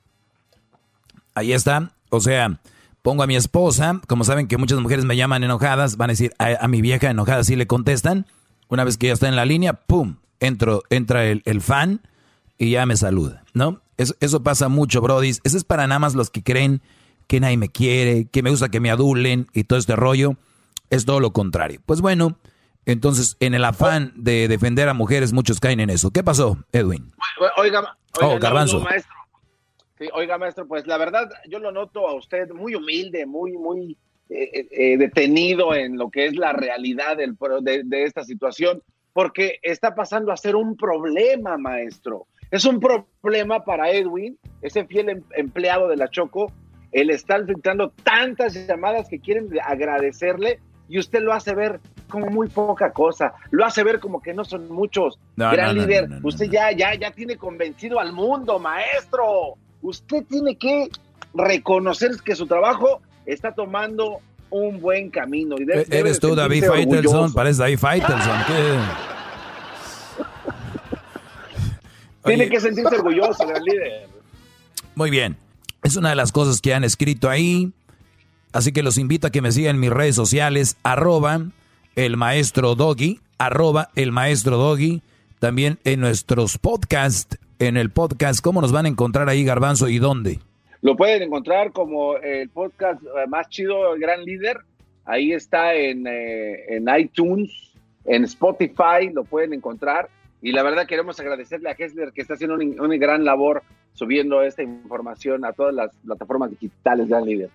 Ahí 1.34 1.54
está. 1.54 1.92
O 2.10 2.20
sea, 2.20 2.60
pongo 3.02 3.24
a 3.24 3.28
mi 3.28 3.36
esposa, 3.36 4.02
como 4.08 4.24
saben 4.24 4.48
que 4.48 4.58
muchas 4.58 4.80
mujeres 4.80 5.06
me 5.06 5.16
llaman 5.16 5.44
enojadas, 5.44 5.96
van 5.98 6.10
a 6.10 6.14
decir 6.14 6.34
a, 6.38 6.68
mi 6.68 6.82
vieja 6.82 7.10
enojada 7.10 7.44
si 7.44 7.56
le 7.56 7.68
contestan. 7.68 8.26
Una 8.68 8.84
vez 8.84 8.98
que 8.98 9.08
ya 9.08 9.14
está 9.14 9.28
en 9.28 9.36
la 9.36 9.46
línea, 9.46 9.74
¡pum! 9.74 10.18
Entro, 10.40 10.84
entra 10.90 11.26
el, 11.26 11.62
fan 11.62 12.02
y 12.58 12.72
ya 12.72 12.86
me 12.86 12.98
saluda, 12.98 13.44
¿no? 13.54 13.82
Eso, 13.98 14.16
eso 14.20 14.44
pasa 14.44 14.68
mucho, 14.68 15.00
Brody. 15.02 15.30
Eso 15.30 15.58
es 15.58 15.64
para 15.64 15.88
nada 15.88 16.00
más 16.00 16.14
los 16.14 16.30
que 16.30 16.44
creen 16.44 16.82
que 17.28 17.40
nadie 17.40 17.58
me 17.58 17.70
quiere, 17.70 18.26
que 18.26 18.44
me 18.44 18.50
gusta 18.50 18.70
que 18.70 18.82
me 18.82 18.92
adulen 18.92 19.48
y 19.54 19.64
todo 19.64 19.80
este 19.80 19.96
rollo. 19.96 20.36
Es 20.90 21.06
todo 21.06 21.20
lo 21.20 21.32
contrario. 21.32 21.82
Pues 21.86 22.02
bueno, 22.02 22.38
entonces, 22.86 23.36
en 23.40 23.54
el 23.54 23.66
afán 23.66 24.14
de 24.16 24.48
defender 24.48 24.88
a 24.90 24.94
mujeres, 24.94 25.34
muchos 25.34 25.60
caen 25.60 25.80
en 25.80 25.90
eso. 25.90 26.12
¿Qué 26.12 26.24
pasó, 26.24 26.58
Edwin? 26.72 27.12
Oiga, 27.58 27.98
oh, 28.22 28.38
Garbanzo. 28.40 28.80
maestro. 28.80 29.14
oiga, 30.14 30.38
maestro, 30.38 30.68
pues 30.68 30.86
la 30.86 30.98
verdad, 30.98 31.30
yo 31.48 31.60
lo 31.60 31.72
noto 31.72 32.08
a 32.08 32.14
usted 32.14 32.50
muy 32.52 32.76
humilde, 32.76 33.26
muy, 33.26 33.54
muy 33.54 33.98
eh, 34.30 34.50
eh, 34.54 34.68
eh, 34.72 34.98
detenido 34.98 35.74
en 35.74 35.98
lo 35.98 36.10
que 36.10 36.28
es 36.28 36.36
la 36.36 36.54
realidad 36.54 37.18
del, 37.18 37.36
de, 37.62 37.84
de 37.84 38.04
esta 38.04 38.24
situación, 38.24 38.84
porque 39.14 39.60
está 39.64 39.96
pasando 39.96 40.32
a 40.32 40.38
ser 40.38 40.56
un 40.56 40.76
problema, 40.76 41.58
maestro. 41.58 42.28
Es 42.52 42.66
un 42.66 42.80
problema 42.80 43.64
para 43.64 43.90
Edwin, 43.92 44.38
ese 44.62 44.86
fiel 44.86 45.10
em, 45.10 45.24
empleado 45.36 45.88
de 45.88 45.98
la 45.98 46.10
Choco, 46.10 46.52
el 46.92 47.10
estar 47.10 47.46
filtrando 47.46 47.90
tantas 48.04 48.54
llamadas 48.68 49.10
que 49.10 49.20
quieren 49.20 49.50
agradecerle 49.64 50.60
y 50.88 51.00
usted 51.00 51.22
lo 51.22 51.34
hace 51.34 51.54
ver 51.56 51.80
como 52.16 52.30
muy 52.30 52.48
poca 52.48 52.92
cosa, 52.94 53.34
lo 53.52 53.66
hace 53.66 53.84
ver 53.84 54.00
como 54.00 54.22
que 54.22 54.34
no 54.34 54.46
son 54.46 54.72
muchos. 54.72 55.20
Gran 55.36 55.76
líder, 55.76 56.08
usted 56.24 56.50
ya, 56.50 56.72
ya, 56.72 56.96
ya 56.96 57.12
tiene 57.12 57.36
convencido 57.36 58.00
al 58.00 58.14
mundo, 58.14 58.58
maestro. 58.58 59.56
Usted 59.82 60.24
tiene 60.30 60.56
que 60.56 60.88
reconocer 61.34 62.12
que 62.24 62.36
su 62.36 62.48
trabajo 62.48 63.02
está 63.26 63.54
tomando 63.54 64.22
un 64.50 64.80
buen 64.80 65.10
camino. 65.10 65.58
Y 65.60 65.64
e-, 65.70 65.88
Eres 65.90 66.22
tú, 66.22 66.36
David 66.36 66.64
Faitelson, 66.66 67.34
pareces 67.34 67.58
David 67.58 67.80
Faitelson. 67.80 68.40
tiene 72.24 72.48
que 72.50 72.62
sentirse 72.62 72.96
orgulloso, 72.96 73.46
gran 73.46 73.62
líder. 73.62 74.08
Muy 74.96 75.10
bien. 75.10 75.36
Es 75.84 75.98
una 75.98 76.10
de 76.10 76.16
las 76.16 76.32
cosas 76.32 76.62
que 76.62 76.74
han 76.74 76.86
escrito 76.86 77.30
ahí. 77.30 77.74
Así 78.54 78.72
que 78.72 78.84
los 78.84 78.98
invito 78.98 79.28
a 79.28 79.32
que 79.32 79.42
me 79.42 79.52
sigan 79.52 79.76
en 79.76 79.82
mis 79.82 79.90
redes 79.90 80.16
sociales, 80.16 80.78
arroba 80.82 81.42
el 81.96 82.18
maestro 82.18 82.76
Doggy, 82.76 83.20
arroba 83.38 83.90
el 83.96 84.12
maestro 84.12 84.58
Doggy, 84.58 85.02
también 85.40 85.78
en 85.84 86.00
nuestros 86.00 86.58
podcasts, 86.58 87.38
en 87.60 87.78
el 87.78 87.90
podcast, 87.90 88.42
¿cómo 88.42 88.62
nos 88.62 88.72
van 88.72 88.86
a 88.86 88.90
encontrar 88.90 89.30
ahí, 89.30 89.44
Garbanzo, 89.44 89.88
y 89.88 90.00
dónde? 90.00 90.40
Lo 90.82 90.96
pueden 90.96 91.24
encontrar 91.24 91.72
como 91.72 92.18
el 92.18 92.50
podcast 92.50 93.02
eh, 93.02 93.28
más 93.28 93.50
chido, 93.50 93.96
el 93.96 94.00
gran 94.00 94.24
líder. 94.24 94.58
Ahí 95.06 95.32
está 95.34 95.74
en, 95.74 96.06
eh, 96.06 96.76
en 96.76 96.86
iTunes, 96.98 97.52
en 98.06 98.24
Spotify, 98.26 99.10
lo 99.14 99.24
pueden 99.24 99.54
encontrar. 99.54 100.10
Y 100.42 100.52
la 100.52 100.64
verdad 100.64 100.86
queremos 100.86 101.20
agradecerle 101.20 101.70
a 101.70 101.76
Hessler 101.78 102.12
que 102.12 102.22
está 102.22 102.36
haciendo 102.36 102.56
una, 102.56 102.98
gran 102.98 103.26
labor 103.26 103.64
subiendo 103.94 104.44
esta 104.44 104.62
información 104.62 105.44
a 105.46 105.54
todas 105.54 105.74
las 105.74 105.96
plataformas 106.06 106.52
digitales, 106.52 107.08
gran 107.08 107.26
líder. 107.26 107.50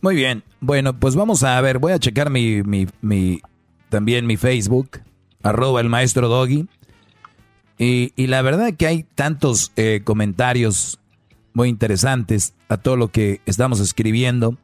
Muy 0.00 0.14
bien. 0.14 0.44
Bueno, 0.60 0.98
pues 0.98 1.16
vamos 1.16 1.42
a 1.42 1.60
ver. 1.60 1.78
Voy 1.78 1.92
a 1.92 1.98
checar 1.98 2.30
mi, 2.30 2.62
mi, 2.62 3.40
también 3.88 4.26
mi 4.26 4.36
Facebook, 4.36 5.00
arroba 5.42 5.80
el 5.80 5.88
maestro 5.88 6.28
Doggy. 6.28 6.66
Y, 7.78 8.12
y 8.16 8.26
la 8.26 8.42
verdad 8.42 8.74
que 8.74 8.86
hay 8.86 9.04
tantos 9.14 9.72
eh, 9.76 10.02
comentarios 10.04 10.98
muy 11.52 11.68
interesantes 11.68 12.54
a 12.68 12.76
todo 12.76 12.96
lo 12.96 13.08
que 13.08 13.40
estamos 13.46 13.80
escribiendo 13.80 14.56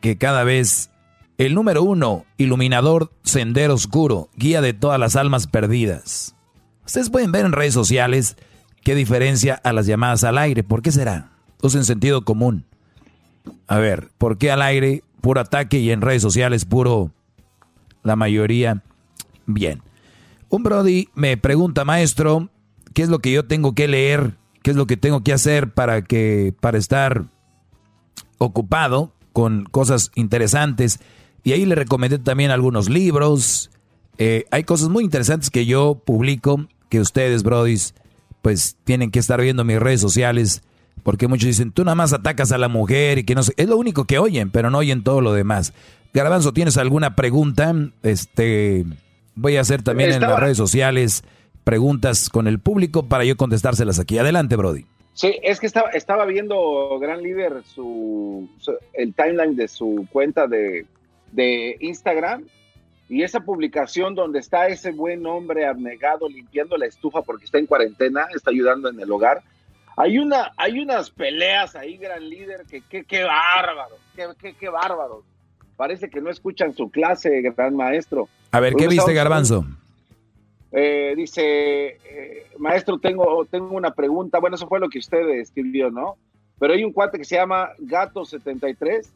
que 0.00 0.18
cada 0.18 0.44
vez 0.44 0.90
el 1.38 1.54
número 1.54 1.82
uno, 1.82 2.26
iluminador, 2.36 3.10
sendero 3.22 3.74
oscuro, 3.74 4.28
guía 4.36 4.60
de 4.60 4.74
todas 4.74 5.00
las 5.00 5.16
almas 5.16 5.46
perdidas. 5.46 6.36
Ustedes 6.84 7.08
pueden 7.08 7.32
ver 7.32 7.46
en 7.46 7.52
redes 7.52 7.72
sociales 7.74 8.36
qué 8.82 8.94
diferencia 8.94 9.54
a 9.64 9.72
las 9.72 9.86
llamadas 9.86 10.22
al 10.24 10.36
aire. 10.36 10.62
¿Por 10.62 10.82
qué 10.82 10.92
será? 10.92 11.30
Usen 11.62 11.84
sentido 11.84 12.24
común. 12.24 12.66
A 13.66 13.78
ver, 13.78 14.10
¿por 14.18 14.38
qué 14.38 14.50
al 14.50 14.62
aire 14.62 15.02
puro 15.20 15.40
ataque 15.40 15.78
y 15.78 15.90
en 15.90 16.00
redes 16.00 16.22
sociales 16.22 16.64
puro 16.64 17.10
la 18.02 18.16
mayoría 18.16 18.82
bien? 19.46 19.82
Un 20.48 20.62
Brody 20.62 21.08
me 21.14 21.36
pregunta, 21.36 21.84
maestro, 21.84 22.50
¿qué 22.92 23.02
es 23.02 23.08
lo 23.08 23.18
que 23.18 23.32
yo 23.32 23.46
tengo 23.46 23.74
que 23.74 23.88
leer? 23.88 24.36
¿Qué 24.62 24.70
es 24.70 24.76
lo 24.76 24.86
que 24.86 24.96
tengo 24.96 25.22
que 25.22 25.32
hacer 25.32 25.72
para 25.72 26.02
que 26.02 26.54
para 26.60 26.78
estar 26.78 27.24
ocupado 28.38 29.12
con 29.32 29.64
cosas 29.64 30.10
interesantes? 30.14 31.00
Y 31.42 31.52
ahí 31.52 31.66
le 31.66 31.74
recomendé 31.74 32.18
también 32.18 32.50
algunos 32.50 32.88
libros. 32.88 33.70
Eh, 34.16 34.46
hay 34.50 34.64
cosas 34.64 34.88
muy 34.88 35.04
interesantes 35.04 35.50
que 35.50 35.66
yo 35.66 35.96
publico 35.96 36.66
que 36.88 37.00
ustedes, 37.00 37.42
brodis, 37.42 37.94
pues 38.40 38.76
tienen 38.84 39.10
que 39.10 39.18
estar 39.18 39.40
viendo 39.40 39.64
mis 39.64 39.78
redes 39.78 40.00
sociales. 40.00 40.62
Porque 41.02 41.28
muchos 41.28 41.46
dicen, 41.48 41.70
tú 41.72 41.84
nada 41.84 41.94
más 41.94 42.12
atacas 42.12 42.50
a 42.52 42.58
la 42.58 42.68
mujer 42.68 43.18
y 43.18 43.24
que 43.24 43.34
no 43.34 43.42
sé. 43.42 43.52
Es 43.56 43.68
lo 43.68 43.76
único 43.76 44.04
que 44.06 44.18
oyen, 44.18 44.50
pero 44.50 44.70
no 44.70 44.78
oyen 44.78 45.02
todo 45.04 45.20
lo 45.20 45.32
demás. 45.34 45.74
Garbanzo, 46.14 46.52
¿tienes 46.52 46.76
alguna 46.78 47.14
pregunta? 47.16 47.74
Este, 48.02 48.84
voy 49.34 49.56
a 49.56 49.60
hacer 49.60 49.82
también 49.82 50.12
en 50.12 50.20
las 50.22 50.38
redes 50.40 50.56
sociales 50.56 51.24
preguntas 51.64 52.28
con 52.28 52.46
el 52.46 52.58
público 52.58 53.06
para 53.06 53.24
yo 53.24 53.36
contestárselas 53.36 53.98
aquí. 53.98 54.18
Adelante, 54.18 54.56
Brody. 54.56 54.86
Sí, 55.14 55.34
es 55.42 55.60
que 55.60 55.66
estaba, 55.66 55.90
estaba 55.90 56.24
viendo, 56.26 56.98
gran 56.98 57.22
líder, 57.22 57.62
su, 57.64 58.48
su- 58.58 58.76
el 58.94 59.14
timeline 59.14 59.56
de 59.56 59.68
su 59.68 60.06
cuenta 60.12 60.46
de, 60.46 60.86
de 61.32 61.76
Instagram 61.80 62.44
y 63.08 63.22
esa 63.22 63.40
publicación 63.40 64.14
donde 64.14 64.40
está 64.40 64.66
ese 64.68 64.90
buen 64.90 65.24
hombre 65.26 65.66
abnegado 65.66 66.28
limpiando 66.28 66.76
la 66.76 66.86
estufa 66.86 67.22
porque 67.22 67.44
está 67.44 67.58
en 67.58 67.66
cuarentena, 67.66 68.26
está 68.34 68.50
ayudando 68.50 68.88
en 68.88 68.98
el 68.98 69.10
hogar. 69.12 69.42
Hay, 69.96 70.18
una, 70.18 70.52
hay 70.56 70.80
unas 70.80 71.10
peleas 71.10 71.76
ahí, 71.76 71.96
gran 71.96 72.28
líder, 72.28 72.64
que 72.68 72.82
qué 72.88 73.04
que 73.04 73.22
bárbaro, 73.24 73.96
qué, 74.40 74.54
qué 74.58 74.68
bárbaro. 74.68 75.22
Parece 75.76 76.08
que 76.10 76.20
no 76.20 76.30
escuchan 76.30 76.74
su 76.74 76.90
clase, 76.90 77.40
gran 77.42 77.76
maestro. 77.76 78.28
A 78.52 78.60
ver, 78.60 78.74
¿qué 78.74 78.84
Unos 78.84 78.94
viste, 78.94 79.14
Garbanzo? 79.14 79.64
eh, 80.72 81.14
dice, 81.16 81.98
eh, 82.04 82.46
maestro, 82.58 82.98
tengo, 82.98 83.44
tengo 83.50 83.74
una 83.76 83.92
pregunta. 83.92 84.38
Bueno, 84.40 84.56
eso 84.56 84.66
fue 84.68 84.80
lo 84.80 84.88
que 84.88 84.98
usted 84.98 85.28
escribió, 85.40 85.90
¿no? 85.90 86.16
Pero 86.58 86.74
hay 86.74 86.84
un 86.84 86.92
cuate 86.92 87.18
que 87.18 87.24
se 87.24 87.36
llama 87.36 87.70
Gato73 87.80 89.06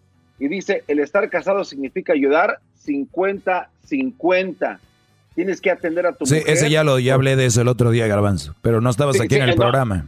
y 0.40 0.48
dice, 0.48 0.84
el 0.88 0.98
estar 1.00 1.28
casado 1.30 1.64
significa 1.64 2.12
ayudar 2.12 2.58
50-50. 2.84 4.78
Tienes 5.34 5.60
que 5.60 5.70
atender 5.70 6.06
a 6.06 6.12
tu 6.12 6.26
Sí, 6.26 6.34
mujer. 6.36 6.50
ese 6.52 6.70
ya 6.70 6.82
lo 6.82 6.98
ya 6.98 7.14
hablé 7.14 7.36
de 7.36 7.46
eso 7.46 7.60
el 7.60 7.68
otro 7.68 7.90
día, 7.90 8.06
Garbanzo, 8.08 8.54
pero 8.60 8.80
no 8.80 8.90
estabas 8.90 9.16
Sí, 9.16 9.22
aquí 9.22 9.34
sí, 9.36 9.40
en 9.40 9.48
el 9.50 9.56
no. 9.56 9.62
programa. 9.62 10.06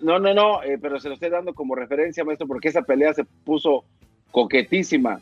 No, 0.00 0.18
no, 0.18 0.32
no, 0.32 0.62
eh, 0.62 0.78
pero 0.80 1.00
se 1.00 1.08
lo 1.08 1.14
estoy 1.14 1.30
dando 1.30 1.54
como 1.54 1.74
referencia, 1.74 2.24
maestro, 2.24 2.46
porque 2.46 2.68
esa 2.68 2.82
pelea 2.82 3.14
se 3.14 3.24
puso 3.24 3.84
coquetísima. 4.30 5.20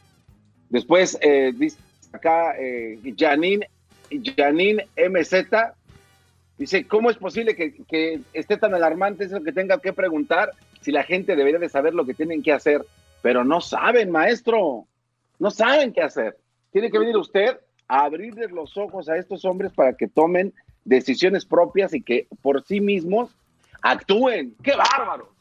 Después 0.68 1.18
eh, 1.22 1.52
dice 1.56 1.78
acá 2.12 2.54
eh, 2.58 2.98
Janine, 3.16 3.68
Janine 4.36 4.86
MZ 4.96 5.46
dice, 6.58 6.86
¿cómo 6.86 7.10
es 7.10 7.16
posible 7.16 7.54
que, 7.54 7.74
que 7.88 8.20
esté 8.32 8.56
tan 8.56 8.74
alarmante 8.74 9.24
eso 9.24 9.42
que 9.42 9.52
tenga 9.52 9.78
que 9.80 9.92
preguntar 9.92 10.50
si 10.80 10.92
la 10.92 11.02
gente 11.02 11.36
debería 11.36 11.58
de 11.58 11.68
saber 11.68 11.94
lo 11.94 12.06
que 12.06 12.14
tienen 12.14 12.42
que 12.42 12.52
hacer? 12.52 12.84
Pero 13.22 13.44
no 13.44 13.60
saben, 13.60 14.10
maestro, 14.10 14.86
no 15.38 15.50
saben 15.50 15.92
qué 15.92 16.02
hacer. 16.02 16.36
Tiene 16.72 16.90
que 16.90 16.98
venir 16.98 17.16
usted 17.16 17.58
a 17.88 18.04
abrirles 18.04 18.50
los 18.50 18.76
ojos 18.76 19.08
a 19.08 19.16
estos 19.16 19.44
hombres 19.44 19.72
para 19.72 19.94
que 19.94 20.08
tomen 20.08 20.52
decisiones 20.84 21.44
propias 21.44 21.94
y 21.94 22.02
que 22.02 22.26
por 22.42 22.64
sí 22.64 22.80
mismos 22.80 23.30
actúen. 23.82 24.54
¡Qué 24.62 24.72
bárbaro! 24.76 25.32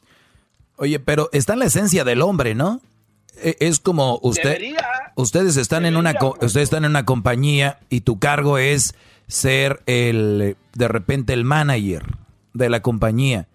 Oye, 0.76 1.00
pero 1.00 1.28
está 1.32 1.54
en 1.54 1.60
la 1.60 1.64
esencia 1.66 2.04
del 2.04 2.22
hombre, 2.22 2.54
¿no? 2.54 2.80
E- 3.42 3.56
Es 3.60 3.80
como 3.80 4.18
usted, 4.22 4.44
Debería. 4.44 4.86
ustedes 5.14 5.56
están 5.56 5.86
en 5.86 5.96
una, 5.96 6.14
co- 6.14 6.36
ustedes 6.40 6.64
están 6.64 6.84
en 6.84 6.90
una 6.90 7.04
compañía 7.04 7.78
y 7.88 8.02
tu 8.02 8.18
cargo 8.18 8.58
es 8.58 8.94
ser 9.26 9.82
el, 9.86 10.56
de 10.74 10.88
repente 10.88 11.32
el 11.32 11.44
manager 11.44 12.04
de 12.54 12.68
la 12.70 12.80
compañía, 12.80 13.48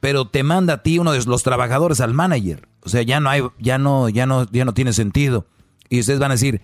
pero 0.00 0.26
te 0.28 0.42
manda 0.42 0.74
a 0.74 0.82
ti 0.82 0.98
uno 0.98 1.12
de 1.12 1.22
los 1.24 1.42
trabajadores 1.42 2.00
al 2.00 2.14
manager, 2.14 2.66
o 2.82 2.88
sea, 2.88 3.02
ya 3.02 3.20
no 3.20 3.28
hay, 3.30 3.42
ya 3.58 3.78
no, 3.78 4.08
ya 4.08 4.26
no, 4.26 4.50
ya 4.50 4.64
no 4.64 4.74
tiene 4.74 4.92
sentido. 4.92 5.46
Y 5.88 6.00
ustedes 6.00 6.18
van 6.18 6.30
a 6.30 6.34
decir, 6.34 6.60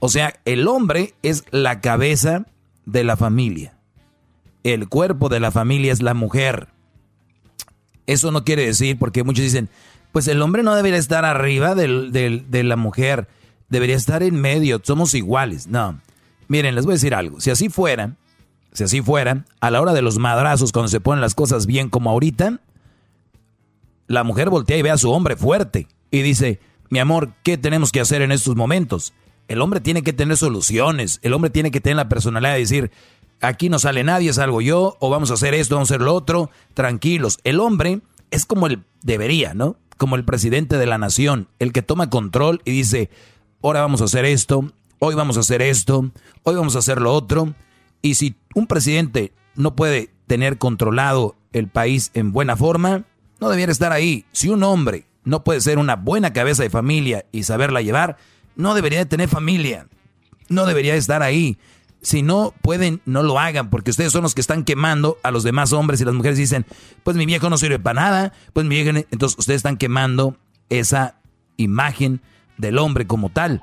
o 0.00 0.08
sea, 0.08 0.34
el 0.44 0.66
hombre 0.66 1.14
es 1.22 1.44
la 1.50 1.80
cabeza 1.80 2.46
de 2.84 3.04
la 3.04 3.16
familia, 3.16 3.78
el 4.64 4.88
cuerpo 4.88 5.28
de 5.28 5.40
la 5.40 5.50
familia 5.50 5.92
es 5.92 6.02
la 6.02 6.14
mujer. 6.14 6.68
Eso 8.06 8.30
no 8.30 8.44
quiere 8.44 8.66
decir, 8.66 8.98
porque 8.98 9.24
muchos 9.24 9.44
dicen, 9.44 9.68
pues 10.12 10.28
el 10.28 10.42
hombre 10.42 10.62
no 10.62 10.74
debería 10.74 10.98
estar 10.98 11.24
arriba 11.24 11.74
de 11.74 12.62
la 12.64 12.76
mujer, 12.76 13.28
debería 13.68 13.96
estar 13.96 14.22
en 14.22 14.40
medio, 14.40 14.80
somos 14.82 15.14
iguales. 15.14 15.66
No, 15.66 16.00
miren, 16.48 16.74
les 16.74 16.84
voy 16.84 16.92
a 16.92 16.96
decir 16.96 17.14
algo, 17.14 17.40
si 17.40 17.50
así 17.50 17.68
fuera, 17.68 18.16
si 18.72 18.84
así 18.84 19.00
fuera, 19.00 19.44
a 19.60 19.70
la 19.70 19.80
hora 19.80 19.92
de 19.92 20.02
los 20.02 20.18
madrazos, 20.18 20.72
cuando 20.72 20.88
se 20.88 21.00
ponen 21.00 21.20
las 21.20 21.34
cosas 21.34 21.66
bien 21.66 21.88
como 21.88 22.10
ahorita, 22.10 22.60
la 24.06 24.24
mujer 24.24 24.50
voltea 24.50 24.76
y 24.76 24.82
ve 24.82 24.90
a 24.90 24.98
su 24.98 25.10
hombre 25.10 25.36
fuerte 25.36 25.88
y 26.10 26.22
dice, 26.22 26.60
mi 26.90 26.98
amor, 26.98 27.32
¿qué 27.42 27.56
tenemos 27.56 27.92
que 27.92 28.00
hacer 28.00 28.20
en 28.20 28.32
estos 28.32 28.56
momentos? 28.56 29.14
El 29.48 29.62
hombre 29.62 29.80
tiene 29.80 30.02
que 30.02 30.12
tener 30.12 30.36
soluciones, 30.36 31.18
el 31.22 31.32
hombre 31.32 31.50
tiene 31.50 31.70
que 31.70 31.80
tener 31.80 31.96
la 31.96 32.08
personalidad 32.08 32.52
de 32.52 32.58
decir, 32.58 32.90
aquí 33.42 33.68
no 33.68 33.78
sale 33.78 34.04
nadie, 34.04 34.32
salgo 34.32 34.60
yo, 34.60 34.96
o 35.00 35.10
vamos 35.10 35.30
a 35.30 35.34
hacer 35.34 35.52
esto, 35.52 35.74
vamos 35.74 35.90
a 35.90 35.94
hacer 35.94 36.00
lo 36.00 36.14
otro, 36.14 36.50
tranquilos. 36.74 37.38
El 37.44 37.60
hombre 37.60 38.00
es 38.30 38.46
como 38.46 38.66
el 38.66 38.84
debería, 39.02 39.52
¿no? 39.52 39.76
Como 39.98 40.16
el 40.16 40.24
presidente 40.24 40.78
de 40.78 40.86
la 40.86 40.96
nación, 40.96 41.48
el 41.58 41.72
que 41.72 41.82
toma 41.82 42.08
control 42.08 42.62
y 42.64 42.70
dice, 42.70 43.10
ahora 43.62 43.82
vamos 43.82 44.00
a 44.00 44.04
hacer 44.04 44.24
esto, 44.24 44.72
hoy 44.98 45.14
vamos 45.14 45.36
a 45.36 45.40
hacer 45.40 45.60
esto, 45.60 46.10
hoy 46.44 46.54
vamos 46.54 46.76
a 46.76 46.78
hacer 46.78 47.00
lo 47.00 47.12
otro. 47.12 47.54
Y 48.00 48.14
si 48.14 48.36
un 48.54 48.66
presidente 48.66 49.32
no 49.54 49.76
puede 49.76 50.10
tener 50.26 50.58
controlado 50.58 51.36
el 51.52 51.68
país 51.68 52.10
en 52.14 52.32
buena 52.32 52.56
forma, 52.56 53.04
no 53.40 53.50
debiera 53.50 53.72
estar 53.72 53.92
ahí. 53.92 54.24
Si 54.32 54.48
un 54.48 54.62
hombre 54.62 55.06
no 55.24 55.44
puede 55.44 55.60
ser 55.60 55.78
una 55.78 55.96
buena 55.96 56.32
cabeza 56.32 56.62
de 56.62 56.70
familia 56.70 57.26
y 57.32 57.42
saberla 57.42 57.82
llevar, 57.82 58.16
no 58.56 58.74
debería 58.74 58.98
de 59.00 59.06
tener 59.06 59.28
familia. 59.28 59.86
No 60.48 60.66
debería 60.66 60.92
de 60.92 60.98
estar 60.98 61.22
ahí. 61.22 61.58
Si 62.02 62.22
no 62.22 62.52
pueden, 62.62 63.00
no 63.06 63.22
lo 63.22 63.38
hagan, 63.38 63.70
porque 63.70 63.90
ustedes 63.90 64.12
son 64.12 64.22
los 64.22 64.34
que 64.34 64.40
están 64.40 64.64
quemando 64.64 65.18
a 65.22 65.30
los 65.30 65.44
demás 65.44 65.72
hombres 65.72 66.00
y 66.00 66.04
las 66.04 66.14
mujeres 66.14 66.36
dicen, 66.36 66.66
pues 67.04 67.16
mi 67.16 67.26
viejo 67.26 67.48
no 67.48 67.56
sirve 67.56 67.78
para 67.78 68.00
nada, 68.00 68.32
pues 68.52 68.66
mi 68.66 68.74
viejo... 68.74 68.92
no-". 68.92 69.04
Entonces 69.10 69.38
ustedes 69.38 69.58
están 69.58 69.76
quemando 69.76 70.36
esa 70.68 71.20
imagen 71.56 72.20
del 72.58 72.78
hombre 72.78 73.06
como 73.06 73.30
tal. 73.30 73.62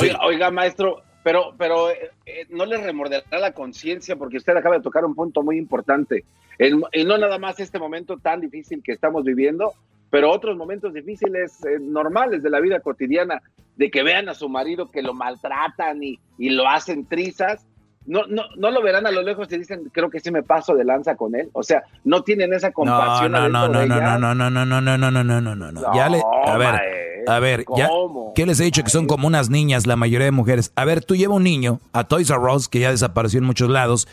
Sí. 0.00 0.10
Oiga, 0.22 0.50
maestro, 0.50 1.02
pero, 1.22 1.54
pero 1.58 1.90
eh, 1.90 2.10
eh, 2.24 2.46
no 2.48 2.64
le 2.64 2.78
remorderá 2.78 3.38
la 3.38 3.52
conciencia 3.52 4.16
porque 4.16 4.38
usted 4.38 4.56
acaba 4.56 4.76
de 4.76 4.82
tocar 4.82 5.04
un 5.04 5.14
punto 5.14 5.42
muy 5.42 5.58
importante. 5.58 6.24
Y 6.58 7.04
no 7.04 7.18
nada 7.18 7.38
más 7.38 7.60
este 7.60 7.78
momento 7.78 8.18
tan 8.18 8.40
difícil 8.40 8.82
que 8.82 8.92
estamos 8.92 9.24
viviendo, 9.24 9.74
pero 10.12 10.30
otros 10.30 10.58
momentos 10.58 10.92
difíciles 10.92 11.64
eh, 11.64 11.78
normales 11.80 12.42
de 12.42 12.50
la 12.50 12.60
vida 12.60 12.80
cotidiana, 12.80 13.40
de 13.76 13.90
que 13.90 14.02
vean 14.02 14.28
a 14.28 14.34
su 14.34 14.46
marido 14.50 14.90
que 14.90 15.00
lo 15.00 15.14
maltratan 15.14 16.02
y, 16.04 16.18
y 16.36 16.50
lo 16.50 16.68
hacen 16.68 17.06
trizas. 17.06 17.64
No, 18.04 18.26
no, 18.26 18.42
no 18.58 18.70
lo 18.70 18.82
verán 18.82 19.06
a 19.06 19.10
lo 19.10 19.22
lejos 19.22 19.48
y 19.52 19.56
dicen, 19.56 19.88
creo 19.90 20.10
que 20.10 20.20
sí 20.20 20.30
me 20.30 20.42
paso 20.42 20.74
de 20.74 20.84
lanza 20.84 21.16
con 21.16 21.34
él. 21.34 21.48
O 21.54 21.62
sea, 21.62 21.84
no 22.04 22.22
tienen 22.22 22.52
esa 22.52 22.66
No, 22.68 22.74
compasión. 22.74 23.32
no, 23.32 23.48
no, 23.48 23.68
no, 23.68 23.86
no, 23.86 24.18
no, 24.18 24.34
no, 24.34 24.50
no, 24.50 24.50
no, 24.50 24.64
no, 24.66 24.98
no, 24.98 25.10
no, 25.10 25.24
no, 25.24 25.40
no, 25.40 25.54
no, 25.56 25.72
no. 25.72 25.94
Ya 25.94 26.10
le, 26.10 26.20
a 26.44 26.58
ver, 26.58 26.80
a 27.26 27.38
ver, 27.38 27.64
ya. 27.74 27.88
¿qué 28.34 28.44
les 28.44 28.60
he 28.60 28.64
dicho? 28.64 28.84
Que 28.84 28.90
son 28.90 29.06
como 29.06 29.26
unas 29.26 29.48
niñas, 29.48 29.86
la 29.86 29.96
mayoría 29.96 30.26
de 30.26 30.32
mujeres. 30.32 30.72
A 30.76 30.84
ver, 30.84 31.02
tú 31.02 31.16
lleva 31.16 31.34
un 31.34 31.44
niño 31.44 31.80
a 31.94 32.04
Toys 32.04 32.28
R 32.28 32.40
Us, 32.52 32.68
que 32.68 32.80
ya 32.80 32.90
desapareció 32.90 33.38
en 33.38 33.44
muchos 33.46 33.70
lados, 33.70 34.06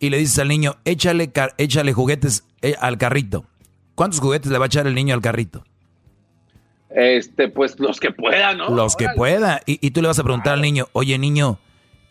y 0.00 0.10
le 0.10 0.16
dices 0.18 0.38
al 0.40 0.48
niño, 0.48 0.74
échale, 0.84 1.30
échale 1.58 1.92
juguetes 1.92 2.44
eh, 2.62 2.74
al 2.80 2.98
carrito. 2.98 3.44
¿Cuántos 3.94 4.20
juguetes 4.20 4.50
le 4.50 4.58
va 4.58 4.64
a 4.64 4.66
echar 4.66 4.86
el 4.86 4.94
niño 4.94 5.14
al 5.14 5.20
carrito? 5.20 5.64
Este, 6.90 7.48
pues 7.48 7.78
los 7.80 7.98
que 8.00 8.12
puedan, 8.12 8.58
¿no? 8.58 8.70
Los 8.70 8.96
que 8.96 9.08
pueda. 9.16 9.60
Y, 9.66 9.84
y 9.84 9.90
tú 9.90 10.00
le 10.00 10.08
vas 10.08 10.18
a 10.18 10.22
preguntar 10.22 10.54
al 10.54 10.62
niño, 10.62 10.88
oye 10.92 11.18
niño, 11.18 11.58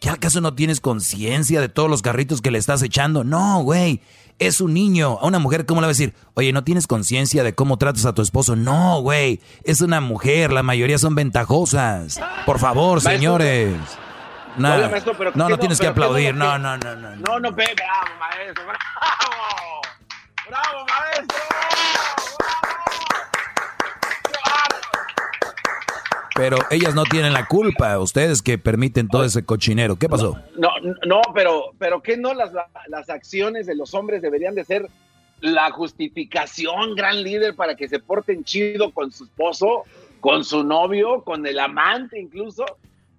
¿Qué 0.04 0.10
acaso 0.10 0.42
no 0.42 0.54
tienes 0.54 0.82
conciencia 0.82 1.62
de 1.62 1.70
todos 1.70 1.90
los 1.90 2.02
carritos 2.02 2.42
que 2.42 2.52
le 2.52 2.58
estás 2.58 2.84
echando? 2.84 3.24
No, 3.24 3.64
güey. 3.64 4.02
Es 4.38 4.60
un 4.60 4.74
niño. 4.74 5.18
A 5.22 5.28
una 5.28 5.40
mujer, 5.40 5.66
¿cómo 5.66 5.80
le 5.80 5.86
va 5.86 5.92
a 5.92 5.96
decir? 5.96 6.14
Oye, 6.34 6.52
¿no 6.52 6.66
tienes 6.66 6.88
conciencia 6.88 7.42
de 7.42 7.56
cómo 7.56 7.78
tratas 7.78 8.06
a 8.06 8.14
tu 8.14 8.22
esposo? 8.22 8.58
No, 8.58 9.00
güey. 9.00 9.40
Es 9.64 9.80
una 9.80 10.02
mujer. 10.02 10.52
La 10.52 10.62
mayoría 10.62 10.98
son 10.98 11.16
ventajosas. 11.16 12.20
Por 12.46 12.60
favor, 12.60 12.96
Maestro, 12.96 13.12
señores. 13.14 13.78
No, 14.58 14.90
maestro, 14.90 15.14
no, 15.14 15.20
¿qué 15.20 15.38
no 15.40 15.48
no? 15.48 15.58
tienes 15.58 15.80
que 15.80 15.86
¿Pero 15.86 15.94
qué 15.94 16.00
no 16.02 16.06
aplaudir. 16.06 16.36
No, 16.36 16.60
no, 16.60 16.78
no, 16.78 16.96
no. 16.98 17.16
No, 17.16 17.40
no, 17.40 17.52
bravo, 17.54 17.74
maestro, 18.20 18.66
bravo. 18.66 19.82
Bravo, 20.48 20.86
maestro. 20.86 21.38
Pero 26.36 26.58
ellas 26.72 26.96
no 26.96 27.04
tienen 27.04 27.32
la 27.32 27.46
culpa. 27.46 27.98
Ustedes 28.00 28.42
que 28.42 28.58
permiten 28.58 29.08
todo 29.08 29.24
ese 29.24 29.46
cochinero. 29.46 29.98
¿Qué 29.98 30.10
pasó? 30.10 30.38
No, 30.58 30.72
no, 31.06 31.22
pero, 31.34 31.72
pero 31.78 32.02
¿qué 32.02 32.18
no? 32.18 32.34
Las, 32.34 32.52
las 32.88 33.10
acciones 33.10 33.68
de 33.68 33.76
los 33.76 33.94
hombres 33.94 34.22
deberían 34.22 34.56
de 34.56 34.64
ser 34.64 34.90
la 35.42 35.72
justificación, 35.72 36.96
gran 36.96 37.22
líder, 37.22 37.56
para 37.56 37.76
que 37.76 37.88
se 37.88 38.00
porten 38.00 38.44
chido 38.44 38.92
con 38.92 39.12
su 39.12 39.26
esposo, 39.26 39.84
con 40.20 40.44
su 40.44 40.64
novio, 40.64 41.22
con 41.24 41.46
el 41.46 41.60
amante 41.60 42.20
incluso. 42.20 42.66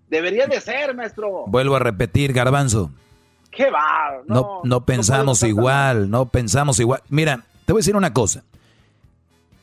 Debería 0.08 0.46
de 0.46 0.60
ser, 0.60 0.94
maestro. 0.94 1.44
Vuelvo 1.46 1.76
a 1.76 1.78
repetir, 1.78 2.32
garbanzo. 2.32 2.90
¿Qué 3.56 3.70
va? 3.70 4.22
No, 4.26 4.60
no, 4.64 4.84
pensamos 4.84 5.42
igual, 5.42 6.10
no 6.10 6.26
pensamos 6.26 6.80
igual. 6.80 7.02
Mira, 7.08 7.44
te 7.64 7.72
voy 7.72 7.80
a 7.80 7.82
decir 7.82 7.96
una 7.96 8.12
cosa. 8.12 8.42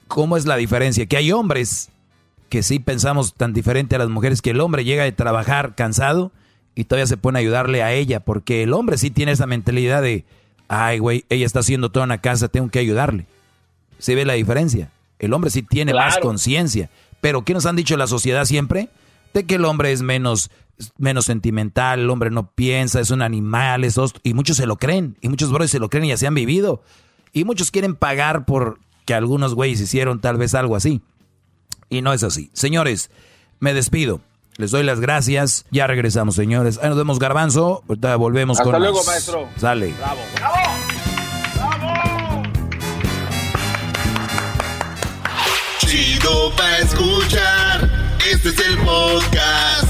¿Cómo 0.07 0.37
es 0.37 0.45
la 0.45 0.55
diferencia? 0.57 1.05
Que 1.05 1.17
hay 1.17 1.31
hombres 1.31 1.89
que 2.49 2.63
sí 2.63 2.79
pensamos 2.79 3.33
tan 3.33 3.53
diferente 3.53 3.95
a 3.95 3.99
las 3.99 4.09
mujeres 4.09 4.41
que 4.41 4.51
el 4.51 4.59
hombre 4.59 4.83
llega 4.83 5.03
de 5.03 5.11
trabajar 5.11 5.75
cansado 5.75 6.31
y 6.75 6.85
todavía 6.85 7.07
se 7.07 7.17
pone 7.17 7.39
a 7.39 7.41
ayudarle 7.41 7.83
a 7.83 7.93
ella, 7.93 8.19
porque 8.19 8.63
el 8.63 8.73
hombre 8.73 8.97
sí 8.97 9.11
tiene 9.11 9.33
esa 9.33 9.45
mentalidad 9.45 10.01
de, 10.01 10.25
ay, 10.67 10.99
güey, 10.99 11.25
ella 11.29 11.45
está 11.45 11.59
haciendo 11.59 11.91
toda 11.91 12.05
una 12.05 12.19
casa, 12.19 12.47
tengo 12.47 12.69
que 12.69 12.79
ayudarle. 12.79 13.25
¿Se 13.99 14.15
ve 14.15 14.25
la 14.25 14.33
diferencia? 14.33 14.91
El 15.19 15.33
hombre 15.33 15.51
sí 15.51 15.61
tiene 15.61 15.93
más 15.93 16.17
conciencia. 16.17 16.89
Pero 17.21 17.43
¿qué 17.43 17.53
nos 17.53 17.65
han 17.65 17.75
dicho 17.75 17.95
la 17.95 18.07
sociedad 18.07 18.45
siempre? 18.45 18.89
De 19.33 19.45
que 19.45 19.55
el 19.55 19.65
hombre 19.65 19.91
es 19.91 20.01
menos, 20.01 20.49
menos 20.97 21.25
sentimental, 21.25 21.99
el 22.01 22.09
hombre 22.09 22.29
no 22.31 22.51
piensa, 22.51 22.99
es 22.99 23.09
un 23.11 23.21
animal, 23.21 23.83
es 23.83 23.97
host- 23.97 24.17
y 24.23 24.33
muchos 24.33 24.57
se 24.57 24.65
lo 24.65 24.77
creen, 24.77 25.17
y 25.21 25.29
muchos 25.29 25.49
brothers 25.49 25.71
se 25.71 25.79
lo 25.79 25.89
creen 25.89 26.05
y 26.05 26.09
ya 26.09 26.17
se 26.17 26.27
han 26.27 26.33
vivido. 26.35 26.83
Y 27.33 27.43
muchos 27.45 27.71
quieren 27.71 27.95
pagar 27.95 28.45
por 28.45 28.79
que 29.05 29.13
algunos 29.13 29.55
güeyes 29.55 29.79
hicieron 29.81 30.21
tal 30.21 30.37
vez 30.37 30.53
algo 30.55 30.75
así. 30.75 31.01
Y 31.89 32.01
no 32.01 32.13
es 32.13 32.23
así. 32.23 32.49
Señores, 32.53 33.09
me 33.59 33.73
despido. 33.73 34.21
Les 34.57 34.71
doy 34.71 34.83
las 34.83 34.99
gracias. 34.99 35.65
Ya 35.71 35.87
regresamos, 35.87 36.35
señores. 36.35 36.77
Ahí 36.81 36.89
nos 36.89 36.97
vemos, 36.97 37.19
Garbanzo. 37.19 37.83
Ahorita 37.87 38.15
volvemos 38.17 38.59
Hasta 38.59 38.71
con 38.71 38.81
luego, 38.81 38.97
más. 38.99 39.07
maestro. 39.07 39.47
Sale. 39.57 39.93
Bravo, 39.97 40.19
bravo. 40.35 40.55
Chido 45.79 46.51
pa' 46.55 46.77
escuchar. 46.79 47.89
Este 48.31 48.49
es 48.49 48.59
el 48.59 48.77
podcast 48.79 49.89